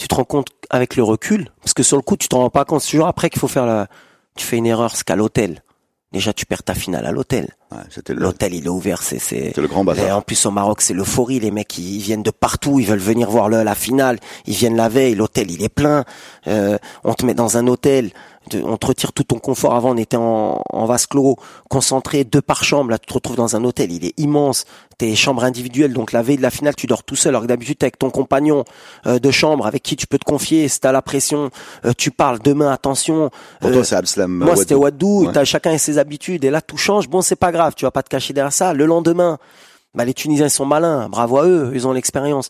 tu 0.00 0.08
te 0.08 0.14
rends 0.16 0.24
compte 0.24 0.48
avec 0.70 0.96
le 0.96 1.04
recul, 1.04 1.50
parce 1.60 1.74
que 1.74 1.84
sur 1.84 1.96
le 1.96 2.02
coup, 2.02 2.16
tu 2.16 2.26
t'en 2.26 2.38
rends 2.40 2.50
pas 2.50 2.64
compte. 2.64 2.80
C'est 2.80 2.90
toujours 2.90 3.06
après 3.06 3.30
qu'il 3.30 3.38
faut 3.38 3.46
faire 3.46 3.66
la. 3.66 3.86
Tu 4.36 4.44
fais 4.44 4.56
une 4.56 4.66
erreur, 4.66 4.96
c'est 4.96 5.04
qu'à 5.04 5.14
l'hôtel. 5.14 5.62
Déjà, 6.14 6.32
tu 6.32 6.46
perds 6.46 6.62
ta 6.62 6.74
finale 6.74 7.04
à 7.06 7.10
l'hôtel. 7.12 7.48
Ouais, 7.72 7.78
c'était 7.90 8.14
le, 8.14 8.20
L'hôtel, 8.20 8.54
il 8.54 8.66
est 8.66 8.68
ouvert, 8.68 9.02
c'est 9.02 9.18
c'est. 9.18 9.52
le 9.56 9.66
grand 9.66 9.82
Et 9.82 9.86
bazar. 9.86 10.16
en 10.18 10.22
plus 10.22 10.46
au 10.46 10.52
Maroc, 10.52 10.80
c'est 10.80 10.94
l'euphorie. 10.94 11.40
Les 11.40 11.50
mecs, 11.50 11.76
ils 11.76 11.98
viennent 12.00 12.22
de 12.22 12.30
partout, 12.30 12.78
ils 12.78 12.86
veulent 12.86 13.00
venir 13.00 13.28
voir 13.28 13.48
le, 13.48 13.64
la 13.64 13.74
finale. 13.74 14.20
Ils 14.46 14.54
viennent 14.54 14.76
la 14.76 14.88
veille, 14.88 15.16
l'hôtel, 15.16 15.50
il 15.50 15.60
est 15.62 15.68
plein. 15.68 16.04
Euh, 16.46 16.78
on 17.02 17.14
te 17.14 17.26
met 17.26 17.34
dans 17.34 17.56
un 17.56 17.66
hôtel, 17.66 18.12
de- 18.50 18.62
on 18.62 18.76
te 18.76 18.86
retire 18.86 19.12
tout 19.12 19.24
ton 19.24 19.38
confort. 19.38 19.74
Avant, 19.74 19.90
on 19.92 19.96
était 19.96 20.16
en, 20.16 20.60
en 20.70 20.84
vase 20.86 21.06
clos, 21.06 21.36
concentré, 21.68 22.24
deux 22.24 22.42
par 22.42 22.64
chambre. 22.64 22.90
Là, 22.90 22.98
tu 22.98 23.06
te 23.06 23.14
retrouves 23.14 23.36
dans 23.36 23.56
un 23.56 23.64
hôtel, 23.64 23.92
il 23.92 24.04
est 24.04 24.14
immense. 24.18 24.64
T'es 24.98 25.14
chambre 25.16 25.42
individuelle, 25.44 25.92
donc 25.92 26.12
la 26.12 26.22
veille 26.22 26.36
de 26.36 26.42
la 26.42 26.50
finale, 26.50 26.76
tu 26.76 26.86
dors 26.86 27.02
tout 27.02 27.16
seul. 27.16 27.30
Alors 27.30 27.42
que 27.42 27.46
d'habitude, 27.48 27.78
t'es 27.78 27.84
avec 27.86 27.98
ton 27.98 28.10
compagnon 28.10 28.64
euh, 29.06 29.18
de 29.18 29.30
chambre, 29.30 29.66
avec 29.66 29.82
qui 29.82 29.96
tu 29.96 30.06
peux 30.06 30.18
te 30.18 30.24
confier. 30.24 30.68
Si 30.68 30.78
t'as 30.80 30.92
la 30.92 31.02
pression, 31.02 31.50
euh, 31.84 31.92
tu 31.96 32.10
parles. 32.10 32.38
Demain, 32.44 32.70
attention. 32.70 33.30
Pour 33.60 33.70
Euh, 33.70 33.72
toi, 33.74 33.84
c'est 33.84 33.96
Abslam. 33.96 34.30
moi, 34.30 34.56
c'était 34.56 34.74
Wadou. 34.74 35.26
Ouais. 35.26 35.32
T'as 35.32 35.44
chacun 35.44 35.76
ses 35.78 35.98
habitudes. 35.98 36.44
Et 36.44 36.50
là, 36.50 36.60
tout 36.60 36.76
change. 36.76 37.08
Bon, 37.08 37.22
c'est 37.22 37.36
pas 37.36 37.50
grave. 37.52 37.74
Tu 37.76 37.84
vas 37.84 37.90
pas 37.90 38.02
te 38.02 38.08
cacher 38.08 38.32
derrière 38.34 38.52
ça. 38.52 38.72
Le 38.72 38.86
lendemain, 38.86 39.38
bah, 39.94 40.04
les 40.04 40.14
Tunisiens, 40.14 40.46
ils 40.46 40.50
sont 40.50 40.66
malins. 40.66 41.08
Bravo 41.08 41.38
à 41.38 41.46
eux. 41.46 41.72
Ils 41.74 41.86
ont 41.88 41.92
l'expérience. 41.92 42.48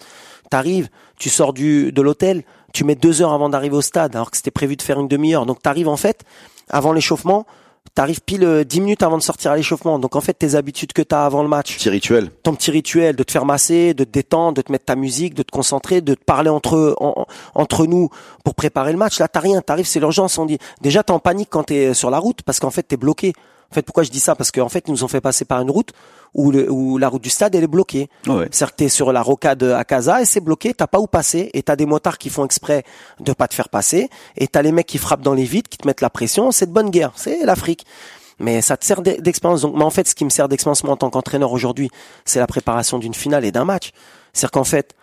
T'arrives, 0.51 0.89
tu 1.19 1.31
sors 1.31 1.53
du, 1.55 1.91
de 1.93 2.03
l'hôtel, 2.03 2.45
tu 2.75 2.85
mets 2.85 2.95
deux 2.97 3.23
heures 3.23 3.33
avant 3.33 3.49
d'arriver 3.49 3.77
au 3.77 3.81
stade, 3.83 4.15
alors 4.15 4.31
que 4.31 4.37
c'était 4.37 4.51
prévu 4.51 4.77
de 4.77 4.83
faire 4.83 5.01
une 5.01 5.09
demi-heure. 5.09 5.47
Donc, 5.47 5.63
t'arrives, 5.63 5.89
en 5.89 5.97
fait, 5.97 6.21
avant 6.69 6.93
l'échauffement, 6.93 7.47
t'arrives 7.95 8.21
pile 8.23 8.45
euh, 8.45 8.65
dix 8.65 8.81
minutes 8.81 9.03
avant 9.03 9.17
de 9.19 9.23
sortir 9.23 9.53
à 9.53 9.57
l'échauffement. 9.57 9.99
Donc, 9.99 10.17
en 10.17 10.21
fait, 10.21 10.33
tes 10.35 10.55
habitudes 10.57 10.93
que 10.93 11.03
t'as 11.03 11.25
avant 11.27 11.43
le 11.43 11.49
match 11.49 11.77
Petit 11.77 11.89
rituel. 11.91 12.31
ton 12.43 12.55
petit 12.55 12.71
rituel 12.71 13.15
de 13.17 13.23
te 13.23 13.31
faire 13.31 13.45
masser, 13.45 13.95
de 13.95 14.05
te 14.05 14.11
détendre, 14.11 14.55
de 14.57 14.63
te 14.63 14.73
mettre 14.73 14.87
ta 14.87 14.97
musique, 14.97 15.35
de 15.35 15.43
te 15.43 15.51
concentrer, 15.53 16.01
de 16.01 16.15
te 16.15 16.25
parler 16.25 16.51
entre 16.51 16.97
en- 17.01 17.27
entre 17.55 17.87
nous 17.87 18.09
pour 18.45 18.55
préparer 18.55 18.91
le 18.93 18.99
match. 18.99 19.19
Là, 19.21 19.29
t'as 19.29 19.41
rien, 19.41 19.61
t'arrives, 19.63 19.87
c'est 19.87 20.01
l'urgence. 20.01 20.37
On 20.39 20.47
dit 20.47 20.59
déjà 20.81 21.03
t'es 21.03 21.13
en 21.13 21.19
panique 21.21 21.49
quand 21.51 21.65
t'es 21.65 21.95
sur 21.95 22.11
la 22.11 22.19
route 22.19 22.43
parce 22.43 22.59
qu'en 22.59 22.71
fait 22.71 22.83
t'es 22.83 22.97
bloqué. 22.97 23.33
En 23.71 23.75
fait, 23.75 23.83
pourquoi 23.83 24.03
je 24.05 24.11
dis 24.11 24.21
ça? 24.21 24.35
Parce 24.35 24.51
qu'en 24.51 24.69
fait, 24.69 24.85
ils 24.87 24.91
nous 24.93 25.05
ont 25.05 25.09
fait 25.09 25.21
passer 25.21 25.45
par 25.45 25.61
une 25.61 25.71
route 25.71 25.91
où, 26.33 26.51
le, 26.51 26.71
où 26.71 26.99
la 26.99 27.09
route 27.09 27.23
du 27.23 27.31
stade 27.31 27.55
elle 27.55 27.65
est 27.65 27.69
bloquée. 27.69 28.09
Ouais. 28.27 28.49
C'est-à-dire 28.51 28.71
que 28.73 28.77
t'es 28.77 28.89
sur 28.89 29.13
la 29.13 29.23
rocade 29.23 29.63
à 29.63 29.85
Casa 29.85 30.21
et 30.23 30.25
c'est 30.25 30.41
bloqué, 30.41 30.75
t'as 30.75 30.87
pas 30.87 30.99
où 31.01 31.07
passer 31.07 31.51
et 31.55 31.63
t'as 31.63 31.77
des 31.77 31.87
motards 31.87 32.19
qui 32.19 32.31
font 32.31 32.45
exprès 32.45 32.85
de 33.21 33.33
pas 33.33 33.49
te 33.49 33.55
faire 33.55 33.69
passer 33.69 34.09
et 34.37 34.47
t'as 34.49 34.63
les 34.63 34.73
mecs 34.73 34.87
qui 34.87 34.99
frappent 34.99 35.23
dans 35.23 35.35
les 35.35 35.45
vides, 35.45 35.69
qui 35.69 35.79
te 35.79 35.87
mettent 35.87 36.01
la 36.01 36.11
pression. 36.11 36.51
C'est 36.53 36.67
de 36.67 36.73
bonne 36.73 36.91
guerre, 36.91 37.13
c'est 37.17 37.45
l'Afrique. 37.45 37.85
Mais 38.41 38.63
ça 38.63 38.77
te 38.77 38.85
sert 38.85 39.01
d'e- 39.01 39.21
d'expérience. 39.21 39.61
Donc, 39.63 39.77
mais 39.77 39.85
en 39.85 39.91
fait, 39.91 40.09
ce 40.09 40.15
qui 40.17 40.25
me 40.25 40.31
sert 40.31 40.49
d'expérience 40.49 40.83
moi 40.83 40.93
en 40.95 40.97
tant 40.97 41.09
qu'entraîneur 41.11 41.53
aujourd'hui, 41.53 41.89
c'est 42.25 42.41
la 42.41 42.49
préparation 42.49 42.99
d'une 42.99 43.15
finale 43.15 43.45
et 43.45 43.53
d'un 43.53 43.65
match. 43.65 43.93
C'est-à-dire 44.33 44.51
qu'en 44.51 44.65
fait, 44.65 44.95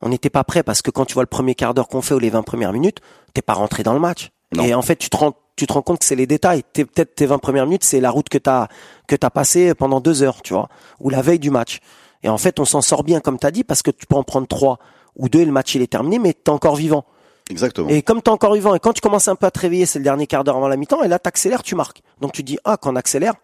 on 0.00 0.08
n'était 0.08 0.30
pas 0.30 0.42
prêt 0.44 0.62
parce 0.62 0.80
que 0.80 0.90
quand 0.90 1.04
tu 1.04 1.12
vois 1.14 1.22
le 1.22 1.26
premier 1.28 1.54
quart 1.54 1.74
d'heure 1.74 1.88
qu'on 1.88 2.00
fait 2.02 2.14
ou 2.14 2.18
les 2.18 2.30
20 2.30 2.42
premières 2.44 2.72
minutes, 2.72 3.00
t'es 3.34 3.42
pas 3.42 3.52
rentré 3.52 3.82
dans 3.82 3.92
le 3.92 4.00
match. 4.00 4.30
Non. 4.54 4.64
Et 4.64 4.72
en 4.72 4.80
fait, 4.80 4.96
tu 4.96 5.10
te 5.10 5.16
rends, 5.18 5.34
tu 5.58 5.66
te 5.66 5.72
rends 5.72 5.82
compte 5.82 5.98
que 5.98 6.04
c'est 6.04 6.16
les 6.16 6.26
détails. 6.26 6.62
T'es- 6.72 6.84
Peut-être 6.84 7.14
tes 7.14 7.26
20 7.26 7.38
premières 7.38 7.66
minutes, 7.66 7.84
c'est 7.84 8.00
la 8.00 8.10
route 8.10 8.28
que 8.28 8.38
t'as, 8.38 8.68
que 9.06 9.16
t'as 9.16 9.30
passé 9.30 9.74
pendant 9.74 10.00
deux 10.00 10.22
heures, 10.22 10.40
tu 10.42 10.54
vois, 10.54 10.68
ou 11.00 11.10
la 11.10 11.20
veille 11.22 11.38
du 11.38 11.50
match. 11.50 11.80
Et 12.22 12.28
en 12.28 12.38
fait, 12.38 12.58
on 12.60 12.64
s'en 12.64 12.80
sort 12.80 13.04
bien, 13.04 13.20
comme 13.20 13.38
t'as 13.38 13.50
dit, 13.50 13.64
parce 13.64 13.82
que 13.82 13.90
tu 13.90 14.06
peux 14.06 14.16
en 14.16 14.22
prendre 14.24 14.46
trois 14.46 14.78
ou 15.16 15.28
deux 15.28 15.40
et 15.40 15.44
le 15.44 15.52
match 15.52 15.74
il 15.74 15.82
est 15.82 15.86
terminé, 15.90 16.18
mais 16.18 16.32
t'es 16.32 16.50
encore 16.50 16.76
vivant. 16.76 17.04
Exactement. 17.50 17.88
Et 17.88 18.02
comme 18.02 18.20
t'es 18.22 18.30
encore 18.30 18.54
vivant, 18.54 18.74
et 18.74 18.78
quand 18.80 18.92
tu 18.92 19.00
commences 19.00 19.26
un 19.28 19.34
peu 19.36 19.46
à 19.46 19.50
te 19.50 19.58
réveiller, 19.60 19.86
c'est 19.86 19.98
le 19.98 20.04
dernier 20.04 20.26
quart 20.26 20.44
d'heure 20.44 20.56
avant 20.56 20.68
la 20.68 20.76
mi-temps, 20.76 21.02
et 21.02 21.08
là 21.08 21.18
t'accélères, 21.18 21.62
tu 21.62 21.74
marques. 21.74 22.02
Donc 22.20 22.32
tu 22.32 22.42
dis, 22.42 22.58
ah, 22.64 22.76
quand 22.76 22.92
on 22.92 22.96
accélère, 22.96 23.34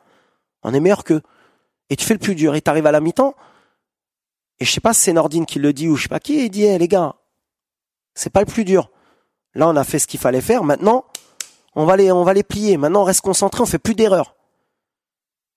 on 0.62 0.72
est 0.74 0.80
meilleur 0.80 1.04
qu'eux. 1.04 1.22
Et 1.90 1.96
tu 1.96 2.04
fais 2.04 2.14
le 2.14 2.20
plus 2.20 2.34
dur, 2.34 2.54
et 2.54 2.60
t'arrives 2.60 2.86
à 2.86 2.92
la 2.92 3.00
mi-temps, 3.00 3.34
et 4.60 4.64
je 4.64 4.70
sais 4.70 4.80
pas 4.80 4.92
si 4.94 5.00
c'est 5.02 5.12
Nordine 5.12 5.46
qui 5.46 5.58
le 5.58 5.72
dit 5.72 5.88
ou 5.88 5.96
je 5.96 6.04
sais 6.04 6.08
pas 6.08 6.20
qui, 6.20 6.44
il 6.44 6.50
dit, 6.50 6.64
Eh, 6.64 6.78
les 6.78 6.86
gars, 6.88 7.14
c'est 8.14 8.30
pas 8.30 8.40
le 8.40 8.46
plus 8.46 8.64
dur. 8.64 8.90
Là, 9.54 9.68
on 9.68 9.76
a 9.76 9.84
fait 9.84 9.98
ce 9.98 10.06
qu'il 10.06 10.20
fallait 10.20 10.40
faire, 10.40 10.64
maintenant, 10.64 11.04
on 11.76 11.84
va 11.84 11.96
les, 11.96 12.10
on 12.12 12.24
va 12.24 12.32
les 12.34 12.42
plier. 12.42 12.76
Maintenant, 12.76 13.02
on 13.02 13.04
reste 13.04 13.20
concentré, 13.22 13.62
on 13.62 13.66
fait 13.66 13.78
plus 13.78 13.94
d'erreurs. 13.94 14.34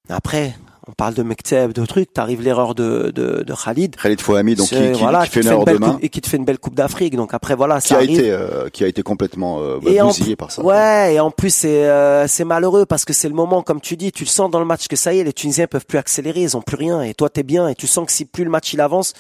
Après, 0.09 0.55
on 0.87 0.93
parle 0.93 1.13
de 1.15 1.21
Mekteb, 1.23 1.73
de 1.73 1.85
trucs, 1.85 2.13
t'arrives 2.13 2.41
l'erreur 2.41 2.73
de, 2.73 3.11
de, 3.13 3.43
de 3.43 3.53
Khalid. 3.53 3.97
Khalid 3.97 4.21
Fouhami, 4.21 4.55
donc 4.55 4.69
qui, 4.69 4.75
qui- 4.75 4.99
voilà, 5.01 5.25
qui 5.25 5.31
fait 5.31 5.41
une 5.41 5.63
belle 5.65 5.75
de 5.75 5.79
main, 5.81 5.91
coupe, 5.95 6.03
et 6.03 6.07
qui 6.09 6.21
te 6.21 6.29
fait 6.29 6.37
une 6.37 6.45
belle 6.45 6.59
coupe 6.59 6.75
d'Afrique. 6.75 7.17
Donc 7.17 7.33
après, 7.33 7.55
voilà, 7.55 7.81
qui 7.81 7.89
ça 7.89 7.95
a 7.95 7.97
arrive. 7.97 8.17
été, 8.17 8.31
euh, 8.31 8.69
qui 8.69 8.85
a 8.85 8.87
été 8.87 9.03
complètement 9.03 9.59
euh, 9.59 9.79
en 9.99 10.05
bousillé 10.07 10.37
par 10.37 10.49
ça. 10.49 10.61
Ouais, 10.63 11.15
et 11.15 11.19
en 11.19 11.29
plus 11.29 11.53
c'est 11.53 11.85
euh, 11.89 12.25
c'est 12.27 12.45
malheureux 12.45 12.85
parce 12.85 13.03
que 13.03 13.11
c'est 13.11 13.27
le 13.27 13.35
moment, 13.35 13.63
comme 13.63 13.81
tu 13.81 13.97
dis, 13.97 14.13
tu 14.13 14.23
le 14.23 14.29
sens 14.29 14.49
dans 14.49 14.59
le 14.59 14.65
match 14.65 14.87
que 14.87 14.95
ça 14.95 15.13
y 15.13 15.19
est, 15.19 15.25
les 15.25 15.33
Tunisiens 15.33 15.67
peuvent 15.67 15.85
plus 15.85 15.97
accélérer, 15.97 16.41
ils 16.43 16.55
ont 16.55 16.61
plus 16.61 16.77
rien, 16.77 17.01
et 17.01 17.13
toi 17.13 17.29
t'es 17.29 17.43
bien, 17.43 17.67
et 17.67 17.75
tu 17.75 17.85
sens 17.85 18.05
que 18.05 18.13
si 18.13 18.23
plus 18.23 18.45
le 18.45 18.49
match 18.49 18.71
il 18.71 18.79
avance, 18.79 19.13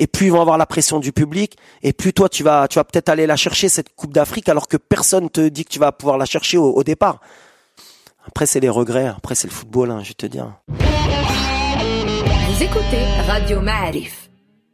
et 0.00 0.08
plus 0.08 0.26
ils 0.26 0.32
vont 0.32 0.40
avoir 0.40 0.58
la 0.58 0.66
pression 0.66 0.98
du 0.98 1.12
public, 1.12 1.56
et 1.84 1.92
plus 1.92 2.12
toi 2.12 2.28
tu 2.28 2.42
vas 2.42 2.66
tu 2.66 2.80
vas 2.80 2.84
peut-être 2.84 3.08
aller 3.08 3.26
la 3.26 3.36
chercher 3.36 3.68
cette 3.68 3.94
Coupe 3.94 4.12
d'Afrique 4.12 4.48
alors 4.48 4.66
que 4.66 4.76
personne 4.76 5.30
te 5.30 5.46
dit 5.48 5.64
que 5.64 5.70
tu 5.70 5.78
vas 5.78 5.92
pouvoir 5.92 6.18
la 6.18 6.24
chercher 6.24 6.58
au, 6.58 6.72
au 6.72 6.82
départ. 6.82 7.20
Après 8.26 8.46
c'est 8.46 8.60
les 8.60 8.68
regrets, 8.68 9.06
après 9.06 9.34
c'est 9.36 9.46
le 9.46 9.52
football, 9.52 9.90
hein, 9.92 10.00
je 10.02 10.08
vais 10.08 10.14
te 10.14 10.26
dire. 10.26 10.52
Vous 10.68 12.62
écoutez 12.62 13.04
Radio 13.28 13.60
Ma'arif. 13.60 14.28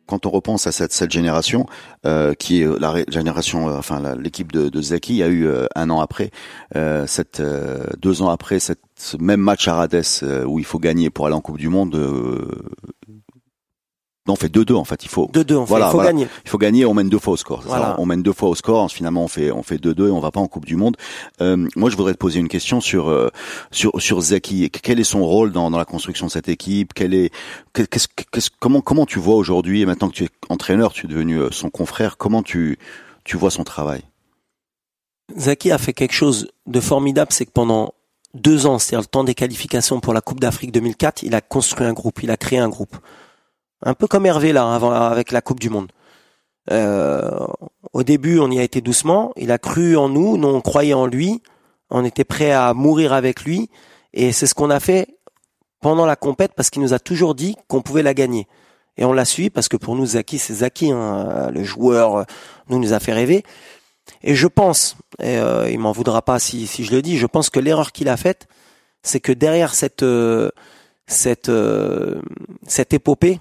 quand 0.07 0.25
on 0.27 0.31
repense 0.31 0.67
à 0.67 0.73
cette, 0.73 0.93
cette 0.93 1.11
génération, 1.11 1.67
euh, 2.07 2.35
qui 2.35 2.63
est 2.63 2.81
la 2.81 2.95
génération, 3.09 3.69
euh, 3.69 3.79
enfin 3.79 4.15
l'équipe 4.17 4.53
de, 4.53 4.69
de 4.69 4.83
Zaki, 4.83 5.15
il 5.15 5.17
y 5.17 5.23
a 5.23 5.29
eu 5.29 5.47
euh, 5.47 5.67
un 5.75 5.91
an 5.91 6.01
après, 6.01 6.31
euh, 6.77 7.07
cette, 7.07 7.41
euh, 7.41 7.85
deux 7.99 8.23
ans 8.23 8.31
après, 8.31 8.61
cette, 8.61 8.81
ce 8.97 9.17
même 9.17 9.41
match 9.41 9.67
à 9.69 9.75
Rades 9.75 10.03
euh, 10.23 10.45
où 10.45 10.59
il 10.59 10.65
faut 10.65 10.79
gagner 10.79 11.11
pour 11.11 11.27
aller 11.27 11.35
en 11.35 11.41
Coupe 11.41 11.59
du 11.59 11.69
Monde. 11.69 11.97
Non, 14.27 14.35
on 14.35 14.37
fait 14.37 14.53
2-2 14.53 14.75
en 14.75 14.85
fait. 14.85 15.05
Il 15.05 15.09
faut, 15.09 15.31
2-2, 15.33 15.55
on 15.55 15.67
fait, 15.67 15.69
Voilà, 15.71 15.87
il 15.87 15.91
faut 15.91 15.97
voilà. 15.97 16.11
gagner. 16.11 16.29
il 16.45 16.51
faut 16.51 16.59
gagner. 16.59 16.87
On 16.87 16.95
mène 16.95 17.09
deux 17.09 17.19
fois 17.19 17.35
au 17.35 17.37
score. 17.37 17.63
ça 17.63 17.97
on 17.99 18.07
mène 18.07 18.23
deux 18.23 18.33
fois 18.33 18.49
au 18.49 18.55
score. 18.55 18.91
Finalement, 18.91 19.25
on 19.25 19.29
fait, 19.29 19.51
on 19.51 19.63
fait 19.63 19.77
2-2 19.77 20.09
et 20.09 20.11
on 20.11 20.21
va 20.21 20.31
pas 20.31 20.41
en 20.41 20.49
Coupe 20.49 20.65
du 20.67 20.77
Monde. 20.77 20.97
Euh, 21.41 21.67
moi, 21.77 21.91
je 21.91 21.97
voudrais 21.97 22.13
te 22.13 22.19
poser 22.19 22.41
une 22.41 22.49
question 22.49 22.81
sur 22.81 23.09
euh, 23.09 23.29
sur 23.71 24.01
sur 24.01 24.21
Zaki. 24.21 24.71
Quel 24.71 25.01
est 25.01 25.05
son 25.05 25.25
rôle 25.25 25.53
dans, 25.53 25.71
dans 25.71 25.79
la 25.79 25.85
construction 25.85 26.27
de 26.27 26.31
cette 26.33 26.49
équipe? 26.49 26.93
Quel 26.95 27.15
est 27.15 27.31
qu'est-ce, 27.73 28.09
qu'est-ce, 28.33 28.51
comment 28.59 28.81
comment 28.81 29.07
tu 29.07 29.19
vois 29.19 29.37
aujourd'hui 29.37 29.83
et 29.83 29.87
maintenant 29.87 30.09
que 30.09 30.15
tu 30.15 30.25
es 30.25 30.29
entraîneur, 30.49 30.93
tu 30.93 31.07
es 31.07 31.09
devenu 31.09 31.39
euh, 31.39 31.49
son 31.51 31.71
confrère. 31.71 32.17
Comment 32.17 32.43
tu 32.43 32.79
tu 33.25 33.37
vois 33.37 33.51
son 33.51 33.65
travail? 33.65 34.03
Zaki 35.37 35.73
a 35.73 35.79
fait 35.79 35.93
quelque 35.93 36.13
chose 36.15 36.49
de 36.67 36.81
formidable, 36.81 37.33
c'est 37.33 37.47
que 37.47 37.51
pendant 37.51 37.93
deux 38.35 38.67
ans, 38.67 38.79
c'est-à-dire 38.79 39.01
le 39.01 39.07
temps 39.07 39.25
des 39.25 39.35
qualifications 39.35 39.99
pour 40.01 40.13
la 40.15 40.21
Coupe 40.21 40.41
d'Afrique 40.41 40.71
2004, 40.73 41.23
il 41.23 41.35
a 41.35 41.41
construit 41.41 41.87
un 41.87 41.93
groupe, 41.93 42.23
il 42.23 42.31
a 42.31 42.37
créé 42.37 42.59
un 42.59 42.69
groupe. 42.69 42.97
Un 43.87 43.95
peu 43.95 44.09
comme 44.09 44.27
Hervé 44.27 44.53
là, 44.53 44.75
avant 44.75 44.91
avec 44.91 45.31
la 45.31 45.41
Coupe 45.41 45.61
du 45.61 45.71
Monde. 45.71 45.93
Euh, 46.73 47.47
au 47.93 48.03
début, 48.03 48.41
on 48.41 48.51
y 48.51 48.59
a 48.59 48.65
été 48.65 48.81
doucement. 48.81 49.33
Il 49.37 49.53
a 49.53 49.59
cru 49.59 49.97
en 49.97 50.09
nous, 50.09 50.37
nous 50.37 50.49
on 50.49 50.61
croyait 50.61 50.93
en 50.93 51.07
lui, 51.07 51.41
on 51.91 52.05
était 52.05 52.25
prêt 52.25 52.51
à 52.51 52.75
mourir 52.75 53.13
avec 53.13 53.45
lui, 53.45 53.71
et 54.13 54.33
c'est 54.33 54.49
ce 54.49 54.55
qu'on 54.55 54.71
a 54.71 54.81
fait 54.81 55.07
pendant 55.81 56.05
la 56.05 56.17
compète 56.17 56.53
parce 56.57 56.69
qu'il 56.69 56.83
nous 56.83 56.95
a 56.95 56.99
toujours 56.99 57.37
dit 57.37 57.55
qu'on 57.69 57.81
pouvait 57.81 58.03
la 58.03 58.13
gagner. 58.13 58.49
Et 58.97 59.05
on 59.05 59.13
l'a 59.13 59.25
suivi 59.25 59.51
parce 59.51 59.69
que 59.69 59.77
pour 59.77 59.95
nous, 59.95 60.07
Zaki, 60.07 60.39
c'est 60.39 60.55
Zaki, 60.55 60.91
hein, 60.91 61.53
le 61.53 61.63
joueur, 61.63 62.17
euh, 62.17 62.25
nous 62.69 62.81
nous 62.81 62.93
a 62.93 62.99
fait 62.99 63.13
rêver. 63.13 63.45
Et 64.25 64.35
je 64.35 64.49
pense, 64.49 64.97
et 65.21 65.39
euh, 65.39 65.71
il 65.71 65.79
m'en 65.79 65.93
voudra 65.93 66.23
pas 66.23 66.41
si, 66.41 66.67
si 66.67 66.85
je 66.85 66.91
le 66.91 67.03
dis, 67.03 67.19
je 67.19 67.27
pense 67.27 67.51
que 67.51 67.61
l'erreur 67.61 67.93
qu'il 67.93 68.09
a 68.09 68.17
faite, 68.17 68.49
c'est 69.05 69.21
que 69.21 69.31
derrière 69.31 69.75
cette 69.75 70.03
euh, 70.03 70.51
cette 71.07 71.53
cette 72.67 72.93
épopée, 72.93 73.39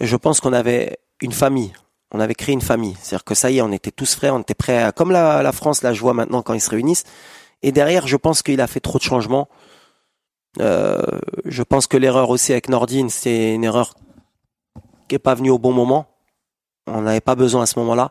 je 0.00 0.16
pense 0.16 0.40
qu'on 0.40 0.52
avait 0.52 0.98
une 1.20 1.32
famille. 1.32 1.72
On 2.10 2.20
avait 2.20 2.34
créé 2.34 2.52
une 2.52 2.60
famille. 2.60 2.96
C'est-à-dire 3.00 3.24
que 3.24 3.34
ça 3.34 3.50
y 3.50 3.58
est, 3.58 3.62
on 3.62 3.72
était 3.72 3.90
tous 3.90 4.14
frères, 4.14 4.34
on 4.34 4.40
était 4.40 4.54
prêts 4.54 4.82
à, 4.82 4.92
comme 4.92 5.10
la, 5.10 5.42
la 5.42 5.52
France, 5.52 5.82
là 5.82 5.92
je 5.92 6.00
vois 6.00 6.14
maintenant 6.14 6.42
quand 6.42 6.54
ils 6.54 6.60
se 6.60 6.70
réunissent. 6.70 7.04
Et 7.62 7.72
derrière, 7.72 8.06
je 8.06 8.16
pense 8.16 8.42
qu'il 8.42 8.60
a 8.60 8.66
fait 8.66 8.80
trop 8.80 8.98
de 8.98 9.02
changements. 9.02 9.48
Euh, 10.60 11.00
je 11.44 11.62
pense 11.62 11.86
que 11.86 11.96
l'erreur 11.96 12.30
aussi 12.30 12.52
avec 12.52 12.68
Nordine, 12.68 13.08
c'est 13.08 13.54
une 13.54 13.64
erreur 13.64 13.94
qui 15.08 15.14
est 15.14 15.20
pas 15.20 15.34
venue 15.34 15.50
au 15.50 15.58
bon 15.58 15.72
moment. 15.72 16.06
On 16.86 17.02
n'avait 17.02 17.20
pas 17.20 17.34
besoin 17.34 17.62
à 17.62 17.66
ce 17.66 17.78
moment-là. 17.78 18.10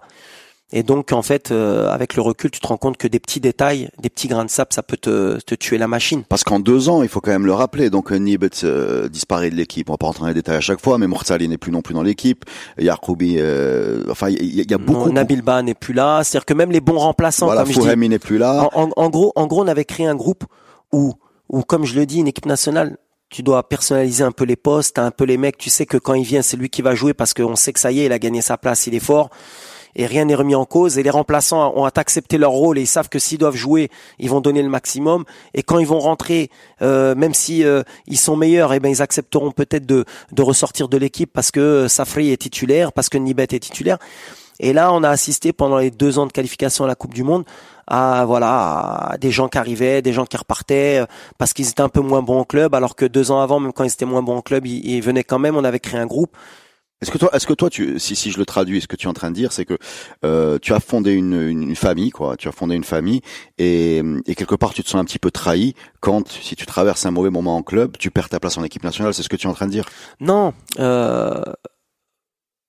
Et 0.74 0.84
donc, 0.84 1.12
en 1.12 1.22
fait, 1.22 1.52
euh, 1.52 1.90
avec 1.92 2.16
le 2.16 2.22
recul, 2.22 2.50
tu 2.50 2.60
te 2.62 2.68
rends 2.68 2.78
compte 2.78 2.96
que 2.96 3.08
des 3.08 3.20
petits 3.20 3.42
détails, 3.42 3.90
des 4.02 4.10
petits 4.10 4.28
grains 4.30 4.46
de 4.46 4.50
sable, 4.50 4.72
ça 4.72 4.84
peut 4.84 4.96
te, 4.96 5.38
te 5.42 5.54
tuer 5.56 5.78
la 5.78 5.88
machine. 5.88 6.24
Parce 6.30 6.44
qu'en 6.46 6.60
deux 6.60 6.88
ans, 6.88 7.04
il 7.04 7.10
faut 7.10 7.20
quand 7.20 7.32
même 7.32 7.46
le 7.46 7.54
rappeler. 7.54 7.90
Donc 7.90 8.12
euh, 8.12 8.16
Nibet 8.16 8.50
euh, 8.64 9.10
disparaît 9.10 9.50
de 9.50 9.56
l'équipe. 9.56 9.90
On 9.90 9.94
va 9.94 9.98
pas 9.98 10.08
rentrer 10.08 10.22
dans 10.22 10.28
les 10.30 10.34
détails 10.34 10.56
à 10.56 10.62
chaque 10.62 10.80
fois, 10.82 10.98
mais 10.98 11.08
Mortali 11.08 11.48
n'est 11.50 11.58
plus 11.58 11.72
non 11.74 11.82
plus 11.82 11.94
dans 11.94 12.04
l'équipe. 12.04 12.46
Yacoubi, 12.80 13.36
euh, 13.40 14.04
enfin, 14.10 14.30
il 14.30 14.42
y, 14.44 14.66
y 14.70 14.74
a 14.74 14.78
beaucoup. 14.78 15.08
Non, 15.08 15.14
Nabil 15.14 15.42
Ba 15.42 15.62
n'est 15.62 15.74
plus 15.74 15.94
là. 15.94 16.24
C'est-à-dire 16.24 16.46
que 16.46 16.54
même 16.54 16.72
les 16.72 16.82
bons 16.82 17.00
remplaçants, 17.00 17.48
voilà, 17.48 17.64
comme 17.64 18.00
n'est 18.06 18.20
plus 18.20 18.38
là. 18.38 18.70
En, 18.74 18.84
en- 18.86 18.92
en 18.96 19.10
gros, 19.10 19.34
en 19.36 19.48
gros, 19.48 19.64
on 19.64 19.68
avait 19.68 19.86
créé 19.86 20.06
un 20.08 20.16
groupe 20.16 20.46
où, 20.94 21.14
où, 21.50 21.64
comme 21.64 21.84
je 21.86 21.96
le 21.96 22.06
dis, 22.06 22.20
une 22.20 22.28
équipe 22.28 22.46
nationale, 22.46 22.98
tu 23.30 23.44
dois 23.44 23.68
personnaliser 23.68 24.24
un 24.24 24.32
peu 24.32 24.46
les 24.46 24.56
postes, 24.58 25.00
un 25.00 25.12
peu 25.12 25.24
les 25.26 25.38
mecs, 25.38 25.58
tu 25.58 25.70
sais 25.70 25.86
que 25.86 25.98
quand 25.98 26.14
il 26.14 26.24
vient, 26.26 26.42
c'est 26.42 26.58
lui 26.58 26.70
qui 26.70 26.82
va 26.82 26.96
jouer 26.96 27.14
parce 27.14 27.34
qu'on 27.34 27.56
sait 27.56 27.72
que 27.74 27.80
ça 27.80 27.92
y 27.92 28.02
est, 28.02 28.06
il 28.06 28.12
a 28.12 28.20
gagné 28.20 28.42
sa 28.42 28.58
place, 28.58 28.88
il 28.88 28.96
est 28.96 29.00
fort. 29.00 29.30
Et 29.96 30.06
rien 30.06 30.26
n'est 30.26 30.36
remis 30.36 30.56
en 30.56 30.66
cause. 30.66 30.98
Et 30.98 31.04
les 31.04 31.10
remplaçants 31.10 31.74
ont 31.76 31.86
accepté 31.86 32.38
leur 32.38 32.52
rôle 32.52 32.78
et 32.78 32.82
ils 32.82 32.88
savent 32.88 33.10
que 33.10 33.20
s'ils 33.20 33.38
doivent 33.38 33.56
jouer, 33.56 33.90
ils 34.20 34.30
vont 34.30 34.42
donner 34.42 34.64
le 34.64 34.70
maximum. 34.70 35.26
Et 35.54 35.64
quand 35.64 35.80
ils 35.80 35.88
vont 35.88 36.00
rentrer, 36.00 36.50
euh, 36.82 37.16
même 37.16 37.34
si 37.34 37.64
euh, 37.64 37.84
ils 38.08 38.18
sont 38.18 38.36
meilleurs, 38.36 38.74
eh 38.74 38.80
ben 38.80 38.90
ils 38.90 39.02
accepteront 39.02 39.52
peut-être 39.52 39.86
de, 39.86 40.06
de 40.32 40.42
ressortir 40.42 40.88
de 40.88 40.98
l'équipe 40.98 41.32
parce 41.32 41.52
que 41.52 41.88
Safri 41.88 42.32
est 42.32 42.38
titulaire, 42.38 42.94
parce 42.94 43.10
que 43.10 43.18
Nibet 43.18 43.44
est 43.44 43.60
titulaire. 43.60 43.98
Et 44.60 44.74
là, 44.74 44.94
on 44.94 45.04
a 45.04 45.10
assisté 45.10 45.54
pendant 45.54 45.80
les 45.80 45.90
deux 45.90 46.20
ans 46.20 46.28
de 46.28 46.32
qualification 46.32 46.84
à 46.84 46.88
la 46.88 46.96
Coupe 46.96 47.16
du 47.16 47.24
Monde 47.24 47.46
à 47.88 48.26
voilà 48.26 49.12
à 49.12 49.18
des 49.18 49.32
gens 49.32 49.50
qui 49.50 49.58
arrivaient, 49.58 50.02
des 50.02 50.14
gens 50.14 50.26
qui 50.26 50.38
repartaient 50.38 51.00
euh, 51.02 51.06
parce 51.38 51.52
qu'ils 51.52 51.68
étaient 51.68 51.82
un 51.82 51.90
peu 51.90 52.00
moins 52.00 52.22
bons 52.22 52.40
au 52.40 52.46
club, 52.46 52.74
alors 52.76 52.96
que 52.96 53.06
deux 53.06 53.32
ans 53.32 53.42
avant, 53.42 53.60
même 53.60 53.74
quand 53.74 53.84
ils 53.84 53.92
étaient 53.92 54.06
moins 54.06 54.22
bons 54.22 54.38
au 54.38 54.42
club, 54.42 54.66
ils, 54.66 54.86
ils 54.88 55.02
venaient 55.02 55.24
quand 55.24 55.40
même. 55.40 55.58
On 55.58 55.64
avait 55.64 55.80
créé 55.80 56.00
un 56.00 56.06
groupe. 56.06 56.38
Est-ce 57.02 57.10
que 57.10 57.18
toi, 57.18 57.30
est-ce 57.34 57.48
que 57.48 57.54
toi, 57.54 57.70
tu, 57.70 57.98
si, 58.00 58.16
si 58.16 58.30
je 58.32 58.38
le 58.38 58.46
traduis, 58.46 58.80
ce 58.82 58.88
que 58.88 58.96
tu 58.96 59.08
es 59.08 59.10
en 59.10 59.14
train 59.14 59.32
de 59.32 59.36
dire, 59.36 59.52
c'est 59.52 59.66
que 59.66 59.78
euh, 60.24 60.60
tu 60.60 60.72
as 60.74 60.80
fondé 60.80 61.12
une, 61.14 61.34
une, 61.50 61.76
famille, 61.76 62.12
quoi. 62.12 62.38
Tu 62.38 62.48
as 62.48 62.52
fondé 62.52 62.76
une 62.76 62.84
famille 62.84 63.22
et, 63.58 64.04
et 64.28 64.36
quelque 64.36 64.54
part, 64.56 64.74
tu 64.74 64.84
te 64.84 64.90
sens 64.90 65.02
un 65.02 65.06
petit 65.06 65.18
peu 65.18 65.32
trahi 65.32 65.74
quand, 66.00 66.28
si 66.30 66.56
tu 66.56 66.66
traverses 66.68 67.06
un 67.08 67.12
mauvais 67.12 67.32
moment 67.32 67.58
en 67.58 67.64
club, 67.64 67.98
tu 67.98 68.12
perds 68.12 68.30
ta 68.30 68.40
place 68.40 68.58
en 68.60 68.64
équipe 68.64 68.84
nationale. 68.84 69.14
C'est 69.16 69.24
ce 69.24 69.30
que 69.30 69.36
tu 69.36 69.48
es 69.48 69.50
en 69.50 69.54
train 69.56 69.66
de 69.66 69.72
dire 69.72 69.86
Non. 70.20 70.54
Euh, 70.80 71.42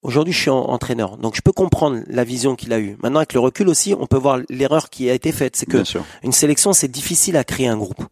Aujourd'hui, 0.02 0.32
je 0.32 0.38
suis 0.40 0.50
en- 0.50 0.56
entraîneur, 0.64 1.16
donc 1.16 1.36
je 1.36 1.42
peux 1.42 1.52
comprendre 1.52 2.00
la 2.08 2.24
vision 2.24 2.56
qu'il 2.56 2.72
a 2.72 2.80
eue. 2.80 2.96
Maintenant, 3.04 3.20
avec 3.20 3.34
le 3.34 3.38
recul 3.40 3.68
aussi, 3.68 3.94
on 3.96 4.06
peut 4.08 4.16
voir 4.16 4.40
l'erreur 4.50 4.90
qui 4.90 5.08
a 5.08 5.12
été 5.14 5.30
faite. 5.30 5.54
C'est 5.54 5.66
que 5.66 5.84
une 6.24 6.32
sélection, 6.32 6.72
c'est 6.72 6.88
difficile 6.88 7.36
à 7.36 7.44
créer 7.44 7.68
un 7.68 7.76
groupe. 7.76 8.02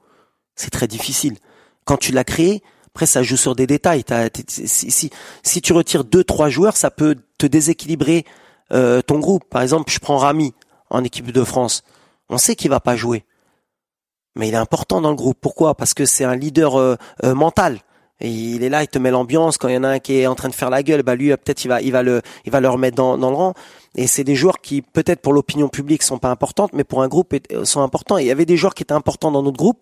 C'est 0.55 0.71
très 0.71 0.87
difficile. 0.87 1.37
Quand 1.85 1.97
tu 1.97 2.13
l'as 2.13 2.23
créé, 2.23 2.63
après, 2.95 3.07
ça 3.07 3.23
joue 3.23 3.37
sur 3.37 3.55
des 3.55 3.67
détails. 3.67 4.05
Si, 4.47 5.63
tu 5.63 5.73
retires 5.73 6.05
deux, 6.05 6.25
trois 6.25 6.49
joueurs, 6.49 6.77
ça 6.77 6.91
peut 6.91 7.17
te 7.39 7.47
déséquilibrer 7.47 8.25
euh, 8.73 9.01
ton 9.01 9.19
groupe. 9.21 9.45
Par 9.49 9.63
exemple, 9.63 9.91
je 9.93 10.01
prends 10.01 10.19
Rami 10.19 10.55
en 10.91 11.05
équipe 11.05 11.31
de 11.31 11.45
France. 11.45 11.83
On 12.29 12.39
sait 12.39 12.57
qu'il 12.57 12.71
va 12.71 12.81
pas 12.81 12.97
jouer, 12.97 13.25
mais 14.35 14.49
il 14.49 14.55
est 14.55 14.59
important 14.59 15.01
dans 15.01 15.11
le 15.11 15.17
groupe. 15.17 15.39
Pourquoi? 15.41 15.77
Parce 15.77 15.95
que 15.95 16.05
c'est 16.05 16.25
un 16.25 16.35
leader 16.35 16.79
euh, 16.79 16.97
euh, 17.25 17.35
mental. 17.35 17.79
Il 18.21 18.63
est 18.65 18.69
là, 18.69 18.83
il 18.83 18.89
te 18.89 18.99
met 18.99 19.11
l'ambiance. 19.11 19.57
Quand 19.57 19.69
il 19.69 19.75
y 19.75 19.79
en 19.79 19.85
a 19.85 19.89
un 19.89 19.99
qui 19.99 20.19
est 20.19 20.27
en 20.27 20.35
train 20.35 20.49
de 20.49 20.55
faire 20.55 20.69
la 20.69 20.83
gueule, 20.83 21.03
bah 21.03 21.15
lui, 21.15 21.29
peut-être 21.31 21.65
il 21.65 21.69
va, 21.69 21.81
il 21.81 21.93
va 21.93 22.03
le, 22.03 22.21
il 22.45 22.53
va 22.53 22.61
le 22.61 22.69
remettre 22.69 22.97
dans, 22.97 23.17
le 23.17 23.37
rang. 23.37 23.55
Et 23.95 24.09
c'est 24.09 24.25
des 24.25 24.35
joueurs 24.35 24.61
qui, 24.61 24.83
peut-être 24.83 25.21
pour 25.21 25.33
l'opinion 25.33 25.69
publique, 25.69 26.03
sont 26.03 26.19
pas 26.19 26.29
importantes, 26.29 26.73
mais 26.75 26.85
pour 26.85 27.03
un 27.03 27.09
groupe 27.09 27.35
sont 27.65 27.81
importants. 27.81 28.19
Il 28.19 28.27
y 28.27 28.31
avait 28.31 28.45
des 28.45 28.59
joueurs 28.59 28.75
qui 28.75 28.83
étaient 28.83 28.93
importants 28.93 29.31
dans 29.31 29.43
notre 29.43 29.57
groupe 29.57 29.79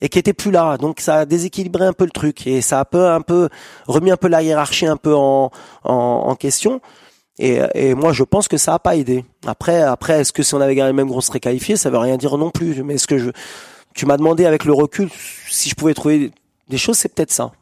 et 0.00 0.08
qui 0.08 0.18
étaient 0.18 0.32
plus 0.32 0.50
là. 0.50 0.76
Donc 0.76 1.00
ça 1.00 1.16
a 1.16 1.24
déséquilibré 1.24 1.86
un 1.86 1.92
peu 1.92 2.04
le 2.04 2.10
truc 2.10 2.46
et 2.46 2.60
ça 2.60 2.80
a 2.80 2.84
peu, 2.84 3.08
un 3.08 3.20
peu 3.20 3.48
remis 3.86 4.10
un 4.10 4.16
peu 4.16 4.28
la 4.28 4.42
hiérarchie 4.42 4.86
un 4.86 4.96
peu 4.96 5.14
en, 5.14 5.50
en, 5.84 5.92
en 5.94 6.34
question. 6.36 6.80
Et, 7.38 7.60
et 7.74 7.94
moi, 7.94 8.12
je 8.12 8.24
pense 8.24 8.48
que 8.48 8.56
ça 8.56 8.74
a 8.74 8.78
pas 8.78 8.96
aidé. 8.96 9.24
Après, 9.46 9.80
après, 9.82 10.20
est-ce 10.20 10.32
que 10.32 10.42
si 10.42 10.54
on 10.54 10.60
avait 10.60 10.74
gagné 10.74 10.90
le 10.90 10.96
même 10.96 11.06
groupe, 11.06 11.18
on 11.18 11.20
serait 11.20 11.40
qualifié 11.40 11.76
Ça 11.76 11.88
veut 11.88 11.98
rien 11.98 12.16
dire 12.16 12.36
non 12.36 12.50
plus. 12.50 12.82
Mais 12.82 12.94
est-ce 12.94 13.06
que 13.06 13.18
je, 13.18 13.30
tu 13.94 14.06
m'as 14.06 14.16
demandé 14.16 14.44
avec 14.44 14.64
le 14.64 14.72
recul 14.72 15.08
si 15.48 15.68
je 15.68 15.74
pouvais 15.74 15.94
trouver 15.94 16.32
des 16.68 16.78
choses, 16.78 16.98
c'est 16.98 17.14
peut-être 17.14 17.32
ça. 17.32 17.52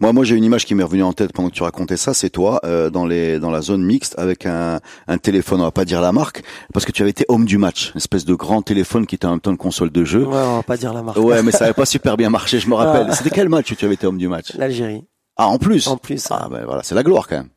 Moi, 0.00 0.12
moi, 0.12 0.22
j'ai 0.24 0.36
une 0.36 0.44
image 0.44 0.64
qui 0.64 0.76
m'est 0.76 0.84
revenue 0.84 1.02
en 1.02 1.12
tête 1.12 1.32
pendant 1.32 1.48
que 1.48 1.54
tu 1.54 1.64
racontais 1.64 1.96
ça. 1.96 2.14
C'est 2.14 2.30
toi 2.30 2.60
euh, 2.64 2.88
dans 2.88 3.04
les 3.04 3.40
dans 3.40 3.50
la 3.50 3.60
zone 3.62 3.82
mixte 3.84 4.14
avec 4.16 4.46
un, 4.46 4.78
un 5.08 5.18
téléphone. 5.18 5.60
On 5.60 5.64
va 5.64 5.72
pas 5.72 5.84
dire 5.84 6.00
la 6.00 6.12
marque 6.12 6.44
parce 6.72 6.86
que 6.86 6.92
tu 6.92 7.02
avais 7.02 7.10
été 7.10 7.24
homme 7.28 7.44
du 7.46 7.58
match, 7.58 7.90
une 7.94 7.98
espèce 7.98 8.24
de 8.24 8.34
grand 8.36 8.62
téléphone 8.62 9.06
qui 9.06 9.16
était 9.16 9.26
en 9.26 9.32
même 9.32 9.40
temps 9.40 9.50
une 9.50 9.56
console 9.56 9.90
de 9.90 10.04
jeu. 10.04 10.24
Ouais, 10.24 10.36
on 10.36 10.56
va 10.58 10.62
pas 10.62 10.76
dire 10.76 10.92
la 10.94 11.02
marque. 11.02 11.18
Ouais, 11.18 11.42
mais 11.42 11.50
ça 11.50 11.64
avait 11.64 11.74
pas 11.74 11.84
super 11.84 12.16
bien 12.16 12.30
marché, 12.30 12.60
je 12.60 12.68
me 12.68 12.74
rappelle. 12.74 13.06
Ah. 13.10 13.14
C'était 13.14 13.30
quel 13.30 13.48
match 13.48 13.70
où 13.72 13.74
tu 13.74 13.84
avais 13.86 13.94
été 13.94 14.06
homme 14.06 14.18
du 14.18 14.28
match? 14.28 14.54
L'Algérie. 14.56 15.02
Ah, 15.36 15.46
en 15.48 15.58
plus? 15.58 15.86
En 15.88 15.96
plus. 15.96 16.26
Ah, 16.30 16.48
ben 16.50 16.64
voilà, 16.64 16.82
c'est 16.84 16.94
la 16.94 17.02
gloire 17.02 17.26
quand 17.26 17.36
même. 17.38 17.48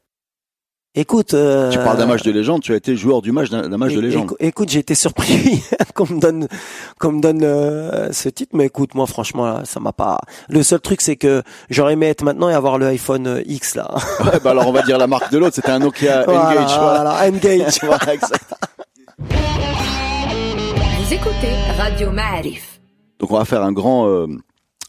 Écoute. 0.93 1.33
euh, 1.33 1.71
Tu 1.71 1.77
parles 1.77 1.97
d'un 1.97 2.05
match 2.05 2.21
de 2.23 2.31
légende, 2.31 2.61
tu 2.61 2.73
as 2.73 2.75
été 2.75 2.97
joueur 2.97 3.21
du 3.21 3.31
match 3.31 3.49
d'un 3.49 3.77
match 3.77 3.93
de 3.93 4.01
légende. 4.01 4.25
écou- 4.31 4.35
Écoute, 4.41 4.69
j'ai 4.69 4.79
été 4.79 4.93
surpris 4.93 5.63
qu'on 5.95 6.05
me 6.05 6.19
donne, 6.19 6.47
qu'on 6.99 7.13
me 7.13 7.21
donne 7.21 7.43
euh, 7.43 8.11
ce 8.11 8.27
titre, 8.27 8.51
mais 8.55 8.65
écoute, 8.65 8.93
moi, 8.93 9.07
franchement, 9.07 9.45
là, 9.45 9.61
ça 9.63 9.79
m'a 9.79 9.93
pas. 9.93 10.19
Le 10.49 10.61
seul 10.63 10.81
truc, 10.81 10.99
c'est 10.99 11.15
que 11.15 11.43
j'aurais 11.69 11.93
aimé 11.93 12.07
être 12.07 12.23
maintenant 12.25 12.49
et 12.49 12.53
avoir 12.53 12.77
le 12.77 12.87
iPhone 12.87 13.25
euh, 13.25 13.41
X 13.45 13.75
là. 13.75 13.89
Ouais, 14.25 14.39
bah 14.43 14.51
alors 14.51 14.67
on 14.67 14.73
va 14.73 14.81
dire 14.81 14.97
la 14.97 15.07
marque 15.07 15.31
de 15.31 15.37
l'autre, 15.37 15.55
c'était 15.55 15.71
un 15.71 15.79
Nokia 15.79 16.23
Voilà, 16.25 16.41
Engage. 16.49 16.77
Voilà. 16.77 17.15
voilà, 17.15 17.27
Engage. 17.29 17.77
Voilà, 17.83 18.13
exact. 18.13 18.53
Vous 19.19 21.13
écoutez 21.13 21.53
Radio 21.77 22.11
Ma'arif. 22.11 22.81
Donc 23.19 23.31
on 23.31 23.37
va 23.37 23.45
faire 23.45 23.63
un 23.63 23.71
grand 23.71 24.07
euh, 24.09 24.27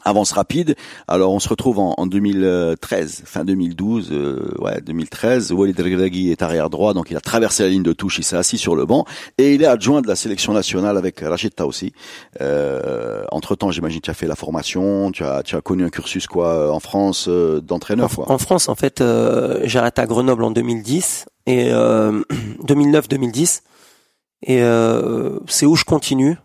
avance 0.04 0.32
rapide. 0.32 0.76
Alors 1.08 1.32
on 1.32 1.40
se 1.40 1.48
retrouve 1.48 1.78
en, 1.78 1.94
en 1.96 2.06
2013, 2.06 3.22
fin 3.24 3.44
2012, 3.44 4.10
euh, 4.12 4.54
ouais 4.58 4.80
2013. 4.80 5.52
Walid 5.52 5.78
Regragui 5.80 6.30
est 6.30 6.42
arrière 6.42 6.70
droit, 6.70 6.94
donc 6.94 7.10
il 7.10 7.16
a 7.16 7.20
traversé 7.20 7.62
la 7.62 7.68
ligne 7.68 7.82
de 7.82 7.92
touche, 7.92 8.18
il 8.18 8.24
s'est 8.24 8.36
assis 8.36 8.58
sur 8.58 8.76
le 8.76 8.84
banc 8.86 9.04
et 9.38 9.54
il 9.54 9.62
est 9.62 9.66
adjoint 9.66 10.00
de 10.00 10.08
la 10.08 10.16
sélection 10.16 10.52
nationale 10.52 10.96
avec 10.96 11.20
Rachid 11.20 11.54
Taoussi. 11.54 11.92
Euh, 12.40 13.24
entre 13.30 13.54
temps, 13.54 13.70
j'imagine 13.70 14.00
tu 14.00 14.10
as 14.10 14.14
fait 14.14 14.26
la 14.26 14.36
formation, 14.36 15.12
tu 15.12 15.24
as 15.24 15.42
tu 15.42 15.56
as 15.56 15.60
connu 15.60 15.84
un 15.84 15.90
cursus 15.90 16.26
quoi 16.26 16.72
en 16.72 16.80
France 16.80 17.26
euh, 17.28 17.60
d'entraîneur 17.60 18.10
quoi. 18.10 18.30
En 18.30 18.38
France, 18.38 18.68
en 18.68 18.74
fait, 18.74 19.00
euh, 19.00 19.60
j'ai 19.64 19.78
arrêté 19.78 20.00
à 20.02 20.06
Grenoble 20.06 20.44
en 20.44 20.50
2010 20.50 21.26
et 21.46 21.72
euh, 21.72 22.22
2009-2010 22.66 23.62
et 24.44 24.62
euh, 24.62 25.38
c'est 25.46 25.66
où 25.66 25.76
je 25.76 25.84
continue. 25.84 26.36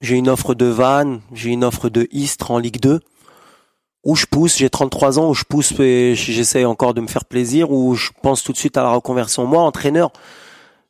J'ai 0.00 0.16
une 0.16 0.28
offre 0.28 0.54
de 0.54 0.66
Vannes, 0.66 1.20
j'ai 1.32 1.50
une 1.50 1.64
offre 1.64 1.88
de 1.88 2.06
Istres 2.12 2.50
en 2.50 2.58
Ligue 2.58 2.80
2 2.80 3.00
où 4.06 4.14
je 4.14 4.24
pousse, 4.26 4.56
j'ai 4.56 4.70
33 4.70 5.18
ans, 5.18 5.30
où 5.30 5.34
je 5.34 5.42
pousse 5.42 5.72
et 5.80 6.14
j'essaie 6.14 6.64
encore 6.64 6.94
de 6.94 7.00
me 7.00 7.08
faire 7.08 7.24
plaisir, 7.24 7.72
où 7.72 7.96
je 7.96 8.10
pense 8.22 8.44
tout 8.44 8.52
de 8.52 8.56
suite 8.56 8.76
à 8.76 8.84
la 8.84 8.90
reconversion. 8.90 9.46
Moi, 9.46 9.60
entraîneur, 9.60 10.12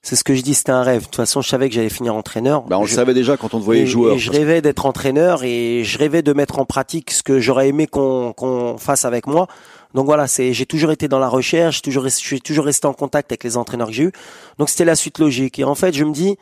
c'est 0.03 0.17
ce 0.17 0.23
que 0.23 0.35
je 0.35 0.43
dis, 0.43 0.53
c'était 0.53 0.73
un 0.73 0.83
rêve. 0.83 1.01
De 1.01 1.05
toute 1.07 1.17
façon, 1.17 1.41
je 1.41 1.49
savais 1.49 1.71
que 1.71 1.75
j'allais 1.75 1.89
finir 1.89 2.15
entraîneur. 2.15 2.63
Bah, 2.65 2.79
on 2.79 2.83
le 2.83 2.89
savait 2.89 3.15
déjà 3.15 3.39
quand 3.39 3.55
on 3.55 3.59
te 3.59 3.65
voyait 3.65 3.85
et, 3.85 3.87
joueur. 3.87 4.17
et 4.17 4.19
je 4.19 4.31
rêvais 4.31 4.61
d'être 4.61 4.85
entraîneur 4.85 5.45
et 5.45 5.83
je 5.83 5.99
rêvais 5.99 6.21
de 6.21 6.35
mettre 6.35 6.59
en 6.59 6.67
pratique 6.67 7.11
ce 7.11 7.23
que 7.23 7.41
j'aurais 7.41 7.71
aimé 7.71 7.87
qu'on 7.87 8.77
fasse 8.79 9.07
avec 9.07 9.27
moi. 9.27 9.49
Donc 9.95 10.05
voilà, 10.05 10.27
c'est 10.27 10.53
j'ai 10.53 10.67
toujours 10.67 10.93
été 10.93 11.09
dans 11.09 11.19
la 11.19 11.29
recherche, 11.29 11.81
toujours 11.81 12.05
je 12.05 12.11
suis 12.11 12.43
toujours 12.43 12.67
resté 12.67 12.87
en 12.87 12.93
contact 12.93 13.33
avec 13.33 13.45
les 13.45 13.57
entraîneurs 13.57 13.89
que 13.89 13.95
j'ai 13.95 14.05
eu. 14.05 14.13
Donc 14.59 14.69
c'était 14.69 14.85
la 14.85 14.95
suite 14.95 15.19
logique. 15.19 15.59
Et 15.59 15.65
en 15.65 15.75
fait, 15.75 15.95
je 15.95 16.05
me 16.05 16.13
dis 16.13 16.37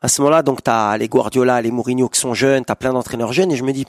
à 0.00 0.08
ce 0.08 0.20
moment-là, 0.22 0.42
donc 0.42 0.62
t'as 0.62 0.96
les 0.96 1.08
Guardiola, 1.08 1.60
les 1.60 1.70
Mourinho 1.70 2.08
qui 2.08 2.20
sont 2.20 2.34
jeunes, 2.34 2.64
t'as 2.64 2.76
plein 2.76 2.92
d'entraîneurs 2.92 3.32
jeunes, 3.32 3.52
et 3.52 3.56
je 3.56 3.64
me 3.64 3.72
dis 3.72 3.86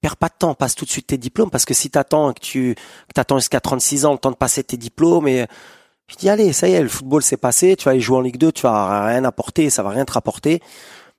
perds 0.00 0.16
pas 0.16 0.28
de 0.28 0.34
temps, 0.38 0.54
passe 0.54 0.74
tout 0.74 0.84
de 0.84 0.90
suite 0.90 1.06
tes 1.06 1.16
diplômes 1.16 1.50
parce 1.50 1.64
que 1.64 1.72
si 1.72 1.88
t'attends 1.88 2.34
que 2.34 2.40
tu 2.40 2.74
que 2.74 3.12
t'attends 3.14 3.38
jusqu'à 3.38 3.60
36 3.60 4.04
ans 4.04 4.12
le 4.12 4.18
temps 4.18 4.30
de 4.30 4.36
passer 4.36 4.62
tes 4.62 4.76
diplômes 4.76 5.26
et 5.28 5.46
je 6.08 6.16
dis 6.16 6.28
allez, 6.28 6.52
ça 6.52 6.68
y 6.68 6.72
est, 6.74 6.82
le 6.82 6.88
football 6.88 7.22
c'est 7.22 7.38
passé, 7.38 7.74
tu 7.76 7.86
vas 7.86 7.92
aller 7.92 8.00
jouer 8.00 8.18
en 8.18 8.20
Ligue 8.20 8.36
2, 8.36 8.52
tu 8.52 8.62
vas 8.62 9.06
rien 9.06 9.24
apporter, 9.24 9.70
ça 9.70 9.82
va 9.82 9.90
rien 9.90 10.04
te 10.04 10.12
rapporter. 10.12 10.60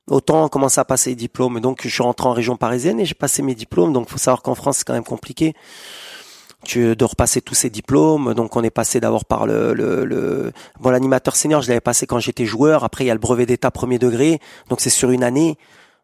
Autant 0.07 0.47
commencer 0.49 0.79
à 0.79 0.85
passer 0.85 1.09
les 1.09 1.15
diplômes. 1.15 1.59
Donc 1.61 1.79
je 1.81 1.89
suis 1.89 2.03
rentré 2.03 2.27
en 2.27 2.33
région 2.33 2.57
parisienne 2.57 2.99
et 2.99 3.05
j'ai 3.05 3.15
passé 3.15 3.41
mes 3.41 3.55
diplômes. 3.55 3.91
Donc 3.91 4.07
faut 4.07 4.19
savoir 4.19 4.43
qu'en 4.43 4.53
France 4.53 4.77
c'est 4.77 4.83
quand 4.83 4.93
même 4.93 5.03
compliqué 5.03 5.55
tu, 6.65 6.95
de 6.95 7.05
repasser 7.05 7.41
tous 7.41 7.55
ces 7.55 7.69
diplômes. 7.69 8.33
Donc 8.33 8.55
on 8.55 8.63
est 8.63 8.69
passé 8.69 8.99
d'abord 8.99 9.23
par 9.25 9.47
le, 9.47 9.73
le, 9.73 10.03
le- 10.05 10.51
bon 10.81 10.89
l'animateur 10.89 11.35
senior, 11.35 11.61
je 11.61 11.69
l'avais 11.69 11.79
passé 11.81 12.05
quand 12.07 12.19
j'étais 12.19 12.45
joueur. 12.45 12.83
Après 12.83 13.03
il 13.05 13.07
y 13.07 13.11
a 13.11 13.13
le 13.13 13.19
brevet 13.19 13.45
d'état 13.45 13.71
premier 13.71 13.99
degré, 13.99 14.39
donc 14.69 14.81
c'est 14.81 14.89
sur 14.89 15.11
une 15.11 15.23
année. 15.23 15.57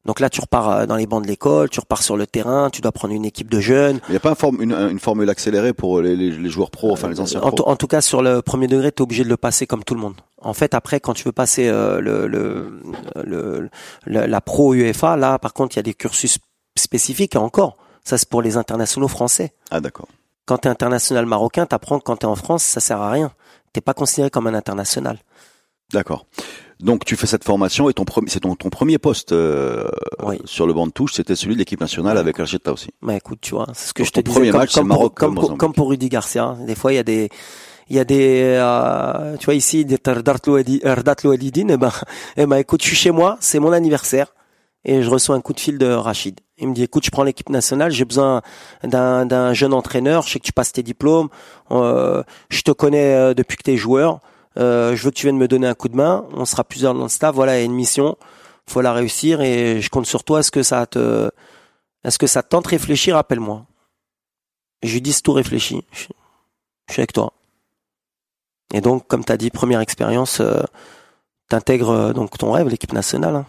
Donc 0.03 0.19
là 0.19 0.31
tu 0.31 0.41
repars 0.41 0.69
euh, 0.71 0.85
dans 0.87 0.95
les 0.95 1.05
bancs 1.05 1.21
de 1.21 1.27
l'école, 1.27 1.69
tu 1.69 1.79
repars 1.79 2.01
sur 2.01 2.17
le 2.17 2.25
terrain, 2.25 2.71
tu 2.71 2.81
dois 2.81 2.91
prendre 2.91 3.13
une 3.13 3.23
équipe 3.25 3.51
de 3.51 3.59
jeunes. 3.59 3.99
Il 4.07 4.11
n'y 4.11 4.17
a 4.17 4.19
pas 4.19 4.31
un 4.31 4.51
une, 4.59 4.73
une 4.73 4.97
formule 4.99 5.29
accélérée 5.29 5.73
pour 5.73 6.01
les, 6.01 6.15
les- 6.15 6.31
les 6.31 6.49
joueurs 6.49 6.71
pros, 6.71 6.91
enfin 6.91 7.07
les 7.09 7.19
anciens 7.19 7.39
En, 7.41 7.51
pros. 7.51 7.69
en 7.69 7.75
tout 7.75 7.85
cas, 7.85 8.01
sur 8.01 8.23
le 8.23 8.41
premier 8.41 8.65
degré, 8.67 8.91
tu 8.91 8.97
es 8.97 9.01
obligé 9.03 9.23
de 9.23 9.29
le 9.29 9.37
passer 9.37 9.67
comme 9.67 9.83
tout 9.83 9.93
le 9.93 10.01
monde. 10.01 10.15
En 10.41 10.53
fait, 10.55 10.73
après, 10.73 10.99
quand 10.99 11.13
tu 11.13 11.23
veux 11.25 11.31
passer 11.31 11.67
euh, 11.67 12.01
le, 12.01 12.25
le, 12.25 12.81
le- 13.23 13.69
le- 14.05 14.25
la 14.25 14.41
pro 14.41 14.73
UEFA, 14.73 15.17
là, 15.17 15.37
par 15.37 15.53
contre, 15.53 15.75
il 15.75 15.77
y 15.77 15.81
a 15.81 15.83
des 15.83 15.93
cursus 15.93 16.39
spécifiques 16.75 17.35
et 17.35 17.37
encore. 17.37 17.77
Ça, 18.03 18.17
c'est 18.17 18.27
pour 18.27 18.41
les 18.41 18.57
internationaux 18.57 19.07
français. 19.07 19.53
Ah 19.69 19.81
d'accord. 19.81 20.07
Quand 20.51 20.57
tu 20.57 20.67
es 20.67 20.71
international 20.71 21.25
marocain, 21.27 21.65
tu 21.65 21.73
apprends 21.73 21.97
que 21.97 22.03
quand 22.03 22.17
tu 22.17 22.25
es 22.25 22.29
en 22.29 22.35
France, 22.35 22.61
ça 22.63 22.81
sert 22.81 22.99
à 22.99 23.09
rien. 23.09 23.31
T'es 23.71 23.79
pas 23.79 23.93
considéré 23.93 24.29
comme 24.29 24.47
un 24.47 24.53
international. 24.53 25.17
D'accord. 25.93 26.25
Donc 26.81 27.05
tu 27.05 27.15
fais 27.15 27.25
cette 27.25 27.45
formation 27.45 27.89
et 27.89 27.93
ton 27.93 28.03
premier, 28.03 28.29
c'est 28.29 28.41
ton, 28.41 28.55
ton 28.55 28.69
premier 28.69 28.97
poste 28.97 29.31
euh, 29.31 29.87
Oui. 30.25 30.39
sur 30.43 30.67
le 30.67 30.73
banc 30.73 30.87
de 30.87 30.91
touche, 30.91 31.13
c'était 31.13 31.37
celui 31.37 31.53
de 31.53 31.59
l'équipe 31.59 31.79
nationale 31.79 32.17
avec 32.17 32.35
Rachid 32.35 32.67
aussi. 32.67 32.89
Mais 33.01 33.15
écoute, 33.15 33.39
tu 33.41 33.51
vois, 33.55 33.67
c'est 33.73 33.87
ce 33.87 33.93
que 33.93 34.01
Donc, 34.01 34.07
je 34.07 34.11
te 34.11 34.19
disais. 34.19 34.33
premier 34.33 34.51
comme, 34.51 34.59
match, 34.59 34.73
comme 34.73 34.87
Maroc, 34.87 35.13
pour, 35.13 35.15
comme, 35.15 35.35
pour, 35.35 35.41
Mozambique. 35.43 35.59
comme 35.61 35.73
pour 35.73 35.89
Rudy 35.89 36.09
Garcia. 36.09 36.57
Des 36.67 36.75
fois, 36.75 36.91
il 36.91 36.95
y 36.97 36.99
a 36.99 37.03
des, 37.03 37.29
il 37.89 37.95
y 37.95 37.99
a 37.99 38.03
des, 38.03 38.41
euh, 38.59 39.37
tu 39.37 39.45
vois 39.45 39.53
ici, 39.55 39.85
des 39.85 39.99
Tardat 39.99 40.35
Louadi- 40.47 40.81
Erdat 40.83 41.15
Loualidine. 41.23 41.71
Eh 41.71 41.77
ben, 41.77 41.91
eh 42.35 42.45
ben, 42.45 42.57
écoute, 42.57 42.81
je 42.81 42.87
suis 42.87 42.97
chez 42.97 43.11
moi, 43.11 43.37
c'est 43.39 43.59
mon 43.59 43.71
anniversaire. 43.71 44.33
Et 44.83 45.01
je 45.03 45.09
reçois 45.09 45.35
un 45.35 45.41
coup 45.41 45.53
de 45.53 45.59
fil 45.61 45.77
de 45.77 45.85
Rachid. 45.85 46.39
Il 46.61 46.67
me 46.67 46.73
dit, 46.75 46.83
écoute, 46.83 47.03
je 47.03 47.09
prends 47.09 47.23
l'équipe 47.23 47.49
nationale, 47.49 47.91
j'ai 47.91 48.05
besoin 48.05 48.43
d'un, 48.83 49.53
jeune 49.53 49.73
entraîneur, 49.73 50.21
je 50.21 50.33
sais 50.33 50.39
que 50.39 50.45
tu 50.45 50.53
passes 50.53 50.71
tes 50.71 50.83
diplômes, 50.83 51.29
euh, 51.71 52.23
je 52.49 52.61
te 52.61 52.71
connais 52.71 53.15
euh, 53.15 53.33
depuis 53.33 53.57
que 53.57 53.63
tu 53.63 53.71
es 53.71 53.77
joueur, 53.77 54.19
euh, 54.59 54.95
je 54.95 55.03
veux 55.03 55.09
que 55.09 55.15
tu 55.15 55.25
viennes 55.25 55.39
me 55.39 55.47
donner 55.47 55.67
un 55.67 55.73
coup 55.73 55.89
de 55.89 55.95
main, 55.95 56.23
on 56.33 56.45
sera 56.45 56.63
plusieurs 56.63 56.93
dans 56.93 57.03
le 57.03 57.09
staff, 57.09 57.33
voilà, 57.33 57.57
il 57.57 57.59
y 57.59 57.63
a 57.63 57.65
une 57.65 57.73
mission, 57.73 58.15
faut 58.67 58.81
la 58.81 58.93
réussir 58.93 59.41
et 59.41 59.81
je 59.81 59.89
compte 59.89 60.05
sur 60.05 60.23
toi, 60.23 60.41
est-ce 60.41 60.51
que 60.51 60.61
ça 60.61 60.85
te, 60.85 61.31
est-ce 62.03 62.19
que 62.19 62.27
ça 62.27 62.43
te 62.43 62.49
tente 62.49 62.67
réfléchir, 62.67 63.17
appelle-moi. 63.17 63.65
Je 64.83 64.93
lui 64.93 65.01
dis, 65.01 65.19
tout 65.23 65.33
réfléchi, 65.33 65.83
je, 65.91 66.03
suis 66.91 67.01
avec 67.01 67.11
toi. 67.11 67.33
Et 68.71 68.81
donc, 68.81 69.07
comme 69.07 69.25
tu 69.25 69.31
as 69.31 69.37
dit, 69.37 69.49
première 69.49 69.79
expérience, 69.79 70.41
euh, 70.41 70.61
t'intègres 71.49 72.13
donc 72.13 72.37
ton 72.37 72.51
rêve, 72.51 72.67
l'équipe 72.67 72.93
nationale. 72.93 73.35
hein. 73.35 73.45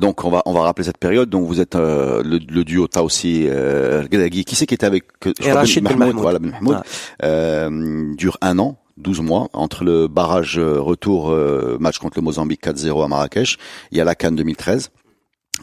Donc 0.00 0.24
on 0.24 0.30
va 0.30 0.42
on 0.46 0.52
va 0.52 0.62
rappeler 0.62 0.84
cette 0.84 0.98
période. 0.98 1.28
Donc 1.28 1.46
vous 1.46 1.60
êtes 1.60 1.74
euh, 1.74 2.22
le, 2.22 2.38
le 2.38 2.64
duo 2.64 2.86
t'as 2.86 3.02
aussi 3.02 3.46
euh. 3.48 4.06
Qui 4.06 4.54
c'est 4.54 4.66
qui 4.66 4.74
était 4.74 4.86
avec 4.86 5.04
je 5.24 5.30
Et 5.30 5.34
crois 5.34 5.54
Rachid 5.54 5.82
Mahmoud. 5.82 6.16
Voilà 6.16 6.38
Ben 6.38 6.50
Mahmoud. 6.50 6.76
Ouais. 6.76 6.82
Euh, 7.24 8.14
dure 8.14 8.38
un 8.40 8.58
an. 8.58 8.78
12 8.98 9.20
mois 9.20 9.48
entre 9.52 9.84
le 9.84 10.08
barrage 10.08 10.58
euh, 10.58 10.80
retour 10.80 11.30
euh, 11.30 11.76
match 11.78 11.98
contre 11.98 12.18
le 12.18 12.22
Mozambique 12.22 12.64
4-0 12.64 13.04
à 13.04 13.08
Marrakech, 13.08 13.58
il 13.90 13.98
y 13.98 14.00
a 14.00 14.04
la 14.04 14.14
Cannes 14.14 14.36
2013. 14.36 14.90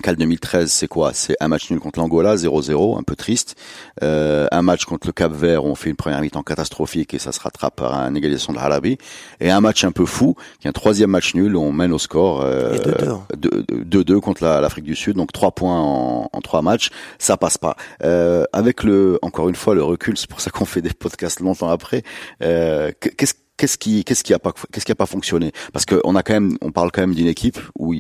Cannes 0.02 0.16
2013, 0.16 0.72
c'est 0.72 0.88
quoi? 0.88 1.12
C'est 1.14 1.36
un 1.40 1.48
match 1.48 1.70
nul 1.70 1.80
contre 1.80 2.00
l'Angola, 2.00 2.36
0-0, 2.36 2.98
un 3.00 3.04
peu 3.04 3.16
triste. 3.16 3.56
Euh, 4.02 4.48
un 4.52 4.62
match 4.62 4.86
contre 4.86 5.08
le 5.08 5.14
Cap-Vert 5.14 5.64
où 5.66 5.70
on 5.70 5.76
fait 5.76 5.90
une 5.90 5.96
première 5.96 6.20
mi-temps 6.20 6.42
catastrophique 6.44 7.14
et 7.14 7.20
ça 7.20 7.32
se 7.32 7.40
rattrape 7.40 7.76
par 7.76 7.94
une 7.94 8.18
égalisation 8.18 8.54
de 8.54 8.58
l'Arabie. 8.58 8.98
Et 9.40 9.52
un 9.52 9.62
match 9.62 9.84
un 9.84 9.92
peu 9.92 10.06
fou, 10.06 10.36
qui 10.60 10.68
est 10.68 10.70
un 10.70 10.74
troisième 10.74 11.12
match 11.12 11.36
nul 11.36 11.56
où 11.56 11.62
on 11.62 11.72
mène 11.72 11.94
au 11.94 12.00
score 12.00 12.42
euh, 12.42 12.74
Et 12.74 12.80
2-2. 12.80 13.18
de- 13.38 13.66
de- 13.84 14.04
2-2 14.04 14.20
contre 14.20 14.44
la- 14.44 14.60
l'Afrique 14.62 14.86
du 14.86 14.96
Sud, 14.96 15.16
donc 15.16 15.32
trois 15.32 15.52
points 15.52 15.80
en, 15.80 16.30
en 16.34 16.42
trois 16.42 16.62
matchs, 16.62 16.90
ça 17.20 17.38
passe 17.38 17.58
pas. 17.58 17.76
Euh, 18.04 18.46
avec 18.52 18.84
le, 18.84 19.20
encore 19.22 19.48
une 19.48 19.56
fois, 19.56 19.76
le 19.76 19.84
recul, 19.84 20.18
c'est 20.18 20.30
pour 20.30 20.42
ça 20.42 20.50
qu'on 20.50 20.66
fait 20.66 20.82
des 20.82 20.94
podcasts 20.94 21.40
longtemps 21.40 21.70
après. 21.70 22.04
Euh, 22.42 22.92
que- 23.00 23.10
qu'est-ce 23.10 23.36
Qu'est-ce 23.56 23.78
qui, 23.78 24.04
qu'est-ce 24.04 24.24
qui 24.24 24.34
a 24.34 24.40
pas, 24.40 24.52
qu'est-ce 24.72 24.84
qui 24.86 24.92
a 24.92 24.96
pas 24.96 25.06
fonctionné? 25.06 25.52
Parce 25.74 25.86
qu'on 25.86 26.16
a 26.16 26.24
quand 26.24 26.34
même, 26.34 26.58
on 26.62 26.72
parle 26.72 26.92
quand 26.92 27.02
même 27.02 27.14
d'une 27.14 27.28
équipe 27.28 27.60
où, 27.78 27.94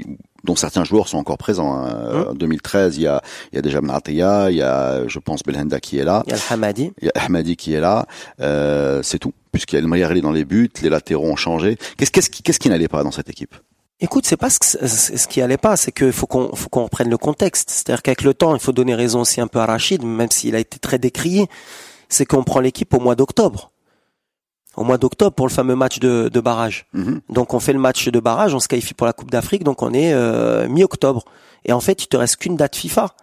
dont 0.43 0.56
certains 0.56 0.84
joueurs 0.84 1.08
sont 1.08 1.18
encore 1.20 1.38
présents. 1.38 1.76
hein. 1.76 2.10
Hum. 2.12 2.28
En 2.32 2.34
2013, 2.34 2.97
il 2.97 3.04
y 3.04 3.08
a, 3.08 3.22
il 3.51 3.56
y 3.56 3.60
a 3.60 3.62
déjà 3.62 3.80
Mnatia, 3.80 4.49
il 4.49 4.58
y 4.58 4.62
a, 4.64 5.08
je 5.08 5.20
pense, 5.20 5.43
Belhenda 5.43 5.80
qui 5.80 5.99
est 5.99 6.04
là, 6.04 6.24
Il 6.26 6.34
y 6.34 6.36
a 6.36 6.39
Hamadi. 6.49 6.91
il 7.01 7.06
y 7.06 7.10
a 7.10 7.24
Ahmadi 7.24 7.56
qui 7.56 7.74
est 7.74 7.80
là, 7.80 8.08
euh, 8.41 9.01
c'est 9.04 9.20
tout. 9.20 9.34
Puisqu'il 9.51 9.76
y 9.76 9.78
a 9.78 9.82
le 9.82 9.88
Mayarli 9.88 10.22
dans 10.22 10.32
les 10.32 10.43
buts, 10.43 10.72
les 10.82 10.89
latéraux 10.89 11.28
ont 11.30 11.36
changé. 11.36 11.78
Qu'est-ce, 11.97 12.10
qu'est-ce 12.10 12.32
qui, 12.32 12.41
qu'est-ce 12.41 12.60
qui 12.60 12.70
n'allait 12.70 12.88
pas 12.88 13.04
dans 13.04 13.12
cette 13.12 13.30
équipe? 13.30 13.56
Écoute, 13.99 14.26
c'est 14.26 14.38
pas 14.38 14.49
ce, 14.49 14.58
que- 14.60 14.88
ce 14.88 15.28
qui 15.28 15.39
allait 15.39 15.58
pas, 15.58 15.78
c'est 15.78 15.91
qu'il 15.91 16.12
faut 16.12 16.26
qu'on 16.26 16.56
faut 16.56 16.68
qu'on 16.68 16.84
reprenne 16.86 17.10
le 17.12 17.18
contexte. 17.18 17.70
C'est-à-dire 17.70 18.01
qu'avec 18.01 18.24
le 18.24 18.34
temps, 18.34 18.56
il 18.56 18.60
faut 18.60 18.72
donner 18.72 18.95
raison 18.95 19.22
aussi 19.22 19.39
un 19.39 19.47
peu 19.47 19.60
à 19.60 19.68
Rachid, 19.68 20.04
même 20.04 20.32
s'il 20.32 20.56
a 20.56 20.60
été 20.60 20.80
très 20.80 20.97
décrié. 20.97 21.47
C'est 22.10 22.26
qu'on 22.26 22.43
prend 22.43 22.60
l'équipe 22.60 22.91
au 22.95 22.99
mois 22.99 23.16
d'octobre. 23.16 23.72
Au 24.76 24.84
mois 24.84 24.97
d'octobre 24.97 25.34
pour 25.36 25.47
le 25.47 25.51
fameux 25.53 25.76
match 25.76 25.99
de, 25.99 26.30
de 26.30 26.39
barrage. 26.39 26.88
Mhm. 26.93 27.21
Donc 27.30 27.53
on 27.53 27.59
fait 27.59 27.74
le 27.74 27.80
match 27.80 28.07
de 28.09 28.19
barrage, 28.19 28.55
on 28.55 28.59
se 28.59 28.67
qualifie 28.67 28.93
pour 28.95 29.05
la 29.05 29.13
Coupe 29.13 29.30
d'Afrique, 29.30 29.63
donc 29.63 29.82
on 29.84 29.93
est 29.93 30.13
euh, 30.13 30.67
mi-octobre. 30.67 31.24
Et 31.65 31.74
en 31.74 31.80
fait, 31.80 32.03
il 32.03 32.07
te 32.07 32.17
reste 32.17 32.38
qu'une 32.38 32.55
date 32.57 32.76
FIFA. 32.76 33.13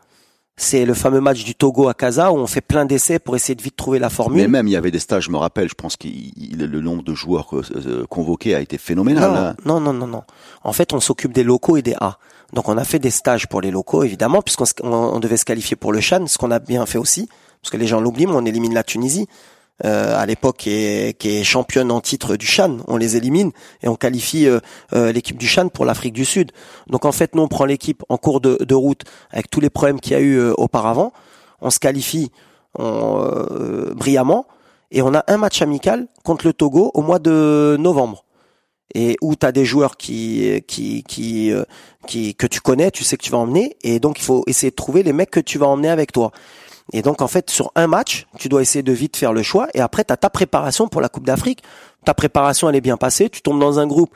C'est 0.57 0.85
le 0.85 0.93
fameux 0.93 1.23
match 1.23 1.43
du 1.43 1.55
Togo 1.55 1.89
à 1.89 1.95
Casa 1.95 2.33
où 2.33 2.37
on 2.37 2.47
fait 2.47 2.61
plein 2.61 2.85
d'essais 2.85 3.19
pour 3.19 3.35
essayer 3.35 3.55
de 3.55 3.63
vite 3.63 3.77
trouver 3.77 3.99
la 3.99 4.11
formule. 4.11 4.43
Mais 4.43 4.47
même 4.49 4.69
il 4.69 4.73
y 4.73 4.77
avait 4.77 4.91
des 4.91 4.99
stages, 4.99 5.25
je 5.25 5.31
me 5.31 5.39
rappelle, 5.39 5.71
je 5.71 5.75
pense 5.75 5.97
que 5.97 6.07
le 6.07 6.81
nombre 6.83 7.03
de 7.03 7.15
joueurs 7.15 7.49
euh, 7.57 7.63
euh, 7.77 8.07
convoqués 8.07 8.55
a 8.55 8.61
été 8.61 8.77
phénoménal. 8.77 9.31
hein. 9.35 9.57
Non, 9.65 9.81
non, 9.81 9.95
non, 9.95 10.07
non. 10.07 10.23
En 10.63 10.73
fait, 10.75 10.93
on 10.93 11.01
s'occupe 11.01 11.33
des 11.33 11.45
locaux 11.45 11.79
et 11.79 11.83
des 11.83 11.95
A. 12.01 12.19
Donc, 12.53 12.69
on 12.69 12.77
a 12.77 12.85
fait 12.85 12.99
des 12.99 13.11
stages 13.11 13.47
pour 13.49 13.61
les 13.63 13.71
locaux, 13.71 14.03
évidemment, 14.05 14.43
puisqu'on 14.43 14.67
on 14.83 15.19
devait 15.19 15.37
se 15.39 15.45
qualifier 15.47 15.77
pour 15.77 15.93
le 15.93 16.01
Chan, 16.01 16.27
ce 16.27 16.37
qu'on 16.37 16.51
a 16.51 16.59
bien 16.59 16.85
fait 16.85 16.99
aussi, 16.99 17.29
parce 17.63 17.71
que 17.71 17.77
les 17.79 17.87
gens 17.87 18.01
l'oublient, 18.01 18.27
mais 18.27 18.35
on 18.35 18.45
élimine 18.45 18.75
la 18.75 18.83
Tunisie. 18.85 19.29
Euh, 19.85 20.19
à 20.19 20.27
l'époque, 20.27 20.59
qui 20.59 20.71
est, 20.71 21.19
qui 21.19 21.37
est 21.37 21.45
championne 21.45 21.91
en 21.91 22.01
titre 22.01 22.37
du 22.37 22.47
Chan, 22.47 22.79
on 22.87 22.97
les 22.97 23.17
élimine 23.17 23.51
et 23.83 23.89
on 23.89 23.97
qualifie 23.97 24.47
euh, 24.47 24.61
euh, 24.93 25.11
l'équipe 25.11 25.39
du 25.39 25.47
Chan 25.47 25.69
pour 25.69 25.85
l'Afrique 25.85 26.13
du 26.13 26.25
Sud. 26.25 26.53
Donc 26.89 27.05
en 27.05 27.13
fait, 27.13 27.35
nous 27.35 27.43
on 27.43 27.49
prend 27.49 27.65
l'équipe 27.65 28.03
en 28.09 28.19
cours 28.19 28.41
de, 28.41 28.59
de 28.61 28.75
route 28.75 29.03
avec 29.31 29.51
tous 29.51 29.61
les 29.61 29.71
problèmes 29.71 30.01
qu'il 30.01 30.13
y 30.13 30.17
a 30.17 30.21
eu 30.21 30.37
euh, 30.37 30.53
auparavant, 30.59 31.13
on 31.63 31.71
se 31.71 31.79
qualifie 31.79 32.31
on, 32.79 33.25
euh, 33.25 33.95
brillamment 33.95 34.47
et 34.91 35.03
on 35.03 35.15
a 35.15 35.25
un 35.29 35.37
match 35.39 35.63
amical 35.63 36.09
contre 36.25 36.47
le 36.47 36.53
Togo 36.53 36.91
au 36.95 37.01
mois 37.03 37.19
de 37.19 37.77
novembre 37.79 38.25
et 38.95 39.17
où 39.23 39.35
tu 39.35 39.47
as 39.47 39.53
des 39.53 39.65
joueurs 39.65 39.97
qui 39.97 40.63
qui 40.67 41.05
qui 41.05 41.53
qui 42.07 42.35
que 42.35 42.47
tu 42.47 42.61
connais, 42.61 42.91
tu 42.91 43.05
sais 43.05 43.17
que 43.17 43.23
tu 43.23 43.31
vas 43.31 43.39
emmener 43.39 43.77
et 43.83 44.01
donc 44.01 44.19
il 44.19 44.25
faut 44.25 44.43
essayer 44.47 44.71
de 44.71 44.77
trouver 44.77 45.03
les 45.05 45.13
mecs 45.13 45.31
que 45.31 45.41
tu 45.41 45.59
vas 45.59 45.69
emmener 45.69 45.89
avec 45.89 46.13
toi. 46.13 46.33
Et 46.93 47.03
donc 47.03 47.23
en 47.23 47.29
fait 47.29 47.51
sur 47.51 47.73
un 47.77 47.87
match, 47.87 48.27
tu 48.39 48.49
dois 48.49 48.63
essayer 48.63 48.83
de 48.83 48.93
vite 48.93 49.17
faire 49.17 49.33
le 49.33 49.43
choix 49.43 49.69
et 49.75 49.81
après 49.81 50.05
tu 50.05 50.15
ta 50.17 50.31
préparation 50.31 50.89
pour 50.89 51.01
la 51.01 51.09
Coupe 51.09 51.25
d'Afrique. 51.25 51.63
Ta 52.05 52.15
préparation 52.15 52.69
elle 52.69 52.77
est 52.77 52.81
bien 52.81 52.97
passée, 52.97 53.31
tu 53.31 53.43
tombes 53.43 53.61
dans 53.61 53.79
un 53.79 53.87
groupe 53.87 54.15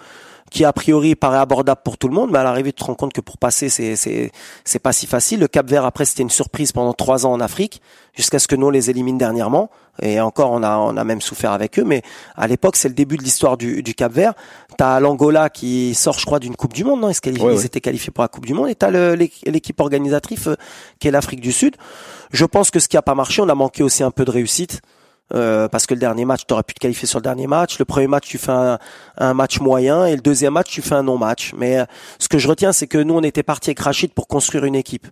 qui 0.50 0.64
a 0.64 0.72
priori 0.72 1.14
paraît 1.16 1.38
abordable 1.38 1.80
pour 1.84 1.98
tout 1.98 2.06
le 2.06 2.14
monde, 2.14 2.30
mais 2.30 2.38
à 2.38 2.44
l'arrivée 2.44 2.72
tu 2.72 2.80
te 2.82 2.84
rends 2.84 2.94
compte 2.94 3.12
que 3.12 3.20
pour 3.20 3.38
passer 3.38 3.68
c'est 3.68 3.96
c'est 3.96 4.30
c'est 4.64 4.78
pas 4.78 4.92
si 4.92 5.06
facile. 5.06 5.40
Le 5.40 5.48
Cap 5.48 5.68
Vert 5.68 5.84
après 5.84 6.04
c'était 6.04 6.22
une 6.22 6.30
surprise 6.30 6.70
pendant 6.72 6.92
trois 6.92 7.26
ans 7.26 7.32
en 7.32 7.40
Afrique 7.40 7.80
jusqu'à 8.14 8.38
ce 8.38 8.46
que 8.46 8.54
nous 8.54 8.66
on 8.66 8.70
les 8.70 8.88
élimine 8.90 9.18
dernièrement 9.18 9.70
et 10.02 10.20
encore 10.20 10.52
on 10.52 10.62
a 10.62 10.76
on 10.78 10.96
a 10.96 11.02
même 11.04 11.20
souffert 11.20 11.50
avec 11.52 11.78
eux. 11.78 11.84
Mais 11.84 12.02
à 12.36 12.46
l'époque 12.46 12.76
c'est 12.76 12.88
le 12.88 12.94
début 12.94 13.16
de 13.16 13.22
l'histoire 13.24 13.56
du 13.56 13.82
du 13.82 13.94
Cap 13.94 14.12
Vert. 14.12 14.34
T'as 14.78 15.00
l'Angola 15.00 15.50
qui 15.50 15.94
sort 15.94 16.18
je 16.18 16.26
crois 16.26 16.38
d'une 16.38 16.54
Coupe 16.56 16.72
du 16.74 16.84
Monde, 16.84 17.00
non? 17.00 17.08
Ils, 17.08 17.14
se 17.14 17.20
qualifient- 17.20 17.44
Ouais, 17.46 17.54
ils 17.54 17.58
ouais. 17.58 17.66
étaient 17.66 17.80
qualifiés 17.80 18.12
pour 18.12 18.22
la 18.22 18.28
Coupe 18.28 18.46
du 18.46 18.54
Monde 18.54 18.68
et 18.68 18.74
t'as 18.74 18.90
l'équipe 19.16 19.80
organisatrice 19.80 20.46
euh, 20.46 20.54
qui 21.00 21.08
est 21.08 21.10
l'Afrique 21.10 21.40
du 21.40 21.52
Sud. 21.52 21.76
Je 22.32 22.44
pense 22.44 22.70
que 22.70 22.78
ce 22.80 22.86
qui 22.88 22.96
a 22.96 23.02
pas 23.02 23.14
marché, 23.14 23.42
on 23.42 23.48
a 23.48 23.54
manqué 23.54 23.82
aussi 23.82 24.02
un 24.04 24.10
peu 24.10 24.24
de 24.24 24.30
réussite. 24.30 24.82
Euh, 25.32 25.68
parce 25.68 25.86
que 25.86 25.94
le 25.94 26.00
dernier 26.00 26.24
match, 26.26 26.42
tu 26.46 26.52
aurais 26.52 26.62
pu 26.62 26.74
te 26.74 26.80
qualifier 26.80 27.08
sur 27.08 27.18
le 27.18 27.22
dernier 27.22 27.46
match. 27.46 27.78
Le 27.78 27.84
premier 27.84 28.06
match, 28.06 28.26
tu 28.26 28.36
fais 28.38 28.52
un, 29.18 29.34
match 29.34 29.58
moyen 29.60 30.04
et 30.04 30.14
le 30.14 30.20
deuxième 30.20 30.52
match, 30.52 30.70
tu 30.70 30.82
fais 30.82 30.94
un 30.94 31.02
non-match. 31.02 31.54
Mais 31.56 31.78
euh, 31.78 31.84
ce 32.18 32.28
que 32.28 32.38
je 32.38 32.46
retiens, 32.46 32.72
c'est 32.72 32.86
que 32.86 32.98
nous, 32.98 33.14
on 33.14 33.22
était 33.22 33.42
parti 33.42 33.70
avec 33.70 33.80
Rachid 33.80 34.12
pour 34.12 34.28
construire 34.28 34.64
une 34.64 34.74
équipe. 34.74 35.06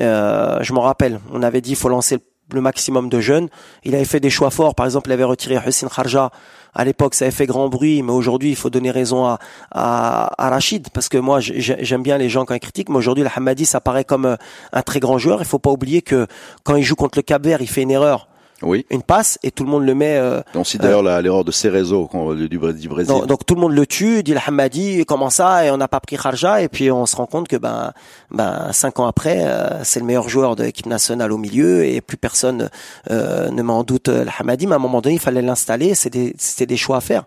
Euh, 0.00 0.58
je 0.62 0.72
m'en 0.72 0.80
rappelle, 0.82 1.20
on 1.32 1.42
avait 1.42 1.60
dit 1.60 1.70
il 1.70 1.76
faut 1.76 1.88
lancer 1.88 2.18
le 2.52 2.60
maximum 2.60 3.08
de 3.08 3.20
jeunes. 3.20 3.48
Il 3.84 3.94
avait 3.94 4.04
fait 4.04 4.20
des 4.20 4.30
choix 4.30 4.50
forts. 4.50 4.74
Par 4.74 4.86
exemple, 4.86 5.10
il 5.10 5.12
avait 5.12 5.24
retiré 5.24 5.58
Hussein 5.66 5.88
Kharja. 5.88 6.30
À 6.74 6.84
l'époque, 6.84 7.14
ça 7.14 7.24
avait 7.24 7.32
fait 7.32 7.46
grand 7.46 7.68
bruit, 7.68 8.02
mais 8.02 8.12
aujourd'hui, 8.12 8.50
il 8.50 8.56
faut 8.56 8.70
donner 8.70 8.90
raison 8.90 9.24
à, 9.26 9.38
à, 9.70 10.30
à 10.38 10.50
Rachid, 10.50 10.88
parce 10.90 11.08
que 11.08 11.18
moi, 11.18 11.40
j'ai- 11.40 11.78
j'aime 11.84 12.02
bien 12.02 12.18
les 12.18 12.28
gens 12.28 12.44
quand 12.44 12.54
ils 12.54 12.60
critiquent, 12.60 12.88
mais 12.90 12.96
aujourd'hui, 12.98 13.24
le 13.24 13.30
Hamadi, 13.34 13.66
ça 13.66 13.80
paraît 13.80 14.04
comme 14.04 14.36
un 14.72 14.82
très 14.82 15.00
grand 15.00 15.18
joueur. 15.18 15.40
Il 15.40 15.46
faut 15.46 15.58
pas 15.58 15.70
oublier 15.70 16.02
que 16.02 16.26
quand 16.64 16.76
il 16.76 16.82
joue 16.82 16.94
contre 16.94 17.18
le 17.18 17.22
Cap-Vert, 17.22 17.62
il 17.62 17.68
fait 17.68 17.82
une 17.82 17.90
erreur, 17.90 18.27
Oui. 18.62 18.84
une 18.90 19.02
passe, 19.02 19.38
et 19.44 19.50
tout 19.52 19.62
le 19.64 19.70
monde 19.70 19.84
le 19.84 19.94
met... 19.94 20.16
euh, 20.16 20.40
On 20.54 20.64
cite 20.64 20.80
d'ailleurs 20.80 21.02
la- 21.02 21.22
l'erreur 21.22 21.44
de 21.44 21.52
Cerezo 21.52 22.08
quand- 22.10 22.34
du, 22.34 22.48
du 22.48 22.58
Brésil. 22.58 22.88
donc, 23.06 23.26
donc 23.26 23.46
tout 23.46 23.54
le 23.54 23.60
monde 23.60 23.72
le 23.72 23.86
tue, 23.86 24.22
dit 24.24 24.32
le 24.34 24.40
Hamadi, 24.44 25.04
comment 25.06 25.30
ça, 25.30 25.64
et 25.64 25.70
on 25.70 25.76
n'a 25.76 25.86
pas 25.86 26.00
pris 26.00 26.16
Kharja, 26.16 26.60
et 26.62 26.68
puis 26.68 26.90
on 26.90 27.06
se 27.06 27.14
rend 27.14 27.26
compte 27.26 27.46
que 27.46 27.56
ben, 27.56 27.92
ben 28.32 28.72
cinq 28.72 28.98
ans 28.98 29.06
après, 29.06 29.44
euh, 29.46 29.84
c'est 29.84 30.00
le 30.00 30.06
meilleur 30.06 30.28
joueur 30.28 30.56
de 30.56 30.64
l'équipe 30.64 30.86
nationale 30.86 31.30
au 31.32 31.38
milieu, 31.38 31.84
et 31.84 32.00
plus 32.00 32.16
personne 32.16 32.68
euh, 33.10 33.48
ne 33.50 33.62
met 33.62 33.72
en 33.72 33.84
doute 33.84 34.08
euh, 34.08 34.24
le 34.24 34.30
Hamadi, 34.38 34.66
mais 34.66 34.72
à 34.72 34.76
un 34.76 34.80
moment 34.80 35.00
donné, 35.00 35.14
il 35.16 35.20
fallait 35.20 35.42
l'installer, 35.42 35.94
c'était 35.94 36.18
des, 36.30 36.34
c'était 36.38 36.66
des 36.66 36.76
choix 36.76 36.96
à 36.96 37.00
faire. 37.00 37.24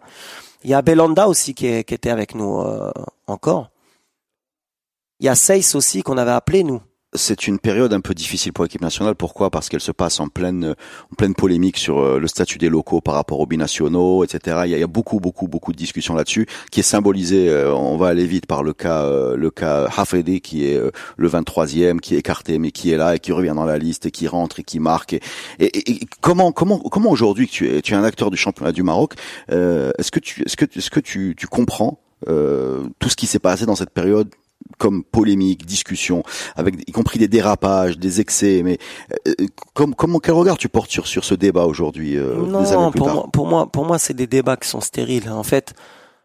Il 0.63 0.69
y 0.69 0.73
a 0.73 0.81
Belanda 0.81 1.27
aussi 1.27 1.53
qui, 1.53 1.67
est- 1.67 1.83
qui 1.85 1.93
était 1.93 2.09
avec 2.11 2.35
nous 2.35 2.59
euh, 2.59 2.91
encore. 3.27 3.69
Il 5.19 5.25
y 5.27 5.29
a 5.29 5.35
Seiss 5.35 5.75
aussi 5.75 6.03
qu'on 6.03 6.17
avait 6.17 6.31
appelé 6.31 6.63
nous. 6.63 6.81
C'est 7.13 7.47
une 7.47 7.59
période 7.59 7.91
un 7.91 7.99
peu 7.99 8.13
difficile 8.13 8.53
pour 8.53 8.63
l'équipe 8.63 8.79
nationale. 8.81 9.15
Pourquoi? 9.15 9.49
Parce 9.49 9.67
qu'elle 9.67 9.81
se 9.81 9.91
passe 9.91 10.21
en 10.21 10.29
pleine, 10.29 10.75
en 11.11 11.15
pleine 11.15 11.33
polémique 11.35 11.75
sur 11.77 11.99
euh, 11.99 12.19
le 12.19 12.27
statut 12.29 12.57
des 12.57 12.69
locaux 12.69 13.01
par 13.01 13.15
rapport 13.15 13.41
aux 13.41 13.45
binationaux, 13.45 14.23
etc. 14.23 14.61
Il 14.65 14.71
y 14.71 14.81
a, 14.81 14.87
beaucoup, 14.87 15.19
beaucoup, 15.19 15.49
beaucoup 15.49 15.73
de 15.73 15.77
discussions 15.77 16.15
là-dessus, 16.15 16.47
qui 16.71 16.79
est 16.79 16.83
symbolisé. 16.83 17.49
euh, 17.49 17.75
on 17.75 17.97
va 17.97 18.07
aller 18.07 18.25
vite 18.25 18.45
par 18.45 18.63
le 18.63 18.71
cas, 18.71 19.03
euh, 19.03 19.35
le 19.35 19.51
cas 19.51 19.89
Hafedi, 19.97 20.39
qui 20.39 20.63
est 20.65 20.79
le 21.17 21.27
23e, 21.29 21.99
qui 21.99 22.15
est 22.15 22.19
écarté, 22.19 22.59
mais 22.59 22.71
qui 22.71 22.91
est 22.91 22.97
là 22.97 23.15
et 23.15 23.19
qui 23.19 23.33
revient 23.33 23.53
dans 23.53 23.65
la 23.65 23.77
liste 23.77 24.05
et 24.05 24.11
qui 24.11 24.29
rentre 24.29 24.61
et 24.61 24.63
qui 24.63 24.79
marque. 24.79 25.11
Et, 25.11 25.19
et- 25.59 25.91
et- 25.91 25.99
comment, 26.21 26.53
comment, 26.53 26.79
comment 26.79 27.11
aujourd'hui 27.11 27.47
tu 27.49 27.67
es, 27.69 27.81
tu 27.81 27.91
es 27.93 27.97
un 27.97 28.05
acteur 28.05 28.31
du 28.31 28.37
championnat 28.37 28.71
du 28.71 28.83
Maroc, 28.83 29.15
euh, 29.51 29.91
est-ce 29.97 30.11
que 30.11 30.19
tu, 30.21 30.43
est-ce 30.43 30.55
que, 30.55 30.63
est-ce 30.77 30.89
que 30.89 31.01
tu, 31.01 31.35
tu 31.37 31.47
comprends 31.47 31.99
euh, 32.29 32.83
tout 32.99 33.09
ce 33.09 33.15
qui 33.17 33.25
s'est 33.27 33.39
passé 33.39 33.65
dans 33.65 33.75
cette 33.75 33.89
période 33.89 34.29
comme 34.77 35.03
polémique, 35.03 35.65
discussion, 35.65 36.23
avec 36.55 36.75
y 36.87 36.91
compris 36.91 37.19
des 37.19 37.27
dérapages, 37.27 37.97
des 37.97 38.21
excès. 38.21 38.61
Mais 38.63 38.77
euh, 39.27 39.33
comme, 39.73 39.95
comment 39.95 40.19
quel 40.19 40.33
regard 40.33 40.57
tu 40.57 40.69
portes 40.69 40.91
sur 40.91 41.07
sur 41.07 41.23
ce 41.23 41.35
débat 41.35 41.65
aujourd'hui 41.65 42.17
euh, 42.17 42.35
des 42.35 42.73
années 42.73 42.75
Non, 42.75 42.91
plus 42.91 42.99
pour 42.99 43.07
tard 43.07 43.15
moi, 43.15 43.27
pour 43.31 43.47
moi, 43.47 43.71
pour 43.71 43.85
moi, 43.85 43.99
c'est 43.99 44.13
des 44.13 44.27
débats 44.27 44.57
qui 44.57 44.67
sont 44.67 44.81
stériles. 44.81 45.29
En 45.29 45.43
fait, 45.43 45.73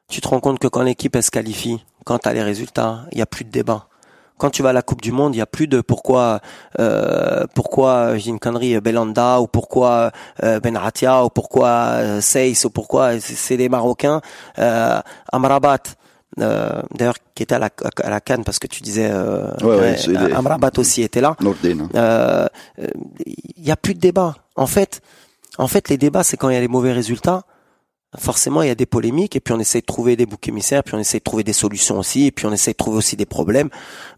tu 0.09 0.20
te 0.20 0.28
rends 0.28 0.40
compte 0.40 0.59
que 0.59 0.68
quand 0.68 0.82
l'équipe 0.82 1.14
elle 1.16 1.22
se 1.22 1.30
qualifie, 1.30 1.84
quand 2.05 2.18
tu 2.18 2.28
as 2.28 2.32
les 2.32 2.42
résultats, 2.42 3.07
il 3.12 3.18
y 3.18 3.22
a 3.22 3.26
plus 3.26 3.44
de 3.44 3.51
débat. 3.51 3.88
Quand 4.38 4.51
tu 4.51 4.62
vas 4.62 4.68
à 4.68 4.72
la 4.74 4.82
Coupe 4.82 5.01
du 5.01 5.12
Monde, 5.12 5.34
il 5.34 5.38
y 5.38 5.42
a 5.42 5.47
plus 5.47 5.66
de 5.66 5.80
pourquoi, 5.80 6.40
euh, 6.78 7.47
pourquoi 7.55 8.18
j'ai 8.18 8.30
une 8.30 8.38
connerie 8.38 8.78
Belanda 8.80 9.40
ou 9.40 9.47
pourquoi 9.47 10.11
euh, 10.42 10.61
Benatia 10.61 11.24
ou 11.24 11.30
pourquoi 11.30 11.68
euh, 11.68 12.20
Seiss 12.20 12.66
ou 12.66 12.70
pourquoi 12.70 13.18
c'est 13.18 13.34
c'est 13.34 13.57
des 13.57 13.70
Marocains. 13.70 14.20
Euh, 14.59 15.01
Amrabat, 15.32 15.82
euh, 16.41 16.83
d'ailleurs, 16.95 17.16
qui 17.35 17.43
était 17.43 17.55
à 17.55 17.59
la, 17.59 17.70
à 18.03 18.11
la 18.11 18.20
Cannes 18.20 18.45
parce 18.45 18.59
que 18.59 18.66
tu 18.66 18.83
disais, 18.83 19.09
euh, 19.11 19.53
Ouais, 19.62 19.79
ouais, 19.79 19.97
des- 20.07 20.33
Amrabat 20.33 20.70
aussi 20.79 21.03
était 21.03 21.20
là 21.20 21.37
euh, 21.95 22.47
il 23.27 23.64
y 23.64 23.70
a 23.70 23.77
plus 23.77 23.95
de 23.95 24.01
débat. 24.01 24.37
En 24.57 24.66
fait, 24.66 25.01
en 25.59 25.68
fait, 25.68 25.89
les 25.89 25.97
débats, 25.97 26.22
c'est 26.24 26.37
quand 26.37 26.49
il 26.51 26.55
y 26.55 26.59
a 26.59 26.61
les 26.61 26.68
mauvais 26.68 26.93
résultats. 26.93 27.45
Forcément, 28.18 28.62
il 28.62 28.68
y 28.68 28.70
a 28.70 28.74
des 28.74 28.87
polémiques 28.87 29.37
et 29.37 29.41
puis 29.41 29.53
on 29.53 29.59
essaie 29.61 29.81
de 29.81 29.85
trouver 29.87 30.16
des 30.16 30.24
boucs 30.24 30.49
émissaires, 30.49 30.83
puis 30.83 30.95
on 30.95 30.99
essaie 30.99 31.18
de 31.18 31.24
trouver 31.24 31.43
des 31.45 31.53
solutions 31.53 31.99
aussi, 31.99 32.27
et 32.27 32.31
puis 32.33 32.47
on 32.47 32.53
essaie 32.53 32.70
de 32.70 32.77
trouver 32.77 32.97
aussi 32.97 33.14
des 33.16 33.27
problèmes. 33.27 33.68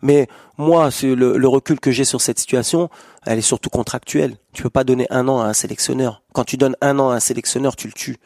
Mais 0.03 0.29
moi, 0.57 0.91
le, 1.03 1.37
le 1.37 1.49
recul 1.49 1.81
que 1.81 1.91
j'ai 1.91 2.05
sur 2.05 2.21
cette 2.21 2.39
situation, 2.39 2.91
elle 3.27 3.39
est 3.39 3.43
surtout 3.43 3.71
contractuelle. 3.71 4.37
Tu 4.53 4.63
peux 4.63 4.71
pas 4.71 4.85
donner 4.85 5.07
un 5.11 5.27
an 5.27 5.41
à 5.41 5.47
un 5.47 5.53
sélectionneur. 5.53 6.23
Quand 6.33 6.45
tu 6.45 6.57
donnes 6.57 6.77
un 6.81 6.99
an 7.01 7.11
à 7.11 7.15
un 7.17 7.21
sélectionneur, 7.21 7.75
tu 7.75 7.89
le 7.89 7.93
tues. 7.93 8.19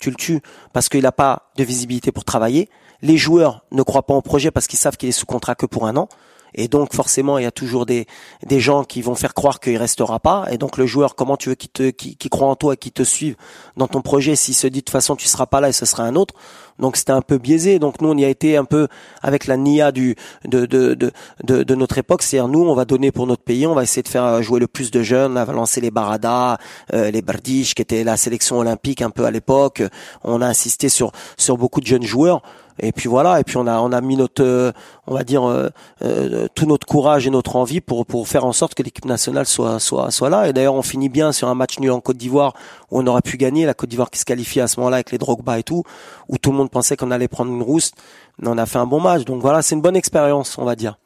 Tu 0.00 0.10
le 0.10 0.16
tues 0.16 0.40
parce 0.72 0.88
qu'il 0.88 1.02
n'a 1.02 1.12
pas 1.12 1.50
de 1.56 1.62
visibilité 1.64 2.10
pour 2.10 2.24
travailler. 2.24 2.68
Les 3.04 3.18
joueurs 3.18 3.66
ne 3.70 3.82
croient 3.82 4.06
pas 4.06 4.14
au 4.14 4.22
projet 4.22 4.50
parce 4.50 4.66
qu'ils 4.66 4.78
savent 4.78 4.96
qu'il 4.96 5.10
est 5.10 5.12
sous 5.12 5.26
contrat 5.26 5.54
que 5.54 5.66
pour 5.66 5.86
un 5.86 5.96
an. 5.98 6.08
Et 6.54 6.68
donc 6.68 6.94
forcément, 6.94 7.36
il 7.38 7.42
y 7.42 7.46
a 7.46 7.50
toujours 7.50 7.84
des, 7.84 8.06
des 8.46 8.60
gens 8.60 8.84
qui 8.84 9.02
vont 9.02 9.14
faire 9.14 9.34
croire 9.34 9.60
qu'il 9.60 9.76
restera 9.76 10.20
pas. 10.20 10.46
Et 10.50 10.56
donc 10.56 10.78
le 10.78 10.86
joueur, 10.86 11.16
comment 11.16 11.36
tu 11.36 11.50
veux 11.50 11.54
qu'il 11.54 11.70
te, 11.70 11.90
qui, 11.90 12.16
croit 12.30 12.48
en 12.48 12.56
toi, 12.56 12.76
qui 12.76 12.92
te 12.92 13.02
suive 13.02 13.36
dans 13.76 13.88
ton 13.88 14.00
projet, 14.00 14.36
s'il 14.36 14.54
se 14.54 14.66
dit 14.68 14.78
de 14.78 14.84
toute 14.84 14.90
façon 14.90 15.16
tu 15.16 15.26
seras 15.26 15.46
pas 15.46 15.60
là 15.60 15.68
et 15.68 15.72
ce 15.72 15.84
sera 15.84 16.04
un 16.04 16.14
autre. 16.14 16.34
Donc 16.78 16.96
c'était 16.96 17.12
un 17.12 17.22
peu 17.22 17.38
biaisé. 17.38 17.78
Donc 17.78 18.00
nous 18.00 18.08
on 18.08 18.16
y 18.16 18.24
a 18.24 18.28
été 18.28 18.56
un 18.56 18.64
peu 18.64 18.88
avec 19.20 19.46
la 19.46 19.56
nia 19.56 19.90
du 19.92 20.16
de 20.44 20.64
de 20.64 20.94
de 20.94 21.12
de, 21.42 21.62
de 21.62 21.74
notre 21.74 21.98
époque. 21.98 22.22
C'est-à-dire 22.22 22.48
nous 22.48 22.62
on 22.62 22.74
va 22.74 22.84
donner 22.84 23.10
pour 23.10 23.26
notre 23.26 23.42
pays, 23.42 23.66
on 23.66 23.74
va 23.74 23.82
essayer 23.82 24.02
de 24.02 24.08
faire 24.08 24.42
jouer 24.42 24.60
le 24.60 24.68
plus 24.68 24.92
de 24.92 25.02
jeunes, 25.02 25.36
on 25.36 25.44
va 25.44 25.52
lancer 25.52 25.80
les 25.80 25.90
Barada, 25.90 26.58
euh, 26.94 27.10
les 27.10 27.20
Bardiches 27.20 27.74
qui 27.74 27.82
étaient 27.82 28.04
la 28.04 28.16
sélection 28.16 28.58
olympique 28.58 29.02
un 29.02 29.10
peu 29.10 29.24
à 29.24 29.32
l'époque. 29.32 29.82
On 30.22 30.40
a 30.40 30.46
insisté 30.46 30.88
sur 30.88 31.10
sur 31.36 31.58
beaucoup 31.58 31.80
de 31.80 31.86
jeunes 31.86 32.04
joueurs. 32.04 32.42
Et 32.80 32.90
puis 32.92 33.08
voilà, 33.08 33.38
et 33.38 33.44
puis 33.44 33.56
on 33.56 33.66
a 33.66 33.78
on 33.78 33.92
a 33.92 34.00
mis 34.00 34.16
notre 34.16 34.42
euh, 34.42 34.72
on 35.06 35.14
va 35.14 35.22
dire 35.22 35.48
euh, 35.48 35.68
euh, 36.02 36.48
tout 36.54 36.66
notre 36.66 36.86
courage 36.86 37.26
et 37.26 37.30
notre 37.30 37.54
envie 37.54 37.80
pour 37.80 38.04
pour 38.04 38.26
faire 38.26 38.44
en 38.44 38.52
sorte 38.52 38.74
que 38.74 38.82
l'équipe 38.82 39.04
nationale 39.04 39.46
soit 39.46 39.78
soit 39.78 40.10
soit 40.10 40.28
là. 40.28 40.48
Et 40.48 40.52
d'ailleurs 40.52 40.74
on 40.74 40.82
finit 40.82 41.08
bien 41.08 41.30
sur 41.30 41.48
un 41.48 41.54
match 41.54 41.78
nul 41.78 41.92
en 41.92 42.00
Côte 42.00 42.16
d'Ivoire 42.16 42.54
où 42.90 43.00
on 43.00 43.06
aurait 43.06 43.22
pu 43.22 43.36
gagner. 43.36 43.64
La 43.64 43.74
Côte 43.74 43.90
d'Ivoire 43.90 44.10
qui 44.10 44.18
se 44.18 44.24
qualifie 44.24 44.60
à 44.60 44.66
ce 44.66 44.80
moment-là 44.80 44.96
avec 44.96 45.12
les 45.12 45.18
Drogba 45.18 45.58
et 45.58 45.62
tout, 45.62 45.84
où 46.28 46.36
tout 46.36 46.50
le 46.50 46.56
monde 46.56 46.70
pensait 46.70 46.96
qu'on 46.96 47.12
allait 47.12 47.28
prendre 47.28 47.52
une 47.52 47.62
rousse. 47.62 47.92
Mais 48.40 48.48
on 48.48 48.58
a 48.58 48.66
fait 48.66 48.78
un 48.78 48.86
bon 48.86 49.00
match. 49.00 49.24
Donc 49.24 49.40
voilà, 49.40 49.62
c'est 49.62 49.76
une 49.76 49.82
bonne 49.82 49.96
expérience, 49.96 50.58
on 50.58 50.64
va 50.64 50.74
dire. 50.74 50.98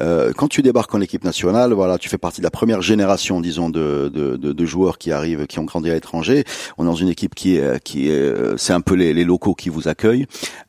Euh, 0.00 0.32
quand 0.36 0.48
tu 0.48 0.62
débarques 0.62 0.94
en 0.94 1.00
équipe 1.00 1.24
nationale, 1.24 1.72
voilà, 1.72 1.98
tu 1.98 2.08
fais 2.08 2.18
partie 2.18 2.40
de 2.40 2.44
la 2.44 2.50
première 2.50 2.82
génération, 2.82 3.40
disons, 3.40 3.70
de, 3.70 4.08
de, 4.08 4.66
joueurs 4.66 4.98
qui 4.98 5.12
arrivent, 5.12 5.46
qui 5.46 5.58
ont 5.58 5.64
grandi 5.64 5.90
à 5.90 5.94
l'étranger. 5.94 6.44
On 6.78 6.84
est 6.84 6.86
dans 6.86 6.94
une 6.94 7.08
équipe 7.08 7.34
qui 7.34 7.56
est, 7.56 7.82
qui 7.82 8.08
est, 8.08 8.18
euh, 8.18 8.56
c'est 8.56 8.72
un 8.72 8.80
peu 8.80 8.94
les, 8.94 9.24
locaux 9.24 9.54
qui 9.54 9.68
vous 9.68 9.88
accueillent. 9.88 10.26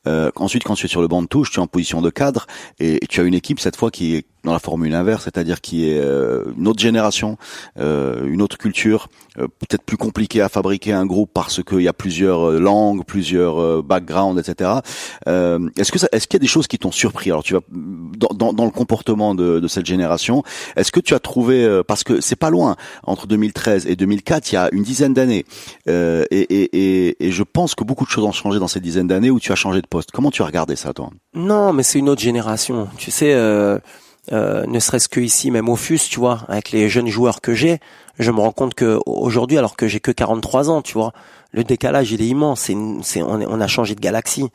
Euh, 0.08 0.32
ensuite, 0.36 0.64
quand 0.64 0.76
tu 0.76 0.86
es 0.86 0.90
sur 0.90 1.02
le 1.02 1.08
banc 1.08 1.22
de 1.22 1.28
touche, 1.28 1.52
tu 1.52 1.60
es 1.60 1.62
en 1.62 1.68
position 1.68 2.02
de 2.02 2.10
cadre 2.10 2.46
et 2.80 3.00
tu 3.10 3.20
as 3.22 3.24
une 3.24 3.34
équipe 3.34 3.60
cette 3.60 3.76
fois 3.76 3.90
qui 3.90 4.16
est 4.16 4.26
dans 4.46 4.54
la 4.54 4.60
formule 4.60 4.94
inverse, 4.94 5.24
c'est-à-dire 5.24 5.60
qui 5.60 5.90
est 5.90 6.00
euh, 6.00 6.46
une 6.58 6.68
autre 6.68 6.80
génération, 6.80 7.38
euh, 7.80 8.26
une 8.26 8.42
autre 8.42 8.58
culture, 8.58 9.10
euh, 9.38 9.48
peut-être 9.48 9.84
plus 9.84 9.98
compliqué 9.98 10.42
à 10.42 10.50
fabriquer 10.50 10.94
un 10.94 11.06
groupe 11.06 11.32
parce 11.34 11.64
qu'il 11.64 11.82
y 11.82 11.88
a 11.88 11.94
plusieurs 11.94 12.52
langues, 12.52 13.04
plusieurs 13.06 13.84
backgrounds, 13.84 14.40
etc. 14.40 14.72
Est-ce 15.26 15.92
que 15.92 15.98
est-ce 16.12 16.28
qu'il 16.28 16.36
y 16.36 16.42
a 16.42 16.46
des 16.46 16.48
choses 16.48 16.68
qui 16.68 16.78
t'ont 16.78 16.92
surpris? 16.92 17.32
Alors 17.32 17.44
tu 17.44 17.54
vas 17.54 17.62
dans, 17.70 18.30
dans, 18.34 18.54
dans 18.54 18.66
le 18.66 18.72
comportement 18.72 19.36
de, 19.36 19.60
de 19.60 19.68
cette 19.68 19.86
génération. 19.86 20.44
Est-ce 20.76 20.92
que 20.92 21.00
tu 21.00 21.14
as 21.14 21.20
trouvé 21.20 21.82
parce 21.88 22.04
que 22.04 22.22
c'est 22.22 22.36
pas 22.36 22.50
loin 22.50 22.76
entre 23.04 23.28
2013 23.28 23.88
et 23.88 23.96
2004, 23.96 24.52
il 24.52 24.56
y 24.56 24.58
a 24.58 24.70
une 24.72 24.84
dizaine 24.84 25.14
d'années, 25.14 25.46
et, 25.88 25.92
et, 26.32 26.70
et, 26.74 27.28
et 27.28 27.32
je 27.32 27.44
pense 27.44 27.76
que 27.76 27.84
beaucoup 27.84 28.06
de 28.06 28.10
choses 28.10 28.24
ont 28.24 28.32
changé 28.32 28.60
dans 28.60 28.68
ces 28.68 28.80
dizaines 28.80 29.08
d'années 29.08 29.32
où 29.32 29.40
tu 29.40 29.52
as 29.52 29.56
changé 29.56 29.82
de 29.82 29.88
poste. 29.88 30.12
Comment 30.12 30.32
tu 30.32 30.42
as 30.42 30.46
regardé 30.46 30.76
ça, 30.76 30.94
toi? 30.94 31.10
Non, 31.34 31.74
mais 31.74 31.84
c'est 31.84 32.00
une 32.00 32.10
autre 32.10 32.22
génération. 32.22 32.88
Tu 32.98 33.12
sais, 33.12 33.34
euh, 33.34 33.80
euh, 34.32 34.66
ne 34.66 34.80
serait-ce 34.80 35.08
que 35.08 35.20
ici, 35.20 35.52
même 35.52 35.70
au 35.70 35.76
FUS, 35.76 36.10
tu 36.10 36.20
vois, 36.20 36.42
avec 36.48 36.72
les 36.72 36.90
jeunes 36.90 37.08
joueurs 37.08 37.42
que 37.42 37.54
j'ai, 37.54 37.80
je 38.20 38.32
me 38.32 38.40
rends 38.40 38.52
compte 38.52 38.74
que 38.74 39.00
aujourd'hui, 39.06 39.58
alors 39.58 39.76
que 39.76 39.88
j'ai 39.88 40.00
que 40.00 40.12
43 40.12 40.70
ans, 40.70 40.82
tu 40.82 40.94
vois, 40.94 41.14
le 41.52 41.64
décalage 41.64 42.12
il 42.12 42.22
est 42.22 42.28
immense. 42.28 42.62
C'est, 42.62 42.76
c'est, 43.04 43.22
on, 43.22 43.42
on 43.42 43.62
a 43.62 43.68
changé 43.68 43.96
de 43.96 44.02
galaxie. 44.02 44.50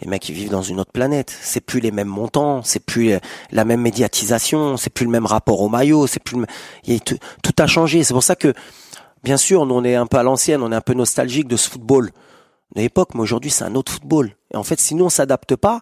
Les 0.00 0.08
mecs 0.08 0.28
ils 0.28 0.34
vivent 0.34 0.50
dans 0.50 0.62
une 0.62 0.80
autre 0.80 0.92
planète. 0.92 1.36
C'est 1.40 1.60
plus 1.60 1.80
les 1.80 1.92
mêmes 1.92 2.08
montants, 2.08 2.62
c'est 2.62 2.84
plus 2.84 3.12
euh, 3.12 3.18
la 3.52 3.64
même 3.64 3.80
médiatisation, 3.80 4.76
c'est 4.76 4.90
plus 4.90 5.04
le 5.04 5.10
même 5.10 5.26
rapport 5.26 5.60
au 5.60 5.68
maillot, 5.68 6.06
c'est 6.06 6.22
plus 6.22 6.38
le 6.40 6.98
tout, 6.98 7.16
tout 7.42 7.54
a 7.58 7.66
changé. 7.66 8.02
C'est 8.02 8.14
pour 8.14 8.22
ça 8.22 8.34
que, 8.34 8.52
bien 9.22 9.36
sûr, 9.36 9.64
nous 9.66 9.74
on 9.74 9.84
est 9.84 9.94
un 9.94 10.06
peu 10.06 10.18
à 10.18 10.22
l'ancienne, 10.22 10.62
on 10.62 10.72
est 10.72 10.76
un 10.76 10.80
peu 10.80 10.94
nostalgique 10.94 11.46
de 11.46 11.56
ce 11.56 11.70
football 11.70 12.10
de 12.74 12.80
l'époque, 12.80 13.10
mais 13.14 13.20
aujourd'hui 13.20 13.50
c'est 13.50 13.64
un 13.64 13.74
autre 13.76 13.92
football. 13.92 14.34
Et 14.52 14.56
en 14.56 14.64
fait, 14.64 14.80
si 14.80 14.94
nous 14.96 15.04
on 15.04 15.10
s'adapte 15.10 15.54
pas, 15.54 15.80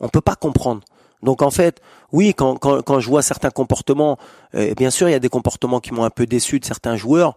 on 0.00 0.08
peut 0.08 0.20
pas 0.20 0.34
comprendre. 0.34 0.80
Donc 1.22 1.40
en 1.40 1.50
fait, 1.50 1.80
oui, 2.14 2.32
quand, 2.32 2.56
quand, 2.56 2.80
quand 2.82 3.00
je 3.00 3.08
vois 3.08 3.22
certains 3.22 3.50
comportements, 3.50 4.18
euh, 4.54 4.72
bien 4.74 4.90
sûr, 4.90 5.08
il 5.08 5.12
y 5.12 5.16
a 5.16 5.18
des 5.18 5.28
comportements 5.28 5.80
qui 5.80 5.92
m'ont 5.92 6.04
un 6.04 6.10
peu 6.10 6.26
déçu 6.26 6.60
de 6.60 6.64
certains 6.64 6.94
joueurs 6.94 7.34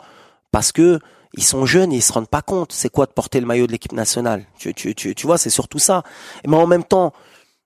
parce 0.52 0.72
que 0.72 1.00
ils 1.34 1.44
sont 1.44 1.66
jeunes 1.66 1.92
et 1.92 1.96
ils 1.96 2.04
se 2.04 2.14
rendent 2.14 2.30
pas 2.30 2.44
compte 2.44 2.72
c'est 2.72 2.90
quoi 2.90 3.08
de 3.08 3.12
porter 3.12 3.40
le 3.40 3.48
maillot 3.48 3.66
de 3.66 3.72
l'équipe 3.72 3.92
nationale. 3.92 4.46
Tu, 4.60 4.76
tu, 4.76 4.94
tu, 4.94 5.16
tu 5.16 5.26
vois, 5.26 5.40
c'est 5.40 5.50
surtout 5.50 5.80
ça. 5.80 6.04
Mais 6.46 6.56
en 6.56 6.68
même 6.68 6.84
temps, 6.84 7.12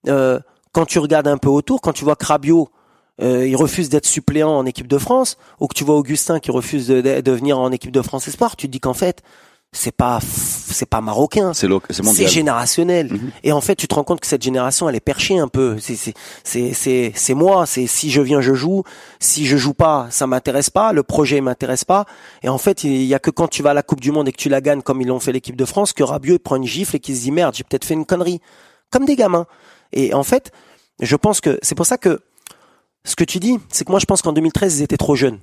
euh, 0.08 0.40
quand 0.72 0.86
tu 0.86 1.00
regardes 1.00 1.28
un 1.28 1.38
peu 1.38 1.50
autour, 1.50 1.82
quand 1.82 1.92
tu 1.92 2.06
vois 2.06 2.16
que 2.16 2.26
Rabiot, 2.26 2.70
euh, 3.22 3.46
il 3.46 3.58
refuse 3.58 3.90
d'être 3.90 4.06
suppléant 4.06 4.58
en 4.58 4.66
équipe 4.66 4.88
de 4.88 4.98
France, 4.98 5.38
ou 5.60 5.68
que 5.68 5.74
tu 5.74 5.84
vois 5.84 5.98
Augustin 5.98 6.40
qui 6.40 6.50
refuse 6.50 6.88
de, 6.88 7.32
venir 7.32 7.60
en 7.60 7.74
équipe 7.74 7.92
de 7.92 8.02
France 8.02 8.26
Espoir, 8.30 8.56
tu 8.56 8.70
dis 8.70 8.80
qu'en 8.80 8.94
fait, 8.94 9.22
c'est 9.74 9.96
pas 9.96 10.20
c'est 10.22 10.86
pas 10.86 11.00
marocain, 11.02 11.54
C'est 11.54 11.68
c'est 11.90 12.28
générationnel. 12.28 13.14
Mhm. 13.14 13.32
Et 13.44 13.52
en 13.52 13.62
fait, 13.62 13.76
tu 13.76 13.88
te 13.88 13.96
rends 13.96 14.04
compte 14.04 14.20
que 14.20 14.28
cette 14.28 14.42
génération, 14.42 14.90
elle 14.90 14.96
est 14.96 15.00
perchée 15.00 15.38
un 15.38 15.48
peu. 15.48 15.78
C'est 15.80 15.96
c'est 16.44 16.74
c'est 16.74 17.12
c'est 17.16 17.34
moi. 17.34 17.66
C'est 17.66 17.88
si 17.88 18.12
je 18.12 18.22
viens, 18.22 18.42
je 18.42 18.54
joue. 18.54 18.84
Si 19.20 19.46
je 19.46 19.56
joue 19.56 19.74
pas, 19.74 20.08
ça 20.10 20.28
m'intéresse 20.28 20.70
pas. 20.70 20.92
Le 20.92 21.04
projet 21.04 21.40
m'intéresse 21.40 21.86
pas. 21.86 22.06
Et 22.44 22.50
en 22.50 22.58
fait, 22.58 22.84
il 22.84 23.04
y 23.04 23.14
a 23.14 23.20
que 23.20 23.32
quand 23.32 23.48
tu 23.48 23.64
vas 23.64 23.72
à 23.72 23.74
la 23.74 23.84
Coupe 23.84 24.02
du 24.02 24.12
Monde 24.12 24.28
et 24.28 24.32
que 24.34 24.38
tu 24.38 24.50
la 24.50 24.60
gagnes 24.62 24.82
comme 24.82 25.02
ils 25.02 25.08
l'ont 25.08 25.20
fait 25.20 25.32
l'équipe 25.32 25.56
de 25.56 25.66
France, 25.66 25.94
que 25.94 26.04
Rabiot 26.04 26.36
il 26.36 26.40
prend 26.40 26.58
une 26.58 26.68
gifle 26.68 26.98
et 26.98 27.00
qu'il 27.00 27.16
se 27.16 27.22
dit 27.22 27.32
merde, 27.32 27.56
j'ai 27.56 27.64
peut-être 27.64 27.86
fait 27.86 27.94
une 27.94 28.06
connerie. 28.06 28.42
Comme 28.90 29.06
des 29.06 29.16
gamins. 29.16 29.46
Et 29.94 30.14
en 30.14 30.24
fait, 30.24 30.52
je 31.00 31.16
pense 31.16 31.40
que 31.40 31.58
c'est 31.62 31.76
pour 31.76 31.86
ça 31.86 31.98
que 31.98 32.20
ce 33.06 33.16
que 33.16 33.24
tu 33.24 33.40
dis, 33.40 33.58
c'est 33.70 33.86
que 33.86 33.92
moi 33.92 34.00
je 34.00 34.06
pense 34.06 34.22
qu'en 34.22 34.34
2013 34.34 34.80
ils 34.80 34.84
étaient 34.84 34.98
trop 34.98 35.16
jeunes. 35.16 35.40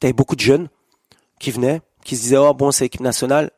T'avais 0.00 0.12
beaucoup 0.12 0.34
de 0.34 0.40
jeunes. 0.40 0.68
qui 1.38 1.50
venaient, 1.52 1.80
qui 2.04 2.16
se 2.16 2.22
disaient 2.22 2.36
oh 2.36 2.52
bon 2.52 2.70
c'est 2.72 2.84
l'équipe 2.84 3.00
nationale. 3.00 3.50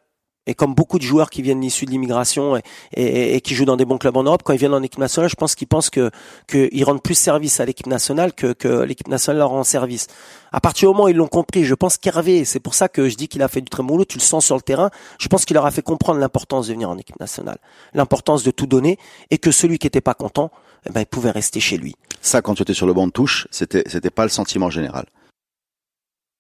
Et 0.47 0.55
comme 0.55 0.75
beaucoup 0.75 0.99
de 0.99 1.05
joueurs 1.05 1.31
qui 1.31 1.41
viennent 1.41 1.63
issus 1.63 1.87
de 1.87 1.93
l'immigration 1.93 2.57
et, 2.57 2.63
et, 2.95 3.37
et 3.37 3.41
qui 3.41 3.55
jouent 3.55 3.65
dans 3.65 3.77
des 3.77 3.85
bons 3.85 3.99
clubs 3.99 4.17
en 4.17 4.25
Europe, 4.25 4.43
quand 4.43 4.53
ils 4.53 4.59
viennent 4.59 4.75
en 4.75 4.83
équipe 4.83 4.99
nationale, 4.99 5.31
je 5.31 5.37
pense 5.37 5.55
qu'ils 5.55 5.69
pensent 5.69 5.91
que 5.91 6.11
qu'ils 6.49 6.85
rendent 6.85 7.03
plus 7.03 7.15
service 7.15 7.61
à 7.61 7.65
l'équipe 7.65 7.87
nationale 7.87 8.33
que, 8.33 8.53
que 8.53 8.83
l'équipe 8.83 9.07
nationale 9.07 9.39
leur 9.39 9.51
rend 9.51 9.63
service. 9.63 10.09
À 10.51 10.61
partir 10.61 10.89
du 10.89 10.95
moment 10.95 11.05
où 11.05 11.09
ils 11.09 11.17
l'ont 11.17 11.29
compris, 11.29 11.65
je 11.65 11.75
pense 11.75 11.97
qu'Hervé, 11.97 12.45
c'est 12.45 12.59
pour 12.59 12.75
ça 12.75 12.89
que 12.89 13.09
je 13.09 13.15
dis 13.15 13.29
qu'il 13.29 13.43
a 13.43 13.49
fait 13.49 13.61
du 13.61 13.71
très 13.71 13.83
bon 13.83 13.95
boulot, 13.95 14.05
tu 14.05 14.19
le 14.19 14.23
sens 14.23 14.45
sur 14.45 14.57
le 14.57 14.63
terrain, 14.63 14.91
je 15.21 15.29
pense 15.29 15.45
qu'il 15.45 15.55
leur 15.55 15.65
a 15.65 15.71
fait 15.71 15.83
comprendre 15.83 16.19
l'importance 16.19 16.67
de 16.67 16.73
venir 16.73 16.91
en 16.91 16.99
équipe 16.99 17.21
nationale, 17.21 17.59
l'importance 17.95 18.43
de 18.43 18.51
tout 18.51 18.67
donner, 18.67 18.99
et 19.31 19.39
que 19.39 19.53
celui 19.53 19.79
qui 19.79 19.87
était 19.87 20.01
pas 20.01 20.15
content, 20.15 20.51
eh 20.87 20.91
ben, 20.91 21.01
il 21.01 21.07
pouvait 21.07 21.31
rester 21.31 21.61
chez 21.61 21.77
lui. 21.77 21.95
Ça, 22.21 22.43
quand 22.43 22.55
tu 22.55 22.63
étais 22.63 22.75
sur 22.75 22.87
le 22.87 22.93
banc 22.93 23.07
de 23.07 23.13
touche, 23.13 23.47
c'était 23.51 23.85
c'était 23.87 24.11
pas 24.11 24.25
le 24.25 24.31
sentiment 24.31 24.71
général. 24.71 25.07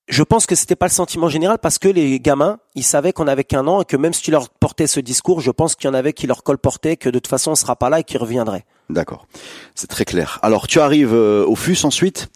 Je 0.09 0.23
pense 0.25 0.47
que 0.47 0.55
c'était 0.55 0.77
pas 0.77 0.87
le 0.87 0.93
sentiment 0.93 1.29
général 1.29 1.59
parce 1.59 1.79
que 1.79 1.89
les 1.89 2.19
gamins, 2.19 2.59
ils 2.75 2.83
savaient 2.83 3.13
qu'on 3.13 3.29
avait 3.29 3.45
qu'un 3.45 3.67
an 3.69 3.83
et 3.83 3.85
que 3.85 3.97
même 3.97 4.13
si 4.13 4.23
tu 4.23 4.31
leur 4.33 4.51
portais 4.51 4.89
ce 4.89 4.99
discours, 4.99 5.41
je 5.41 5.51
pense 5.53 5.77
qu'il 5.77 5.87
y 5.87 5.91
en 5.91 5.95
avait 5.95 6.13
qui 6.13 6.27
leur 6.27 6.43
colportaient 6.43 6.97
que 6.97 7.09
de 7.09 7.19
toute 7.19 7.29
façon 7.29 7.53
on 7.53 7.55
sera 7.55 7.77
pas 7.77 7.89
là 7.89 8.01
et 8.01 8.05
qu'ils 8.05 8.19
reviendraient. 8.19 8.65
D'accord, 8.93 9.27
c'est 9.75 9.87
très 9.87 10.05
clair. 10.05 10.39
Alors 10.43 10.67
tu 10.67 10.79
arrives 10.79 11.15
euh, 11.15 11.47
au 11.47 11.57
FUS 11.57 11.85
ensuite, 11.85 12.29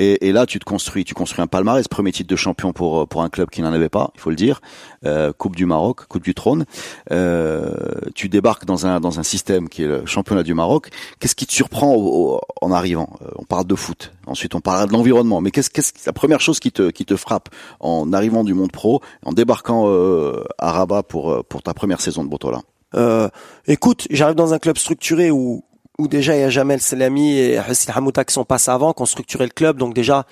et, 0.00 0.26
et, 0.26 0.32
là 0.32 0.44
tu 0.44 0.58
te 0.58 0.64
construis, 0.64 1.04
tu 1.04 1.14
construis 1.14 1.40
un 1.40 1.46
palmarès, 1.46 1.86
premier 1.86 2.10
titre 2.10 2.28
de 2.28 2.34
champion 2.34 2.72
pour 2.72 3.06
pour 3.06 3.22
un 3.22 3.28
club 3.28 3.48
qui 3.48 3.62
n'en 3.62 3.72
avait 3.72 3.88
pas, 3.88 4.10
il 4.16 4.20
faut 4.20 4.30
le 4.30 4.36
dire, 4.36 4.60
euh, 5.06 5.32
Coupe 5.32 5.54
du 5.54 5.66
Maroc, 5.66 6.06
Coupe 6.08 6.24
du 6.24 6.34
Trône. 6.34 6.64
Euh, 7.12 7.72
tu 8.16 8.28
débarques 8.28 8.64
dans 8.64 8.86
un 8.86 8.98
dans 8.98 9.20
un 9.20 9.22
système 9.22 9.68
qui 9.68 9.84
est 9.84 9.86
le 9.86 10.04
championnat 10.04 10.42
du 10.42 10.52
Maroc. 10.52 10.88
Qu'est-ce 11.20 11.36
qui 11.36 11.46
te 11.46 11.52
surprend 11.52 11.94
au, 11.94 12.34
au, 12.34 12.40
en 12.60 12.72
arrivant? 12.72 13.10
Euh, 13.22 13.30
On 13.36 13.44
parle 13.44 13.66
de 13.66 13.76
foot, 13.76 14.12
ensuite 14.26 14.56
on 14.56 14.60
parlera 14.60 14.86
de 14.86 14.92
l'environnement, 14.92 15.40
mais 15.40 15.52
qu'est-ce 15.52 15.70
qu'est-ce 15.70 15.92
la 16.06 16.12
première 16.12 16.40
chose 16.40 16.58
qui 16.58 16.72
te 16.72 16.90
qui 16.90 17.04
te 17.04 17.14
frappe 17.14 17.48
en 17.78 18.12
arrivant 18.12 18.42
du 18.42 18.54
monde 18.54 18.72
pro, 18.72 19.00
en 19.24 19.32
débarquant 19.32 19.84
euh, 19.86 20.42
à 20.58 20.72
Rabat 20.72 21.04
pour 21.04 21.30
euh, 21.30 21.42
pour 21.48 21.62
ta 21.62 21.72
première 21.72 22.00
saison 22.00 22.24
de 22.24 22.28
Botola? 22.28 22.62
Euh, 22.96 23.28
Écoute, 23.66 24.08
j'arrive 24.10 24.34
dans 24.34 24.52
un 24.52 24.58
club 24.58 24.76
structuré 24.76 25.30
où 25.30 25.62
où 26.00 26.08
déjà 26.08 26.34
il 26.34 26.40
y 26.40 26.44
a 26.44 26.48
Jamel 26.48 26.80
Selami 26.80 27.36
et 27.36 27.58
Hassil 27.58 27.92
Hamouta 27.94 28.24
qui 28.24 28.32
sont 28.32 28.44
passés 28.44 28.70
avant, 28.70 28.92
qui 28.94 29.02
ont 29.02 29.06
structuré 29.06 29.44
le 29.44 29.50
club. 29.50 29.76
Donc 29.76 29.94
déjà, 29.94 30.24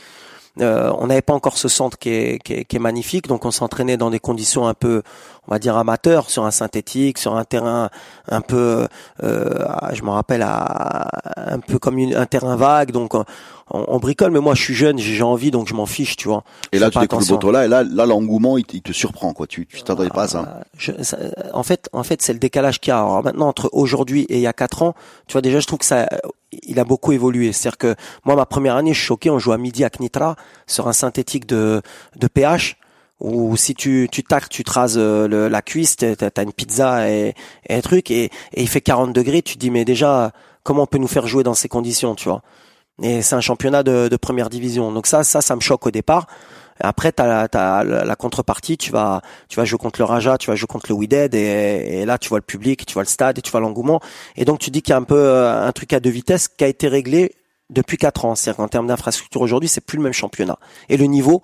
euh, 0.60 0.90
on 0.98 1.06
n'avait 1.06 1.22
pas 1.22 1.34
encore 1.34 1.58
ce 1.58 1.68
centre 1.68 1.98
qui 1.98 2.08
est, 2.08 2.38
qui 2.42 2.76
est, 2.76 2.78
magnifique. 2.78 3.28
Donc 3.28 3.44
on 3.44 3.50
s'entraînait 3.50 3.98
dans 3.98 4.10
des 4.10 4.18
conditions 4.18 4.66
un 4.66 4.74
peu, 4.74 5.02
on 5.46 5.52
va 5.52 5.58
dire 5.58 5.76
amateurs, 5.76 6.30
sur 6.30 6.44
un 6.46 6.50
synthétique, 6.50 7.18
sur 7.18 7.36
un 7.36 7.44
terrain 7.44 7.90
un 8.28 8.40
peu, 8.40 8.88
euh, 9.22 9.64
je 9.92 10.02
me 10.02 10.10
rappelle, 10.10 10.42
à, 10.42 11.08
un 11.36 11.60
peu 11.60 11.78
comme 11.78 11.98
un 11.98 12.26
terrain 12.26 12.56
vague. 12.56 12.90
Donc 12.90 13.14
on, 13.14 13.24
on, 13.70 13.98
bricole, 13.98 14.30
mais 14.30 14.40
moi 14.40 14.54
je 14.54 14.62
suis 14.62 14.74
jeune, 14.74 14.98
j'ai 14.98 15.22
envie, 15.22 15.50
donc 15.50 15.68
je 15.68 15.74
m'en 15.74 15.86
fiche, 15.86 16.16
tu 16.16 16.28
vois. 16.28 16.44
Et 16.72 16.78
là 16.78 16.90
tu 16.90 16.98
découvres 16.98 17.22
le 17.22 17.28
Botola, 17.28 17.64
et 17.64 17.68
là, 17.68 17.82
là 17.82 18.06
l'engouement 18.06 18.58
il, 18.58 18.64
il, 18.72 18.82
te 18.82 18.92
surprend, 18.92 19.32
quoi. 19.32 19.46
Tu 19.46 19.66
tu 19.66 19.82
t'attendais 19.82 20.10
pas 20.10 20.24
à 20.24 20.28
ça. 20.28 20.38
Euh, 20.40 20.62
je, 20.76 20.92
ça 21.02 21.18
en 21.52 21.62
fait, 21.62 21.88
en 21.92 22.02
fait, 22.02 22.22
c'est 22.22 22.32
le 22.32 22.38
décalage 22.38 22.80
qu'il 22.80 22.90
y 22.90 22.94
a. 22.94 22.98
Alors 22.98 23.22
maintenant 23.22 23.48
entre 23.48 23.68
aujourd'hui 23.72 24.22
et 24.28 24.36
il 24.36 24.40
y 24.40 24.46
a 24.46 24.52
quatre 24.52 24.82
ans, 24.82 24.94
tu 25.26 25.32
vois 25.32 25.42
déjà, 25.42 25.60
je 25.60 25.66
trouve 25.66 25.80
que 25.80 25.84
ça, 25.84 26.08
il 26.62 26.78
a 26.78 26.84
beaucoup 26.84 27.12
évolué. 27.12 27.52
C'est-à-dire 27.52 27.78
que 27.78 27.94
moi, 28.24 28.36
ma 28.36 28.46
première 28.46 28.76
année, 28.76 28.94
je 28.94 28.98
suis 28.98 29.06
choqué. 29.06 29.30
On 29.30 29.38
joue 29.38 29.52
à 29.52 29.58
midi 29.58 29.84
à 29.84 29.90
Knitra 29.90 30.36
sur 30.66 30.88
un 30.88 30.92
synthétique 30.92 31.46
de 31.46 31.82
de 32.16 32.26
pH 32.26 32.76
ou 33.20 33.56
si 33.56 33.74
tu 33.74 34.08
tu 34.10 34.24
tu 34.50 34.64
te 34.64 34.70
rases 34.70 34.98
le, 34.98 35.48
la 35.48 35.62
cuisse, 35.62 35.96
t'as 35.96 36.14
as 36.36 36.42
une 36.42 36.52
pizza 36.52 37.10
et, 37.10 37.34
et 37.68 37.74
un 37.74 37.80
truc 37.80 38.10
et, 38.10 38.24
et 38.24 38.62
il 38.62 38.68
fait 38.68 38.80
40 38.80 39.12
degrés, 39.12 39.42
tu 39.42 39.54
te 39.54 39.58
dis 39.58 39.70
mais 39.70 39.84
déjà 39.84 40.32
comment 40.62 40.84
on 40.84 40.86
peut 40.86 40.98
nous 40.98 41.08
faire 41.08 41.26
jouer 41.26 41.42
dans 41.42 41.54
ces 41.54 41.68
conditions, 41.68 42.14
tu 42.14 42.28
vois? 42.28 42.42
Et 43.02 43.22
c'est 43.22 43.34
un 43.34 43.40
championnat 43.40 43.82
de, 43.82 44.08
de, 44.08 44.16
première 44.16 44.50
division, 44.50 44.90
donc 44.92 45.06
ça 45.06 45.22
ça 45.22 45.40
ça 45.40 45.54
me 45.54 45.60
choque 45.60 45.86
au 45.86 45.90
départ. 45.90 46.26
Après, 46.80 47.12
tu 47.12 47.22
as, 47.22 47.84
la 47.84 48.16
contrepartie, 48.16 48.76
tu 48.78 48.92
vas, 48.92 49.20
tu 49.48 49.56
vas 49.56 49.64
jouer 49.64 49.78
contre 49.78 50.00
le 50.00 50.04
Raja, 50.04 50.38
tu 50.38 50.48
vas 50.48 50.54
jouer 50.54 50.68
contre 50.68 50.86
le 50.88 50.94
Wydad, 50.94 51.34
et, 51.34 52.04
là, 52.04 52.18
tu 52.18 52.28
vois 52.28 52.38
le 52.38 52.44
public, 52.44 52.86
tu 52.86 52.94
vois 52.94 53.02
le 53.02 53.08
stade, 53.08 53.38
et 53.38 53.42
tu 53.42 53.50
vois 53.50 53.60
l'engouement. 53.60 54.00
Et 54.36 54.44
donc, 54.44 54.60
tu 54.60 54.70
dis 54.70 54.82
qu'il 54.82 54.92
y 54.92 54.94
a 54.94 54.96
un 54.96 55.02
peu 55.02 55.44
un 55.44 55.72
truc 55.72 55.92
à 55.92 56.00
deux 56.00 56.10
vitesses 56.10 56.46
qui 56.46 56.62
a 56.62 56.68
été 56.68 56.86
réglé 56.86 57.34
depuis 57.70 57.96
quatre 57.96 58.24
ans. 58.24 58.34
C'est-à-dire 58.34 58.58
qu'en 58.58 58.68
termes 58.68 58.86
d'infrastructure 58.86 59.40
aujourd'hui, 59.40 59.68
c'est 59.68 59.80
plus 59.80 59.96
le 59.96 60.04
même 60.04 60.12
championnat. 60.12 60.58
Et 60.88 60.96
le 60.96 61.06
niveau, 61.06 61.42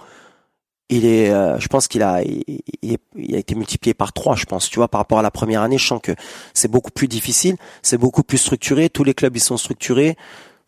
il 0.88 1.06
est, 1.06 1.30
euh, 1.30 1.58
je 1.58 1.68
pense 1.68 1.88
qu'il 1.88 2.02
a, 2.02 2.22
il, 2.22 3.34
a 3.34 3.38
été 3.38 3.54
multiplié 3.54 3.94
par 3.94 4.12
trois, 4.12 4.36
je 4.36 4.44
pense. 4.44 4.68
Tu 4.68 4.78
vois, 4.78 4.88
par 4.88 5.00
rapport 5.00 5.18
à 5.18 5.22
la 5.22 5.30
première 5.30 5.62
année, 5.62 5.78
je 5.78 5.86
sens 5.86 6.00
que 6.02 6.12
c'est 6.52 6.70
beaucoup 6.70 6.90
plus 6.90 7.08
difficile, 7.08 7.56
c'est 7.82 7.98
beaucoup 7.98 8.22
plus 8.22 8.38
structuré. 8.38 8.88
Tous 8.90 9.04
les 9.04 9.14
clubs 9.14 9.34
ils 9.36 9.40
sont 9.40 9.56
structurés. 9.56 10.16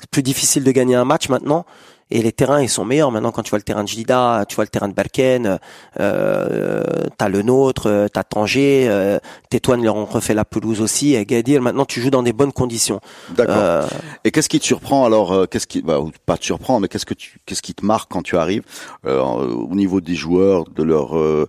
C'est 0.00 0.10
plus 0.10 0.22
difficile 0.22 0.64
de 0.64 0.70
gagner 0.72 0.94
un 0.94 1.04
match 1.04 1.28
maintenant. 1.28 1.64
Et 2.08 2.22
les 2.22 2.30
terrains, 2.30 2.62
ils 2.62 2.68
sont 2.68 2.84
meilleurs. 2.84 3.10
Maintenant, 3.10 3.32
quand 3.32 3.42
tu 3.42 3.50
vois 3.50 3.58
le 3.58 3.64
terrain 3.64 3.82
de 3.82 3.88
Jlida, 3.88 4.44
tu 4.48 4.54
vois 4.54 4.62
le 4.64 4.68
terrain 4.68 4.86
de 4.86 4.94
Balken, 4.94 5.58
euh, 5.98 6.82
t'as 7.18 7.28
le 7.28 7.42
nôtre, 7.42 8.08
t'as 8.12 8.22
Tanger, 8.22 8.86
euh, 8.88 9.18
Tétouane 9.50 9.82
leur 9.82 9.96
ont 9.96 10.04
refait 10.04 10.34
la 10.34 10.44
pelouse 10.44 10.80
aussi, 10.80 11.16
et 11.16 11.26
Gadir, 11.26 11.60
maintenant 11.62 11.84
tu 11.84 12.00
joues 12.00 12.10
dans 12.10 12.22
des 12.22 12.32
bonnes 12.32 12.52
conditions. 12.52 13.00
D'accord. 13.30 13.56
Euh, 13.58 13.86
et 14.22 14.30
qu'est-ce 14.30 14.48
qui 14.48 14.60
te 14.60 14.64
surprend 14.64 15.04
alors 15.04 15.32
euh, 15.32 15.46
Qu'est-ce 15.46 15.66
qui, 15.66 15.82
bah, 15.82 15.98
pas 16.26 16.36
te 16.36 16.44
surprend, 16.44 16.78
mais 16.78 16.86
qu'est-ce 16.86 17.06
que 17.06 17.14
tu, 17.14 17.40
qu'est-ce 17.44 17.62
qui 17.62 17.74
te 17.74 17.84
marque 17.84 18.08
quand 18.08 18.22
tu 18.22 18.36
arrives 18.36 18.62
euh, 19.04 19.20
au 19.20 19.74
niveau 19.74 20.00
des 20.00 20.14
joueurs, 20.14 20.64
de 20.64 20.84
leur 20.84 21.18
euh, 21.18 21.48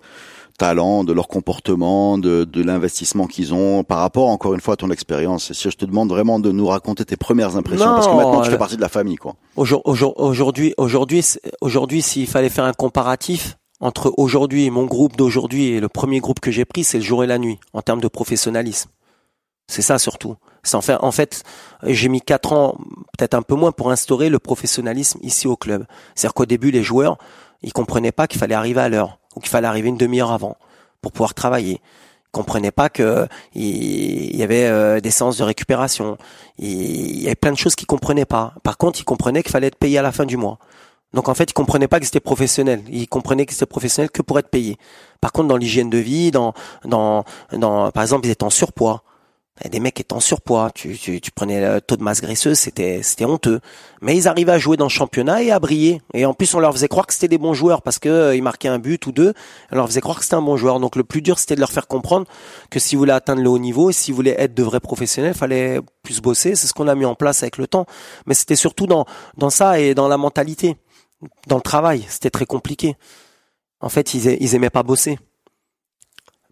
talent, 0.58 1.04
de 1.04 1.14
leur 1.14 1.28
comportement, 1.28 2.18
de, 2.18 2.44
de 2.44 2.64
l'investissement 2.64 3.28
qu'ils 3.28 3.54
ont 3.54 3.84
par 3.84 4.00
rapport 4.00 4.28
encore 4.28 4.54
une 4.54 4.60
fois 4.60 4.74
à 4.74 4.78
ton 4.78 4.90
expérience. 4.92 5.54
Si 5.54 5.70
je 5.70 5.78
te 5.78 5.86
demande 5.86 6.10
vraiment 6.10 6.40
de 6.40 6.52
nous 6.52 6.68
raconter 6.68 7.06
tes 7.06 7.16
premières 7.16 7.56
impressions, 7.56 7.86
non, 7.86 7.96
parce 7.96 8.08
que 8.08 8.14
maintenant 8.14 8.42
tu 8.42 8.50
fais 8.50 8.58
partie 8.58 8.76
de 8.76 8.82
la 8.82 8.90
famille, 8.90 9.18
quoi. 9.18 9.36
Aujourd'hui, 9.56 10.74
aujourd'hui, 10.78 11.22
aujourd'hui, 11.62 12.02
s'il 12.02 12.28
fallait 12.28 12.50
faire 12.50 12.66
un 12.66 12.74
comparatif 12.74 13.58
entre 13.80 14.12
aujourd'hui, 14.18 14.70
mon 14.72 14.86
groupe 14.86 15.16
d'aujourd'hui 15.16 15.68
et 15.68 15.80
le 15.80 15.88
premier 15.88 16.20
groupe 16.20 16.40
que 16.40 16.50
j'ai 16.50 16.66
pris, 16.66 16.84
c'est 16.84 16.98
le 16.98 17.04
jour 17.04 17.24
et 17.24 17.28
la 17.28 17.38
nuit 17.38 17.60
en 17.74 17.82
termes 17.84 18.02
de 18.02 18.08
professionnalisme. 18.08 18.90
C'est 19.68 19.82
ça 19.82 20.00
surtout. 20.00 20.36
En 20.74 20.82
fait, 20.82 20.96
en 21.00 21.12
fait, 21.12 21.44
j'ai 21.84 22.10
mis 22.10 22.22
quatre 22.22 22.54
ans, 22.54 22.78
peut-être 23.18 23.36
un 23.36 23.42
peu 23.42 23.56
moins, 23.56 23.72
pour 23.72 23.92
instaurer 23.92 24.30
le 24.30 24.40
professionnalisme 24.40 25.20
ici 25.22 25.48
au 25.48 25.56
club. 25.56 25.86
C'est-à-dire 26.16 26.34
qu'au 26.34 26.46
début, 26.46 26.72
les 26.72 26.84
joueurs, 26.84 27.18
ils 27.62 27.74
comprenaient 27.74 28.12
pas 28.12 28.28
qu'il 28.28 28.40
fallait 28.40 28.56
arriver 28.56 28.82
à 28.82 28.90
l'heure 28.90 29.17
ou 29.38 29.40
qu'il 29.40 29.50
fallait 29.50 29.68
arriver 29.68 29.90
une 29.90 29.98
demi-heure 29.98 30.32
avant 30.32 30.58
pour 31.02 31.12
pouvoir 31.12 31.36
travailler. 31.36 31.80
Ils 31.80 32.32
comprenaient 32.32 32.72
pas 32.72 32.90
que 32.90 33.28
il 33.54 34.36
y 34.36 34.42
avait 34.42 34.66
euh, 34.66 35.00
des 35.00 35.12
séances 35.12 35.38
de 35.38 35.44
récupération. 35.44 36.18
Il 36.58 37.22
y 37.22 37.28
avait 37.28 37.36
plein 37.36 37.52
de 37.52 37.58
choses 37.58 37.76
qu'ils 37.76 37.88
comprenaient 37.88 38.26
pas. 38.26 38.56
Par 38.64 38.78
contre, 38.78 39.00
ils 39.00 39.06
comprenaient 39.06 39.44
qu'il 39.44 39.52
fallait 39.52 39.68
être 39.68 39.78
payé 39.78 40.00
à 40.00 40.02
la 40.02 40.12
fin 40.12 40.26
du 40.26 40.38
mois. 40.38 40.58
Donc 41.14 41.30
en 41.30 41.36
fait, 41.36 41.52
ils 41.52 41.54
comprenaient 41.54 41.88
pas 41.88 42.00
que 42.00 42.06
c'était 42.06 42.20
professionnel. 42.20 42.82
Ils 42.90 43.08
comprenaient 43.08 43.46
que 43.46 43.54
c'était 43.54 43.68
professionnel 43.68 44.10
que 44.10 44.24
pour 44.24 44.40
être 44.40 44.50
payé. 44.50 44.78
Par 45.22 45.32
contre, 45.32 45.48
dans 45.48 45.58
l'hygiène 45.58 45.92
de 45.92 46.00
vie, 46.00 46.32
dans, 46.32 46.54
dans, 46.84 47.24
dans, 47.54 47.92
par 47.92 48.04
exemple, 48.04 48.26
ils 48.26 48.32
étaient 48.32 48.44
en 48.44 48.50
surpoids 48.50 49.04
des 49.66 49.80
mecs 49.80 50.00
étaient 50.00 50.14
en 50.14 50.20
surpoids, 50.20 50.70
tu, 50.74 51.20
prenais 51.34 51.60
le 51.62 51.82
taux 51.82 51.98
de 51.98 52.04
masse 52.04 52.22
graisseuse, 52.22 52.58
c'était 52.58 53.26
honteux. 53.26 53.60
Mais 54.02 54.16
ils 54.16 54.28
arrivaient 54.28 54.52
à 54.52 54.60
jouer 54.60 54.78
dans 54.78 54.86
le 54.86 54.90
championnat 54.90 55.42
et 55.42 55.52
à 55.52 55.60
briller. 55.60 56.02
Et 56.14 56.26
en 56.26 56.34
plus, 56.34 56.54
on 56.54 56.60
leur 56.60 56.72
faisait 56.74 56.88
croire 56.88 57.08
que 57.08 57.14
c'était 57.14 57.28
des 57.28 57.40
bons 57.40 57.54
joueurs 57.54 57.82
parce 57.82 57.98
que 57.98 58.10
euh, 58.10 58.36
ils 58.36 58.44
marquaient 58.44 58.68
un 58.68 58.78
but 58.78 59.06
ou 59.08 59.12
deux. 59.12 59.34
On 59.72 59.76
leur 59.76 59.88
faisait 59.88 60.02
croire 60.02 60.20
que 60.20 60.24
c'était 60.24 60.36
un 60.36 60.42
bon 60.42 60.58
joueur. 60.58 60.80
Donc 60.80 60.96
le 60.96 61.04
plus 61.04 61.22
dur, 61.22 61.40
c'était 61.40 61.56
de 61.56 61.60
leur 61.60 61.72
faire 61.72 61.88
comprendre 61.88 62.28
que 62.70 62.80
si 62.80 62.96
vous 62.96 63.00
voulez 63.00 63.14
atteindre 63.14 63.42
le 63.42 63.50
haut 63.50 63.58
niveau, 63.58 63.92
si 63.92 64.12
vous 64.12 64.16
voulez 64.16 64.36
être 64.38 64.54
de 64.54 64.64
vrais 64.64 64.80
professionnels, 64.80 65.34
fallait 65.34 65.80
plus 66.04 66.22
bosser. 66.22 66.56
C'est 66.56 66.68
ce 66.68 66.74
qu'on 66.74 66.88
a 66.88 66.96
mis 66.96 67.06
en 67.06 67.16
place 67.16 67.42
avec 67.42 67.58
le 67.58 67.66
temps. 67.66 67.88
Mais 68.28 68.36
c'était 68.36 68.56
surtout 68.56 68.86
dans 68.86 69.06
ça 69.50 69.80
et 69.80 69.96
dans 69.96 70.08
la 70.08 70.18
mentalité, 70.18 70.78
dans 71.48 71.56
le 71.56 71.62
travail. 71.62 72.06
C'était 72.10 72.30
très 72.30 72.46
compliqué. 72.46 72.96
En 73.80 73.90
fait, 73.90 74.14
ils, 74.14 74.38
ils 74.40 74.54
aimaient 74.54 74.70
pas 74.70 74.84
bosser. 74.84 75.18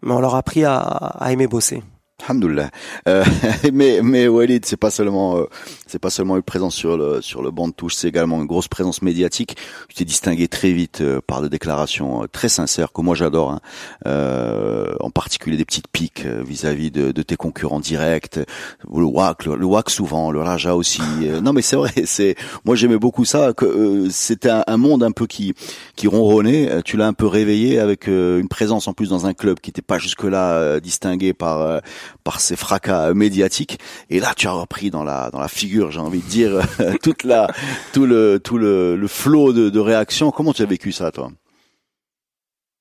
Mais 0.02 0.12
on 0.12 0.20
leur 0.20 0.34
a 0.34 0.38
appris 0.38 0.64
à 0.64 1.26
aimer 1.30 1.46
bosser. 1.46 1.82
Alhamdoulilah. 2.24 2.70
Euh, 3.08 3.24
mais 3.72 4.00
mais 4.02 4.26
Walid, 4.26 4.64
c'est 4.64 4.78
pas 4.78 4.90
seulement 4.90 5.36
euh, 5.36 5.44
c'est 5.86 5.98
pas 5.98 6.10
seulement 6.10 6.36
une 6.36 6.42
présence 6.42 6.74
sur 6.74 6.96
le 6.96 7.20
sur 7.22 7.42
le 7.42 7.50
banc 7.50 7.68
de 7.68 7.72
touche, 7.72 7.94
c'est 7.94 8.08
également 8.08 8.38
une 8.38 8.46
grosse 8.46 8.68
présence 8.68 9.02
médiatique. 9.02 9.56
Tu 9.88 9.94
t'es 9.94 10.04
distingué 10.04 10.48
très 10.48 10.72
vite 10.72 11.00
euh, 11.00 11.20
par 11.24 11.42
des 11.42 11.48
déclarations 11.48 12.24
euh, 12.24 12.26
très 12.26 12.48
sincères 12.48 12.92
que 12.92 13.02
moi 13.02 13.14
j'adore, 13.14 13.52
hein. 13.52 13.60
Euh, 14.06 14.94
en 15.00 15.10
particulier 15.10 15.56
des 15.56 15.64
petites 15.64 15.88
piques 15.88 16.24
vis-à-vis 16.26 16.90
de, 16.90 17.12
de, 17.12 17.22
tes 17.22 17.36
concurrents 17.36 17.80
directs, 17.80 18.36
le 18.36 19.04
WAC, 19.04 19.44
le, 19.44 19.56
le 19.56 19.66
WAC 19.66 19.90
souvent, 19.90 20.30
le 20.30 20.40
Raja 20.40 20.74
aussi. 20.74 21.02
non 21.42 21.52
mais 21.52 21.62
c'est 21.62 21.76
vrai, 21.76 21.92
c'est 22.04 22.34
moi 22.64 22.76
j'aimais 22.76 22.98
beaucoup 22.98 23.24
ça. 23.24 23.52
que 23.52 24.08
C'était 24.10 24.50
un, 24.50 24.64
un, 24.66 24.76
monde 24.76 25.02
un 25.02 25.12
peu 25.12 25.26
qui 25.26 25.54
qui 25.96 26.08
ronronnait. 26.08 26.82
Tu 26.84 26.96
l'as 26.96 27.06
un 27.06 27.12
peu 27.12 27.26
réveillé 27.26 27.78
avec 27.78 28.06
une 28.06 28.48
présence 28.48 28.88
en 28.88 28.92
plus 28.92 29.10
dans 29.10 29.26
un 29.26 29.34
club 29.34 29.60
qui 29.60 29.70
n'était 29.70 29.82
pas 29.82 29.98
jusque 29.98 30.24
là 30.24 30.80
distingué 30.80 31.32
par 31.32 31.80
par 32.24 32.40
ces 32.40 32.56
fracas 32.56 33.14
médiatiques. 33.14 33.78
Et 34.10 34.20
là, 34.20 34.32
tu 34.36 34.46
as 34.46 34.52
repris 34.52 34.90
dans 34.90 35.04
la 35.04 35.30
dans 35.30 35.40
la 35.40 35.48
figure, 35.48 35.90
j'ai 35.90 36.00
envie 36.00 36.20
de 36.20 36.28
dire, 36.28 36.60
toute 37.02 37.24
la 37.24 37.48
tout 37.92 38.06
le 38.06 38.40
tout 38.42 38.58
le, 38.58 38.96
le 38.96 39.08
flot 39.08 39.52
de, 39.52 39.78
réactions. 39.78 40.30
Comment 40.30 40.52
tu 40.52 40.62
as 40.62 40.66
vécu 40.66 40.92
ça, 40.92 41.10
toi? 41.10 41.30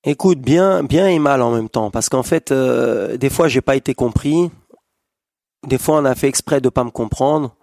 Écoute, 0.04 0.40
bien 0.40 0.84
bien 0.84 1.08
et 1.08 1.20
mal 1.20 1.42
en 1.42 1.52
même 1.52 1.70
temps, 1.70 1.92
parce 1.92 2.10
qu'en 2.10 2.24
fait, 2.24 2.52
euh, 2.52 3.18
des 3.18 3.30
fois, 3.30 3.48
j'ai 3.48 3.62
pas 3.62 3.76
été 3.76 3.94
compris. 3.94 4.52
Des 5.66 5.78
fois, 5.78 5.98
on 5.98 6.06
a 6.06 6.16
fait 6.16 6.28
exprès 6.28 6.62
de 6.62 6.70
pas 6.70 6.84
me 6.84 6.92
comprendre. 6.92 7.56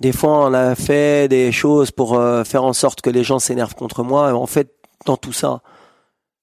Des 0.00 0.12
fois, 0.12 0.46
on 0.46 0.54
a 0.54 0.74
fait 0.74 1.28
des 1.28 1.52
choses 1.52 1.90
pour 1.90 2.14
euh, 2.14 2.44
faire 2.44 2.64
en 2.64 2.72
sorte 2.72 3.02
que 3.02 3.10
les 3.10 3.22
gens 3.22 3.38
s'énervent 3.38 3.74
contre 3.74 4.02
moi. 4.02 4.32
En 4.34 4.46
fait, 4.46 4.74
dans 5.06 5.16
tout 5.16 5.32
ça, 5.32 5.60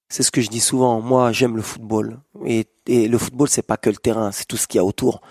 C'est 0.10 0.24
ce 0.24 0.32
que 0.32 0.42
je 0.42 0.50
dis 0.50 0.60
souvent. 0.60 1.02
Moi, 1.02 1.32
j'aime 1.32 1.56
le 1.56 1.62
football. 1.62 2.20
Et, 2.46 2.66
et 2.88 3.08
le 3.08 3.18
football, 3.18 3.48
c'est 3.48 3.62
pas 3.62 3.78
que 3.78 3.90
le 3.90 3.96
terrain, 3.98 4.32
c'est 4.32 4.46
tout 4.46 4.58
ce 4.58 4.68
qu'il 4.68 4.78
y 4.80 4.82
a 4.82 4.84
autour. 4.86 5.22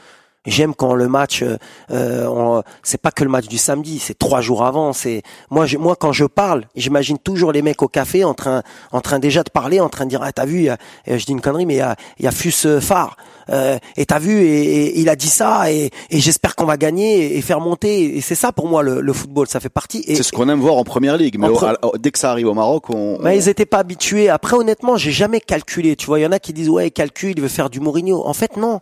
J'aime 0.46 0.74
quand 0.74 0.94
le 0.94 1.08
match, 1.08 1.42
euh, 1.42 1.56
euh, 1.90 2.62
c'est 2.82 3.02
pas 3.02 3.10
que 3.10 3.22
le 3.24 3.28
match 3.28 3.48
du 3.48 3.58
samedi, 3.58 3.98
c'est 3.98 4.16
trois 4.16 4.40
jours 4.40 4.64
avant. 4.64 4.92
C'est 4.94 5.22
moi, 5.50 5.66
moi 5.78 5.94
quand 5.96 6.12
je 6.12 6.24
parle, 6.24 6.64
j'imagine 6.74 7.18
toujours 7.18 7.52
les 7.52 7.60
mecs 7.60 7.82
au 7.82 7.88
café 7.88 8.24
en 8.24 8.32
train, 8.34 8.62
en 8.92 9.00
train 9.02 9.18
déjà 9.18 9.42
de 9.42 9.50
parler, 9.50 9.80
en 9.80 9.90
train 9.90 10.04
de 10.04 10.10
dire 10.10 10.22
ah 10.22 10.32
t'as 10.32 10.46
vu, 10.46 10.62
y 10.62 10.68
a- 10.70 10.78
euh, 11.08 11.18
je 11.18 11.26
dis 11.26 11.32
une 11.32 11.42
connerie, 11.42 11.66
mais 11.66 11.74
il 11.74 11.78
y 11.78 11.82
a, 11.82 11.96
y 12.20 12.26
a 12.26 12.30
Fus 12.30 12.54
euh, 12.64 12.80
Phare 12.80 13.16
euh, 13.50 13.78
et 13.96 14.06
t'as 14.06 14.18
vu 14.18 14.40
et, 14.42 14.86
et 14.86 15.00
il 15.00 15.08
a 15.08 15.16
dit 15.16 15.28
ça 15.28 15.70
et, 15.72 15.90
et 16.10 16.20
j'espère 16.20 16.54
qu'on 16.56 16.64
va 16.66 16.76
gagner 16.76 17.36
et, 17.36 17.40
faire 17.42 17.60
monter. 17.60 18.16
Et 18.16 18.20
c'est 18.20 18.34
ça 18.34 18.52
pour 18.52 18.68
moi 18.68 18.82
le, 18.82 19.00
le 19.00 19.12
football, 19.12 19.46
ça 19.48 19.60
fait 19.60 19.68
partie. 19.68 20.04
Et, 20.06 20.14
C'est 20.16 20.22
ce 20.22 20.32
qu'on 20.32 20.48
aime 20.48 20.60
voir 20.60 20.76
en 20.76 20.84
première 20.84 21.16
ligue, 21.16 21.38
mais 21.38 21.48
au- 21.48 21.64
à- 21.64 21.76
dès 21.98 22.10
que 22.10 22.18
ça 22.18 22.30
arrive 22.30 22.46
au 22.48 22.54
Maroc, 22.54 22.90
on. 22.90 23.18
bah, 23.22 23.34
ils 23.34 23.48
étaient 23.48 23.66
pas 23.66 23.78
habitués. 23.78 24.28
Après, 24.28 24.56
honnêtement, 24.56 24.96
j'ai 24.96 25.12
jamais 25.12 25.40
calculé. 25.40 25.96
Tu 25.96 26.06
vois, 26.06 26.18
il 26.20 26.22
y 26.22 26.26
en 26.26 26.32
a 26.32 26.38
qui 26.38 26.52
disent 26.52 26.68
ouais, 26.68 26.88
il 26.88 26.92
calcule, 26.92 27.34
il 27.36 27.40
veut 27.42 27.48
faire 27.48 27.70
du 27.70 27.80
Mourinho. 27.80 28.26
En 28.26 28.32
fait, 28.34 28.56
non. 28.56 28.80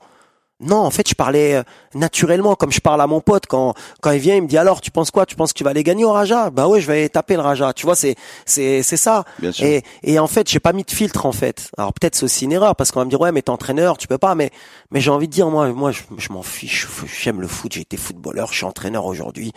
Non, 0.58 0.78
en 0.78 0.90
fait, 0.90 1.06
je 1.06 1.14
parlais 1.14 1.56
euh, 1.56 1.62
naturellement, 1.94 2.54
comme 2.54 2.72
je 2.72 2.80
parle 2.80 3.02
à 3.02 3.06
mon 3.06 3.20
pote 3.20 3.44
quand 3.46 3.74
quand 4.00 4.10
il 4.12 4.20
vient, 4.20 4.36
il 4.36 4.42
me 4.42 4.48
dit 4.48 4.56
alors, 4.56 4.80
tu 4.80 4.90
penses 4.90 5.10
quoi? 5.10 5.26
Tu 5.26 5.36
penses 5.36 5.52
que 5.52 5.58
tu 5.58 5.64
vas 5.64 5.70
aller 5.70 5.82
gagner 5.82 6.04
au 6.06 6.12
Raja? 6.12 6.48
Bah 6.48 6.66
ouais, 6.66 6.80
je 6.80 6.86
vais 6.86 7.06
taper 7.10 7.34
le 7.34 7.42
Raja. 7.42 7.74
Tu 7.74 7.84
vois, 7.84 7.94
c'est 7.94 8.14
c'est 8.46 8.82
c'est 8.82 8.96
ça. 8.96 9.24
Bien 9.38 9.52
sûr. 9.52 9.66
Et 9.66 9.82
et 10.02 10.18
en 10.18 10.26
fait, 10.26 10.48
j'ai 10.48 10.58
pas 10.58 10.72
mis 10.72 10.82
de 10.82 10.90
filtre 10.90 11.26
en 11.26 11.32
fait. 11.32 11.70
Alors 11.76 11.92
peut-être 11.92 12.14
c'est 12.14 12.24
aussi 12.24 12.46
une 12.46 12.52
erreur 12.52 12.74
parce 12.74 12.90
qu'on 12.90 13.00
va 13.00 13.04
me 13.04 13.10
dire 13.10 13.20
ouais, 13.20 13.32
mais 13.32 13.42
t'es 13.42 13.50
entraîneur, 13.50 13.98
tu 13.98 14.06
peux 14.08 14.16
pas. 14.16 14.34
Mais 14.34 14.50
mais 14.90 15.02
j'ai 15.02 15.10
envie 15.10 15.28
de 15.28 15.32
dire 15.32 15.50
moi 15.50 15.68
moi 15.74 15.90
je, 15.90 16.00
je 16.16 16.32
m'en 16.32 16.42
fiche. 16.42 16.86
J'aime 17.20 17.42
le 17.42 17.48
foot. 17.48 17.74
J'ai 17.74 17.82
été 17.82 17.98
footballeur, 17.98 18.50
je 18.50 18.56
suis 18.56 18.64
entraîneur 18.64 19.04
aujourd'hui. 19.04 19.52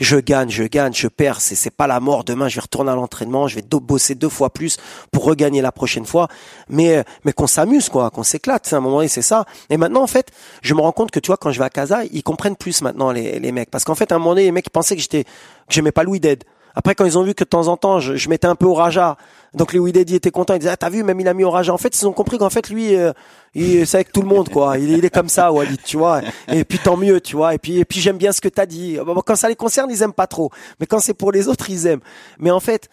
Je 0.00 0.18
gagne, 0.18 0.50
je 0.50 0.64
gagne, 0.64 0.92
je 0.92 1.08
perds. 1.08 1.40
C'est 1.40 1.54
c'est 1.54 1.70
pas 1.70 1.86
la 1.86 1.98
mort. 1.98 2.24
Demain, 2.24 2.48
je 2.48 2.56
vais 2.56 2.60
retourner 2.60 2.90
à 2.90 2.94
l'entraînement. 2.94 3.48
Je 3.48 3.54
vais 3.54 3.62
bosser 3.62 4.14
deux 4.14 4.28
fois 4.28 4.50
plus 4.50 4.76
pour 5.12 5.24
regagner 5.24 5.62
la 5.62 5.72
prochaine 5.72 6.04
fois. 6.04 6.28
Mais 6.68 7.04
mais 7.24 7.32
qu'on 7.32 7.46
s'amuse 7.46 7.88
quoi, 7.88 8.10
qu'on 8.10 8.22
s'éclate. 8.22 8.66
C'est 8.66 8.76
un 8.76 8.80
moment 8.80 8.96
donné, 8.96 9.08
c'est 9.08 9.22
ça. 9.22 9.46
Et 9.70 9.78
maintenant 9.78 10.02
en 10.02 10.06
fait, 10.06 10.30
je 10.62 10.74
me 10.74 10.80
rends 10.80 10.92
compte 10.92 11.10
que 11.10 11.20
tu 11.20 11.28
vois 11.28 11.36
quand 11.36 11.50
je 11.52 11.58
vais 11.58 11.64
à 11.64 11.70
Casa, 11.70 12.04
ils 12.10 12.22
comprennent 12.22 12.56
plus 12.56 12.82
maintenant 12.82 13.10
les 13.12 13.38
les 13.38 13.52
mecs 13.52 13.70
parce 13.70 13.84
qu'en 13.84 13.94
fait 13.94 14.12
à 14.12 14.16
un 14.16 14.18
moment 14.18 14.30
donné, 14.30 14.44
les 14.44 14.52
mecs 14.52 14.66
ils 14.66 14.70
pensaient 14.70 14.96
que 14.96 15.02
j'étais 15.02 15.24
que 15.24 15.30
j'aimais 15.70 15.92
pas 15.92 16.02
Louis 16.04 16.20
Dead. 16.20 16.44
Après, 16.74 16.94
quand 16.94 17.04
ils 17.04 17.18
ont 17.18 17.22
vu 17.22 17.34
que 17.34 17.44
de 17.44 17.48
temps 17.48 17.68
en 17.68 17.76
temps, 17.76 18.00
je, 18.00 18.16
je 18.16 18.28
mettais 18.28 18.46
un 18.46 18.54
peu 18.54 18.66
au 18.66 18.74
Raja, 18.74 19.16
donc 19.54 19.72
les 19.72 19.78
Widedi 19.78 20.14
étaient 20.14 20.30
contents. 20.30 20.54
Ils 20.54 20.60
disaient, 20.60 20.70
ah, 20.72 20.76
t'as 20.76 20.88
vu, 20.88 21.02
même 21.02 21.20
il 21.20 21.28
a 21.28 21.34
mis 21.34 21.44
au 21.44 21.50
Raja. 21.50 21.72
En 21.72 21.78
fait, 21.78 22.00
ils 22.00 22.06
ont 22.06 22.12
compris 22.12 22.38
qu'en 22.38 22.50
fait, 22.50 22.70
lui, 22.70 22.96
euh, 22.96 23.12
il, 23.54 23.86
c'est 23.86 23.98
avec 23.98 24.12
tout 24.12 24.22
le 24.22 24.28
monde, 24.28 24.48
quoi. 24.48 24.78
Il, 24.78 24.90
il 24.90 25.04
est 25.04 25.10
comme 25.10 25.28
ça, 25.28 25.52
Walid, 25.52 25.82
tu 25.84 25.98
vois. 25.98 26.22
Et 26.48 26.64
puis 26.64 26.78
tant 26.78 26.96
mieux, 26.96 27.20
tu 27.20 27.36
vois. 27.36 27.54
Et 27.54 27.58
puis, 27.58 27.78
et 27.78 27.84
puis 27.84 28.00
j'aime 28.00 28.16
bien 28.16 28.32
ce 28.32 28.40
que 28.40 28.48
t'as 28.48 28.66
dit. 28.66 28.98
Quand 29.26 29.36
ça 29.36 29.48
les 29.48 29.56
concerne, 29.56 29.90
ils 29.90 30.02
aiment 30.02 30.14
pas 30.14 30.26
trop. 30.26 30.50
Mais 30.80 30.86
quand 30.86 30.98
c'est 30.98 31.14
pour 31.14 31.32
les 31.32 31.48
autres, 31.48 31.68
ils 31.68 31.86
aiment. 31.86 32.00
Mais 32.38 32.50
en 32.50 32.60
fait, 32.60 32.88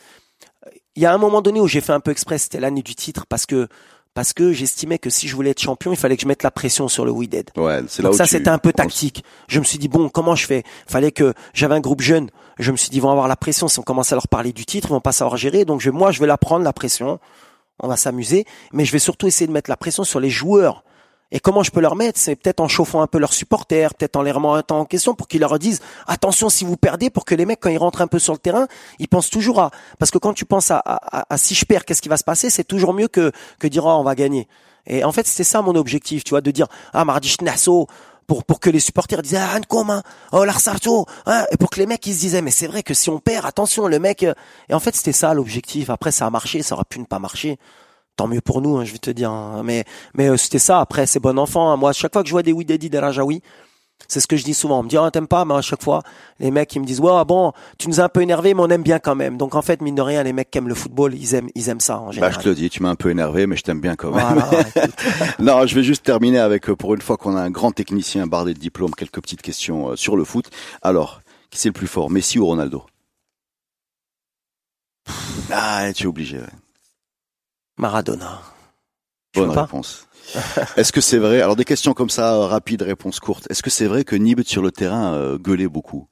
il 0.95 1.03
y 1.03 1.05
a 1.05 1.13
un 1.13 1.17
moment 1.17 1.41
donné 1.41 1.61
où 1.61 1.67
j'ai 1.67 1.81
fait 1.81 1.93
un 1.93 2.01
peu 2.01 2.11
exprès, 2.11 2.37
c'était 2.37 2.59
l'année 2.59 2.81
du 2.81 2.95
titre, 2.95 3.25
parce 3.27 3.45
que 3.45 3.69
parce 4.19 4.33
que 4.33 4.51
j'estimais 4.51 4.97
que 4.99 5.09
si 5.09 5.29
je 5.29 5.35
voulais 5.37 5.51
être 5.51 5.61
champion, 5.61 5.93
il 5.93 5.97
fallait 5.97 6.17
que 6.17 6.23
je 6.23 6.27
mette 6.27 6.43
la 6.43 6.51
pression 6.51 6.89
sur 6.89 7.05
le 7.05 7.11
Wided. 7.11 7.51
Ouais, 7.55 7.79
c'est 7.87 8.01
là 8.03 8.09
Donc 8.09 8.15
où 8.15 8.17
ça, 8.17 8.25
tu- 8.25 8.31
c'était 8.31 8.49
un 8.49 8.57
peu 8.57 8.73
tactique. 8.73 9.23
Je 9.47 9.59
me 9.59 9.63
suis 9.63 9.77
dit, 9.79 9.87
bon, 9.87 10.09
comment 10.09 10.35
je 10.35 10.45
fais? 10.45 10.63
Fallait 10.87 11.13
que 11.13 11.33
j'avais 11.53 11.75
un 11.75 11.79
groupe 11.79 12.01
jeune. 12.01 12.29
Je 12.59 12.73
me 12.73 12.75
suis 12.75 12.89
dit, 12.89 12.97
ils 12.97 13.01
vont 13.01 13.11
avoir 13.11 13.29
la 13.29 13.37
pression. 13.37 13.69
Si 13.69 13.79
on 13.79 13.81
commence 13.81 14.11
à 14.11 14.15
leur 14.17 14.27
parler 14.27 14.51
du 14.51 14.65
titre, 14.65 14.89
ils 14.89 14.91
vont 14.91 14.99
pas 14.99 15.13
savoir 15.13 15.37
gérer. 15.37 15.63
Donc 15.63 15.79
je, 15.79 15.89
moi, 15.89 16.11
je 16.11 16.19
vais 16.19 16.27
la 16.27 16.37
prendre, 16.37 16.65
la 16.65 16.73
pression. 16.73 17.17
On 17.81 17.87
va 17.87 17.95
s'amuser. 17.95 18.43
Mais 18.73 18.83
je 18.83 18.91
vais 18.91 18.99
surtout 18.99 19.25
essayer 19.25 19.47
de 19.47 19.53
mettre 19.53 19.69
la 19.69 19.77
pression 19.77 20.03
sur 20.03 20.19
les 20.19 20.29
joueurs. 20.29 20.83
Et 21.31 21.39
comment 21.39 21.61
je 21.61 21.69
peux 21.69 21.79
leur 21.79 21.95
mettre? 21.95 22.19
C'est 22.19 22.35
peut-être 22.35 22.59
en 22.59 22.67
chauffant 22.67 23.01
un 23.01 23.07
peu 23.07 23.19
leurs 23.19 23.33
supporters, 23.33 23.93
peut-être 23.93 24.15
en 24.15 24.23
les 24.23 24.31
remettant 24.31 24.79
en 24.79 24.85
question 24.85 25.13
pour 25.13 25.27
qu'ils 25.27 25.41
leur 25.41 25.59
disent 25.59 25.79
attention 26.07 26.49
si 26.49 26.65
vous 26.65 26.75
perdez, 26.75 27.09
pour 27.09 27.23
que 27.23 27.35
les 27.35 27.45
mecs 27.45 27.59
quand 27.59 27.69
ils 27.69 27.77
rentrent 27.77 28.01
un 28.01 28.07
peu 28.07 28.17
sur 28.17 28.33
le 28.33 28.39
terrain, 28.39 28.67
ils 28.97 29.07
pensent 29.07 29.29
toujours 29.29 29.59
à 29.59 29.71
parce 29.99 30.09
que 30.09 30.17
quand 30.17 30.33
tu 30.33 30.45
penses 30.45 30.71
à, 30.71 30.81
si 31.37 31.53
je 31.53 31.65
perds, 31.65 31.85
qu'est-ce 31.85 32.01
qui 32.01 32.09
va 32.09 32.17
se 32.17 32.23
passer? 32.23 32.49
C'est 32.49 32.63
toujours 32.63 32.93
mieux 32.93 33.07
que 33.07 33.31
que 33.59 33.67
dire 33.67 33.85
oh, 33.85 33.91
on 33.91 34.03
va 34.03 34.15
gagner. 34.15 34.47
Et 34.87 35.03
en 35.03 35.11
fait 35.11 35.27
c'était 35.27 35.43
ça 35.43 35.61
mon 35.61 35.75
objectif, 35.75 36.23
tu 36.23 36.31
vois, 36.31 36.41
de 36.41 36.49
dire 36.49 36.67
ah 36.93 37.05
mardi 37.05 37.29
Schnasso 37.29 37.87
pour 38.25 38.43
pour 38.43 38.59
que 38.59 38.71
les 38.71 38.79
supporters 38.79 39.21
disaient 39.21 39.37
ah 39.37 39.59
comment 39.67 40.01
oh 40.31 40.45
l'Arsarto 40.45 41.05
hein, 41.27 41.45
et 41.51 41.57
pour 41.57 41.69
que 41.69 41.79
les 41.79 41.85
mecs 41.85 42.05
ils 42.07 42.15
se 42.15 42.19
disaient 42.19 42.41
mais 42.41 42.51
c'est 42.51 42.67
vrai 42.67 42.81
que 42.81 42.95
si 42.95 43.09
on 43.11 43.19
perd 43.19 43.45
attention 43.45 43.87
le 43.87 43.99
mec 43.99 44.23
euh, 44.23 44.33
et 44.67 44.73
en 44.73 44.79
fait 44.79 44.95
c'était 44.95 45.11
ça 45.11 45.35
l'objectif. 45.35 45.91
Après 45.91 46.11
ça 46.11 46.25
a 46.25 46.29
marché, 46.31 46.63
ça 46.63 46.73
aurait 46.73 46.85
pu 46.89 46.99
ne 46.99 47.05
pas 47.05 47.19
marcher 47.19 47.59
tant 48.19 48.27
mieux 48.27 48.41
pour 48.41 48.61
nous, 48.61 48.77
hein, 48.77 48.83
je 48.83 48.91
vais 48.91 48.97
te 48.97 49.11
dire. 49.11 49.31
hein. 49.31 49.61
Mais 49.63 49.85
mais 50.13 50.27
euh, 50.27 50.35
c'était 50.35 50.59
ça. 50.59 50.81
Après, 50.81 51.05
c'est 51.05 51.21
bon 51.21 51.39
enfant. 51.39 51.71
hein. 51.71 51.77
Moi, 51.77 51.91
à 51.91 51.93
chaque 51.93 52.11
fois 52.11 52.21
que 52.21 52.27
je 52.27 52.33
vois 52.33 52.43
des 52.43 52.51
Widedi, 52.51 52.89
des 52.89 52.99
Rajaoui, 52.99 53.41
c'est 54.09 54.19
ce 54.19 54.27
que 54.27 54.35
je 54.35 54.43
dis 54.43 54.53
souvent. 54.53 54.79
On 54.79 54.83
me 54.83 54.89
dit, 54.89 54.97
ah, 54.97 55.09
t'aimes 55.11 55.27
pas, 55.27 55.45
mais 55.45 55.53
à 55.55 55.61
chaque 55.61 55.81
fois, 55.81 56.01
les 56.39 56.51
mecs, 56.51 56.73
ils 56.75 56.79
me 56.81 56.85
disent, 56.85 56.99
ouais, 56.99 57.25
bon, 57.25 57.53
tu 57.77 57.87
nous 57.87 58.01
as 58.01 58.03
un 58.03 58.09
peu 58.09 58.21
énervé, 58.21 58.53
mais 58.53 58.61
on 58.61 58.67
aime 58.69 58.83
bien 58.83 58.99
quand 58.99 59.15
même. 59.15 59.37
Donc, 59.37 59.55
en 59.55 59.61
fait, 59.61 59.81
mine 59.81 59.95
de 59.95 60.01
rien, 60.01 60.21
les 60.23 60.33
mecs 60.33 60.51
qui 60.51 60.57
aiment 60.57 60.67
le 60.67 60.75
football, 60.75 61.13
ils 61.13 61.33
aiment, 61.35 61.49
ils 61.55 61.69
aiment 61.69 61.79
ça, 61.79 61.99
en 61.99 62.11
Bah, 62.11 62.29
je 62.31 62.39
te 62.39 62.49
le 62.49 62.55
dis, 62.55 62.69
tu 62.69 62.83
m'as 62.83 62.89
un 62.89 62.95
peu 62.95 63.09
énervé, 63.09 63.47
mais 63.47 63.55
je 63.55 63.63
t'aime 63.63 63.79
bien 63.81 63.95
quand 63.95 64.11
même. 64.11 64.19
Voilà, 64.41 64.63
non, 65.39 65.65
je 65.65 65.75
vais 65.75 65.83
juste 65.83 66.03
terminer 66.03 66.39
avec, 66.39 66.69
euh, 66.69 66.75
pour 66.75 66.93
une 66.93 67.01
fois 67.01 67.15
qu'on 67.17 67.37
a 67.37 67.41
un 67.41 67.51
grand 67.51 67.71
technicien 67.71 68.27
bardé 68.27 68.53
de 68.53 68.59
diplômes, 68.59 68.95
quelques 68.95 69.21
petites 69.21 69.41
questions 69.41 69.91
euh, 69.91 69.95
sur 69.95 70.15
le 70.17 70.23
foot. 70.25 70.49
Alors, 70.81 71.21
qui 71.51 71.57
c'est 71.59 71.69
le 71.69 71.73
plus 71.73 71.87
fort, 71.87 72.09
Messi 72.09 72.37
ou 72.39 72.45
Ronaldo? 72.45 72.83
Ah, 75.51 75.87
tu 75.95 76.03
es 76.03 76.07
obligé. 76.07 76.37
ouais. 76.37 76.43
Maradona. 77.79 78.41
Bonne 79.33 79.51
réponse. 79.51 80.07
Est-ce 80.77 80.91
que 80.91 81.01
c'est 81.01 81.17
vrai? 81.17 81.41
Alors 81.41 81.55
des 81.55 81.65
questions 81.65 81.93
comme 81.93 82.09
ça, 82.09 82.35
euh, 82.35 82.45
rapides, 82.45 82.81
réponses 82.81 83.19
courtes. 83.19 83.47
Est-ce 83.49 83.63
que 83.63 83.69
c'est 83.69 83.87
vrai 83.87 84.03
que 84.03 84.15
Nibet 84.15 84.43
sur 84.45 84.61
le 84.61 84.71
terrain 84.71 85.13
euh, 85.13 85.37
gueulait 85.37 85.67
beaucoup? 85.69 86.07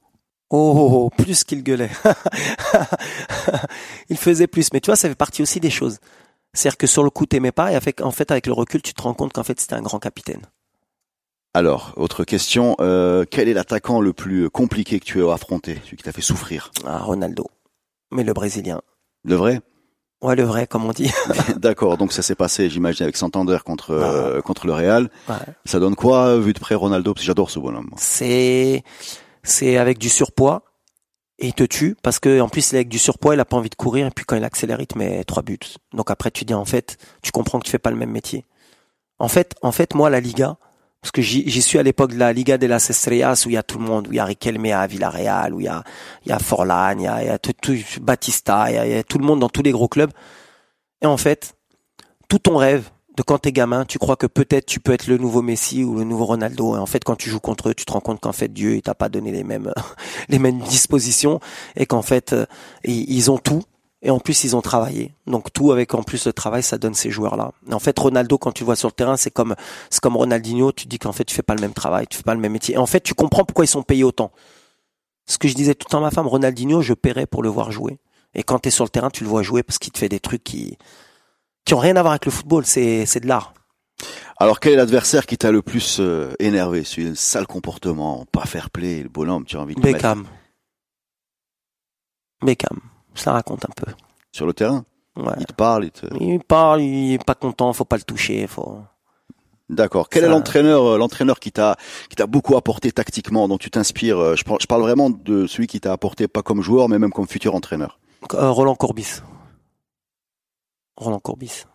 Oh, 0.50 0.74
oh, 0.78 0.90
oh, 0.94 1.10
plus 1.24 1.44
qu'il 1.44 1.62
gueulait. 1.62 1.92
il 4.10 4.18
faisait 4.18 4.48
plus. 4.48 4.72
Mais 4.72 4.80
tu 4.80 4.86
vois, 4.88 4.96
ça 4.96 5.10
fait 5.10 5.16
partie 5.16 5.42
aussi 5.42 5.60
des 5.60 5.70
choses. 5.70 5.98
C'est-à-dire 6.54 6.78
que 6.78 6.88
sur 6.88 7.04
le 7.04 7.10
coup, 7.10 7.26
t'aimais 7.26 7.52
pas, 7.52 7.74
et 7.74 7.76
avec- 7.76 8.00
en 8.02 8.12
fait, 8.12 8.32
avec 8.32 8.48
le 8.48 8.54
recul, 8.54 8.82
tu 8.82 8.94
te 8.94 9.02
rends 9.02 9.14
compte 9.14 9.34
qu'en 9.34 9.44
fait, 9.44 9.60
c'était 9.60 9.74
un 9.76 9.82
grand 9.82 10.00
capitaine. 10.00 10.42
Alors, 11.54 11.92
autre 11.98 12.24
question. 12.24 12.78
euh, 12.80 13.26
quel 13.30 13.50
est 13.50 13.54
l'attaquant 13.54 14.00
le 14.00 14.14
plus 14.14 14.50
compliqué 14.50 15.02
que 15.02 15.06
tu 15.06 15.22
as 15.28 15.34
affronté, 15.34 15.82
celui 15.84 15.98
qui 15.98 16.04
t'a 16.04 16.14
fait 16.14 16.22
souffrir? 16.22 16.72
Ah, 16.86 17.00
Ronaldo. 17.00 17.48
Mais 18.12 18.24
le 18.24 18.32
Brésilien. 18.32 18.82
Le 19.26 19.36
vrai? 19.36 19.60
Ouais, 20.22 20.36
le 20.36 20.44
vrai, 20.44 20.66
comme 20.66 20.86
on 20.86 20.92
dit. 20.92 21.12
D'accord, 21.58 21.98
donc 21.98 22.12
ça 22.12 22.22
s'est 22.24 22.36
passé, 22.36 22.70
j'imagine, 22.70 23.04
avec 23.04 23.18
Santander 23.18 23.58
contre 23.64 23.92
euh, 23.92 24.42
contre 24.42 24.66
le 24.66 24.74
Real. 24.74 25.10
Ouais. 25.30 25.36
Ça 25.66 25.80
donne 25.80 25.96
quoi, 25.96 26.38
vu 26.40 26.54
de 26.54 26.60
près, 26.60 26.74
Ronaldo? 26.76 27.14
Parce 27.14 27.24
que 27.24 27.28
j'adore 27.28 27.52
ce 27.52 27.60
bonhomme. 27.60 27.92
c'est 27.98 28.84
c'est 29.44 29.78
avec 29.78 29.98
du 29.98 30.10
surpoids 30.10 30.64
et 31.40 31.48
il 31.48 31.54
te 31.54 31.64
tue 31.64 31.96
parce 32.02 32.20
que 32.20 32.42
en 32.42 32.50
plus 32.50 32.72
il 32.72 32.76
est 32.76 32.80
avec 32.80 32.90
du 32.90 32.98
surpoids 33.00 33.34
il 33.36 33.40
a 33.40 33.46
pas 33.46 33.56
envie 33.56 33.70
de 33.70 33.76
courir 33.76 34.08
et 34.08 34.12
puis 34.12 34.26
quand 34.26 34.36
il 34.36 34.44
accélère 34.44 34.82
il 34.82 34.88
te 34.88 34.98
met 34.98 35.24
trois 35.24 35.44
buts 35.44 35.60
donc 35.94 36.12
après 36.12 36.32
tu 36.32 36.44
dis 36.44 36.54
en 36.54 36.66
fait 36.66 36.98
tu 37.22 37.32
comprends 37.32 37.60
que 37.60 37.66
tu 37.66 37.72
fais 37.72 37.80
pas 37.80 37.92
le 37.92 37.96
même 37.96 38.10
métier 38.12 38.44
en 39.20 39.28
fait 39.30 39.56
en 39.62 39.72
fait 39.72 39.94
moi 39.94 40.10
la 40.10 40.20
Liga 40.20 40.58
parce 41.02 41.12
que 41.12 41.22
j'y 41.22 41.62
suis 41.62 41.80
à 41.80 41.84
l'époque 41.84 42.14
de 42.14 42.20
la 42.20 42.34
Liga 42.34 42.58
de 42.58 42.68
las 42.68 42.90
Estrellas 42.90 43.44
où 43.46 43.50
il 43.50 43.54
y 43.54 43.58
a 43.58 43.64
tout 43.64 43.78
le 43.78 43.86
monde 43.86 44.08
où 44.08 44.14
il 44.14 44.16
y 44.16 44.20
a 44.20 44.26
Riquelme 44.26 44.66
à 44.66 44.88
Villarreal 44.88 45.54
où 45.54 45.60
il 45.60 45.66
y 45.66 46.32
a 46.32 46.40
Forlan 46.40 46.98
il 46.98 47.04
y 47.04 47.08
a, 47.08 47.38
tout, 47.38 47.54
Batista 48.02 48.66
il 48.70 48.92
y, 48.92 48.96
a, 48.96 49.04
tout 49.04 49.18
le 49.18 49.26
monde 49.26 49.40
dans 49.40 49.50
tous 49.50 49.62
les 49.62 49.72
gros 49.72 49.88
clubs. 49.88 50.12
Et 51.02 51.06
en 51.06 51.18
fait 51.18 51.56
tout 52.28 52.40
ton 52.40 52.58
rêve 52.58 52.90
de 53.16 53.24
quand 53.24 53.40
t'es 53.40 53.52
gamin, 53.52 53.84
tu 53.84 53.98
crois 53.98 54.16
que 54.16 54.28
peut-être 54.28 54.68
tu 54.68 54.80
peux 54.80 54.92
être 54.92 55.08
le 55.08 55.18
nouveau 55.18 55.42
Messi 55.42 55.84
ou 55.84 55.96
le 55.96 56.04
nouveau 56.04 56.26
Ronaldo. 56.26 56.76
Et 56.76 56.80
en 56.80 56.86
fait, 56.86 57.04
quand 57.04 57.16
tu 57.16 57.32
joues 57.32 57.40
contre 57.40 57.70
eux, 57.70 57.74
tu 57.74 57.84
te 57.84 57.92
rends 57.92 58.00
compte 58.00 58.22
qu'en 58.22 58.32
fait 58.32 58.48
Dieu 58.48 58.76
il 58.76 58.84
t'a 58.84 58.94
pas 58.94 59.10
donné 59.10 59.32
les 59.32 59.44
mêmes 59.44 59.72
dispositions. 60.70 61.40
Et 61.76 61.88
qu'en 61.88 62.04
fait 62.04 62.34
euh, 62.34 62.46
ils 62.84 63.32
ont 63.32 63.40
tout 63.40 63.64
et 64.02 64.10
en 64.10 64.20
plus 64.20 64.44
ils 64.44 64.56
ont 64.56 64.62
travaillé. 64.62 65.14
Donc 65.26 65.52
tout 65.52 65.72
avec 65.72 65.94
en 65.94 66.04
plus 66.04 66.26
le 66.26 66.34
travail, 66.34 66.64
ça 66.64 66.78
donne 66.78 66.94
ces 66.94 67.10
joueurs-là. 67.10 67.52
En 67.72 67.80
fait, 67.80 67.98
Ronaldo 67.98 68.38
quand 68.38 68.52
tu 68.52 68.64
le 68.64 68.66
vois 68.66 68.76
sur 68.76 68.88
le 68.88 68.94
terrain, 68.94 69.18
c'est 69.18 69.32
comme 69.32 69.56
c'est 69.90 70.02
comme 70.02 70.18
Ronaldinho. 70.18 70.72
Tu 70.72 70.86
te 70.86 70.90
dis 70.90 71.00
qu'en 71.00 71.14
fait 71.14 71.26
tu 71.26 71.36
fais 71.36 71.44
pas 71.44 71.56
le 71.56 71.62
même 71.62 71.74
travail, 71.74 72.08
tu 72.08 72.18
fais 72.18 72.24
pas 72.24 72.36
le 72.36 72.40
même 72.40 72.52
métier. 72.52 72.76
Et 72.76 72.78
en 72.78 72.86
fait, 72.86 73.02
tu 73.02 73.14
comprends 73.14 73.44
pourquoi 73.44 73.66
ils 73.66 73.70
sont 73.70 73.84
payés 73.84 74.04
autant. 74.04 74.32
Ce 75.26 75.38
que 75.38 75.48
je 75.48 75.56
disais 75.56 75.76
tout 75.76 75.88
le 75.90 75.92
temps 75.92 75.98
à 75.98 76.02
ma 76.02 76.12
femme, 76.12 76.28
Ronaldinho, 76.28 76.82
je 76.82 76.94
paierais 76.94 77.26
pour 77.26 77.44
le 77.44 77.50
voir 77.50 77.72
jouer. 77.72 78.00
Et 78.34 78.44
quand 78.44 78.60
tu 78.60 78.70
es 78.70 78.72
sur 78.72 78.86
le 78.86 78.90
terrain, 78.90 79.10
tu 79.10 79.24
le 79.24 79.30
vois 79.30 79.42
jouer 79.42 79.64
parce 79.64 79.80
qu'il 79.80 79.92
te 79.92 79.98
fait 79.98 80.10
des 80.10 80.20
trucs 80.20 80.44
qui 80.44 80.78
qui 81.66 81.74
ont 81.74 81.80
rien 81.80 81.96
à 81.98 82.02
voir 82.02 82.14
avec 82.14 82.26
le 82.26 82.32
football. 82.32 82.66
C'est 82.66 83.06
c'est 83.06 83.20
de 83.20 83.28
l'art. 83.28 83.54
Alors, 84.40 84.60
quel 84.60 84.74
est 84.74 84.76
l'adversaire 84.76 85.26
qui 85.26 85.38
t'a 85.40 85.52
le 85.52 85.64
plus 85.64 85.98
euh, 86.00 86.32
énervé? 86.38 86.84
Celui 86.84 87.16
sale 87.16 87.48
comportement, 87.48 88.26
pas 88.32 88.46
fair 88.46 88.70
play, 88.70 89.02
le 89.02 89.10
bonhomme, 89.10 89.46
tu 89.46 89.58
as 89.58 89.62
envie 89.62 89.74
de 89.74 89.82
le 89.82 89.86
mettre 89.86 89.98
Beckham. 89.98 90.28
Beckham. 92.44 92.80
Ça 93.18 93.32
raconte 93.34 93.66
un 93.66 93.74
peu. 93.76 93.92
sur 94.32 94.46
le 94.46 94.54
terrain 94.54 94.86
Ouais. 95.18 95.34
Il 95.40 95.46
te 95.48 95.54
parle, 95.54 95.86
il 95.86 95.92
te... 95.92 96.06
Il 96.20 96.40
parle, 96.42 96.82
il 96.82 97.14
est 97.14 97.26
pas 97.26 97.34
content, 97.34 97.74
faut 97.74 97.86
pas 97.86 97.98
le 97.98 98.04
toucher, 98.04 98.46
faut. 98.46 98.78
D'accord. 99.68 100.10
Quel 100.10 100.22
Ça- 100.22 100.28
est 100.28 100.32
l'entraîneur, 100.32 100.84
euh, 100.94 100.98
l'entraîneur 101.00 101.40
qui 101.40 101.52
t'a, 101.52 101.76
qui 102.08 102.16
t'a 102.16 102.28
beaucoup 102.28 102.56
apporté 102.56 102.92
tactiquement, 102.92 103.48
dont 103.48 103.58
tu 103.58 103.72
t'inspires 103.72 104.20
euh, 104.20 104.36
je 104.36 104.44
parle, 104.44 104.60
je 104.62 104.68
parle 104.68 104.82
vraiment 104.84 105.10
de 105.10 105.48
celui 105.48 105.66
qui 105.66 105.80
t'a 105.82 105.92
apporté 105.92 106.28
pas 106.28 106.44
comme 106.44 106.62
joueur, 106.62 106.88
mais 106.88 107.00
même 107.00 107.12
comme 107.12 107.28
futur 107.28 107.56
entraîneur. 107.56 108.00
Euh, 108.36 108.52
Roland 108.52 108.76
Courbis. 108.76 109.22
Roland 110.98 111.20
Courbis. 111.20 111.66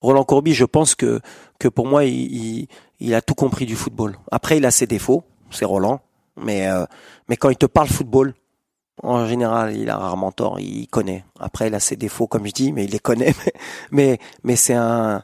Roland 0.00 0.24
Courbis, 0.24 0.54
je 0.54 0.64
pense 0.64 0.94
que 0.94 1.20
que 1.58 1.68
pour 1.68 1.86
moi, 1.86 2.04
il, 2.04 2.14
il, 2.14 2.68
il 3.00 3.14
a 3.14 3.22
tout 3.22 3.34
compris 3.34 3.66
du 3.66 3.76
football. 3.76 4.18
Après, 4.30 4.56
il 4.56 4.66
a 4.66 4.70
ses 4.70 4.86
défauts, 4.86 5.24
c'est 5.50 5.64
Roland, 5.64 6.00
mais 6.36 6.68
euh, 6.68 6.84
mais 7.28 7.36
quand 7.36 7.50
il 7.50 7.56
te 7.56 7.66
parle 7.66 7.88
football, 7.88 8.34
En 9.02 9.26
général, 9.26 9.76
il 9.76 9.88
a 9.90 9.96
rarement 9.96 10.30
tort, 10.32 10.60
il 10.60 10.86
connaît. 10.88 11.24
Après, 11.38 11.68
il 11.68 11.74
a 11.74 11.80
ses 11.80 11.96
défauts, 11.96 12.26
comme 12.26 12.46
je 12.46 12.52
dis, 12.52 12.72
mais 12.72 12.84
il 12.84 12.90
les 12.90 12.98
connaît. 12.98 13.34
Mais, 13.90 14.18
mais 14.44 14.56
c'est 14.56 14.74
un... 14.74 15.22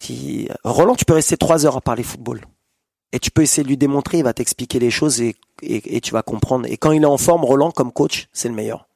qui- 0.00 0.48
Roland, 0.64 0.94
tu 0.96 1.04
peux 1.04 1.14
rester 1.14 1.36
trois 1.36 1.66
heures 1.66 1.76
à 1.76 1.80
parler 1.80 2.02
football. 2.02 2.40
Et 3.12 3.18
tu 3.20 3.30
peux 3.30 3.42
essayer 3.42 3.62
de 3.62 3.68
lui 3.68 3.76
démontrer, 3.78 4.18
il 4.18 4.24
va 4.24 4.34
t'expliquer 4.34 4.78
les 4.78 4.90
choses 4.90 5.20
et, 5.22 5.36
et, 5.62 5.96
et 5.96 6.00
tu 6.00 6.12
vas 6.12 6.22
comprendre. 6.22 6.66
Et 6.68 6.76
quand 6.76 6.92
il 6.92 7.02
est 7.02 7.06
en 7.06 7.16
forme, 7.16 7.44
Roland, 7.44 7.70
comme 7.70 7.92
coach, 7.92 8.28
c'est 8.32 8.48
le 8.48 8.54
meilleur. 8.54 8.86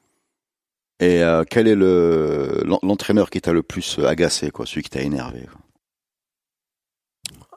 Et 1.00 1.22
euh, 1.22 1.44
quel 1.48 1.66
est 1.66 1.74
le 1.74 2.62
l'en- 2.64 2.78
l'entraîneur 2.82 3.30
qui 3.30 3.40
t'a 3.40 3.52
le 3.52 3.62
plus 3.62 3.98
agacé, 4.06 4.50
quoi, 4.50 4.66
celui 4.66 4.82
qui 4.82 4.90
t'a 4.90 5.00
énervé 5.02 5.46
quoi? 5.50 5.60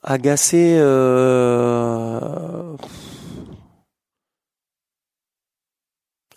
Agacé, 0.03 0.77
euh... 0.79 2.75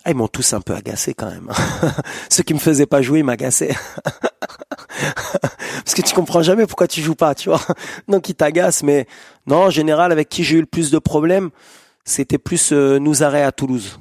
Ah, 0.08 0.12
ils 0.12 0.16
m'ont 0.16 0.26
tous 0.26 0.54
un 0.54 0.62
peu 0.62 0.74
agacé 0.74 1.12
quand 1.12 1.28
même. 1.28 1.50
Ceux 2.30 2.42
qui 2.42 2.54
me 2.54 2.58
faisaient 2.58 2.86
pas 2.86 3.02
jouer, 3.02 3.18
ils 3.18 3.24
m'agaçaient. 3.26 3.76
Parce 5.84 5.94
que 5.94 6.00
tu 6.00 6.14
comprends 6.14 6.40
jamais 6.40 6.66
pourquoi 6.66 6.88
tu 6.88 7.02
joues 7.02 7.14
pas, 7.14 7.34
tu 7.34 7.50
vois. 7.50 7.60
Donc 8.08 8.30
ils 8.30 8.34
t'agacent, 8.34 8.82
mais 8.82 9.06
non, 9.46 9.64
en 9.64 9.70
général, 9.70 10.10
avec 10.10 10.30
qui 10.30 10.44
j'ai 10.44 10.56
eu 10.56 10.60
le 10.60 10.66
plus 10.66 10.90
de 10.90 10.98
problèmes, 10.98 11.50
c'était 12.04 12.38
plus 12.38 12.72
euh, 12.72 12.98
Nouzaré 12.98 13.42
à 13.42 13.52
Toulouse. 13.52 14.00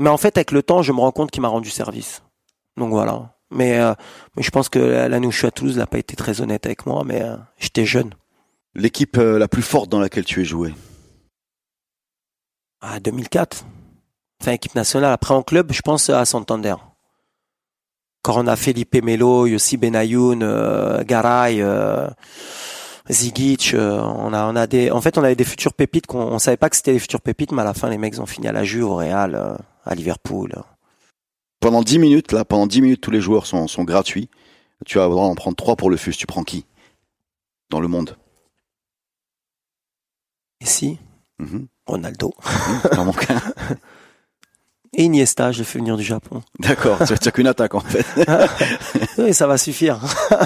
Mais 0.00 0.10
en 0.10 0.16
fait, 0.16 0.36
avec 0.36 0.50
le 0.50 0.64
temps, 0.64 0.82
je 0.82 0.90
me 0.90 0.98
rends 0.98 1.12
compte 1.12 1.30
qu'il 1.30 1.42
m'a 1.42 1.48
rendu 1.48 1.70
service. 1.70 2.24
Donc 2.76 2.90
voilà. 2.90 3.36
Mais, 3.52 3.78
euh, 3.78 3.94
mais 4.36 4.42
je 4.42 4.50
pense 4.50 4.68
que 4.68 4.80
l'année 4.80 5.28
où 5.28 5.30
je 5.30 5.38
suis 5.38 5.46
à 5.46 5.52
Toulouse, 5.52 5.74
il 5.76 5.78
n'a 5.78 5.86
pas 5.86 5.98
été 5.98 6.16
très 6.16 6.40
honnête 6.40 6.66
avec 6.66 6.86
moi, 6.86 7.04
mais 7.06 7.22
euh, 7.22 7.36
j'étais 7.56 7.86
jeune. 7.86 8.14
L'équipe 8.74 9.16
la 9.16 9.46
plus 9.46 9.62
forte 9.62 9.90
dans 9.90 10.00
laquelle 10.00 10.24
tu 10.24 10.40
es 10.40 10.44
joué? 10.44 10.74
Ah, 12.80 12.98
2004. 12.98 13.64
Enfin, 14.44 14.52
équipe 14.52 14.74
nationale. 14.74 15.10
Après, 15.10 15.32
en 15.32 15.42
club, 15.42 15.72
je 15.72 15.80
pense 15.80 16.10
à 16.10 16.22
Santander. 16.26 16.74
Quand 18.20 18.36
on 18.36 18.46
a 18.46 18.56
Felipe 18.56 19.02
Melo, 19.02 19.46
Yossi 19.46 19.78
Benayoun, 19.78 20.42
euh, 20.42 21.02
Garay, 21.02 21.62
euh, 21.62 22.10
Zigic, 23.08 23.72
euh, 23.72 23.98
on 24.02 24.34
a, 24.34 24.44
on 24.44 24.54
a 24.54 24.66
des, 24.66 24.90
en 24.90 25.00
fait, 25.00 25.16
on 25.16 25.24
avait 25.24 25.34
des 25.34 25.44
futurs 25.44 25.72
pépites 25.72 26.06
qu'on, 26.06 26.20
on 26.20 26.38
savait 26.38 26.58
pas 26.58 26.68
que 26.68 26.76
c'était 26.76 26.92
des 26.92 26.98
futurs 26.98 27.22
pépites, 27.22 27.52
mais 27.52 27.62
à 27.62 27.64
la 27.64 27.72
fin, 27.72 27.88
les 27.88 27.96
mecs 27.96 28.18
ont 28.18 28.26
fini 28.26 28.46
à 28.46 28.52
la 28.52 28.64
Juve, 28.64 28.84
au 28.84 28.96
Real, 28.96 29.34
euh, 29.34 29.56
à 29.86 29.94
Liverpool. 29.94 30.52
Pendant 31.60 31.80
10 31.80 31.98
minutes, 31.98 32.32
là, 32.32 32.44
pendant 32.44 32.66
10 32.66 32.82
minutes, 32.82 33.00
tous 33.00 33.10
les 33.10 33.22
joueurs 33.22 33.46
sont, 33.46 33.66
sont 33.66 33.84
gratuits. 33.84 34.28
Tu 34.84 34.98
vas 34.98 35.08
en 35.08 35.34
prendre 35.34 35.56
3 35.56 35.76
pour 35.76 35.88
le 35.88 35.96
FUS. 35.96 36.18
Tu 36.18 36.26
prends 36.26 36.44
qui? 36.44 36.66
Dans 37.70 37.80
le 37.80 37.88
monde 37.88 38.18
Ici, 40.60 40.98
Mhm. 41.38 41.66
Ronaldo? 41.86 42.34
T'en 42.92 43.06
manques 43.06 43.30
un. 43.30 43.40
Et 44.96 45.04
Iniesta, 45.04 45.50
je 45.50 45.58
l'ai 45.58 45.64
fait 45.64 45.78
venir 45.80 45.96
du 45.96 46.04
Japon. 46.04 46.42
D'accord, 46.60 46.98
n'as 47.00 47.30
qu'une 47.32 47.46
attaque 47.48 47.74
en 47.74 47.80
fait. 47.80 48.06
Oui, 49.18 49.34
ça 49.34 49.46
va 49.46 49.58
suffire. 49.58 49.98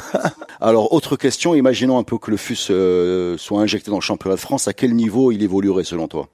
Alors, 0.60 0.92
autre 0.92 1.16
question, 1.16 1.54
imaginons 1.54 1.98
un 1.98 2.02
peu 2.02 2.18
que 2.18 2.30
le 2.30 2.36
FUS 2.36 2.68
euh, 2.70 3.36
soit 3.38 3.60
injecté 3.60 3.90
dans 3.90 3.96
le 3.98 4.02
championnat 4.02 4.36
de 4.36 4.40
France. 4.40 4.66
À 4.68 4.72
quel 4.72 4.94
niveau 4.94 5.32
il 5.32 5.42
évoluerait 5.42 5.84
selon 5.84 6.08
toi? 6.08 6.28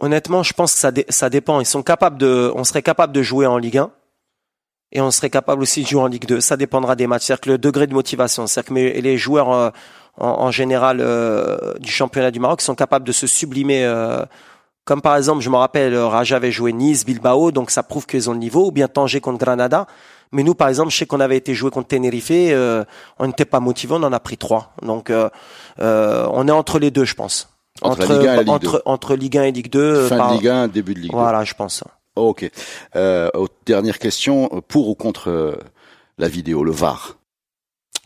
Honnêtement, 0.00 0.42
je 0.42 0.52
pense 0.52 0.72
que 0.72 0.78
ça, 0.78 0.90
dé- 0.90 1.06
ça 1.08 1.30
dépend. 1.30 1.60
Ils 1.60 1.66
sont 1.66 1.82
capables 1.82 2.18
de, 2.18 2.50
on 2.56 2.64
serait 2.64 2.82
capable 2.82 3.12
de 3.12 3.22
jouer 3.22 3.46
en 3.46 3.58
Ligue 3.58 3.78
1 3.78 3.90
et 4.92 5.00
on 5.00 5.10
serait 5.10 5.30
capable 5.30 5.62
aussi 5.62 5.82
de 5.82 5.88
jouer 5.88 6.02
en 6.02 6.06
Ligue 6.08 6.26
2. 6.26 6.40
Ça 6.40 6.56
dépendra 6.56 6.96
des 6.96 7.06
matchs. 7.06 7.24
C'est-à-dire 7.26 7.40
que 7.42 7.50
le 7.50 7.58
degré 7.58 7.86
de 7.86 7.94
motivation, 7.94 8.46
c'est-à-dire 8.46 8.74
que 8.74 9.00
les 9.00 9.16
joueurs 9.16 9.52
euh, 9.52 9.70
en, 10.18 10.26
en 10.28 10.50
général 10.50 10.98
euh, 11.00 11.74
du 11.78 11.90
championnat 11.90 12.30
du 12.30 12.40
Maroc 12.40 12.60
sont 12.62 12.74
capables 12.74 13.06
de 13.06 13.12
se 13.12 13.26
sublimer. 13.26 13.84
Comme 14.84 15.00
par 15.00 15.16
exemple, 15.16 15.40
je 15.42 15.50
me 15.50 15.56
rappelle, 15.56 15.94
euh, 15.94 16.06
Raja 16.08 16.36
avait 16.36 16.52
joué 16.52 16.72
Nice, 16.72 17.04
Bilbao, 17.04 17.50
donc 17.52 17.70
ça 17.70 17.82
prouve 17.82 18.06
qu'ils 18.06 18.28
ont 18.28 18.32
le 18.32 18.38
niveau, 18.38 18.66
ou 18.68 18.70
bien 18.72 18.88
Tanger 18.88 19.20
contre 19.20 19.38
Granada. 19.38 19.86
Mais 20.32 20.42
nous, 20.42 20.54
par 20.54 20.68
exemple, 20.68 20.90
je 20.90 20.96
sais 20.96 21.06
qu'on 21.06 21.20
avait 21.20 21.36
été 21.36 21.54
joué 21.54 21.70
contre 21.70 21.88
Tenerife, 21.88 22.28
euh, 22.30 22.84
on 23.18 23.26
n'était 23.26 23.44
pas 23.44 23.60
motivé, 23.60 23.92
on 23.94 24.02
en 24.02 24.12
a 24.12 24.20
pris 24.20 24.38
trois. 24.38 24.72
Donc, 24.82 25.10
euh, 25.10 25.28
euh, 25.80 26.26
on 26.32 26.48
est 26.48 26.52
entre 26.52 26.78
les 26.78 26.90
deux, 26.90 27.04
je 27.04 27.14
pense. 27.14 27.50
Entre 27.82 28.00
la 28.00 28.06
Ligue 28.06 28.26
1 28.28 28.32
et 28.32 28.36
la 28.36 28.42
Ligue 28.42 28.50
entre, 28.50 28.82
entre 28.86 29.14
Ligue 29.14 29.38
1 29.38 29.42
et 29.44 29.52
Ligue 29.52 29.70
2. 29.70 29.78
euh, 29.80 30.08
Fin 30.08 30.16
par- 30.16 30.30
de 30.30 30.34
Ligue 30.36 30.48
1, 30.48 30.68
début 30.68 30.94
de 30.94 31.00
Ligue 31.00 31.10
2. 31.12 31.16
Voilà, 31.18 31.44
je 31.44 31.52
pense. 31.54 31.84
Ok. 32.16 32.50
Euh, 32.96 33.28
dernière 33.66 33.98
question, 33.98 34.62
pour 34.68 34.88
ou 34.88 34.94
contre 34.94 35.58
la 36.18 36.28
vidéo, 36.28 36.64
le 36.64 36.72
VAR? 36.72 37.16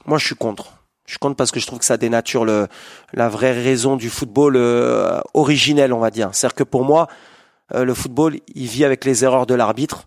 Moi, 0.05 0.19
je 0.19 0.27
suis 0.27 0.37
contre. 0.37 0.73
Je 1.07 1.19
contre 1.19 1.37
parce 1.37 1.51
que 1.51 1.61
je 1.61 1.67
trouve 1.67 1.79
que 1.79 1.85
ça 1.85 1.97
dénature 1.97 2.45
le, 2.45 2.69
la 3.13 3.29
vraie 3.29 3.53
raison 3.53 3.97
du 3.97 4.11
football 4.11 4.57
euh, 4.57 5.21
originel, 5.35 5.93
on 5.93 6.01
va 6.01 6.11
dire. 6.11 6.31
C'est-à-dire 6.33 6.57
que 6.57 6.65
pour 6.65 6.85
moi, 6.85 7.09
euh, 7.75 7.85
le 7.85 7.95
football, 7.95 8.39
il 8.55 8.67
vit 8.67 8.85
avec 8.85 9.05
les 9.05 9.25
erreurs 9.25 9.47
de 9.47 9.55
l'arbitre 9.55 10.07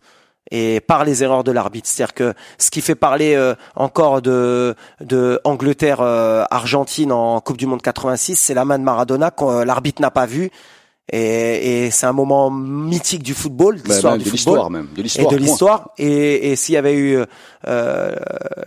et 0.51 0.79
par 0.79 1.05
les 1.05 1.23
erreurs 1.23 1.43
de 1.43 1.51
l'arbitre. 1.51 1.87
C'est-à-dire 1.87 2.13
que 2.13 2.33
ce 2.57 2.71
qui 2.71 2.81
fait 2.81 2.95
parler 2.95 3.35
euh, 3.35 3.55
encore 3.75 4.21
de, 4.21 4.75
de 5.01 5.39
Angleterre 5.43 6.01
euh, 6.01 6.43
en 6.49 7.41
Coupe 7.41 7.57
du 7.57 7.65
Monde 7.65 7.81
86, 7.81 8.35
c'est 8.35 8.53
la 8.53 8.65
main 8.65 8.79
de 8.79 8.83
Maradona 8.83 9.31
euh, 9.41 9.65
l'arbitre 9.65 10.01
n'a 10.01 10.11
pas 10.11 10.25
vu. 10.25 10.51
Et, 11.11 11.85
et 11.85 11.91
c'est 11.91 12.05
un 12.05 12.13
moment 12.13 12.51
mythique 12.51 13.23
du 13.23 13.33
football, 13.33 13.77
de 13.77 13.81
Bah, 13.87 13.93
l'histoire 13.93 14.17
du 14.17 14.23
De 14.25 14.29
football 14.29 14.53
l'histoire 14.53 14.69
même. 14.69 14.87
De 14.93 14.99
et 14.99 15.03
l'histoire. 15.03 15.27
de 15.31 15.37
point. 15.37 15.45
l'histoire. 15.45 15.89
Et, 15.97 16.51
et 16.51 16.55
s'il 16.55 16.75
y 16.75 16.77
avait 16.77 16.95
eu 16.95 17.19
euh, 17.67 18.15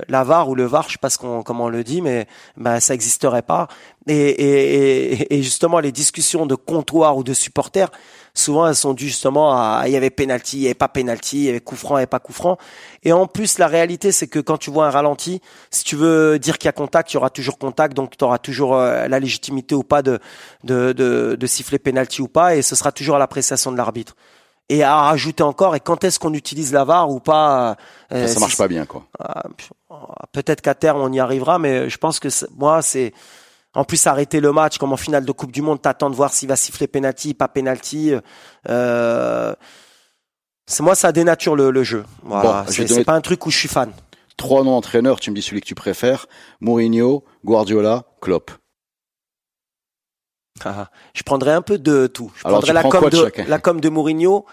la 0.09 0.25
VAR 0.25 0.49
ou 0.49 0.55
le 0.55 0.65
VAR, 0.65 0.85
je 0.89 0.93
sais 0.93 0.99
pas 1.01 1.11
ce 1.11 1.19
qu'on, 1.19 1.43
comment 1.43 1.65
on 1.65 1.69
le 1.69 1.85
dit, 1.85 2.03
mais 2.03 2.27
ben 2.57 2.81
ça 2.81 2.95
existerait 2.95 3.43
pas. 3.43 3.69
Et, 4.09 4.15
et, 4.17 5.13
et, 5.13 5.35
et 5.39 5.43
justement, 5.43 5.79
les 5.79 5.93
discussions 5.93 6.47
de 6.47 6.55
comptoir 6.57 7.17
ou 7.17 7.23
de 7.23 7.33
supporters, 7.33 7.91
souvent 8.35 8.67
elles 8.67 8.75
sont 8.77 8.95
dues 8.95 9.07
justement 9.09 9.53
à 9.53 9.83
il 9.87 9.93
y 9.93 9.97
avait 9.97 10.11
penalty, 10.11 10.57
il 10.59 10.63
y 10.63 10.67
avait 10.67 10.75
pas 10.75 10.89
penalty, 10.89 11.39
il 11.39 11.45
y 11.45 11.49
avait 11.51 11.61
coup 11.61 11.77
franc, 11.77 11.97
il 11.97 12.01
y 12.01 12.03
avait 12.03 12.07
pas 12.07 12.19
coup 12.21 12.33
franc. 12.33 12.57
Et 13.03 13.13
en 13.13 13.27
plus, 13.27 13.59
la 13.59 13.67
réalité, 13.67 14.13
c'est 14.13 14.27
que 14.29 14.39
quand 14.39 14.57
tu 14.59 14.71
vois 14.71 14.87
un 14.87 14.91
ralenti, 14.91 15.41
si 15.71 15.85
tu 15.85 15.97
veux 15.97 16.39
dire 16.39 16.59
qu'il 16.59 16.67
y 16.67 16.71
a 16.71 16.73
contact, 16.73 17.13
il 17.13 17.15
y 17.15 17.17
aura 17.19 17.31
toujours 17.31 17.59
contact, 17.59 17.95
donc 17.95 18.17
tu 18.17 18.25
auras 18.25 18.39
toujours 18.39 18.75
euh, 18.77 19.09
la 19.09 19.19
légitimité 19.21 19.75
ou 19.75 19.83
pas 19.83 20.03
de, 20.03 20.19
de, 20.65 20.93
de, 20.93 21.37
de 21.39 21.47
siffler 21.47 21.79
penalty 21.79 22.23
ou 22.23 22.29
pas, 22.29 22.57
et 22.57 22.63
ce 22.63 22.75
sera 22.77 22.93
toujours 22.93 23.17
à 23.17 23.19
l'appréciation 23.19 23.73
de 23.73 23.77
l'arbitre 23.77 24.15
et 24.69 24.85
à 24.85 24.95
rajouter 25.03 25.43
encore 25.43 25.75
et 25.75 25.81
quand 25.81 26.05
est-ce 26.05 26.19
qu'on 26.21 26.33
utilise 26.35 26.73
la 26.73 26.85
VAR 26.85 27.11
ou 27.11 27.19
pas 27.19 27.77
euh, 28.13 28.27
Ça, 28.29 28.35
ça 28.35 28.41
marche 28.41 28.57
pas 28.57 28.69
bien, 28.69 28.87
quoi. 28.87 29.05
ah, 29.19 29.43
peut-être 30.31 30.61
qu'à 30.63 30.75
terme 30.75 31.01
on 31.03 31.13
y 31.13 31.19
arrivera 31.21 31.59
mais 31.59 31.91
je 31.91 31.99
pense 31.99 32.21
que 32.21 32.31
c'est- 32.31 32.47
moi 32.57 32.81
c'est 32.81 33.13
en 33.75 33.85
plus 33.85 34.07
arrêter 34.07 34.41
le 34.41 34.53
match 34.53 34.79
comme 34.79 34.93
en 34.93 34.97
finale 34.97 35.25
de 35.25 35.33
Coupe 35.33 35.53
du 35.53 35.63
Monde 35.63 35.81
t'attends 35.81 36.11
de 36.11 36.15
voir 36.15 36.33
s'il 36.33 36.49
va 36.49 36.57
siffler 36.57 36.87
penalty 36.87 37.35
pas 37.35 37.49
penalty 37.49 38.13
euh, 38.69 39.55
c'est 40.67 40.83
moi 40.83 40.95
ça 40.95 41.11
dénature 41.13 41.57
le, 41.57 41.71
le 41.71 41.83
jeu 41.83 42.05
voilà 42.23 42.65
Bon, 42.67 42.71
c'est 42.73 42.85
donner- 42.85 43.05
pas 43.05 43.15
un 43.15 43.21
truc 43.21 43.45
où 43.47 43.51
je 43.51 43.59
suis 43.59 43.69
fan 43.69 43.91
Trois 44.39 44.65
noms 44.65 44.73
d'entraîneurs, 44.73 45.21
tu 45.21 45.31
me 45.31 45.37
dis 45.37 45.43
celui 45.43 45.61
que 45.61 45.67
tu 45.67 45.75
préfères. 45.75 46.27
Mourinho, 46.61 47.23
Guardiola, 47.45 48.07
Klopp. 48.23 48.51
Ah, 50.65 50.91
je 51.15 51.23
prendrais 51.23 51.53
un 51.53 51.63
peu 51.63 51.79
de 51.79 52.07
tout. 52.07 52.33
Je 52.37 52.47
Alors, 52.49 52.61
prendrais 52.61 52.73
la 52.73 52.83
com 52.83 53.09
de 53.11 53.43
la 53.49 53.59
com 53.59 53.81
de 53.81 53.89
Mourinho, 53.89 54.47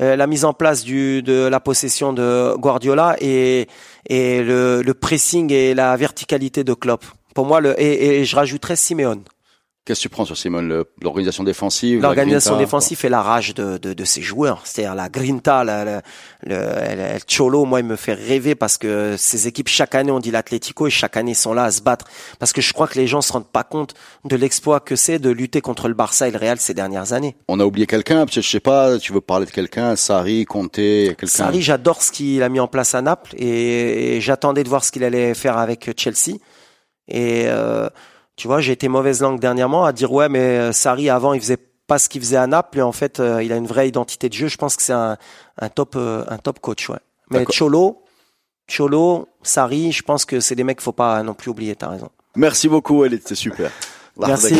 euh, 0.00 0.16
la 0.16 0.26
mise 0.26 0.44
en 0.44 0.52
place 0.52 0.84
du 0.84 1.22
de 1.22 1.46
la 1.48 1.60
possession 1.60 2.12
de 2.12 2.54
Guardiola 2.56 3.16
et 3.20 3.68
et 4.08 4.42
le, 4.42 4.82
le 4.82 4.94
pressing 4.94 5.52
et 5.52 5.74
la 5.74 5.96
verticalité 5.96 6.62
de 6.64 6.72
Klopp. 6.74 7.04
Pour 7.36 7.46
moi, 7.46 7.60
le 7.60 7.80
et, 7.80 8.20
et 8.20 8.24
je 8.24 8.34
rajouterais 8.34 8.74
Simeone. 8.76 9.22
Qu'est-ce 9.84 10.00
que 10.00 10.02
tu 10.02 10.08
prends 10.08 10.24
sur 10.24 10.36
Simon 10.36 10.62
le- 10.62 10.90
L'organisation 11.00 11.44
défensive 11.44 12.00
L'organisation 12.02 12.56
défensive 12.58 13.04
et 13.04 13.08
la 13.08 13.22
rage 13.22 13.54
de, 13.54 13.78
de, 13.78 13.92
de 13.94 14.04
ses 14.04 14.20
joueurs. 14.20 14.62
C'est-à-dire 14.64 14.96
la 14.96 15.08
grinta, 15.08 15.62
la, 15.62 15.84
la- 15.84 16.02
le, 16.42 16.56
le- 16.56 17.12
le 17.14 17.18
Cholo, 17.32 17.64
moi, 17.66 17.78
il 17.78 17.86
me 17.86 17.94
fait 17.94 18.14
rêver 18.14 18.56
parce 18.56 18.78
que 18.78 19.14
ces 19.16 19.46
équipes, 19.46 19.68
chaque 19.68 19.94
année, 19.94 20.10
on 20.10 20.18
dit 20.18 20.32
l'Atlético 20.32 20.88
et 20.88 20.90
chaque 20.90 21.16
année, 21.16 21.32
ils 21.32 21.34
sont 21.36 21.54
là 21.54 21.62
à 21.64 21.70
se 21.70 21.82
battre. 21.82 22.06
Parce 22.40 22.52
que 22.52 22.60
je 22.60 22.72
crois 22.72 22.88
que 22.88 22.98
les 22.98 23.06
gens 23.06 23.20
se 23.20 23.32
rendent 23.32 23.46
pas 23.46 23.62
compte 23.62 23.94
de 24.24 24.34
l'exploit 24.34 24.80
que 24.80 24.96
c'est 24.96 25.20
de 25.20 25.30
lutter 25.30 25.60
contre 25.60 25.86
le 25.86 25.94
Barça 25.94 26.26
et 26.26 26.32
le 26.32 26.38
Real 26.38 26.58
ces 26.58 26.74
dernières 26.74 27.12
années. 27.12 27.36
On 27.46 27.60
a 27.60 27.64
oublié 27.64 27.86
quelqu'un, 27.86 28.26
peut-être, 28.26 28.42
je 28.44 28.50
sais 28.50 28.58
pas, 28.58 28.98
tu 28.98 29.12
veux 29.12 29.20
parler 29.20 29.46
de 29.46 29.52
quelqu'un, 29.52 29.94
Sarri, 29.94 30.46
Conte, 30.46 30.72
quelqu'un? 30.72 31.26
Sarri, 31.28 31.62
j'adore 31.62 32.02
ce 32.02 32.10
qu'il 32.10 32.42
a 32.42 32.48
mis 32.48 32.58
en 32.58 32.66
place 32.66 32.96
à 32.96 33.02
Naples 33.02 33.36
et, 33.36 34.16
et 34.16 34.20
j'attendais 34.20 34.64
de 34.64 34.68
voir 34.68 34.82
ce 34.84 34.90
qu'il 34.90 35.04
allait 35.04 35.32
faire 35.34 35.58
avec 35.58 35.88
Chelsea. 35.96 36.38
Et 37.08 37.44
euh, 37.46 37.88
tu 38.36 38.48
vois, 38.48 38.60
j'ai 38.60 38.72
été 38.72 38.88
mauvaise 38.88 39.20
langue 39.20 39.40
dernièrement 39.40 39.84
à 39.84 39.92
dire 39.92 40.12
ouais, 40.12 40.28
mais 40.28 40.40
euh, 40.40 40.72
Sarri 40.72 41.08
avant 41.08 41.32
il 41.32 41.40
faisait 41.40 41.58
pas 41.86 41.98
ce 41.98 42.08
qu'il 42.08 42.20
faisait 42.20 42.36
à 42.36 42.46
Naples 42.46 42.78
et 42.78 42.82
en 42.82 42.92
fait 42.92 43.20
euh, 43.20 43.42
il 43.42 43.52
a 43.52 43.56
une 43.56 43.66
vraie 43.66 43.88
identité 43.88 44.28
de 44.28 44.34
jeu. 44.34 44.48
Je 44.48 44.56
pense 44.56 44.76
que 44.76 44.82
c'est 44.82 44.92
un, 44.92 45.16
un 45.58 45.68
top 45.68 45.94
euh, 45.96 46.24
un 46.28 46.38
top 46.38 46.60
coach, 46.60 46.88
ouais. 46.90 46.98
Mais. 47.30 47.44
Cholo, 47.46 48.02
Cholo, 48.68 49.28
Sarri, 49.42 49.92
je 49.92 50.02
pense 50.02 50.24
que 50.24 50.40
c'est 50.40 50.54
des 50.54 50.64
mecs 50.64 50.78
qu'il 50.78 50.84
faut 50.84 50.92
pas 50.92 51.22
non 51.22 51.34
plus 51.34 51.50
oublier. 51.50 51.74
T'as 51.76 51.88
raison. 51.88 52.08
Merci 52.34 52.68
beaucoup, 52.68 53.04
elle 53.04 53.14
était 53.14 53.34
super. 53.34 53.70
Merci. 54.18 54.54